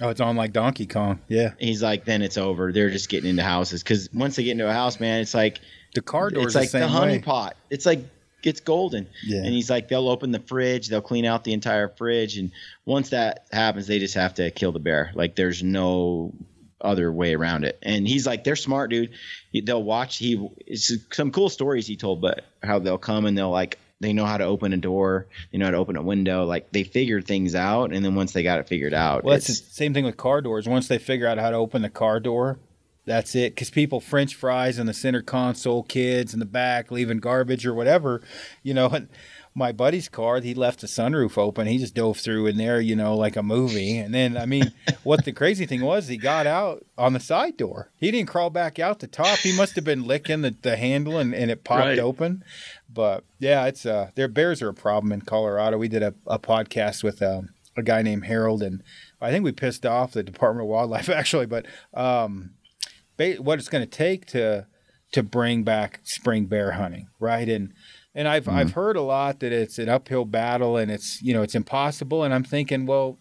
Oh, 0.00 0.10
it's 0.10 0.20
on 0.20 0.36
like 0.36 0.52
Donkey 0.52 0.86
Kong. 0.86 1.20
Yeah. 1.28 1.52
He's 1.58 1.82
like, 1.82 2.04
then 2.04 2.22
it's 2.22 2.36
over. 2.36 2.72
They're 2.72 2.90
just 2.90 3.08
getting 3.08 3.30
into 3.30 3.42
houses 3.42 3.82
because 3.82 4.10
once 4.12 4.36
they 4.36 4.44
get 4.44 4.52
into 4.52 4.68
a 4.68 4.72
house, 4.72 5.00
man, 5.00 5.20
it's 5.20 5.34
like 5.34 5.60
the 5.94 6.02
car 6.02 6.30
door. 6.30 6.44
It's 6.44 6.54
like 6.54 6.70
the, 6.70 6.80
the 6.80 6.88
honey 6.88 7.20
pot. 7.20 7.56
It's 7.70 7.86
like 7.86 8.00
it's 8.42 8.60
golden. 8.60 9.08
Yeah. 9.24 9.38
And 9.38 9.48
he's 9.48 9.70
like, 9.70 9.88
they'll 9.88 10.08
open 10.08 10.32
the 10.32 10.40
fridge, 10.40 10.88
they'll 10.88 11.00
clean 11.00 11.24
out 11.24 11.44
the 11.44 11.52
entire 11.52 11.88
fridge, 11.88 12.36
and 12.36 12.52
once 12.84 13.10
that 13.10 13.46
happens, 13.50 13.86
they 13.86 13.98
just 13.98 14.14
have 14.14 14.34
to 14.34 14.50
kill 14.50 14.72
the 14.72 14.78
bear. 14.78 15.12
Like 15.14 15.34
there's 15.34 15.62
no 15.62 16.32
other 16.80 17.10
way 17.10 17.34
around 17.34 17.64
it. 17.64 17.78
And 17.82 18.06
he's 18.06 18.26
like, 18.26 18.44
they're 18.44 18.54
smart, 18.56 18.90
dude. 18.90 19.12
They'll 19.52 19.82
watch. 19.82 20.18
He 20.18 20.46
it's 20.66 20.92
some 21.10 21.32
cool 21.32 21.48
stories 21.48 21.86
he 21.86 21.96
told, 21.96 22.20
but 22.20 22.44
how 22.62 22.78
they'll 22.78 22.98
come 22.98 23.24
and 23.24 23.36
they'll 23.36 23.50
like 23.50 23.78
they 24.00 24.12
know 24.12 24.26
how 24.26 24.36
to 24.36 24.44
open 24.44 24.72
a 24.72 24.76
door. 24.76 25.26
They 25.50 25.58
know 25.58 25.66
how 25.66 25.70
to 25.70 25.76
open 25.78 25.96
a 25.96 26.02
window. 26.02 26.44
Like 26.44 26.70
they 26.72 26.84
figured 26.84 27.26
things 27.26 27.54
out, 27.54 27.92
and 27.92 28.04
then 28.04 28.14
once 28.14 28.32
they 28.32 28.42
got 28.42 28.58
it 28.58 28.68
figured 28.68 28.94
out, 28.94 29.24
well, 29.24 29.34
it's, 29.34 29.48
it's 29.48 29.60
the 29.60 29.74
same 29.74 29.94
thing 29.94 30.04
with 30.04 30.16
car 30.16 30.40
doors. 30.40 30.68
Once 30.68 30.88
they 30.88 30.98
figure 30.98 31.26
out 31.26 31.38
how 31.38 31.50
to 31.50 31.56
open 31.56 31.82
the 31.82 31.90
car 31.90 32.20
door, 32.20 32.58
that's 33.06 33.34
it. 33.34 33.54
Because 33.54 33.70
people 33.70 34.00
French 34.00 34.34
fries 34.34 34.78
in 34.78 34.86
the 34.86 34.92
center 34.92 35.22
console, 35.22 35.82
kids 35.82 36.34
in 36.34 36.40
the 36.40 36.46
back 36.46 36.90
leaving 36.90 37.18
garbage 37.18 37.64
or 37.64 37.72
whatever, 37.72 38.20
you 38.62 38.74
know. 38.74 38.88
And 38.88 39.08
my 39.56 39.72
buddy's 39.72 40.10
car, 40.10 40.38
he 40.42 40.52
left 40.52 40.80
the 40.80 40.86
sunroof 40.86 41.38
open. 41.38 41.66
He 41.66 41.78
just 41.78 41.94
dove 41.94 42.18
through 42.18 42.46
in 42.46 42.58
there, 42.58 42.78
you 42.78 42.94
know, 42.94 43.16
like 43.16 43.36
a 43.36 43.42
movie. 43.42 43.96
And 43.96 44.12
then, 44.12 44.36
I 44.36 44.44
mean, 44.44 44.72
what 45.02 45.24
the 45.24 45.32
crazy 45.32 45.64
thing 45.64 45.80
was, 45.80 46.08
he 46.08 46.18
got 46.18 46.46
out 46.46 46.84
on 46.98 47.14
the 47.14 47.20
side 47.20 47.56
door. 47.56 47.90
He 47.96 48.10
didn't 48.10 48.28
crawl 48.28 48.50
back 48.50 48.78
out 48.78 48.98
the 48.98 49.06
top. 49.06 49.38
He 49.38 49.56
must 49.56 49.74
have 49.76 49.84
been 49.84 50.04
licking 50.04 50.42
the, 50.42 50.54
the 50.60 50.76
handle 50.76 51.16
and, 51.16 51.34
and 51.34 51.50
it 51.50 51.64
popped 51.64 51.80
right. 51.80 51.98
open. 51.98 52.44
But 52.92 53.24
yeah, 53.38 53.64
it's 53.64 53.86
uh, 53.86 54.10
their 54.14 54.28
bears 54.28 54.60
are 54.60 54.68
a 54.68 54.74
problem 54.74 55.10
in 55.10 55.22
Colorado. 55.22 55.78
We 55.78 55.88
did 55.88 56.02
a, 56.02 56.14
a 56.26 56.38
podcast 56.38 57.02
with 57.02 57.22
um, 57.22 57.48
a 57.78 57.82
guy 57.82 58.02
named 58.02 58.26
Harold, 58.26 58.62
and 58.62 58.82
I 59.22 59.30
think 59.30 59.42
we 59.42 59.52
pissed 59.52 59.86
off 59.86 60.12
the 60.12 60.22
Department 60.22 60.66
of 60.66 60.68
Wildlife 60.68 61.08
actually. 61.08 61.46
But 61.46 61.64
um, 61.94 62.50
what 63.38 63.58
it's 63.58 63.70
going 63.70 63.84
to 63.84 63.90
take 63.90 64.26
to 64.26 64.66
to 65.12 65.22
bring 65.22 65.62
back 65.62 66.00
spring 66.02 66.44
bear 66.44 66.72
hunting, 66.72 67.08
right? 67.18 67.48
And 67.48 67.72
and 68.16 68.26
I've 68.26 68.46
mm-hmm. 68.46 68.56
I've 68.56 68.72
heard 68.72 68.96
a 68.96 69.02
lot 69.02 69.40
that 69.40 69.52
it's 69.52 69.78
an 69.78 69.90
uphill 69.90 70.24
battle 70.24 70.76
and 70.76 70.90
it's 70.90 71.22
you 71.22 71.34
know 71.34 71.42
it's 71.42 71.54
impossible. 71.54 72.24
And 72.24 72.34
I'm 72.34 72.42
thinking, 72.42 72.86
well, 72.86 73.18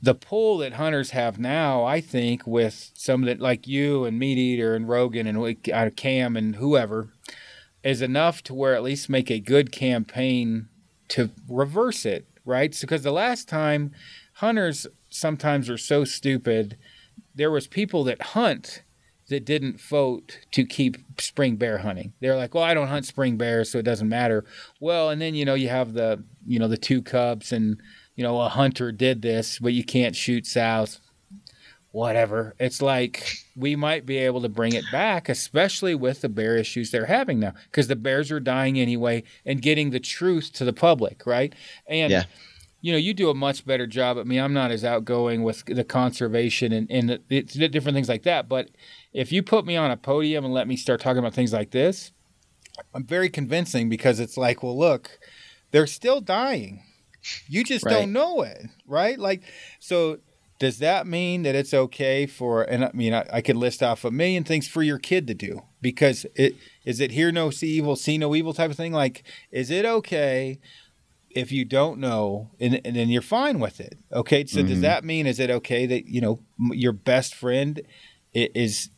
the 0.00 0.14
pull 0.14 0.58
that 0.58 0.72
hunters 0.72 1.10
have 1.10 1.38
now, 1.38 1.84
I 1.84 2.00
think, 2.00 2.46
with 2.46 2.90
some 2.94 3.22
that 3.22 3.38
like 3.38 3.68
you 3.68 4.04
and 4.04 4.20
MeatEater 4.20 4.74
and 4.74 4.88
Rogan 4.88 5.26
and 5.26 5.58
uh, 5.72 5.90
Cam 5.94 6.36
and 6.36 6.56
whoever, 6.56 7.10
is 7.84 8.00
enough 8.00 8.42
to 8.44 8.54
where 8.54 8.74
at 8.74 8.82
least 8.82 9.10
make 9.10 9.30
a 9.30 9.38
good 9.38 9.70
campaign 9.70 10.68
to 11.08 11.30
reverse 11.48 12.06
it, 12.06 12.26
right? 12.44 12.76
Because 12.80 13.02
the 13.02 13.12
last 13.12 13.46
time 13.46 13.92
hunters 14.34 14.86
sometimes 15.10 15.68
are 15.68 15.78
so 15.78 16.04
stupid, 16.04 16.78
there 17.34 17.50
was 17.50 17.66
people 17.66 18.04
that 18.04 18.22
hunt 18.22 18.82
that 19.28 19.44
didn't 19.44 19.80
vote 19.80 20.38
to 20.52 20.64
keep 20.64 20.96
spring 21.18 21.56
bear 21.56 21.78
hunting. 21.78 22.12
They're 22.20 22.36
like, 22.36 22.54
well, 22.54 22.62
I 22.62 22.74
don't 22.74 22.88
hunt 22.88 23.06
spring 23.06 23.36
bears, 23.36 23.70
so 23.70 23.78
it 23.78 23.84
doesn't 23.84 24.08
matter. 24.08 24.44
Well, 24.80 25.10
and 25.10 25.20
then 25.20 25.34
you 25.34 25.44
know 25.44 25.54
you 25.54 25.68
have 25.68 25.94
the 25.94 26.22
you 26.46 26.58
know 26.58 26.68
the 26.68 26.76
two 26.76 27.02
cubs, 27.02 27.52
and 27.52 27.80
you 28.14 28.22
know 28.22 28.40
a 28.40 28.48
hunter 28.48 28.92
did 28.92 29.22
this, 29.22 29.58
but 29.58 29.72
you 29.72 29.84
can't 29.84 30.16
shoot 30.16 30.46
sows. 30.46 31.00
Whatever. 31.90 32.54
It's 32.58 32.82
like 32.82 33.38
we 33.56 33.74
might 33.74 34.04
be 34.04 34.18
able 34.18 34.42
to 34.42 34.50
bring 34.50 34.74
it 34.74 34.84
back, 34.92 35.30
especially 35.30 35.94
with 35.94 36.20
the 36.20 36.28
bear 36.28 36.56
issues 36.58 36.90
they're 36.90 37.06
having 37.06 37.40
now, 37.40 37.54
because 37.70 37.88
the 37.88 37.96
bears 37.96 38.30
are 38.30 38.38
dying 38.38 38.78
anyway, 38.78 39.22
and 39.46 39.62
getting 39.62 39.90
the 39.90 40.00
truth 40.00 40.52
to 40.54 40.64
the 40.64 40.74
public, 40.74 41.26
right? 41.26 41.54
And 41.88 42.12
yeah 42.12 42.24
you 42.86 42.92
know, 42.92 42.98
you 42.98 43.14
do 43.14 43.30
a 43.30 43.34
much 43.34 43.66
better 43.66 43.84
job 43.84 44.16
at 44.16 44.28
me. 44.28 44.38
I'm 44.38 44.52
not 44.52 44.70
as 44.70 44.84
outgoing 44.84 45.42
with 45.42 45.64
the 45.64 45.82
conservation 45.82 46.72
and, 46.72 46.88
and 46.88 47.10
the, 47.10 47.42
the, 47.42 47.68
different 47.68 47.96
things 47.96 48.08
like 48.08 48.22
that. 48.22 48.48
But 48.48 48.68
if 49.16 49.32
you 49.32 49.42
put 49.42 49.64
me 49.64 49.76
on 49.76 49.90
a 49.90 49.96
podium 49.96 50.44
and 50.44 50.52
let 50.52 50.68
me 50.68 50.76
start 50.76 51.00
talking 51.00 51.18
about 51.18 51.32
things 51.32 51.52
like 51.54 51.70
this, 51.70 52.12
I'm 52.94 53.04
very 53.04 53.30
convincing 53.30 53.88
because 53.88 54.20
it's 54.20 54.36
like, 54.36 54.62
well, 54.62 54.78
look, 54.78 55.18
they're 55.70 55.86
still 55.86 56.20
dying. 56.20 56.82
You 57.48 57.64
just 57.64 57.86
right. 57.86 57.92
don't 57.92 58.12
know 58.12 58.42
it, 58.42 58.66
right? 58.86 59.18
Like, 59.18 59.42
so 59.80 60.18
does 60.58 60.80
that 60.80 61.06
mean 61.06 61.44
that 61.44 61.54
it's 61.54 61.72
okay 61.72 62.26
for? 62.26 62.62
And 62.64 62.84
I 62.84 62.90
mean, 62.92 63.14
I, 63.14 63.26
I 63.32 63.40
could 63.40 63.56
list 63.56 63.82
off 63.82 64.04
a 64.04 64.10
million 64.10 64.44
things 64.44 64.68
for 64.68 64.82
your 64.82 64.98
kid 64.98 65.26
to 65.28 65.34
do 65.34 65.62
because 65.80 66.26
it 66.34 66.54
is 66.84 67.00
it 67.00 67.12
hear 67.12 67.32
no 67.32 67.48
see 67.48 67.68
evil, 67.68 67.96
see 67.96 68.18
no 68.18 68.34
evil 68.34 68.52
type 68.52 68.70
of 68.70 68.76
thing. 68.76 68.92
Like, 68.92 69.24
is 69.50 69.70
it 69.70 69.86
okay? 69.86 70.60
if 71.28 71.52
you 71.52 71.66
don't 71.66 72.00
know 72.00 72.48
and, 72.58 72.80
and 72.82 72.96
then 72.96 73.10
you're 73.10 73.20
fine 73.20 73.60
with 73.60 73.78
it 73.78 73.98
okay 74.10 74.46
so 74.46 74.60
mm-hmm. 74.60 74.68
does 74.68 74.80
that 74.80 75.04
mean 75.04 75.26
is 75.26 75.38
it 75.38 75.50
okay 75.50 75.84
that 75.84 76.06
you 76.06 76.18
know 76.18 76.40
your 76.70 76.94
best 76.94 77.34
friend 77.34 77.82
is 78.32 78.88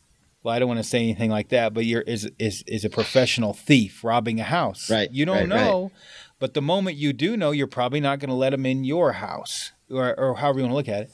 well, 0.48 0.56
I 0.56 0.60
don't 0.60 0.68
want 0.68 0.78
to 0.80 0.84
say 0.84 1.00
anything 1.00 1.30
like 1.30 1.50
that, 1.50 1.74
but 1.74 1.84
you're 1.84 2.00
is 2.00 2.30
is 2.38 2.64
is 2.66 2.82
a 2.82 2.88
professional 2.88 3.52
thief 3.52 4.02
robbing 4.02 4.40
a 4.40 4.44
house. 4.44 4.90
Right. 4.90 5.10
You 5.12 5.26
don't 5.26 5.36
right, 5.36 5.46
know, 5.48 5.82
right. 5.82 5.92
but 6.38 6.54
the 6.54 6.62
moment 6.62 6.96
you 6.96 7.12
do 7.12 7.36
know, 7.36 7.50
you're 7.50 7.66
probably 7.66 8.00
not 8.00 8.18
going 8.18 8.30
to 8.30 8.34
let 8.34 8.50
them 8.50 8.64
in 8.64 8.82
your 8.82 9.12
house, 9.12 9.72
or 9.90 10.18
or 10.18 10.36
however 10.36 10.60
you 10.60 10.62
want 10.64 10.72
to 10.72 10.76
look 10.76 10.88
at 10.88 11.02
it. 11.02 11.10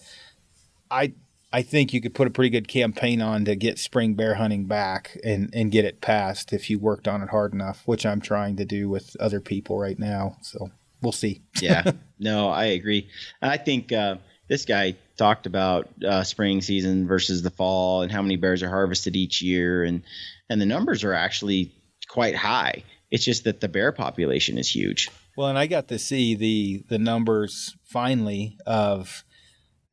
I 0.89 1.14
I 1.53 1.62
think 1.62 1.93
you 1.93 2.01
could 2.01 2.14
put 2.14 2.28
a 2.28 2.30
pretty 2.30 2.51
good 2.51 2.68
campaign 2.68 3.20
on 3.20 3.45
to 3.47 3.57
get 3.57 3.80
spring 3.80 4.14
bear 4.14 4.37
hunting 4.37 4.66
back 4.66 5.18
and 5.24 5.51
and 5.53 5.72
get 5.72 5.85
it 5.85 6.01
passed 6.01 6.53
if 6.53 6.70
you 6.70 6.78
worked 6.78 7.09
on 7.09 7.20
it 7.20 7.30
hard 7.30 7.53
enough, 7.53 7.82
which 7.87 8.07
I'm 8.07 8.20
trying 8.20 8.55
to 8.59 8.64
do 8.64 8.89
with 8.89 9.16
other 9.18 9.41
people 9.41 9.80
right 9.80 9.99
now. 9.99 10.37
So 10.43 10.70
we'll 11.03 11.11
see. 11.11 11.43
yeah. 11.61 11.91
No, 12.20 12.49
I 12.49 12.66
agree. 12.66 13.09
I 13.43 13.57
think. 13.57 13.93
Uh, 13.93 14.18
this 14.49 14.64
guy 14.64 14.97
talked 15.16 15.47
about 15.47 15.88
uh, 16.07 16.22
spring 16.22 16.61
season 16.61 17.07
versus 17.07 17.42
the 17.42 17.51
fall 17.51 18.03
and 18.03 18.12
how 18.12 18.22
many 18.22 18.36
bears 18.36 18.62
are 18.62 18.68
harvested 18.68 19.16
each 19.16 19.42
year, 19.42 19.84
and 19.84 20.03
and 20.49 20.61
the 20.61 20.66
numbers 20.66 21.05
are 21.05 21.14
actually 21.14 21.72
quite 22.09 22.36
high. 22.36 22.84
It's 23.11 23.24
just 23.24 23.45
that 23.45 23.61
the 23.61 23.68
bear 23.68 23.92
population 23.92 24.59
is 24.59 24.68
huge. 24.68 25.09
Well, 25.36 25.49
and 25.49 25.59
I 25.59 25.66
got 25.66 25.88
to 25.88 25.99
see 25.99 26.34
the 26.34 26.84
the 26.88 26.99
numbers 26.99 27.76
finally 27.84 28.59
of 28.66 29.24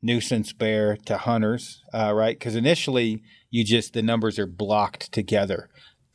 nuisance 0.01 0.53
bear 0.53 0.97
to 1.05 1.17
hunters, 1.17 1.81
uh, 1.93 2.11
right? 2.13 2.37
Because 2.37 2.55
initially 2.55 3.23
you 3.49 3.63
just 3.63 3.93
the 3.93 4.01
numbers 4.01 4.39
are 4.39 4.47
blocked 4.47 5.11
together 5.11 5.69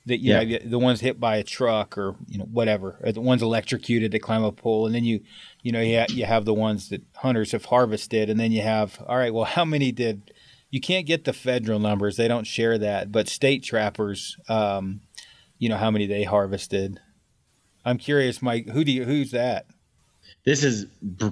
that 0.07 0.21
you 0.21 0.33
yeah. 0.33 0.43
know 0.43 0.59
the 0.65 0.79
ones 0.79 1.01
hit 1.01 1.21
by 1.21 1.37
a 1.37 1.43
truck 1.43 1.99
or 1.99 2.17
you 2.29 2.39
know 2.39 2.45
whatever, 2.45 2.99
or 3.03 3.13
the 3.13 3.21
ones 3.21 3.43
electrocuted 3.43 4.13
that 4.13 4.21
climb 4.21 4.45
a 4.45 4.53
pole, 4.53 4.87
and 4.87 4.95
then 4.95 5.05
you 5.05 5.21
you 5.67 5.73
know 5.73 5.81
you 5.81 5.99
ha- 5.99 6.07
you 6.11 6.25
have 6.27 6.45
the 6.45 6.55
ones 6.55 6.91
that 6.91 7.03
hunters 7.17 7.51
have 7.51 7.65
harvested, 7.65 8.31
and 8.31 8.39
then 8.39 8.53
you 8.53 8.63
have 8.63 9.03
all 9.05 9.17
right, 9.17 9.35
well, 9.35 9.45
how 9.57 9.65
many 9.65 9.91
did? 9.91 10.33
You 10.71 10.81
can't 10.81 11.07
get 11.07 11.25
the 11.25 11.33
federal 11.33 11.81
numbers; 11.81 12.17
they 12.17 12.29
don't 12.29 12.47
share 12.47 12.79
that, 12.79 13.11
but 13.11 13.27
state 13.27 13.65
trappers, 13.65 14.37
um, 14.49 15.01
you 15.59 15.69
know 15.69 15.77
how 15.77 15.91
many 15.91 16.07
they 16.07 16.23
harvested. 16.23 17.01
I'm 17.85 17.99
curious, 17.99 18.41
Mike. 18.41 18.69
Who 18.69 18.85
do 18.85 18.93
you? 18.93 19.05
Who's 19.05 19.33
that? 19.33 19.67
This 20.45 20.63
is 20.63 20.87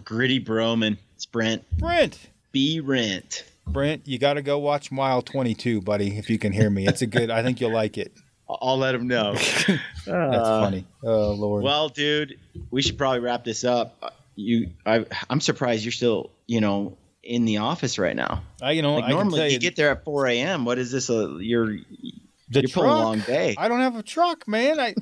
Gritty 0.04 0.40
Broman. 0.40 0.98
It's 1.14 1.26
Brent. 1.26 1.62
Brent. 1.78 2.18
B. 2.50 2.80
Rent. 2.80 3.44
Brent, 3.68 4.08
you 4.08 4.18
got 4.18 4.34
to 4.34 4.42
go 4.42 4.58
watch 4.58 4.90
Mile 4.90 5.22
22, 5.22 5.80
buddy. 5.80 6.18
If 6.18 6.28
you 6.28 6.38
can 6.38 6.52
hear 6.52 6.68
me, 6.68 6.88
it's 6.88 7.02
a 7.02 7.06
good. 7.06 7.30
I 7.30 7.44
think 7.44 7.60
you'll 7.60 7.72
like 7.72 7.98
it. 7.98 8.12
I'll 8.48 8.78
let 8.78 8.96
him 8.96 9.06
know. 9.06 9.34
That's 10.06 10.08
uh, 10.08 10.60
funny. 10.60 10.86
Oh 11.04 11.30
Lord. 11.30 11.62
Well, 11.62 11.88
dude, 11.88 12.40
we 12.72 12.82
should 12.82 12.98
probably 12.98 13.20
wrap 13.20 13.44
this 13.44 13.62
up. 13.62 14.23
You, 14.36 14.70
I, 14.84 15.06
I'm 15.30 15.40
surprised 15.40 15.84
you're 15.84 15.92
still, 15.92 16.30
you 16.46 16.60
know, 16.60 16.96
in 17.22 17.44
the 17.44 17.58
office 17.58 17.98
right 17.98 18.16
now. 18.16 18.42
I, 18.60 18.72
you 18.72 18.82
know, 18.82 18.96
like 18.96 19.08
normally 19.08 19.46
you, 19.46 19.52
you, 19.52 19.58
get 19.58 19.76
there 19.76 19.90
at 19.90 20.04
4 20.04 20.26
a.m. 20.26 20.64
What 20.64 20.78
is 20.78 20.90
this? 20.92 21.08
A 21.08 21.36
you're 21.40 21.66
the 21.66 22.60
you're 22.60 22.62
truck, 22.62 22.84
a 22.84 22.88
long 22.88 23.20
day. 23.20 23.54
I 23.56 23.68
don't 23.68 23.80
have 23.80 23.96
a 23.96 24.02
truck, 24.02 24.46
man. 24.46 24.78
I 24.78 24.94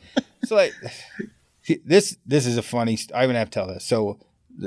so 0.44 0.54
like 0.54 0.74
this. 1.84 2.16
This 2.24 2.46
is 2.46 2.56
a 2.56 2.62
funny. 2.62 2.98
I 3.14 3.24
even 3.24 3.36
have 3.36 3.50
to 3.50 3.54
tell 3.54 3.66
this. 3.66 3.84
So 3.84 4.18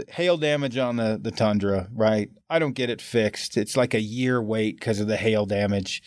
hail 0.09 0.37
damage 0.37 0.77
on 0.77 0.97
the 0.97 1.17
the 1.21 1.31
tundra, 1.31 1.87
right? 1.93 2.29
I 2.49 2.59
don't 2.59 2.73
get 2.73 2.89
it 2.89 3.01
fixed. 3.01 3.55
It's 3.55 3.77
like 3.77 3.93
a 3.93 4.01
year 4.01 4.41
wait 4.41 4.77
because 4.79 4.99
of 4.99 5.07
the 5.07 5.17
hail 5.17 5.45
damage. 5.45 6.03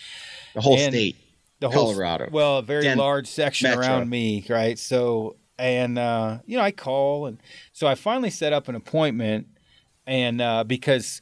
The 0.54 0.60
whole 0.60 0.76
and, 0.76 0.92
state 0.92 1.16
the 1.60 1.70
whole 1.70 1.92
Colorado. 1.92 2.28
Well, 2.30 2.58
a 2.58 2.62
very 2.62 2.82
Den- 2.82 2.98
large 2.98 3.26
section 3.26 3.70
Metro. 3.70 3.84
around 3.84 4.08
me, 4.08 4.44
right? 4.48 4.78
So, 4.78 5.36
and 5.58 5.98
uh, 5.98 6.38
you 6.46 6.56
know, 6.56 6.62
I 6.62 6.70
call, 6.70 7.26
and 7.26 7.40
so 7.72 7.86
I 7.86 7.94
finally 7.94 8.30
set 8.30 8.52
up 8.52 8.68
an 8.68 8.74
appointment, 8.74 9.48
and 10.06 10.40
uh, 10.40 10.64
because 10.64 11.20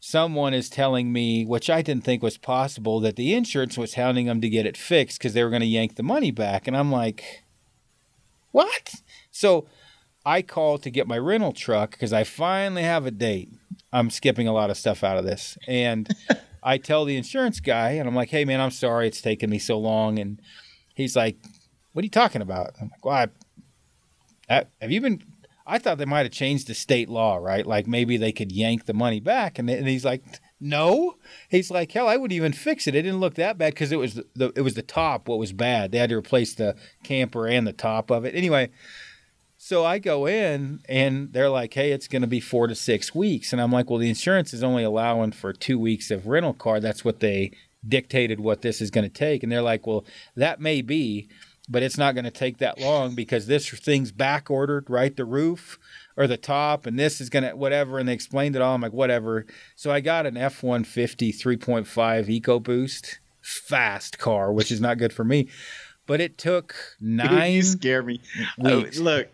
someone 0.00 0.54
is 0.54 0.68
telling 0.68 1.12
me, 1.12 1.44
which 1.44 1.68
I 1.68 1.82
didn't 1.82 2.04
think 2.04 2.22
was 2.22 2.38
possible, 2.38 3.00
that 3.00 3.16
the 3.16 3.34
insurance 3.34 3.76
was 3.76 3.94
hounding 3.94 4.26
them 4.26 4.40
to 4.40 4.48
get 4.48 4.66
it 4.66 4.76
fixed 4.76 5.18
because 5.18 5.34
they 5.34 5.42
were 5.42 5.50
going 5.50 5.60
to 5.60 5.66
yank 5.66 5.96
the 5.96 6.02
money 6.02 6.30
back, 6.30 6.66
and 6.66 6.76
I'm 6.76 6.92
like, 6.92 7.44
what? 8.52 8.94
So. 9.30 9.66
I 10.26 10.42
call 10.42 10.76
to 10.78 10.90
get 10.90 11.06
my 11.06 11.16
rental 11.16 11.52
truck 11.52 11.92
because 11.92 12.12
I 12.12 12.22
finally 12.22 12.82
have 12.82 13.06
a 13.06 13.10
date. 13.10 13.50
I'm 13.94 14.10
skipping 14.10 14.46
a 14.46 14.52
lot 14.52 14.68
of 14.68 14.76
stuff 14.76 15.02
out 15.02 15.16
of 15.16 15.24
this. 15.24 15.56
And 15.66 16.06
I 16.62 16.76
tell 16.76 17.06
the 17.06 17.16
insurance 17.16 17.60
guy, 17.60 17.92
and 17.92 18.06
I'm 18.06 18.14
like, 18.14 18.28
"Hey, 18.28 18.44
man, 18.44 18.60
I'm 18.60 18.70
sorry 18.70 19.06
it's 19.06 19.22
taken 19.22 19.48
me 19.48 19.58
so 19.58 19.78
long." 19.78 20.18
And 20.18 20.40
he's 20.94 21.16
like, 21.16 21.38
"What 21.92 22.02
are 22.02 22.06
you 22.06 22.10
talking 22.10 22.42
about?" 22.42 22.74
I'm 22.80 22.90
like, 22.90 23.04
"Well, 23.04 23.14
I, 23.14 23.28
Uh, 24.48 24.64
have 24.80 24.90
you 24.90 25.00
been?" 25.00 25.22
I 25.66 25.78
thought 25.78 25.98
they 25.98 26.06
might 26.06 26.24
have 26.24 26.32
changed 26.32 26.66
the 26.66 26.74
state 26.74 27.10
law, 27.10 27.36
right? 27.36 27.66
Like 27.66 27.86
maybe 27.86 28.16
they 28.16 28.32
could 28.32 28.50
yank 28.50 28.86
the 28.86 28.94
money 28.94 29.20
back. 29.20 29.58
And, 29.58 29.68
and 29.68 29.86
he's 29.86 30.04
like, 30.04 30.24
"No." 30.60 31.16
He's 31.50 31.70
like, 31.70 31.92
"Hell, 31.92 32.08
I 32.08 32.16
wouldn't 32.16 32.36
even 32.36 32.52
fix 32.52 32.86
it. 32.86 32.94
It 32.94 33.02
didn't 33.02 33.20
look 33.20 33.34
that 33.34 33.58
bad 33.58 33.74
because 33.74 33.92
it 33.92 33.98
was 33.98 34.14
the 34.34 34.52
it 34.56 34.62
was 34.62 34.74
the 34.74 34.82
top 34.82 35.28
what 35.28 35.38
was 35.38 35.52
bad. 35.52 35.92
They 35.92 35.98
had 35.98 36.10
to 36.10 36.16
replace 36.16 36.54
the 36.54 36.76
camper 37.02 37.46
and 37.46 37.66
the 37.66 37.72
top 37.72 38.10
of 38.10 38.24
it. 38.24 38.34
Anyway." 38.34 38.70
So 39.60 39.84
I 39.84 39.98
go 39.98 40.26
in 40.26 40.80
and 40.88 41.32
they're 41.32 41.50
like, 41.50 41.74
hey, 41.74 41.90
it's 41.90 42.06
going 42.06 42.22
to 42.22 42.28
be 42.28 42.38
four 42.38 42.68
to 42.68 42.76
six 42.76 43.12
weeks. 43.12 43.52
And 43.52 43.60
I'm 43.60 43.72
like, 43.72 43.90
well, 43.90 43.98
the 43.98 44.08
insurance 44.08 44.54
is 44.54 44.62
only 44.62 44.84
allowing 44.84 45.32
for 45.32 45.52
two 45.52 45.80
weeks 45.80 46.12
of 46.12 46.28
rental 46.28 46.54
car. 46.54 46.78
That's 46.78 47.04
what 47.04 47.18
they 47.18 47.50
dictated 47.86 48.38
what 48.38 48.62
this 48.62 48.80
is 48.80 48.92
going 48.92 49.02
to 49.02 49.12
take. 49.12 49.42
And 49.42 49.50
they're 49.50 49.60
like, 49.60 49.84
well, 49.84 50.04
that 50.36 50.60
may 50.60 50.80
be, 50.80 51.28
but 51.68 51.82
it's 51.82 51.98
not 51.98 52.14
going 52.14 52.24
to 52.24 52.30
take 52.30 52.58
that 52.58 52.80
long 52.80 53.14
because 53.14 53.46
this 53.46 53.68
thing's 53.68 54.12
back 54.12 54.50
ordered, 54.50 54.88
right? 54.88 55.14
The 55.14 55.24
roof 55.24 55.78
or 56.16 56.26
the 56.26 56.36
top, 56.36 56.86
and 56.86 56.98
this 56.98 57.20
is 57.20 57.28
going 57.28 57.44
to 57.44 57.56
whatever. 57.56 57.98
And 57.98 58.08
they 58.08 58.14
explained 58.14 58.56
it 58.56 58.62
all. 58.62 58.74
I'm 58.74 58.80
like, 58.80 58.92
whatever. 58.92 59.46
So 59.76 59.90
I 59.90 60.00
got 60.00 60.26
an 60.26 60.36
F 60.36 60.62
150 60.62 61.32
3.5 61.32 62.40
EcoBoost 62.40 63.16
fast 63.40 64.18
car, 64.18 64.52
which 64.52 64.72
is 64.72 64.80
not 64.80 64.98
good 64.98 65.12
for 65.12 65.24
me 65.24 65.48
but 66.08 66.22
it 66.22 66.38
took 66.38 66.74
nine. 67.00 67.52
you 67.52 67.62
scare 67.62 68.02
me. 68.02 68.20
Weeks. 68.58 68.98
Oh, 68.98 69.02
look, 69.02 69.28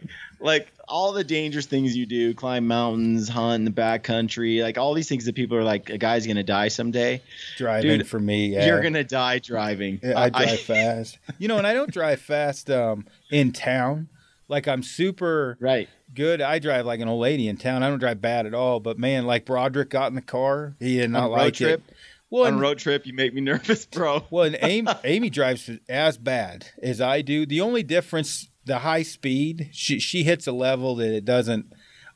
like 0.44 0.70
all 0.86 1.12
the 1.12 1.24
dangerous 1.24 1.66
things 1.66 1.96
you 1.96 2.06
do, 2.06 2.34
climb 2.34 2.66
mountains, 2.66 3.28
hunt 3.28 3.54
in 3.60 3.64
the 3.64 3.70
backcountry, 3.70 4.62
like 4.62 4.76
all 4.76 4.92
these 4.94 5.08
things 5.08 5.24
that 5.24 5.34
people 5.34 5.56
are 5.56 5.64
like, 5.64 5.88
a 5.90 5.98
guy's 5.98 6.26
gonna 6.26 6.42
die 6.42 6.68
someday. 6.68 7.22
Driving 7.56 7.98
Dude, 7.98 8.08
for 8.08 8.20
me, 8.20 8.48
yeah. 8.48 8.66
You're 8.66 8.82
gonna 8.82 9.04
die 9.04 9.38
driving. 9.38 10.00
Yeah, 10.02 10.20
I 10.20 10.28
drive 10.28 10.60
fast. 10.60 11.18
You 11.38 11.48
know, 11.48 11.58
and 11.58 11.66
I 11.66 11.72
don't 11.72 11.90
drive 11.90 12.20
fast 12.20 12.70
um, 12.70 13.06
in 13.30 13.52
town. 13.52 14.08
Like 14.46 14.68
I'm 14.68 14.82
super 14.82 15.56
right. 15.60 15.88
good. 16.14 16.42
I 16.42 16.58
drive 16.58 16.84
like 16.84 17.00
an 17.00 17.08
old 17.08 17.22
lady 17.22 17.48
in 17.48 17.56
town. 17.56 17.82
I 17.82 17.88
don't 17.88 17.98
drive 17.98 18.20
bad 18.20 18.44
at 18.44 18.52
all. 18.52 18.78
But 18.80 18.98
man, 18.98 19.24
like 19.26 19.46
Broderick 19.46 19.88
got 19.88 20.08
in 20.08 20.14
the 20.14 20.22
car, 20.22 20.76
he 20.78 20.98
did 20.98 21.10
not 21.10 21.24
On 21.24 21.30
like 21.30 21.40
road 21.40 21.54
trip? 21.54 21.82
it. 21.88 21.96
Well, 22.30 22.42
On 22.46 22.54
and, 22.54 22.60
road 22.60 22.78
trip, 22.78 23.06
you 23.06 23.14
make 23.14 23.32
me 23.32 23.40
nervous, 23.40 23.86
bro. 23.86 24.24
well, 24.30 24.44
and 24.44 24.58
Amy, 24.60 24.92
Amy 25.04 25.30
drives 25.30 25.70
as 25.88 26.18
bad 26.18 26.66
as 26.82 27.00
I 27.00 27.22
do. 27.22 27.46
The 27.46 27.62
only 27.62 27.82
difference, 27.82 28.48
the 28.64 28.80
high 28.80 29.02
speed, 29.02 29.70
she 29.72 29.98
she 29.98 30.24
hits 30.24 30.46
a 30.46 30.52
level 30.52 30.96
that 30.96 31.12
it 31.12 31.24
doesn't 31.24 31.72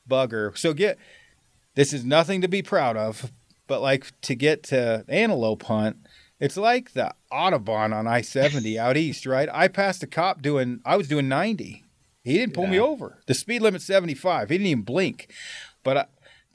bug 0.07 0.31
her. 0.31 0.53
So 0.55 0.73
get 0.73 0.97
this 1.75 1.93
is 1.93 2.03
nothing 2.03 2.41
to 2.41 2.47
be 2.47 2.61
proud 2.61 2.97
of, 2.97 3.31
but 3.67 3.81
like 3.81 4.19
to 4.21 4.35
get 4.35 4.63
to 4.63 5.05
antelope 5.07 5.63
hunt, 5.63 5.97
it's 6.39 6.57
like 6.57 6.93
the 6.93 7.13
Autobahn 7.31 7.93
on 7.93 8.07
I 8.07 8.21
seventy 8.21 8.77
out 8.79 8.97
east, 8.97 9.25
right? 9.25 9.49
I 9.51 9.67
passed 9.67 10.03
a 10.03 10.07
cop 10.07 10.41
doing 10.41 10.81
I 10.85 10.97
was 10.97 11.07
doing 11.07 11.27
ninety. 11.27 11.85
He 12.23 12.33
didn't 12.37 12.53
pull 12.53 12.67
me 12.67 12.79
over. 12.79 13.19
The 13.27 13.33
speed 13.33 13.61
limit's 13.61 13.85
seventy 13.85 14.13
five. 14.13 14.49
He 14.49 14.57
didn't 14.57 14.67
even 14.67 14.83
blink. 14.83 15.31
But 15.83 15.97
I, 15.97 16.05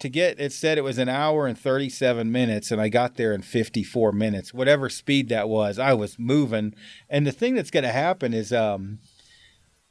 to 0.01 0.09
get 0.09 0.39
it 0.39 0.53
said 0.53 0.77
it 0.77 0.85
was 0.85 0.99
an 0.99 1.09
hour 1.09 1.47
and 1.47 1.59
37 1.59 2.31
minutes 2.31 2.71
and 2.71 2.81
I 2.81 2.89
got 2.89 3.17
there 3.17 3.33
in 3.33 3.43
54 3.43 4.13
minutes. 4.13 4.53
Whatever 4.53 4.89
speed 4.91 5.29
that 5.31 5.49
was, 5.49 5.79
I 5.79 5.95
was 5.95 6.19
moving. 6.19 6.75
And 7.09 7.27
the 7.27 7.33
thing 7.33 7.55
that's 7.55 7.71
going 7.71 7.85
to 7.85 7.93
happen 7.93 8.35
is 8.35 8.53
um 8.53 8.99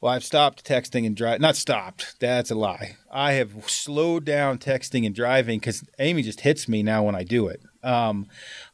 well, 0.04 0.12
I've 0.12 0.22
stopped 0.22 0.66
texting 0.68 1.06
and 1.06 1.16
driving. 1.16 1.40
Not 1.40 1.56
stopped. 1.56 2.16
That's 2.20 2.50
a 2.50 2.54
lie. 2.54 2.96
I 3.10 3.32
have 3.32 3.70
slowed 3.70 4.26
down 4.26 4.58
texting 4.58 5.06
and 5.06 5.14
driving 5.14 5.58
because 5.60 5.82
Amy 5.98 6.20
just 6.20 6.42
hits 6.42 6.68
me 6.68 6.82
now 6.82 7.04
when 7.04 7.14
I 7.14 7.24
do 7.24 7.48
it. 7.48 7.62
Um, 7.82 8.26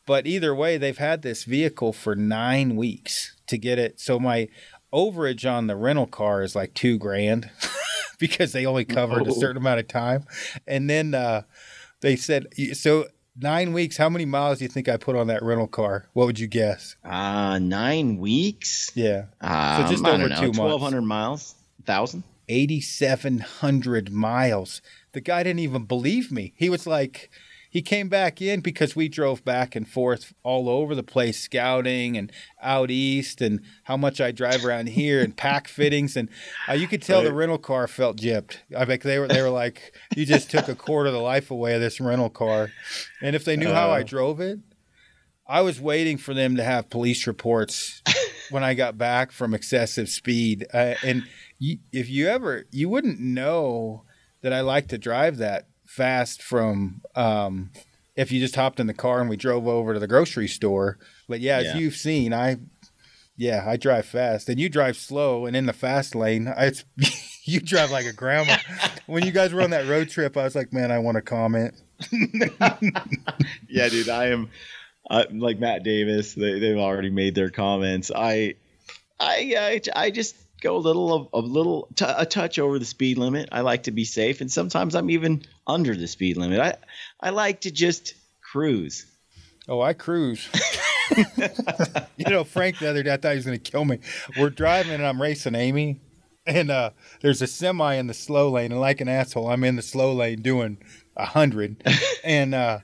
but 0.07 0.27
either 0.27 0.53
way, 0.57 0.77
they've 0.77 0.99
had 0.99 1.23
this 1.23 1.45
vehicle 1.45 1.93
for 1.93 2.17
nine 2.17 2.75
weeks 2.75 3.37
to 3.47 3.57
get 3.59 3.79
it. 3.79 4.01
So 4.01 4.19
my 4.19 4.49
overage 4.93 5.49
on 5.49 5.69
the 5.69 5.77
rental 5.77 6.09
car 6.09 6.43
is 6.43 6.57
like 6.57 6.75
two 6.75 6.99
grand 6.99 7.49
because 8.19 8.51
they 8.51 8.67
only 8.67 8.85
covered 8.85 9.29
a 9.29 9.31
Oh. 9.31 9.39
certain 9.39 9.59
amount 9.59 9.79
of 9.79 9.87
time. 9.87 10.25
And 10.67 10.91
then 10.91 11.15
uh, 11.15 11.43
they 12.01 12.17
said, 12.17 12.49
so 12.73 13.07
nine 13.41 13.73
weeks, 13.73 13.97
how 13.97 14.09
many 14.09 14.25
miles 14.25 14.59
do 14.59 14.65
you 14.65 14.69
think 14.69 14.89
I 14.89 14.97
put 14.97 15.17
on 15.17 15.27
that 15.29 15.43
rental 15.43 15.67
car? 15.69 16.07
What 16.13 16.27
would 16.27 16.39
you 16.39 16.47
guess? 16.47 16.97
Uh 17.05 17.59
nine 17.59 18.19
weeks. 18.19 18.91
Yeah. 18.95 19.27
Um, 19.41 19.89
just 19.91 20.05
I 20.05 20.11
over 20.11 20.19
don't 20.19 20.29
know, 20.31 20.37
two 20.37 20.43
months. 20.43 20.59
Twelve 20.59 20.81
hundred 20.81 21.03
miles. 21.03 21.55
Thousand. 21.85 22.25
8,700 22.49 24.11
miles. 24.13 24.83
The 25.13 25.21
guy 25.21 25.45
didn't 25.45 25.61
even 25.61 25.85
believe 25.85 26.33
me. 26.33 26.53
He 26.57 26.69
was 26.69 26.85
like, 26.87 27.31
he 27.71 27.81
came 27.83 28.09
back 28.09 28.43
in 28.43 28.61
because 28.61 28.97
we 28.97 29.09
drove 29.09 29.45
back 29.45 29.77
and 29.77 29.89
forth 29.89 30.35
all 30.43 30.69
over 30.69 30.95
the 30.95 31.05
place 31.05 31.39
scouting 31.41 32.17
and 32.17 32.33
out 32.61 32.91
east 32.91 33.41
and 33.41 33.61
how 33.85 33.97
much 33.97 34.21
I 34.21 34.33
drive 34.33 34.65
around 34.67 34.89
here 34.89 35.23
and 35.23 35.37
pack 35.37 35.69
fittings 35.79 36.17
and 36.17 36.29
uh, 36.69 36.73
you 36.73 36.89
could 36.89 37.01
tell 37.01 37.23
the 37.23 37.33
rental 37.33 37.59
car 37.59 37.87
felt 37.87 38.17
gypped. 38.19 38.57
I 38.77 38.85
bet 38.85 39.03
they 39.03 39.19
were 39.21 39.29
they 39.29 39.41
were 39.41 39.51
like 39.51 39.95
you 40.17 40.27
just 40.27 40.51
took 40.51 40.69
a 40.69 40.75
quarter 40.75 41.07
of 41.09 41.15
the 41.15 41.21
life 41.21 41.51
away 41.51 41.75
of 41.75 41.81
this 41.81 42.01
rental 42.01 42.29
car. 42.31 42.71
And 43.23 43.37
if 43.37 43.45
they 43.45 43.57
knew 43.57 43.73
how 43.73 43.91
I 43.91 44.01
Uh. 44.01 44.05
drove 44.05 44.41
it, 44.41 44.59
I 45.47 45.63
was 45.63 45.81
waiting 45.81 46.17
for 46.19 46.35
them 46.35 46.57
to 46.57 46.65
have 46.65 46.91
police 46.91 47.27
reports 47.27 48.03
when 48.51 48.63
I 48.65 48.75
got 48.75 48.99
back 48.99 49.33
from 49.33 49.55
excessive 49.55 50.09
speed. 50.09 50.67
Uh, 50.75 50.95
and 51.05 51.25
you, 51.59 51.79
if 51.93 52.09
you 52.11 52.29
ever, 52.29 52.67
you 52.71 52.89
wouldn't 52.89 53.19
know 53.21 54.05
that 54.43 54.53
I 54.53 54.61
like 54.61 54.89
to 54.89 54.99
drive 54.99 55.39
that 55.39 55.67
fast 55.91 56.41
from 56.41 57.01
um, 57.17 57.71
if 58.15 58.31
you 58.31 58.39
just 58.39 58.55
hopped 58.55 58.79
in 58.79 58.87
the 58.87 58.95
car 58.95 59.21
and 59.21 59.29
we 59.29 59.37
drove 59.37 59.67
over 59.67 59.93
to 59.93 59.99
the 60.01 60.07
grocery 60.07 60.47
store. 60.47 60.99
But 61.29 61.41
yeah, 61.41 61.59
Yeah. 61.61 61.71
as 61.71 61.81
you've 61.81 61.97
seen, 61.97 62.33
I, 62.33 62.59
yeah, 63.37 63.65
I 63.67 63.77
drive 63.77 64.07
fast 64.07 64.49
and 64.49 64.61
you 64.61 64.69
drive 64.69 64.97
slow 64.97 65.47
and 65.47 65.57
in 65.57 65.67
the 65.67 65.73
fast 65.73 66.15
lane, 66.15 66.47
I, 66.47 66.67
it's, 66.67 66.85
you 67.45 67.61
drive 67.61 67.91
like 67.91 68.07
a 68.07 68.13
grandma. 68.13 68.57
when 69.07 69.25
you 69.25 69.33
guys 69.33 69.53
were 69.53 69.63
on 69.63 69.71
that 69.71 69.89
road 69.89 70.11
trip, 70.11 70.37
I 70.37 70.45
was 70.45 70.55
like, 70.55 70.73
man, 70.73 70.93
I 70.93 70.99
want 71.01 71.17
to 71.17 71.23
comment. 71.23 71.75
yeah, 73.69 73.89
dude, 73.89 74.09
I 74.09 74.27
am 74.29 74.49
uh, 75.11 75.25
like 75.33 75.59
Matt 75.59 75.83
Davis. 75.83 76.35
They, 76.35 76.59
they've 76.61 76.77
already 76.79 77.11
made 77.11 77.35
their 77.35 77.51
comments. 77.51 78.11
I, 78.15 78.55
I, 79.19 79.55
I, 79.59 79.81
I 80.07 80.11
just 80.11 80.37
go 80.61 80.77
a 80.77 80.79
little, 80.79 81.31
a 81.33 81.41
little, 81.41 81.89
t- 81.95 82.05
a 82.07 82.27
touch 82.27 82.59
over 82.59 82.79
the 82.79 82.85
speed 82.85 83.19
limit. 83.19 83.49
I 83.53 83.63
like 83.63 83.85
to 83.85 83.91
be 83.91 84.05
safe, 84.05 84.41
and 84.41 84.51
sometimes 84.51 84.95
I'm 84.95 85.11
even 85.11 85.43
under 85.67 85.95
the 85.95 86.07
speed 86.07 86.37
limit. 86.37 86.61
I, 86.61 86.77
I 87.21 87.31
like 87.31 87.63
to 87.63 87.71
just 87.71 88.15
cruise. 88.43 89.07
Oh, 89.69 89.81
I 89.81 89.93
cruise. 89.93 90.49
you 92.17 92.27
know, 92.29 92.45
Frank 92.45 92.79
the 92.79 92.89
other 92.89 93.03
day, 93.03 93.13
I 93.13 93.17
thought 93.17 93.31
he 93.33 93.37
was 93.37 93.47
going 93.47 93.59
to 93.59 93.71
kill 93.71 93.85
me. 93.85 93.99
We're 94.39 94.51
driving 94.51 94.93
and 94.93 95.07
I'm 95.07 95.21
racing 95.21 95.55
Amy, 95.55 96.01
and 96.47 96.71
uh, 96.71 96.91
there's 97.21 97.43
a 97.43 97.47
semi 97.47 97.95
in 97.95 98.07
the 98.07 98.15
slow 98.15 98.51
lane, 98.51 98.73
and 98.73 98.81
like 98.81 99.01
an 99.01 99.09
asshole, 99.09 99.49
I'm 99.49 99.65
in 99.65 99.77
the 99.77 99.83
slow 99.83 100.13
lane 100.13 100.43
doing 100.43 100.79
a 101.17 101.27
hundred, 101.27 101.83
and 102.25 102.55
uh, 102.55 102.81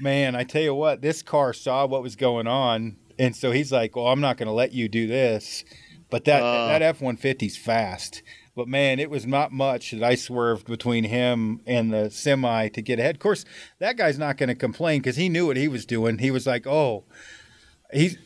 man, 0.00 0.34
I 0.34 0.44
tell 0.44 0.62
you 0.62 0.74
what, 0.74 1.02
this 1.02 1.22
car 1.22 1.52
saw 1.52 1.86
what 1.86 2.02
was 2.02 2.16
going 2.16 2.46
on, 2.46 2.96
and 3.18 3.34
so 3.34 3.52
he's 3.52 3.72
like, 3.72 3.96
"Well, 3.96 4.08
I'm 4.08 4.20
not 4.20 4.36
going 4.36 4.48
to 4.48 4.52
let 4.52 4.72
you 4.72 4.88
do 4.88 5.06
this," 5.06 5.64
but 6.10 6.24
that 6.24 6.42
Uh. 6.42 6.68
that 6.68 6.82
F 6.82 7.00
one 7.00 7.16
fifty's 7.16 7.56
fast. 7.56 8.22
But 8.54 8.68
man, 8.68 8.98
it 8.98 9.10
was 9.10 9.26
not 9.26 9.52
much 9.52 9.90
that 9.90 10.02
I 10.02 10.14
swerved 10.14 10.66
between 10.66 11.04
him 11.04 11.60
and 11.66 11.92
the 11.92 12.10
semi 12.10 12.68
to 12.68 12.80
get 12.80 12.98
ahead. 12.98 13.16
Of 13.16 13.20
course, 13.20 13.44
that 13.80 13.98
guy's 13.98 14.18
not 14.18 14.38
going 14.38 14.48
to 14.48 14.54
complain 14.54 15.00
because 15.00 15.16
he 15.16 15.28
knew 15.28 15.46
what 15.46 15.58
he 15.58 15.68
was 15.68 15.84
doing. 15.84 16.18
He 16.18 16.30
was 16.30 16.46
like, 16.46 16.66
"Oh, 16.66 17.04
he's 17.92 18.16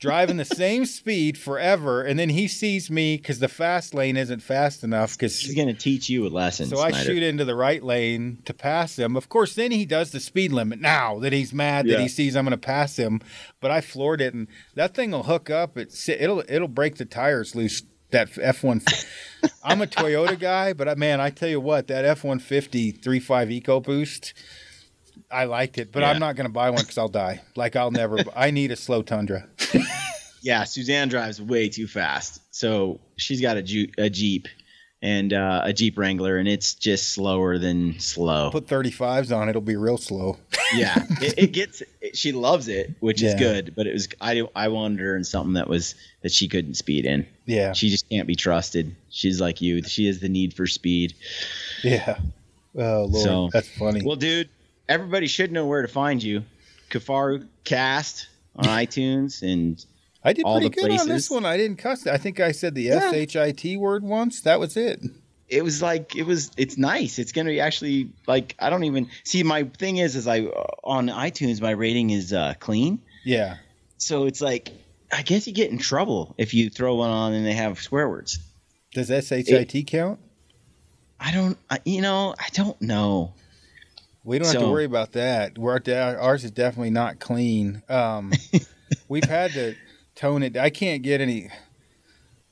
driving 0.00 0.36
the 0.38 0.44
same 0.44 0.84
speed 0.86 1.38
forever," 1.38 2.02
and 2.02 2.18
then 2.18 2.30
he 2.30 2.48
sees 2.48 2.90
me 2.90 3.16
because 3.16 3.38
the 3.38 3.48
fast 3.48 3.94
lane 3.94 4.16
isn't 4.16 4.40
fast 4.42 4.82
enough. 4.82 5.12
Because 5.12 5.38
He's 5.38 5.54
gonna 5.54 5.74
teach 5.74 6.08
you 6.08 6.26
a 6.26 6.28
lesson. 6.28 6.66
so 6.66 6.80
I 6.80 6.90
shoot 6.90 7.22
into 7.22 7.44
the 7.44 7.54
right 7.54 7.82
lane 7.82 8.38
to 8.46 8.54
pass 8.54 8.98
him. 8.98 9.16
Of 9.16 9.28
course, 9.28 9.54
then 9.54 9.70
he 9.70 9.84
does 9.84 10.10
the 10.10 10.20
speed 10.20 10.52
limit 10.52 10.80
now 10.80 11.18
that 11.20 11.32
he's 11.32 11.52
mad 11.52 11.86
that 11.86 12.00
he 12.00 12.08
sees 12.08 12.34
I'm 12.34 12.44
going 12.44 12.52
to 12.52 12.58
pass 12.58 12.96
him. 12.96 13.20
But 13.60 13.70
I 13.70 13.80
floored 13.80 14.20
it, 14.20 14.34
and 14.34 14.48
that 14.74 14.94
thing 14.94 15.10
will 15.10 15.24
hook 15.24 15.50
up. 15.50 15.76
It 15.76 15.94
it'll 16.08 16.42
it'll 16.48 16.68
break 16.68 16.96
the 16.96 17.04
tires 17.04 17.54
loose. 17.54 17.82
That 18.10 18.36
F 18.40 18.64
one. 18.64 18.82
I'm 19.62 19.80
a 19.82 19.86
Toyota 19.86 20.36
guy, 20.36 20.72
but 20.72 20.88
I, 20.88 20.94
man, 20.96 21.20
I 21.20 21.30
tell 21.30 21.48
you 21.48 21.60
what, 21.60 21.86
that 21.86 22.04
F 22.04 22.24
one 22.24 22.40
fifty 22.40 22.90
three 22.90 23.20
five 23.20 23.48
EcoBoost. 23.48 24.32
I 25.30 25.44
liked 25.44 25.78
it, 25.78 25.92
but 25.92 26.00
Yeah. 26.00 26.10
I'm 26.10 26.18
not 26.18 26.34
going 26.36 26.46
to 26.46 26.52
buy 26.52 26.70
one 26.70 26.80
because 26.80 26.98
I'll 26.98 27.08
die. 27.08 27.40
Like 27.56 27.76
I'll 27.76 27.90
never. 27.90 28.18
I 28.36 28.50
need 28.50 28.70
a 28.72 28.76
slow 28.76 29.02
Tundra. 29.02 29.46
Yeah, 30.42 30.64
Suzanne 30.64 31.08
drives 31.10 31.40
way 31.40 31.68
too 31.68 31.86
fast. 31.86 32.40
So 32.50 32.98
she's 33.16 33.42
got 33.42 33.58
a, 33.58 33.62
Ju- 33.62 33.90
a 33.98 34.08
Jeep 34.08 34.48
and 35.02 35.34
uh, 35.34 35.60
a 35.64 35.74
Jeep 35.74 35.98
Wrangler, 35.98 36.38
and 36.38 36.48
it's 36.48 36.72
just 36.72 37.12
slower 37.12 37.58
than 37.58 38.00
slow. 38.00 38.50
Put 38.50 38.66
35s 38.66 39.36
on, 39.36 39.50
it'll 39.50 39.60
be 39.60 39.76
real 39.76 39.98
slow. 39.98 40.38
yeah, 40.74 41.04
it, 41.20 41.34
it 41.36 41.46
gets. 41.52 41.82
It, 42.00 42.16
she 42.16 42.32
loves 42.32 42.68
it, 42.68 42.94
which 43.00 43.20
Yeah. 43.20 43.28
is 43.28 43.34
good. 43.34 43.74
But 43.76 43.86
it 43.86 43.92
was 43.92 44.08
I 44.18 44.42
I 44.56 44.68
wanted 44.68 45.00
her 45.00 45.14
in 45.14 45.24
something 45.24 45.52
that 45.54 45.68
was 45.68 45.94
that 46.22 46.32
she 46.32 46.48
couldn't 46.48 46.74
speed 46.76 47.04
in. 47.04 47.26
Yeah, 47.44 47.74
She 47.74 47.90
just 47.90 48.08
can't 48.08 48.26
be 48.26 48.34
trusted. 48.34 48.96
She's 49.10 49.42
like 49.42 49.60
you. 49.60 49.82
She 49.82 50.06
has 50.06 50.20
the 50.20 50.30
need 50.30 50.54
for 50.54 50.66
speed. 50.66 51.12
yeah. 51.84 52.18
Oh 52.76 53.04
lord, 53.10 53.24
So- 53.26 53.50
that's 53.52 53.68
funny. 53.68 54.00
Well, 54.02 54.16
dude, 54.16 54.48
everybody 54.90 55.26
should 55.26 55.50
know 55.52 55.66
where 55.66 55.82
to 55.82 55.88
find 55.88 56.22
you. 56.22 56.44
Kifaru 56.90 57.46
Cast 57.64 58.28
on 58.56 58.64
iTunes 58.84 59.42
and 59.42 59.82
I 60.22 60.34
did 60.34 60.44
pretty 60.44 60.68
good 60.68 61.00
on 61.00 61.08
this 61.08 61.30
one. 61.30 61.46
I 61.46 61.56
didn't 61.56 61.78
cuss. 61.78 62.06
I 62.06 62.18
think 62.18 62.40
I 62.40 62.52
said 62.52 62.74
the 62.74 62.82
Yeah. 62.82 62.96
S 63.06 63.14
H 63.14 63.36
I 63.36 63.52
T 63.52 63.76
word 63.78 64.02
once. 64.02 64.42
That 64.42 64.60
was 64.60 64.76
it. 64.76 65.00
it 65.48 65.64
was 65.64 65.80
like 65.80 66.14
it 66.14 66.24
was 66.24 66.50
it's 66.56 66.76
nice 66.76 67.18
it's 67.18 67.32
gonna 67.32 67.50
be 67.50 67.58
actually 67.60 68.08
like 68.28 68.54
i 68.60 68.70
don't 68.70 68.84
even 68.84 69.08
see 69.24 69.42
my 69.42 69.64
thing 69.64 69.96
is 69.96 70.14
is 70.14 70.28
i 70.28 70.42
uh, 70.42 70.64
on 70.84 71.08
itunes 71.08 71.60
my 71.60 71.72
rating 71.72 72.10
is 72.10 72.32
uh 72.32 72.54
clean 72.60 73.00
Yeah. 73.24 73.56
so 73.98 74.26
it's 74.26 74.40
like 74.40 74.70
i 75.12 75.22
guess 75.22 75.48
you 75.48 75.52
get 75.52 75.72
in 75.72 75.78
trouble 75.78 76.36
if 76.38 76.54
you 76.54 76.70
throw 76.70 76.94
one 76.94 77.10
on 77.10 77.32
and 77.32 77.44
they 77.44 77.54
have 77.54 77.80
swear 77.82 78.08
words 78.08 78.38
Does 78.94 79.10
S 79.10 79.32
H 79.32 79.52
I 79.52 79.64
T 79.64 79.82
count? 79.82 80.20
i 81.18 81.32
don't 81.32 81.58
I, 81.68 81.80
you 81.84 82.00
know 82.00 82.34
i 82.38 82.46
don't 82.52 82.80
know 82.80 83.34
We 84.24 84.38
don't 84.38 84.52
have 84.52 84.62
to 84.62 84.68
worry 84.68 84.84
about 84.84 85.12
that. 85.12 85.56
We're 85.56 85.80
ours 85.88 86.44
is 86.44 86.50
definitely 86.50 86.90
not 86.90 87.20
clean. 87.20 87.82
Um, 87.88 88.32
we've 89.08 89.24
had 89.24 89.52
to 89.52 89.74
tone 90.14 90.42
it. 90.42 90.56
I 90.56 90.70
can't 90.70 91.02
get 91.02 91.20
any. 91.20 91.50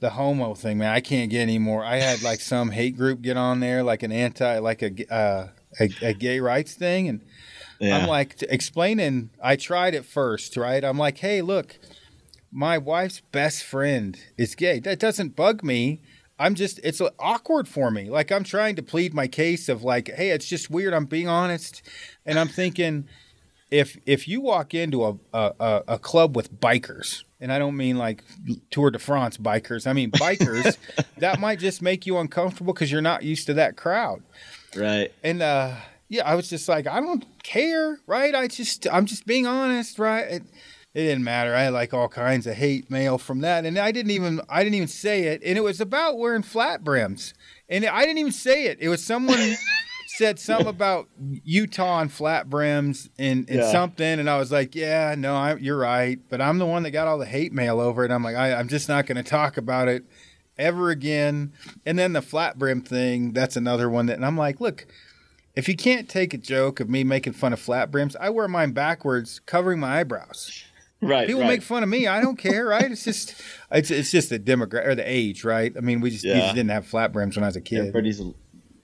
The 0.01 0.11
homo 0.11 0.55
thing, 0.55 0.79
man. 0.79 0.95
I 0.95 1.01
can't 1.01 1.29
get 1.29 1.41
any 1.41 1.59
more. 1.59 1.85
I 1.85 1.97
had 1.97 2.23
like 2.23 2.41
some 2.41 2.71
hate 2.71 2.97
group 2.97 3.21
get 3.21 3.37
on 3.37 3.59
there, 3.59 3.83
like 3.83 4.05
an 4.05 4.13
anti, 4.13 4.59
like 4.59 4.81
a 4.81 5.13
uh, 5.13 5.49
a, 5.81 5.91
a 6.03 6.15
gay 6.15 6.39
rights 6.39 6.75
thing, 6.75 7.09
and 7.09 7.21
yeah 7.81 7.99
I'm 7.99 8.09
like 8.09 8.41
explaining. 8.43 9.31
I 9.43 9.57
tried 9.57 9.95
it 9.95 10.05
first, 10.05 10.57
right? 10.57 10.85
I'm 10.85 10.99
like, 10.99 11.19
hey, 11.19 11.43
look, 11.43 11.81
my 12.53 12.79
wife's 12.79 13.21
best 13.33 13.65
friend 13.65 14.19
is 14.37 14.55
gay. 14.55 14.79
That 14.79 14.99
doesn't 14.99 15.37
bug 15.37 15.63
me. 15.63 16.01
I'm 16.39 16.55
just 16.55 16.81
it's 16.85 17.01
awkward 17.19 17.69
for 17.69 17.91
me. 17.91 18.11
Like 18.11 18.31
I'm 18.31 18.45
trying 18.45 18.77
to 18.77 18.83
plead 18.83 19.15
my 19.15 19.27
case 19.27 19.69
of 19.69 19.83
like, 19.83 20.11
hey, 20.15 20.31
it's 20.31 20.47
just 20.47 20.71
weird. 20.71 20.95
I'm 20.95 21.07
being 21.07 21.29
honest, 21.29 21.83
and 22.25 22.39
I'm 22.39 22.49
thinking 22.49 23.09
if 23.71 23.99
if 24.07 24.29
you 24.29 24.41
walk 24.41 24.75
into 24.75 25.05
a 25.05 25.17
a, 25.33 25.83
a 25.89 25.99
club 25.99 26.37
with 26.37 26.53
bikers, 26.61 27.25
and 27.41 27.53
I 27.53 27.59
don't 27.59 27.77
mean 27.77 27.99
like 27.99 28.23
Tour 28.71 28.91
de 28.91 28.99
France 28.99 29.37
bikers, 29.37 29.87
I 29.87 29.93
mean 29.93 30.11
bikers, 30.13 30.77
that 31.19 31.41
might 31.41 31.59
just 31.59 31.83
make 31.83 32.07
you 32.07 32.19
uncomfortable 32.19 32.73
because 32.73 32.91
you're 32.91 33.03
not 33.03 33.23
used 33.23 33.47
to 33.47 33.55
that 33.55 33.77
crowd. 33.77 34.23
Right. 34.77 35.13
And 35.23 35.43
uh, 35.43 35.75
yeah, 36.09 36.27
I 36.27 36.35
was 36.35 36.49
just 36.49 36.69
like, 36.69 36.87
I 36.87 37.01
don't 37.01 37.25
care, 37.43 37.99
right? 38.07 38.35
I 38.35 38.47
just 38.47 38.87
I'm 38.91 39.07
just 39.07 39.27
being 39.27 39.47
honest, 39.47 39.99
right? 39.99 40.25
It, 40.25 40.43
it 40.95 41.03
didn't 41.03 41.25
matter. 41.25 41.55
I 41.55 41.63
had 41.65 41.73
like 41.73 41.95
all 41.95 42.09
kinds 42.09 42.47
of 42.47 42.55
hate 42.55 42.91
mail 42.91 43.19
from 43.19 43.41
that, 43.41 43.65
and 43.65 43.79
I 43.79 43.93
didn't 43.93 44.11
even 44.11 44.41
I 44.49 44.63
didn't 44.63 44.77
even 44.77 44.89
say 44.89 45.25
it, 45.25 45.43
and 45.45 45.57
it 45.57 45.63
was 45.63 45.81
about 45.81 46.19
wearing 46.19 46.43
flat 46.43 46.85
brims, 46.85 47.35
and 47.69 47.85
I 47.85 48.03
didn't 48.03 48.19
even 48.19 48.33
say 48.33 48.67
it. 48.67 48.79
It 48.81 48.89
was 48.89 49.03
someone. 49.03 49.39
said 50.17 50.41
something 50.41 50.67
about 50.67 51.09
Utah 51.45 52.01
and 52.01 52.11
flat 52.11 52.51
brims 52.51 53.09
and, 53.21 53.49
and 53.49 53.61
yeah. 53.61 53.71
something, 53.71 54.19
and 54.19 54.29
I 54.29 54.37
was 54.37 54.51
like, 54.51 54.75
"Yeah, 54.75 55.15
no, 55.17 55.37
I, 55.37 55.55
you're 55.55 55.79
right." 55.79 56.19
But 56.29 56.41
I'm 56.41 56.59
the 56.59 56.67
one 56.67 56.83
that 56.83 56.91
got 56.91 57.07
all 57.07 57.19
the 57.19 57.27
hate 57.27 57.53
mail 57.53 57.79
over 57.79 58.05
it. 58.05 58.11
I'm 58.11 58.25
like, 58.25 58.35
I, 58.35 58.55
I'm 58.55 58.67
just 58.67 58.89
not 58.89 59.07
going 59.07 59.17
to 59.17 59.23
talk 59.23 59.57
about 59.57 59.87
it 59.87 60.05
ever 60.59 60.91
again. 60.91 61.53
And 61.87 61.99
then 61.99 62.13
the 62.13 62.23
flat 62.23 62.59
brim 62.59 62.83
thing, 62.83 63.33
that's 63.33 63.57
another 63.57 63.89
one 63.89 64.07
that, 64.07 64.17
and 64.17 64.27
I'm 64.27 64.37
like, 64.37 64.61
look, 64.61 64.87
if 65.55 65.69
you 65.69 65.77
can't 65.77 66.09
take 66.09 66.35
a 66.35 66.39
joke 66.39 66.81
of 66.81 66.91
me 66.91 67.05
making 67.05 67.35
fun 67.35 67.53
of 67.53 67.61
flat 67.61 67.91
brims, 67.91 68.17
I 68.17 68.31
wear 68.31 68.49
mine 68.49 68.73
backwards, 68.73 69.41
covering 69.41 69.81
my 69.81 70.01
eyebrows. 70.01 70.65
Right. 71.01 71.27
People 71.27 71.43
right. 71.43 71.49
make 71.49 71.63
fun 71.63 71.83
of 71.83 71.89
me. 71.89 72.07
I 72.07 72.21
don't 72.21 72.37
care. 72.37 72.67
Right. 72.67 72.91
It's 72.91 73.05
just, 73.05 73.41
it's, 73.71 73.91
it's 73.91 74.11
just 74.11 74.31
the 74.31 74.39
demographic 74.39 74.87
or 74.87 74.95
the 74.95 75.09
age. 75.09 75.45
Right. 75.45 75.73
I 75.77 75.81
mean, 75.81 76.01
we 76.01 76.11
just, 76.11 76.25
yeah. 76.25 76.41
just 76.41 76.55
didn't 76.55 76.71
have 76.71 76.87
flat 76.87 77.13
brims 77.13 77.37
when 77.37 77.45
I 77.45 77.49
was 77.49 77.57
a 77.57 77.61
kid. 77.61 77.79
Everybody's 77.79 78.21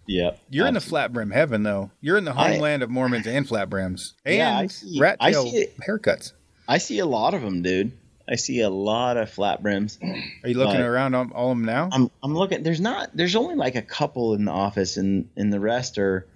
yeah. 0.06 0.32
You're 0.50 0.66
in 0.66 0.74
the 0.74 0.80
flat 0.80 1.12
brim 1.12 1.30
heaven, 1.30 1.62
though. 1.62 1.90
You're 2.00 2.18
in 2.18 2.24
the 2.24 2.32
homeland 2.32 2.82
I, 2.82 2.84
of 2.84 2.90
Mormons 2.90 3.26
and 3.26 3.48
flat 3.48 3.70
brims 3.70 4.14
and 4.24 4.36
yeah, 4.36 4.58
I 4.58 4.66
see, 4.66 5.00
rat 5.00 5.18
tail 5.20 5.50
haircuts. 5.86 6.32
I 6.68 6.78
see 6.78 6.98
a 6.98 7.06
lot 7.06 7.34
of 7.34 7.42
them, 7.42 7.62
dude. 7.62 7.92
I 8.28 8.36
see 8.36 8.60
a 8.60 8.70
lot 8.70 9.16
of 9.16 9.30
flat 9.30 9.62
brims. 9.62 9.98
Are 10.02 10.48
you 10.48 10.56
looking 10.56 10.80
around 10.80 11.14
all, 11.14 11.30
all 11.34 11.50
of 11.50 11.58
them 11.58 11.66
now? 11.66 11.90
I'm, 11.92 12.10
I'm 12.22 12.34
looking. 12.34 12.62
There's 12.62 12.80
not. 12.80 13.14
There's 13.14 13.36
only 13.36 13.54
like 13.54 13.74
a 13.74 13.82
couple 13.82 14.34
in 14.34 14.46
the 14.46 14.52
office, 14.52 14.96
and 14.96 15.28
and 15.36 15.52
the 15.52 15.60
rest 15.60 15.98
are, 15.98 16.26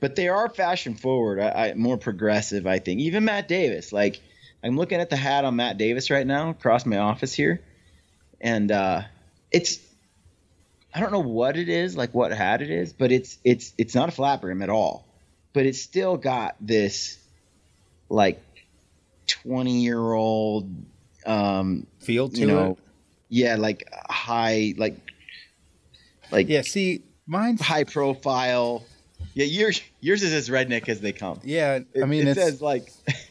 but 0.00 0.16
they 0.16 0.28
are 0.28 0.50
fashion 0.50 0.94
forward. 0.94 1.40
I, 1.40 1.68
I 1.68 1.74
more 1.74 1.96
progressive. 1.96 2.66
I 2.66 2.78
think 2.78 3.00
even 3.00 3.24
Matt 3.24 3.48
Davis. 3.48 3.90
Like 3.90 4.20
I'm 4.62 4.76
looking 4.76 5.00
at 5.00 5.10
the 5.10 5.16
hat 5.16 5.44
on 5.44 5.56
Matt 5.56 5.78
Davis 5.78 6.10
right 6.10 6.26
now 6.26 6.50
across 6.50 6.84
my 6.84 6.98
office 6.98 7.32
here, 7.32 7.60
and 8.40 8.70
uh, 8.70 9.02
it's 9.50 9.78
I 10.92 11.00
don't 11.00 11.12
know 11.12 11.20
what 11.20 11.56
it 11.56 11.68
is, 11.68 11.96
like 11.96 12.12
what 12.14 12.32
hat 12.32 12.62
it 12.62 12.70
is, 12.70 12.92
but 12.92 13.12
it's 13.12 13.38
it's 13.44 13.72
it's 13.78 13.94
not 13.94 14.08
a 14.08 14.12
flat 14.12 14.40
brim 14.40 14.62
at 14.62 14.70
all. 14.70 15.06
But 15.52 15.66
it's 15.66 15.80
still 15.80 16.16
got 16.16 16.56
this 16.60 17.18
like 18.08 18.42
20 19.28 19.80
year 19.82 20.00
old 20.00 20.68
um 21.26 21.86
feel 22.00 22.28
to 22.28 22.40
you 22.40 22.46
know, 22.46 22.72
it. 22.72 22.78
Yeah, 23.28 23.56
like 23.56 23.88
high 24.08 24.74
like 24.76 24.96
like 26.32 26.48
Yeah, 26.48 26.62
see, 26.62 27.04
mine's 27.26 27.60
high 27.60 27.84
profile. 27.84 28.84
Yeah, 29.34 29.46
yours 29.46 29.80
yours 30.00 30.22
is 30.22 30.32
as 30.32 30.48
redneck 30.48 30.88
as 30.88 31.00
they 31.00 31.12
come. 31.12 31.40
Yeah, 31.44 31.80
I 32.00 32.06
mean 32.06 32.26
it 32.26 32.34
says 32.34 32.60
like 32.60 32.90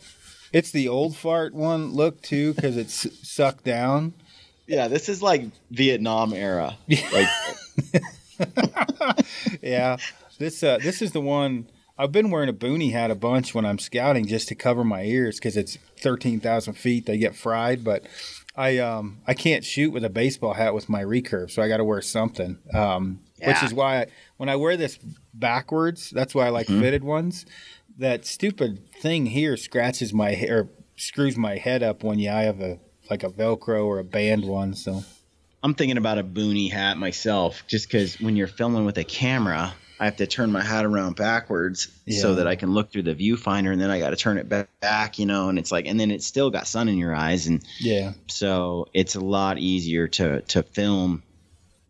it's 0.51 0.71
the 0.71 0.87
old 0.87 1.15
fart 1.15 1.53
one 1.53 1.93
look 1.93 2.21
too 2.21 2.53
cuz 2.55 2.77
it's 2.77 3.07
sucked 3.27 3.63
down. 3.63 4.13
Yeah, 4.67 4.87
this 4.87 5.09
is 5.09 5.21
like 5.21 5.45
Vietnam 5.71 6.31
era. 6.31 6.77
Like, 7.11 7.27
yeah, 9.61 9.97
this 10.37 10.61
uh, 10.61 10.77
this 10.77 11.01
is 11.01 11.11
the 11.11 11.21
one. 11.21 11.67
I've 11.97 12.11
been 12.11 12.29
wearing 12.29 12.49
a 12.49 12.53
boonie 12.53 12.91
hat 12.91 13.11
a 13.11 13.15
bunch 13.15 13.53
when 13.53 13.65
I'm 13.65 13.79
scouting 13.79 14.27
just 14.27 14.47
to 14.49 14.55
cover 14.55 14.83
my 14.83 15.03
ears 15.03 15.37
because 15.37 15.57
it's 15.57 15.77
thirteen 15.99 16.39
thousand 16.39 16.75
feet. 16.75 17.07
They 17.07 17.17
get 17.17 17.35
fried, 17.35 17.83
but 17.83 18.05
I 18.55 18.77
um 18.77 19.21
I 19.25 19.33
can't 19.33 19.65
shoot 19.65 19.91
with 19.91 20.03
a 20.03 20.09
baseball 20.09 20.53
hat 20.53 20.73
with 20.73 20.87
my 20.87 21.03
recurve, 21.03 21.49
so 21.49 21.61
I 21.61 21.67
got 21.67 21.77
to 21.77 21.83
wear 21.83 22.01
something. 22.01 22.59
Um, 22.73 23.21
yeah. 23.39 23.47
which 23.47 23.63
is 23.63 23.73
why 23.73 24.01
I, 24.01 24.05
when 24.37 24.49
I 24.49 24.55
wear 24.55 24.77
this 24.77 24.99
backwards, 25.33 26.09
that's 26.09 26.35
why 26.35 26.45
I 26.45 26.49
like 26.49 26.67
mm-hmm. 26.67 26.81
fitted 26.81 27.03
ones. 27.03 27.45
That 27.97 28.25
stupid 28.25 28.93
thing 28.93 29.25
here 29.25 29.57
scratches 29.57 30.13
my 30.13 30.31
hair, 30.31 30.69
screws 30.95 31.37
my 31.37 31.57
head 31.57 31.83
up 31.83 32.03
when 32.03 32.19
you 32.19 32.29
I 32.29 32.43
have 32.43 32.61
a 32.61 32.79
like 33.09 33.23
a 33.23 33.29
Velcro 33.29 33.85
or 33.85 33.99
a 33.99 34.03
band 34.03 34.45
one. 34.45 34.73
So 34.73 35.03
I'm 35.63 35.73
thinking 35.73 35.97
about 35.97 36.17
a 36.17 36.23
boonie 36.23 36.69
hat 36.69 36.97
myself, 36.97 37.63
just 37.67 37.87
because 37.87 38.19
when 38.19 38.35
you're 38.35 38.47
filming 38.47 38.85
with 38.85 38.97
a 38.97 39.03
camera, 39.03 39.73
I 39.99 40.05
have 40.05 40.17
to 40.17 40.27
turn 40.27 40.51
my 40.51 40.63
hat 40.63 40.85
around 40.85 41.17
backwards 41.17 41.89
yeah. 42.05 42.21
so 42.21 42.35
that 42.35 42.47
I 42.47 42.55
can 42.55 42.73
look 42.73 42.91
through 42.91 43.03
the 43.03 43.15
viewfinder, 43.15 43.71
and 43.71 43.81
then 43.81 43.91
I 43.91 43.99
got 43.99 44.11
to 44.11 44.15
turn 44.15 44.37
it 44.37 44.47
back, 44.79 45.19
you 45.19 45.25
know. 45.25 45.49
And 45.49 45.59
it's 45.59 45.71
like, 45.71 45.85
and 45.87 45.99
then 45.99 46.11
it's 46.11 46.25
still 46.25 46.49
got 46.49 46.67
sun 46.67 46.87
in 46.87 46.97
your 46.97 47.13
eyes, 47.13 47.47
and 47.47 47.61
yeah, 47.79 48.13
so 48.27 48.87
it's 48.93 49.15
a 49.15 49.19
lot 49.19 49.57
easier 49.57 50.07
to 50.07 50.41
to 50.41 50.63
film, 50.63 51.23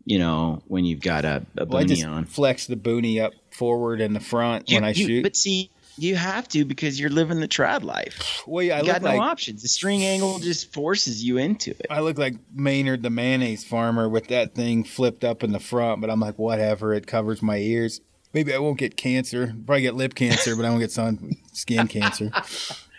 you 0.04 0.18
know, 0.18 0.62
when 0.66 0.84
you've 0.84 1.00
got 1.00 1.24
a, 1.24 1.46
a 1.56 1.64
well, 1.64 1.84
boonie 1.84 2.02
on. 2.02 2.24
Flex 2.24 2.66
the 2.66 2.76
boonie 2.76 3.20
up 3.20 3.32
forward 3.52 4.00
in 4.00 4.12
the 4.12 4.20
front 4.20 4.68
you, 4.68 4.76
when 4.76 4.84
I 4.84 4.90
you, 4.90 5.06
shoot. 5.06 5.22
But 5.22 5.36
see, 5.36 5.70
you 6.00 6.16
have 6.16 6.48
to 6.48 6.64
because 6.64 6.98
you're 6.98 7.10
living 7.10 7.40
the 7.40 7.48
trad 7.48 7.82
life. 7.82 8.42
Well, 8.46 8.64
yeah, 8.64 8.76
I 8.76 8.80
you 8.80 8.86
got 8.86 9.02
no 9.02 9.20
options. 9.20 9.62
The 9.62 9.68
string 9.68 10.02
angle 10.02 10.38
just 10.38 10.72
forces 10.72 11.22
you 11.22 11.36
into 11.36 11.70
it. 11.70 11.86
I 11.90 12.00
look 12.00 12.18
like 12.18 12.36
Maynard 12.54 13.02
the 13.02 13.10
mayonnaise 13.10 13.64
farmer 13.64 14.08
with 14.08 14.28
that 14.28 14.54
thing 14.54 14.84
flipped 14.84 15.24
up 15.24 15.42
in 15.42 15.52
the 15.52 15.60
front, 15.60 16.00
but 16.00 16.08
I'm 16.08 16.20
like, 16.20 16.38
whatever. 16.38 16.94
It 16.94 17.06
covers 17.06 17.42
my 17.42 17.58
ears. 17.58 18.00
Maybe 18.32 18.54
I 18.54 18.58
won't 18.58 18.78
get 18.78 18.96
cancer. 18.96 19.54
Probably 19.66 19.82
get 19.82 19.94
lip 19.94 20.14
cancer, 20.14 20.56
but 20.56 20.64
I 20.64 20.70
won't 20.70 20.80
get 20.80 20.92
sun 20.92 21.36
skin 21.52 21.86
cancer. 21.86 22.30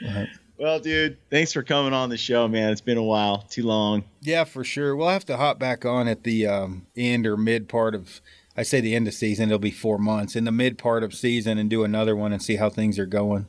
Right. 0.04 0.30
Well, 0.58 0.80
dude, 0.80 1.18
thanks 1.30 1.54
for 1.54 1.62
coming 1.62 1.94
on 1.94 2.10
the 2.10 2.18
show, 2.18 2.48
man. 2.48 2.72
It's 2.72 2.82
been 2.82 2.98
a 2.98 3.04
while, 3.04 3.44
too 3.50 3.64
long. 3.64 4.04
Yeah, 4.22 4.46
for 4.46 4.64
sure. 4.64 4.96
We'll 4.96 5.10
have 5.10 5.26
to 5.26 5.38
hop 5.38 5.60
back 5.60 5.86
on 5.86 6.08
at 6.08 6.24
the 6.24 6.48
um, 6.48 6.88
end 6.96 7.28
or 7.28 7.38
mid 7.38 7.70
part 7.70 7.94
of 7.94 8.22
I 8.56 8.64
say 8.64 8.82
the 8.82 8.96
end 8.96 9.08
of 9.08 9.14
season, 9.14 9.50
it'll 9.50 9.60
be 9.60 9.72
four 9.72 9.98
months 9.98 10.36
in 10.36 10.44
the 10.44 10.52
mid 10.52 10.78
part 10.78 11.04
of 11.04 11.14
season 11.14 11.58
and 11.58 11.70
do 11.70 11.84
another 11.84 12.16
one 12.16 12.34
and 12.34 12.42
see 12.42 12.58
how 12.58 12.70
things 12.70 13.00
are 13.00 13.06
going. 13.06 13.48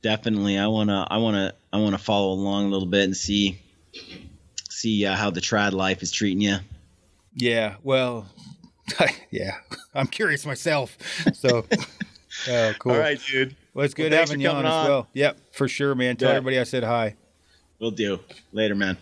Definitely, 0.00 0.56
I 0.56 0.68
wanna, 0.68 1.06
I 1.10 1.18
wanna, 1.18 1.54
I 1.72 1.78
wanna 1.78 1.98
follow 1.98 2.32
along 2.32 2.66
a 2.66 2.68
little 2.68 2.86
bit 2.86 3.04
and 3.04 3.16
see, 3.16 3.60
see 4.70 5.04
uh, 5.04 5.16
how 5.16 5.30
the 5.30 5.40
trad 5.40 5.72
life 5.72 6.02
is 6.02 6.12
treating 6.12 6.40
you. 6.40 6.58
Yeah, 7.34 7.76
well, 7.82 8.26
yeah, 9.30 9.56
I'm 9.94 10.06
curious 10.06 10.46
myself. 10.46 10.96
So, 11.34 11.66
oh, 12.48 12.72
cool. 12.78 12.92
All 12.92 12.98
right, 12.98 13.20
dude. 13.20 13.54
Well, 13.74 13.84
it's 13.84 13.94
good 13.94 14.12
well, 14.12 14.20
having 14.20 14.40
you 14.40 14.48
on, 14.48 14.64
on, 14.64 14.66
as 14.66 14.88
well. 14.88 15.08
Yep, 15.14 15.38
for 15.52 15.68
sure, 15.68 15.94
man. 15.94 16.16
Tell 16.16 16.30
yeah. 16.30 16.36
everybody 16.36 16.58
I 16.58 16.64
said 16.64 16.84
hi. 16.84 17.16
We'll 17.80 17.90
do. 17.92 18.18
Later, 18.52 18.74
man. 18.74 18.96